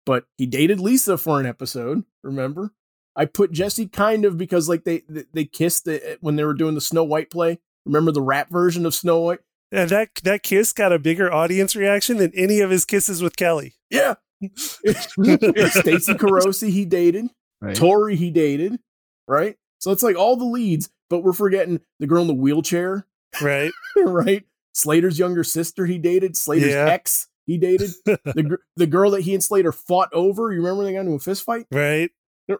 but 0.06 0.26
he 0.38 0.46
dated 0.46 0.80
lisa 0.80 1.18
for 1.18 1.40
an 1.40 1.46
episode 1.46 2.04
remember 2.24 2.72
i 3.16 3.26
put 3.26 3.52
jessie 3.52 3.88
kind 3.88 4.26
of 4.26 4.38
because 4.38 4.70
like 4.70 4.84
they 4.84 5.04
they, 5.10 5.24
they 5.34 5.46
kissed 5.46 5.88
it 5.88 6.02
eh, 6.06 6.16
when 6.22 6.36
they 6.36 6.44
were 6.44 6.54
doing 6.54 6.76
the 6.76 6.82
snow 6.82 7.04
white 7.04 7.30
play 7.30 7.60
remember 7.86 8.12
the 8.12 8.22
rap 8.22 8.50
version 8.50 8.86
of 8.86 8.94
snow 8.94 9.20
white 9.20 9.40
And 9.72 9.90
that 9.90 10.10
that 10.24 10.44
kiss 10.44 10.72
got 10.74 10.94
a 10.94 11.00
bigger 11.00 11.34
audience 11.34 11.76
reaction 11.76 12.18
than 12.18 12.32
any 12.36 12.60
of 12.62 12.70
his 12.70 12.86
kisses 12.86 13.22
with 13.22 13.36
Kelly. 13.38 13.74
yeah 13.90 14.16
Stacey 14.96 16.14
Carosi 16.22 16.70
he 16.70 16.86
dated 16.86 17.28
Right. 17.64 17.76
Tori 17.76 18.16
he 18.16 18.32
dated, 18.32 18.80
right? 19.28 19.56
So 19.82 19.92
it's 19.92 20.04
like 20.04 20.16
all 20.16 20.38
the 20.38 20.46
leads, 20.46 20.90
but 21.10 21.20
we're 21.20 21.34
forgetting 21.34 21.82
the 22.00 22.08
girl 22.08 22.22
in 22.22 22.28
the 22.28 22.34
wheelchair, 22.34 23.06
Right. 23.42 23.72
right? 23.98 24.44
Slater's 24.74 25.20
younger 25.20 25.44
sister 25.44 25.86
he 25.86 25.98
dated, 25.98 26.38
Slater's 26.38 26.70
Yeah. 26.72 26.86
ex 26.86 27.28
he 27.46 27.58
dated, 27.58 27.90
the 28.06 28.58
the 28.78 28.88
girl 28.88 29.12
that 29.12 29.22
he 29.22 29.34
and 29.34 29.44
Slater 29.44 29.72
fought 29.74 30.10
over. 30.14 30.52
You 30.52 30.60
remember 30.60 30.84
they 30.84 30.94
got 30.94 31.02
into 31.02 31.14
a 31.14 31.20
fist 31.20 31.44
fight, 31.44 31.66
right. 31.72 32.10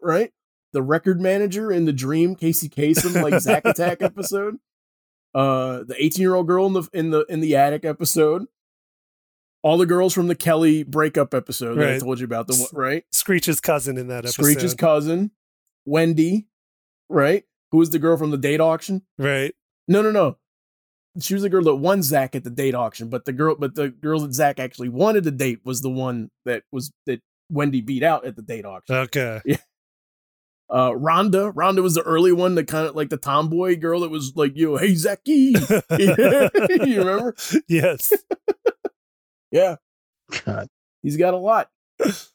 right? 0.02 0.32
The 0.74 0.82
record 0.82 1.22
manager 1.22 1.72
in 1.72 1.86
the 1.86 1.94
Dream, 1.94 2.36
Casey 2.36 2.68
Kasem, 2.70 3.22
like 3.22 3.40
Zack 3.42 3.64
Attack 3.66 4.02
episode. 4.02 4.58
Uh, 5.36 5.84
the 5.84 5.96
18 5.98 6.22
year 6.22 6.36
old 6.36 6.48
girl 6.48 6.66
in 6.66 6.74
the 6.74 6.84
in 6.94 7.12
the 7.12 7.26
in 7.30 7.40
the 7.40 7.56
attic 7.56 7.86
episode. 7.86 8.46
All 9.64 9.78
the 9.78 9.86
girls 9.86 10.14
from 10.14 10.28
the 10.28 10.36
Kelly 10.36 10.82
breakup 10.84 11.34
episode 11.36 11.76
that 11.76 11.88
I 11.94 12.00
told 12.00 12.20
you 12.20 12.26
about, 12.26 12.48
the 12.48 12.56
one- 12.56 12.70
right? 12.74 13.04
Screech's 13.12 13.62
cousin 13.62 13.98
in 13.98 14.08
that 14.08 14.26
episode. 14.26 14.42
Screech's 14.44 14.74
cousin, 14.74 15.32
Wendy, 15.86 16.48
right? 17.12 17.44
Who 17.72 17.78
was 17.78 17.90
the 17.92 18.00
girl 18.00 18.18
from 18.18 18.32
the 18.32 18.38
date 18.38 18.60
auction? 18.60 19.04
right. 19.18 19.54
No, 19.88 20.02
no, 20.02 20.12
no. 20.12 20.38
She 21.20 21.34
was 21.34 21.44
the 21.44 21.50
girl 21.50 21.64
that 21.64 21.76
won 21.76 22.02
Zach 22.04 22.36
at 22.36 22.46
the 22.46 22.50
date 22.50 22.76
auction, 22.76 23.10
but 23.10 23.26
the 23.26 23.34
girl, 23.34 23.56
but 23.60 23.76
the 23.76 23.90
girl 23.90 24.22
that 24.22 24.34
Zach 24.34 24.60
actually 24.60 24.88
wanted 24.88 25.26
to 25.26 25.32
date 25.32 25.60
was 25.66 25.82
the 25.82 25.90
one 25.90 26.30
that 26.46 26.64
was 26.72 26.94
that 27.06 27.22
Wendy 27.50 27.82
beat 27.82 28.02
out 28.04 28.26
at 28.26 28.38
the 28.38 28.42
date 28.42 28.66
auction. 28.66 28.96
Okay. 28.96 29.42
Uh, 30.70 30.92
Rhonda, 30.92 31.54
Rhonda 31.54 31.84
was 31.84 31.96
the 31.96 32.02
early 32.04 32.32
one, 32.32 32.56
that 32.56 32.66
kind 32.66 32.88
of 32.88 32.96
like 32.96 33.10
the 33.10 33.18
tomboy 33.18 33.78
girl 33.78 34.00
that 34.00 34.10
was 34.10 34.32
like, 34.38 34.56
"Yo, 34.56 34.78
hey 34.78 34.96
Zachy," 34.96 35.54
you 36.00 37.00
remember? 37.00 37.36
yes. 37.68 38.14
Yeah, 39.52 39.76
God. 40.46 40.70
he's 41.04 41.18
got 41.18 41.34
a 41.34 41.38
lot. 41.38 41.70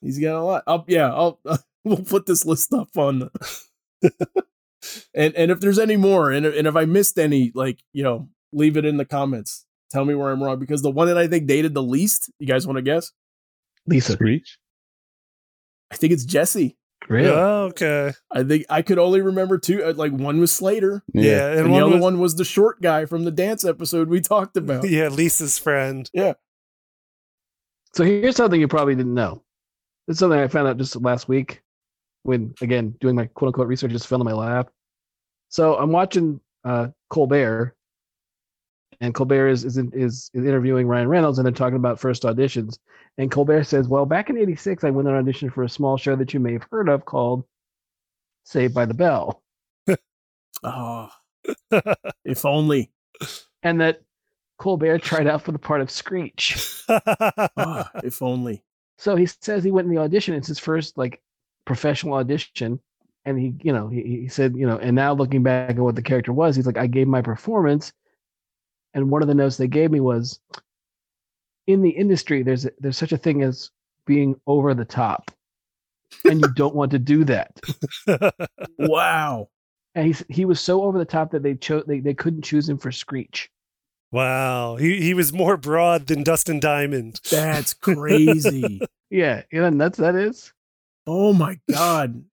He's 0.02 0.18
got 0.18 0.36
a 0.36 0.42
lot. 0.44 0.64
I'll, 0.66 0.84
yeah, 0.86 1.10
I'll 1.10 1.40
we'll 1.84 1.96
put 2.04 2.26
this 2.26 2.44
list 2.44 2.74
up 2.74 2.90
on. 2.98 3.30
The, 4.02 4.44
and 5.14 5.34
and 5.34 5.50
if 5.50 5.60
there's 5.60 5.78
any 5.78 5.96
more, 5.96 6.30
and 6.30 6.44
and 6.46 6.66
if 6.66 6.76
I 6.76 6.84
missed 6.84 7.18
any, 7.18 7.52
like 7.54 7.80
you 7.92 8.02
know, 8.02 8.28
leave 8.52 8.76
it 8.76 8.84
in 8.84 8.96
the 8.96 9.04
comments. 9.04 9.64
Tell 9.92 10.04
me 10.04 10.14
where 10.16 10.30
I'm 10.30 10.42
wrong 10.42 10.58
because 10.58 10.82
the 10.82 10.90
one 10.90 11.06
that 11.06 11.16
I 11.16 11.28
think 11.28 11.46
dated 11.46 11.72
the 11.74 11.82
least. 11.82 12.30
You 12.40 12.46
guys 12.46 12.66
want 12.66 12.76
to 12.76 12.82
guess? 12.82 13.12
Lisa. 13.86 14.12
Screech. 14.14 14.58
I 15.92 15.96
think 15.96 16.12
it's 16.12 16.24
Jessie. 16.24 16.76
Really? 17.08 17.28
Oh, 17.28 17.66
okay. 17.70 18.12
I 18.32 18.42
think 18.42 18.64
I 18.68 18.82
could 18.82 18.98
only 18.98 19.20
remember 19.20 19.58
two. 19.58 19.84
uh, 19.84 19.92
Like 19.94 20.10
one 20.10 20.40
was 20.40 20.50
Slater, 20.50 21.04
Yeah. 21.14 21.50
and, 21.50 21.60
and 21.66 21.74
the 21.74 21.78
other 21.78 21.92
was, 21.94 22.00
one 22.02 22.18
was 22.18 22.34
the 22.34 22.44
short 22.44 22.82
guy 22.82 23.04
from 23.04 23.24
the 23.24 23.30
dance 23.30 23.64
episode 23.64 24.08
we 24.08 24.20
talked 24.20 24.56
about. 24.56 24.88
yeah, 24.88 25.06
Lisa's 25.08 25.56
friend. 25.56 26.10
Yeah. 26.12 26.32
So 27.94 28.02
here's 28.04 28.34
something 28.36 28.60
you 28.60 28.66
probably 28.68 28.96
didn't 28.96 29.14
know. 29.14 29.44
It's 30.08 30.18
something 30.18 30.38
I 30.38 30.48
found 30.48 30.66
out 30.68 30.78
just 30.78 31.00
last 31.00 31.28
week 31.28 31.62
when, 32.24 32.54
again, 32.60 32.96
doing 33.00 33.14
my 33.14 33.26
quote 33.26 33.48
unquote 33.48 33.68
research 33.68 33.92
just 33.92 34.06
fell 34.08 34.20
in 34.20 34.24
my 34.24 34.32
lap. 34.32 34.68
So 35.48 35.76
I'm 35.76 35.92
watching 35.92 36.40
uh, 36.64 36.88
Colbert, 37.10 37.74
and 39.00 39.14
Colbert 39.14 39.48
is 39.48 39.64
is, 39.64 39.76
is 39.78 40.30
interviewing 40.34 40.86
Ryan 40.88 41.08
Reynolds, 41.08 41.38
and 41.38 41.46
they're 41.46 41.52
talking 41.52 41.76
about 41.76 42.00
first 42.00 42.22
auditions. 42.24 42.78
And 43.18 43.30
Colbert 43.30 43.64
says, 43.64 43.88
"Well, 43.88 44.06
back 44.06 44.30
in 44.30 44.36
'86, 44.38 44.84
I 44.84 44.90
went 44.90 45.08
on 45.08 45.14
audition 45.14 45.50
for 45.50 45.62
a 45.62 45.68
small 45.68 45.96
show 45.96 46.16
that 46.16 46.34
you 46.34 46.40
may 46.40 46.52
have 46.52 46.66
heard 46.70 46.88
of 46.88 47.04
called 47.04 47.44
Saved 48.44 48.74
by 48.74 48.84
the 48.86 48.94
Bell, 48.94 49.42
Oh, 50.62 51.08
if 52.24 52.44
only. 52.44 52.90
and 53.62 53.80
that 53.80 54.02
Colbert 54.58 54.98
tried 55.02 55.26
out 55.26 55.42
for 55.42 55.52
the 55.52 55.58
part 55.58 55.80
of 55.80 55.90
Screech." 55.90 56.56
Ah, 56.88 57.90
if 58.04 58.22
only. 58.22 58.62
So 58.98 59.16
he 59.16 59.26
says 59.26 59.62
he 59.64 59.70
went 59.72 59.88
in 59.88 59.94
the 59.94 60.00
audition. 60.00 60.34
It's 60.34 60.48
his 60.48 60.58
first 60.58 60.96
like 60.96 61.20
professional 61.64 62.14
audition, 62.14 62.80
and 63.26 63.38
he, 63.38 63.54
you 63.62 63.72
know, 63.72 63.88
he, 63.88 64.02
he 64.02 64.28
said, 64.28 64.56
you 64.56 64.66
know, 64.66 64.78
and 64.78 64.96
now 64.96 65.12
looking 65.12 65.42
back 65.42 65.70
at 65.70 65.78
what 65.78 65.96
the 65.96 66.02
character 66.02 66.32
was, 66.32 66.56
he's 66.56 66.64
like, 66.66 66.78
I 66.78 66.86
gave 66.86 67.08
my 67.08 67.20
performance, 67.20 67.92
and 68.94 69.10
one 69.10 69.20
of 69.20 69.28
the 69.28 69.34
notes 69.34 69.56
they 69.58 69.68
gave 69.68 69.90
me 69.90 70.00
was, 70.00 70.40
in 71.66 71.82
the 71.82 71.90
industry, 71.90 72.42
there's 72.42 72.66
there's 72.78 72.96
such 72.96 73.12
a 73.12 73.18
thing 73.18 73.42
as 73.42 73.70
being 74.06 74.40
over 74.46 74.72
the 74.72 74.84
top, 74.84 75.30
and 76.24 76.40
you 76.40 76.48
don't 76.54 76.74
want 76.76 76.92
to 76.92 76.98
do 76.98 77.24
that. 77.24 77.60
Wow. 78.78 79.48
And 79.96 80.14
he 80.14 80.24
he 80.28 80.44
was 80.44 80.60
so 80.60 80.82
over 80.84 80.98
the 80.98 81.04
top 81.04 81.30
that 81.32 81.42
they 81.42 81.54
chose 81.54 81.84
they, 81.88 82.00
they 82.00 82.14
couldn't 82.14 82.42
choose 82.42 82.68
him 82.68 82.78
for 82.78 82.92
Screech. 82.92 83.50
wow. 84.12 84.76
He 84.76 85.00
he 85.02 85.14
was 85.14 85.32
more 85.32 85.56
broad 85.56 86.06
than 86.06 86.22
Dustin 86.22 86.60
Diamond. 86.60 87.20
That's 87.30 87.74
crazy. 87.74 88.80
Yeah, 89.08 89.42
you 89.52 89.58
know 89.60 89.66
how 89.66 89.70
nuts 89.70 89.98
that 89.98 90.16
is. 90.16 90.52
oh 91.06 91.32
my 91.32 91.58
god. 91.70 92.24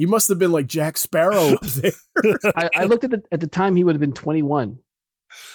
He 0.00 0.06
must 0.06 0.30
have 0.30 0.38
been 0.38 0.50
like 0.50 0.66
Jack 0.66 0.96
Sparrow 0.96 1.56
up 1.56 1.60
there. 1.66 1.92
I, 2.56 2.70
I 2.74 2.84
looked 2.84 3.04
at 3.04 3.12
it 3.12 3.26
at 3.30 3.40
the 3.40 3.46
time 3.46 3.76
he 3.76 3.84
would 3.84 3.94
have 3.94 4.00
been 4.00 4.14
21 4.14 4.78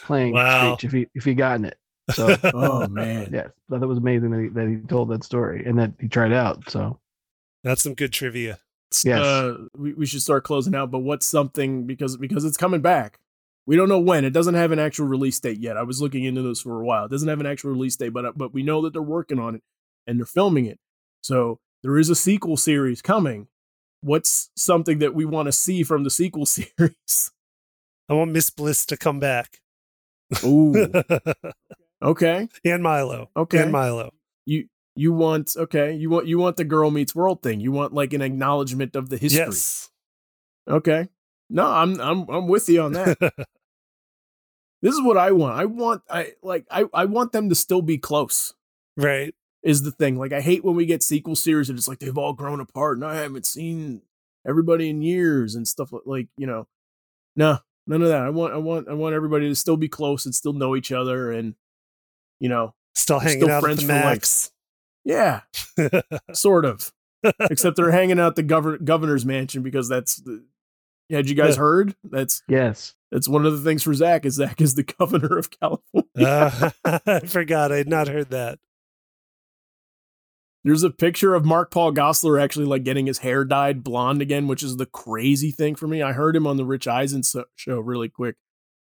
playing 0.03 0.33
Wow. 0.33 0.77
If 0.83 0.91
he 0.91 1.07
if 1.15 1.25
he 1.25 1.33
gotten 1.33 1.65
it. 1.65 1.79
So 2.11 2.37
oh 2.53 2.87
man. 2.87 3.31
yes, 3.33 3.47
I 3.47 3.73
thought 3.73 3.81
it 3.81 3.87
was 3.87 3.97
amazing 3.97 4.29
that 4.29 4.41
he, 4.41 4.49
that 4.49 4.67
he 4.67 4.87
told 4.87 5.09
that 5.09 5.23
story 5.23 5.65
and 5.65 5.79
that 5.79 5.93
he 5.99 6.07
tried 6.07 6.31
out. 6.31 6.69
So 6.69 6.99
That's 7.63 7.81
some 7.81 7.95
good 7.95 8.13
trivia. 8.13 8.59
Yes. 9.03 9.19
Uh, 9.19 9.57
we, 9.75 9.93
we 9.93 10.05
should 10.05 10.21
start 10.21 10.43
closing 10.43 10.75
out, 10.75 10.91
but 10.91 10.99
what's 10.99 11.25
something 11.25 11.87
because 11.87 12.15
because 12.15 12.45
it's 12.45 12.55
coming 12.55 12.81
back. 12.81 13.17
We 13.65 13.75
don't 13.75 13.89
know 13.89 13.99
when. 13.99 14.25
It 14.25 14.33
doesn't 14.33 14.53
have 14.53 14.71
an 14.71 14.77
actual 14.77 15.07
release 15.07 15.39
date 15.39 15.57
yet. 15.57 15.75
I 15.75 15.81
was 15.81 16.03
looking 16.03 16.23
into 16.23 16.43
this 16.43 16.61
for 16.61 16.79
a 16.79 16.85
while. 16.85 17.05
It 17.05 17.11
doesn't 17.11 17.29
have 17.29 17.39
an 17.39 17.47
actual 17.47 17.71
release 17.71 17.95
date, 17.95 18.09
but 18.09 18.37
but 18.37 18.53
we 18.53 18.61
know 18.61 18.83
that 18.83 18.93
they're 18.93 19.01
working 19.01 19.39
on 19.39 19.55
it 19.55 19.63
and 20.05 20.19
they're 20.19 20.25
filming 20.27 20.67
it. 20.67 20.77
So 21.21 21.57
there 21.81 21.97
is 21.97 22.11
a 22.11 22.15
sequel 22.15 22.57
series 22.57 23.01
coming. 23.01 23.47
What's 24.01 24.49
something 24.55 24.99
that 24.99 25.15
we 25.15 25.25
want 25.25 25.47
to 25.47 25.51
see 25.51 25.83
from 25.83 26.03
the 26.03 26.09
sequel 26.09 26.45
series? 26.45 27.31
I 28.07 28.13
want 28.13 28.31
Miss 28.31 28.49
Bliss 28.49 28.85
to 28.87 28.97
come 28.97 29.19
back. 29.19 29.61
Ooh, 30.43 30.91
okay. 32.01 32.47
and 32.63 32.83
Milo. 32.83 33.29
Okay. 33.35 33.59
And 33.63 33.71
Milo. 33.71 34.11
You 34.45 34.67
you 34.95 35.13
want 35.13 35.55
okay. 35.57 35.93
You 35.93 36.09
want 36.09 36.27
you 36.27 36.37
want 36.37 36.57
the 36.57 36.63
girl 36.63 36.91
meets 36.91 37.15
world 37.15 37.41
thing. 37.43 37.59
You 37.59 37.71
want 37.71 37.93
like 37.93 38.13
an 38.13 38.21
acknowledgement 38.21 38.95
of 38.95 39.09
the 39.09 39.17
history. 39.17 39.39
Yes. 39.45 39.89
Okay. 40.67 41.09
No, 41.49 41.65
I'm 41.65 41.99
I'm 41.99 42.27
I'm 42.29 42.47
with 42.47 42.69
you 42.69 42.81
on 42.81 42.93
that. 42.93 43.17
this 44.81 44.93
is 44.93 45.01
what 45.01 45.17
I 45.17 45.31
want. 45.31 45.59
I 45.59 45.65
want 45.65 46.01
I 46.09 46.33
like 46.41 46.65
I 46.71 46.85
I 46.93 47.05
want 47.05 47.31
them 47.31 47.49
to 47.49 47.55
still 47.55 47.81
be 47.81 47.97
close. 47.97 48.53
right. 48.97 49.33
Is 49.65 49.81
the 49.81 49.91
thing. 49.91 50.17
Like 50.17 50.31
I 50.31 50.39
hate 50.41 50.63
when 50.63 50.75
we 50.75 50.85
get 50.85 51.01
sequel 51.03 51.35
series 51.35 51.69
and 51.69 51.77
it's 51.77 51.87
like 51.87 51.99
they've 51.99 52.17
all 52.17 52.33
grown 52.33 52.59
apart 52.61 52.97
and 52.97 53.05
I 53.05 53.15
haven't 53.15 53.45
seen 53.47 54.03
everybody 54.47 54.89
in 54.89 55.01
years 55.01 55.55
and 55.55 55.67
stuff 55.67 55.91
like, 55.91 56.03
like 56.05 56.27
you 56.37 56.45
know. 56.47 56.67
No, 57.35 57.57
none 57.87 58.01
of 58.03 58.07
that. 58.09 58.21
I 58.21 58.29
want 58.29 58.53
I 58.53 58.57
want 58.57 58.87
I 58.87 58.93
want 58.93 59.15
everybody 59.15 59.49
to 59.49 59.55
still 59.55 59.75
be 59.75 59.89
close 59.89 60.25
and 60.25 60.33
still 60.35 60.53
know 60.53 60.75
each 60.75 60.91
other 60.91 61.31
and 61.31 61.55
you 62.39 62.47
know, 62.47 62.73
Still 62.93 63.19
hanging 63.19 63.41
Still 63.41 63.51
out 63.51 63.57
at 63.57 63.63
friends 63.63 63.81
the 63.81 63.87
for 63.87 63.99
life. 64.05 64.51
yeah, 65.03 65.41
sort 66.33 66.63
of. 66.65 66.93
Except 67.39 67.75
they're 67.75 67.91
hanging 67.99 68.19
out 68.19 68.35
the 68.35 68.43
govern- 68.43 68.85
governor's 68.85 69.25
mansion 69.25 69.63
because 69.63 69.89
that's 69.89 70.17
the 70.17 70.43
had 71.09 71.27
you 71.27 71.35
guys 71.35 71.55
Yeah. 71.55 71.59
heard? 71.61 71.95
That's 72.03 72.43
yes, 72.47 72.93
that's 73.11 73.27
one 73.27 73.45
of 73.45 73.51
the 73.53 73.67
things 73.67 73.83
for 73.83 73.93
Zach 73.93 74.25
is 74.25 74.35
Zach 74.35 74.61
is 74.61 74.75
the 74.75 74.83
governor 74.99 75.37
of 75.37 75.49
California. 75.49 76.05
Uh, 76.15 76.69
I 77.05 77.19
forgot. 77.21 77.71
I 77.71 77.77
had 77.77 77.89
not 77.89 78.07
heard 78.07 78.29
that. 78.29 78.59
There's 80.65 80.83
a 80.83 80.89
picture 80.89 81.35
of 81.35 81.45
Mark 81.45 81.69
Paul 81.71 81.93
Gosselaar 81.93 82.41
actually 82.41 82.65
like 82.65 82.83
getting 82.83 83.05
his 83.05 83.19
hair 83.19 83.45
dyed 83.45 83.83
blonde 83.83 84.21
again, 84.21 84.47
which 84.47 84.63
is 84.63 84.77
the 84.77 84.87
crazy 84.87 85.51
thing 85.51 85.75
for 85.75 85.87
me. 85.87 86.01
I 86.01 86.11
heard 86.11 86.35
him 86.35 86.47
on 86.47 86.57
the 86.57 86.65
Rich 86.65 86.87
Eisen 86.87 87.21
so- 87.23 87.45
show 87.55 87.79
really 87.79 88.09
quick. 88.09 88.35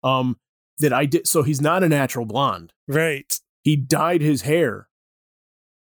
Um, 0.05 0.39
that 0.81 0.93
I 0.93 1.07
did. 1.07 1.27
So 1.27 1.43
he's 1.43 1.61
not 1.61 1.83
a 1.83 1.89
natural 1.89 2.27
blonde. 2.27 2.73
Right. 2.87 3.33
He 3.63 3.75
dyed 3.77 4.21
his 4.21 4.43
hair 4.43 4.89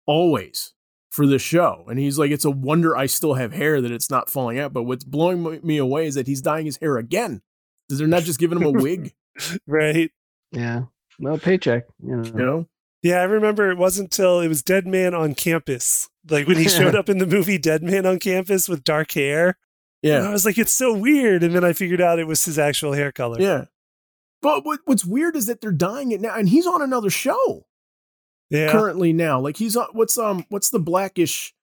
always 0.05 0.73
for 1.09 1.25
the 1.25 1.39
show, 1.39 1.86
and 1.89 1.99
he's 1.99 2.17
like, 2.17 2.32
it's 2.32 2.45
a 2.45 2.51
wonder 2.51 2.95
I 2.95 3.05
still 3.05 3.34
have 3.36 3.53
hair 3.53 3.82
that 3.82 3.91
it's 3.91 4.09
not 4.09 4.30
falling 4.30 4.59
out. 4.59 4.73
But 4.73 4.84
what's 4.84 5.03
blowing 5.03 5.59
me 5.63 5.78
away 5.78 6.07
is 6.07 6.15
that 6.15 6.28
he's 6.28 6.41
dyeing 6.41 6.65
his 6.65 6.78
hair 6.78 6.97
again. 6.97 7.41
Is 7.89 7.99
They're 7.99 8.07
not 8.07 8.23
just 8.23 8.39
giving 8.39 8.57
him 8.61 8.65
a 8.65 8.71
wig, 8.71 9.13
Right. 9.67 10.11
yeah. 10.51 10.84
Well, 11.19 11.38
paycheck. 11.38 11.86
You 12.03 12.17
know. 12.17 12.23
you 12.23 12.34
know? 12.45 12.67
Yeah, 13.03 13.17
I 13.21 13.23
remember 13.23 13.69
it 13.71 13.77
wasn't 13.77 14.07
until 14.07 14.39
it 14.39 14.47
was 14.47 14.63
Dead 14.63 14.87
Man 14.87 15.13
on 15.13 15.35
Campus. 15.35 16.09
Like 16.29 16.47
when 16.47 16.57
he 16.57 16.67
showed 16.69 16.95
up 16.95 17.09
in 17.09 17.19
the 17.19 17.27
movie 17.27 17.57
Dead 17.57 17.83
Man 17.83 18.05
on 18.05 18.19
Campus 18.19 18.67
with 18.67 18.83
dark 18.83 19.11
hair. 19.11 19.57
And 20.03 20.25
I 20.27 20.31
was 20.31 20.45
like, 20.45 20.57
it's 20.57 20.71
so 20.71 20.93
weird. 20.93 21.43
And 21.43 21.53
then 21.53 21.63
I 21.65 21.73
figured 21.73 21.99
out 22.01 22.17
it 22.19 22.27
was 22.27 22.45
his 22.45 22.57
actual 22.57 22.93
hair 22.93 23.11
color. 23.11 23.41
yeah. 23.41 23.65
But 24.41 24.63
what, 24.65 24.79
what's 24.85 25.03
weird 25.03 25.35
is 25.35 25.47
that 25.47 25.61
they're 25.61 25.71
dyeing 25.71 26.11
it 26.11 26.21
now, 26.21 26.35
and 26.35 26.47
he's 26.47 26.67
on 26.67 26.81
another 26.81 27.09
show. 27.09 27.65
Yeah. 28.49 28.71
currently 28.71 29.11
now. 29.11 29.39
Like 29.41 29.57
he's 29.57 29.75
on 29.75 29.87
what's 29.91 30.17
um 30.17 30.45
what's 30.49 30.69
the 30.69 30.79
blackish 30.79 31.53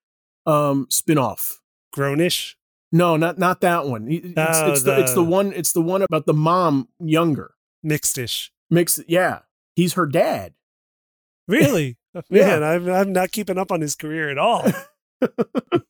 um 0.44 0.86
spin-off? 0.90 1.60
Grownish. 1.96 2.56
No, 2.92 3.16
not 3.16 3.38
not 3.38 3.60
that 3.62 3.86
one. 3.86 4.06
It's, 4.10 4.26
Oh, 4.36 4.72
it's 4.72 4.82
the, 4.82 5.00
it's 5.00 5.12
the 5.14 5.22
the- 5.22 5.30
one 5.30 5.52
it's 5.54 5.72
the 5.72 5.80
one 5.80 6.02
about 6.02 6.26
the 6.26 6.34
mom 6.34 6.88
younger. 7.00 7.54
Mixedish. 7.86 8.50
Mix 8.70 8.98
yeah. 9.08 9.40
He's 9.76 9.94
her 9.94 10.06
dad. 10.06 10.52
Really? 11.48 11.96
Yeah. 12.30 12.60
Man, 12.60 12.62
I'm, 12.62 12.88
I'm 12.88 13.12
not 13.12 13.32
keeping 13.32 13.58
up 13.58 13.72
on 13.72 13.80
his 13.80 13.96
career 13.96 14.30
at 14.30 14.38
all. 14.38 14.70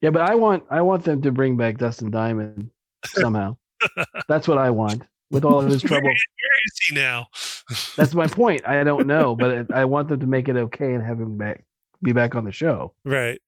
Yeah, 0.00 0.10
but 0.10 0.22
I 0.22 0.34
want 0.34 0.64
I 0.68 0.80
want 0.82 1.04
them 1.04 1.22
to 1.22 1.30
bring 1.30 1.56
back 1.56 1.78
Dustin 1.78 2.10
Diamond 2.10 2.70
somehow. 3.06 3.56
That's 4.28 4.48
what 4.48 4.58
I 4.58 4.70
want. 4.70 5.04
With 5.30 5.44
all 5.44 5.60
of 5.60 5.70
his 5.70 5.80
trouble. 5.80 6.08
Where 6.08 6.12
is 6.14 6.78
he 6.88 6.94
now? 6.94 7.28
That's 7.96 8.12
my 8.12 8.26
point. 8.26 8.66
I 8.66 8.82
don't 8.84 9.06
know, 9.06 9.34
but 9.36 9.72
I 9.72 9.84
want 9.86 10.08
them 10.08 10.20
to 10.20 10.26
make 10.26 10.48
it 10.48 10.56
okay 10.56 10.92
and 10.92 11.02
have 11.02 11.20
him 11.20 11.38
back, 11.38 11.64
be 12.02 12.12
back 12.12 12.34
on 12.34 12.44
the 12.44 12.52
show. 12.52 12.94
right. 13.04 13.40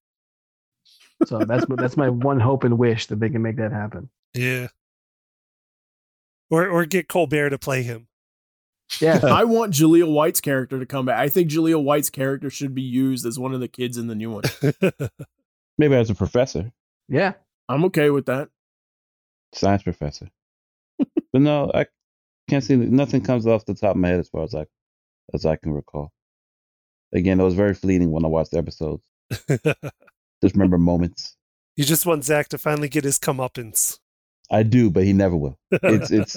So 1.26 1.40
that's 1.40 1.64
that's 1.76 1.96
my 1.96 2.08
one 2.08 2.40
hope 2.40 2.64
and 2.64 2.78
wish 2.78 3.06
that 3.06 3.18
they 3.20 3.30
can 3.30 3.42
make 3.42 3.56
that 3.56 3.72
happen. 3.72 4.08
Yeah. 4.32 4.68
Or 6.50 6.68
or 6.68 6.84
get 6.86 7.08
Colbert 7.08 7.50
to 7.50 7.58
play 7.58 7.82
him. 7.82 8.06
Yeah, 9.00 9.20
I 9.24 9.44
want 9.44 9.72
Jaleel 9.72 10.12
White's 10.12 10.40
character 10.40 10.78
to 10.78 10.86
come 10.86 11.06
back. 11.06 11.18
I 11.18 11.28
think 11.28 11.50
Jaleel 11.50 11.82
White's 11.82 12.10
character 12.10 12.50
should 12.50 12.74
be 12.74 12.82
used 12.82 13.26
as 13.26 13.38
one 13.38 13.54
of 13.54 13.60
the 13.60 13.68
kids 13.68 13.96
in 13.96 14.06
the 14.06 14.14
new 14.14 14.30
one. 14.30 14.44
Maybe 15.78 15.94
as 15.94 16.10
a 16.10 16.14
professor, 16.14 16.70
yeah. 17.08 17.32
I'm 17.68 17.84
okay 17.86 18.10
with 18.10 18.26
that. 18.26 18.50
science 19.54 19.82
professor. 19.82 20.28
but 20.98 21.40
no, 21.40 21.70
I 21.74 21.86
can't 22.48 22.62
see 22.62 22.76
nothing 22.76 23.22
comes 23.22 23.46
off 23.46 23.64
the 23.64 23.74
top 23.74 23.92
of 23.92 23.96
my 23.96 24.08
head 24.08 24.20
as 24.20 24.28
far 24.28 24.44
as 24.44 24.54
I 24.54 24.66
as 25.32 25.46
I 25.46 25.56
can 25.56 25.72
recall. 25.72 26.12
Again, 27.12 27.40
it 27.40 27.44
was 27.44 27.54
very 27.54 27.74
fleeting 27.74 28.10
when 28.10 28.24
I 28.24 28.28
watched 28.28 28.50
the 28.50 28.58
episodes. 28.58 29.02
Just 30.42 30.54
remember 30.54 30.76
moments. 30.78 31.36
you 31.76 31.84
just 31.84 32.04
want 32.04 32.24
Zach 32.24 32.48
to 32.50 32.58
finally 32.58 32.88
get 32.88 33.04
his 33.04 33.18
comeuppance. 33.18 33.98
I 34.50 34.62
do, 34.62 34.90
but 34.90 35.04
he 35.04 35.14
never 35.14 35.36
will. 35.36 35.58
It's 35.70 36.10
it's 36.10 36.36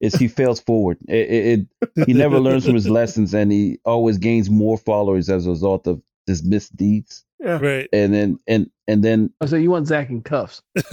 it's 0.00 0.16
he 0.16 0.28
fails 0.28 0.60
forward. 0.60 0.98
It, 1.08 1.30
it, 1.30 1.66
it 1.96 2.06
he 2.06 2.12
never 2.12 2.38
learns 2.38 2.64
from 2.64 2.74
his 2.74 2.88
lessons, 2.90 3.34
and 3.34 3.50
he 3.50 3.78
always 3.84 4.18
gains 4.18 4.48
more 4.48 4.78
followers 4.78 5.28
as 5.28 5.46
a 5.46 5.50
result 5.50 5.86
of 5.86 6.02
his 6.26 6.44
misdeeds. 6.44 7.24
Yeah. 7.40 7.58
right. 7.58 7.88
And 7.92 8.12
then 8.12 8.38
and 8.46 8.70
and 8.86 9.02
then 9.02 9.32
Oh, 9.40 9.46
So 9.46 9.56
you 9.56 9.70
want 9.70 9.86
Zach 9.86 10.10
in 10.10 10.22
cuffs? 10.22 10.62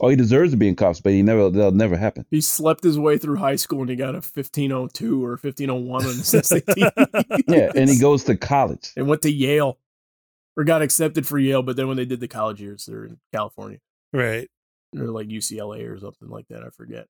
oh, 0.00 0.08
he 0.08 0.16
deserves 0.16 0.52
to 0.52 0.56
be 0.56 0.68
in 0.68 0.76
cuffs, 0.76 1.00
but 1.00 1.12
he 1.12 1.22
never 1.22 1.50
that'll 1.50 1.72
never 1.72 1.96
happen. 1.96 2.26
He 2.30 2.40
slept 2.40 2.84
his 2.84 2.98
way 2.98 3.18
through 3.18 3.36
high 3.36 3.56
school 3.56 3.80
and 3.80 3.90
he 3.90 3.96
got 3.96 4.10
a 4.10 4.20
1502 4.20 5.24
or 5.24 5.30
1501 5.30 6.04
on 6.04 6.08
his 6.08 6.28
SAT. 6.28 6.62
Yeah, 7.48 7.72
and 7.74 7.88
he 7.88 7.98
goes 8.00 8.24
to 8.24 8.36
college. 8.36 8.92
and 8.96 9.06
went 9.06 9.22
to 9.22 9.30
Yale 9.30 9.78
or 10.56 10.64
got 10.64 10.82
accepted 10.82 11.26
for 11.26 11.38
Yale, 11.38 11.62
but 11.62 11.76
then 11.76 11.88
when 11.88 11.96
they 11.96 12.06
did 12.06 12.20
the 12.20 12.28
college 12.28 12.60
years, 12.60 12.86
they're 12.86 13.04
in 13.04 13.18
California 13.34 13.78
right. 14.12 14.48
or 14.98 15.06
like 15.06 15.28
UCLA 15.28 15.88
or 15.90 15.98
something 15.98 16.28
like 16.28 16.48
that. 16.48 16.62
I 16.62 16.70
forget. 16.70 17.06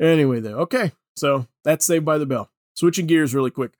Anyway, 0.00 0.40
though, 0.40 0.58
okay, 0.58 0.92
so 1.16 1.46
that's 1.64 1.86
Saved 1.86 2.04
by 2.04 2.18
the 2.18 2.26
Bell. 2.26 2.50
Switching 2.74 3.06
gears 3.06 3.34
really 3.34 3.50
quick. 3.50 3.72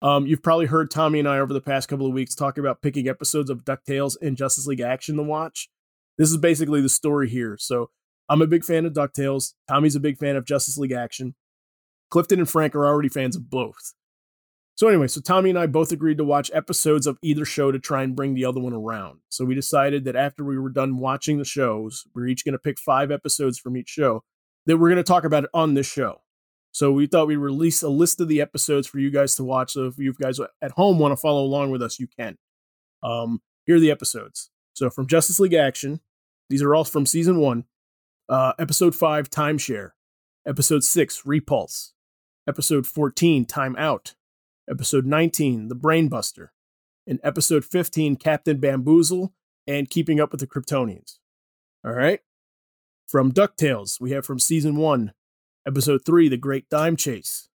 Um, 0.00 0.26
you've 0.26 0.42
probably 0.42 0.66
heard 0.66 0.90
Tommy 0.90 1.18
and 1.18 1.28
I 1.28 1.38
over 1.38 1.52
the 1.52 1.60
past 1.60 1.88
couple 1.88 2.06
of 2.06 2.12
weeks 2.12 2.34
talking 2.34 2.62
about 2.62 2.80
picking 2.80 3.08
episodes 3.08 3.50
of 3.50 3.64
DuckTales 3.64 4.16
and 4.22 4.36
Justice 4.36 4.66
League 4.66 4.80
Action 4.80 5.16
to 5.16 5.22
watch. 5.22 5.68
This 6.16 6.30
is 6.30 6.36
basically 6.36 6.80
the 6.80 6.88
story 6.88 7.28
here. 7.28 7.56
So 7.58 7.90
I'm 8.28 8.42
a 8.42 8.46
big 8.46 8.64
fan 8.64 8.86
of 8.86 8.92
DuckTales. 8.92 9.54
Tommy's 9.68 9.96
a 9.96 10.00
big 10.00 10.18
fan 10.18 10.36
of 10.36 10.46
Justice 10.46 10.78
League 10.78 10.92
Action. 10.92 11.34
Clifton 12.10 12.38
and 12.38 12.48
Frank 12.48 12.74
are 12.74 12.86
already 12.86 13.08
fans 13.08 13.36
of 13.36 13.50
both. 13.50 13.94
So 14.76 14.86
anyway, 14.86 15.08
so 15.08 15.20
Tommy 15.20 15.50
and 15.50 15.58
I 15.58 15.66
both 15.66 15.90
agreed 15.90 16.18
to 16.18 16.24
watch 16.24 16.52
episodes 16.54 17.08
of 17.08 17.18
either 17.20 17.44
show 17.44 17.72
to 17.72 17.80
try 17.80 18.04
and 18.04 18.14
bring 18.14 18.34
the 18.34 18.44
other 18.44 18.60
one 18.60 18.72
around. 18.72 19.18
So 19.28 19.44
we 19.44 19.56
decided 19.56 20.04
that 20.04 20.14
after 20.14 20.44
we 20.44 20.56
were 20.56 20.70
done 20.70 20.98
watching 20.98 21.38
the 21.38 21.44
shows, 21.44 22.04
we're 22.14 22.28
each 22.28 22.44
going 22.44 22.52
to 22.52 22.60
pick 22.60 22.78
five 22.78 23.10
episodes 23.10 23.58
from 23.58 23.76
each 23.76 23.88
show 23.88 24.22
that 24.68 24.76
we're 24.76 24.90
going 24.90 24.98
to 24.98 25.02
talk 25.02 25.24
about 25.24 25.44
it 25.44 25.50
on 25.52 25.74
this 25.74 25.90
show. 25.90 26.20
So 26.72 26.92
we 26.92 27.06
thought 27.06 27.26
we'd 27.26 27.36
release 27.38 27.82
a 27.82 27.88
list 27.88 28.20
of 28.20 28.28
the 28.28 28.42
episodes 28.42 28.86
for 28.86 28.98
you 28.98 29.10
guys 29.10 29.34
to 29.36 29.44
watch. 29.44 29.72
So 29.72 29.86
if 29.86 29.98
you 29.98 30.12
guys 30.12 30.38
at 30.38 30.72
home 30.72 30.98
want 30.98 31.12
to 31.12 31.16
follow 31.16 31.42
along 31.42 31.70
with 31.70 31.82
us, 31.82 31.98
you 31.98 32.06
can. 32.06 32.36
Um, 33.02 33.40
here 33.64 33.76
are 33.76 33.80
the 33.80 33.90
episodes. 33.90 34.50
So 34.74 34.90
from 34.90 35.06
Justice 35.06 35.40
League 35.40 35.54
Action, 35.54 36.00
these 36.50 36.62
are 36.62 36.74
all 36.74 36.84
from 36.84 37.06
season 37.06 37.38
one. 37.38 37.64
Uh, 38.28 38.52
episode 38.58 38.94
five, 38.94 39.30
Timeshare. 39.30 39.92
Episode 40.46 40.84
6, 40.84 41.26
Repulse. 41.26 41.94
Episode 42.46 42.86
14, 42.86 43.46
Time 43.46 43.74
Out. 43.76 44.14
Episode 44.70 45.06
19, 45.06 45.68
The 45.68 45.76
Brainbuster. 45.76 46.48
And 47.06 47.20
episode 47.24 47.64
15, 47.64 48.16
Captain 48.16 48.58
Bamboozle 48.58 49.32
and 49.66 49.90
Keeping 49.90 50.20
Up 50.20 50.30
with 50.30 50.40
the 50.40 50.46
Kryptonians. 50.46 51.18
All 51.84 51.92
right. 51.92 52.20
From 53.08 53.32
DuckTales, 53.32 53.98
we 54.02 54.10
have 54.10 54.26
from 54.26 54.38
season 54.38 54.76
1, 54.76 55.14
episode 55.66 56.04
3, 56.04 56.28
The 56.28 56.36
Great 56.36 56.68
Dime 56.68 56.94
Chase. 56.94 57.48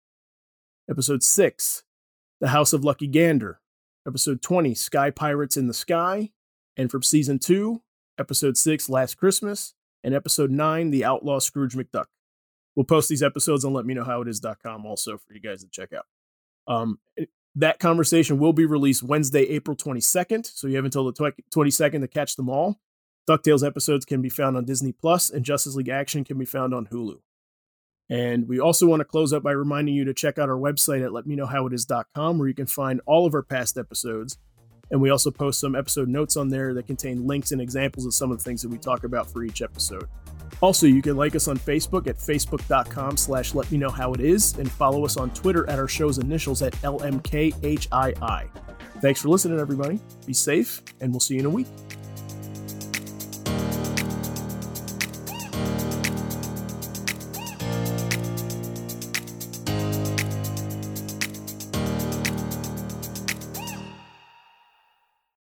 Episode 0.88 1.22
6, 1.22 1.82
The 2.40 2.48
House 2.48 2.72
of 2.72 2.84
Lucky 2.84 3.06
Gander. 3.06 3.60
Episode 4.08 4.40
20, 4.40 4.74
Sky 4.74 5.10
Pirates 5.10 5.58
in 5.58 5.66
the 5.66 5.74
Sky. 5.74 6.30
And 6.78 6.90
from 6.90 7.02
season 7.02 7.38
2, 7.38 7.82
episode 8.18 8.56
6, 8.56 8.88
Last 8.88 9.18
Christmas. 9.18 9.74
And 10.02 10.14
episode 10.14 10.50
9, 10.50 10.90
The 10.90 11.04
Outlaw 11.04 11.38
Scrooge 11.38 11.74
McDuck. 11.74 12.06
We'll 12.74 12.84
post 12.84 13.10
these 13.10 13.22
episodes 13.22 13.62
on 13.66 13.74
letmeknowhowitis.com 13.74 14.86
also 14.86 15.18
for 15.18 15.34
you 15.34 15.40
guys 15.40 15.62
to 15.62 15.68
check 15.68 15.90
out. 15.92 16.06
Um, 16.66 16.98
that 17.56 17.78
conversation 17.78 18.38
will 18.38 18.54
be 18.54 18.64
released 18.64 19.02
Wednesday, 19.02 19.42
April 19.42 19.76
22nd. 19.76 20.46
So 20.46 20.66
you 20.66 20.76
have 20.76 20.86
until 20.86 21.04
the 21.04 21.34
22nd 21.54 22.00
to 22.00 22.08
catch 22.08 22.36
them 22.36 22.48
all. 22.48 22.80
DuckTales 23.28 23.66
episodes 23.66 24.04
can 24.04 24.20
be 24.20 24.28
found 24.28 24.56
on 24.56 24.64
Disney 24.64 24.92
Plus, 24.92 25.30
and 25.30 25.44
Justice 25.44 25.76
League 25.76 25.88
Action 25.88 26.24
can 26.24 26.38
be 26.38 26.44
found 26.44 26.74
on 26.74 26.86
Hulu. 26.86 27.18
And 28.10 28.48
we 28.48 28.60
also 28.60 28.86
want 28.86 29.00
to 29.00 29.04
close 29.04 29.32
up 29.32 29.42
by 29.42 29.52
reminding 29.52 29.94
you 29.94 30.04
to 30.04 30.12
check 30.12 30.38
out 30.38 30.48
our 30.48 30.58
website 30.58 31.04
at 31.04 31.12
letmeknowhowitis.com 31.12 32.38
where 32.38 32.48
you 32.48 32.54
can 32.54 32.66
find 32.66 33.00
all 33.06 33.26
of 33.26 33.34
our 33.34 33.42
past 33.42 33.78
episodes. 33.78 34.38
And 34.90 35.00
we 35.00 35.08
also 35.08 35.30
post 35.30 35.60
some 35.60 35.74
episode 35.74 36.08
notes 36.08 36.36
on 36.36 36.48
there 36.48 36.74
that 36.74 36.86
contain 36.86 37.26
links 37.26 37.52
and 37.52 37.60
examples 37.60 38.04
of 38.04 38.12
some 38.12 38.30
of 38.30 38.36
the 38.36 38.44
things 38.44 38.60
that 38.60 38.68
we 38.68 38.76
talk 38.76 39.04
about 39.04 39.30
for 39.30 39.42
each 39.42 39.62
episode. 39.62 40.06
Also, 40.60 40.86
you 40.86 41.00
can 41.00 41.16
like 41.16 41.34
us 41.34 41.48
on 41.48 41.56
Facebook 41.56 42.06
at 42.06 42.18
facebook.com 42.18 43.16
slash 43.16 43.54
let 43.54 43.70
me 43.72 43.78
know 43.78 43.88
how 43.88 44.12
it 44.12 44.20
is 44.20 44.58
and 44.58 44.70
follow 44.70 45.04
us 45.06 45.16
on 45.16 45.30
Twitter 45.30 45.68
at 45.70 45.78
our 45.78 45.88
show's 45.88 46.18
initials 46.18 46.60
at 46.60 46.74
LMKHII. 46.82 48.48
Thanks 49.00 49.22
for 49.22 49.28
listening, 49.28 49.58
everybody. 49.58 49.98
Be 50.26 50.34
safe, 50.34 50.82
and 51.00 51.10
we'll 51.10 51.20
see 51.20 51.34
you 51.34 51.40
in 51.40 51.46
a 51.46 51.50
week. 51.50 51.66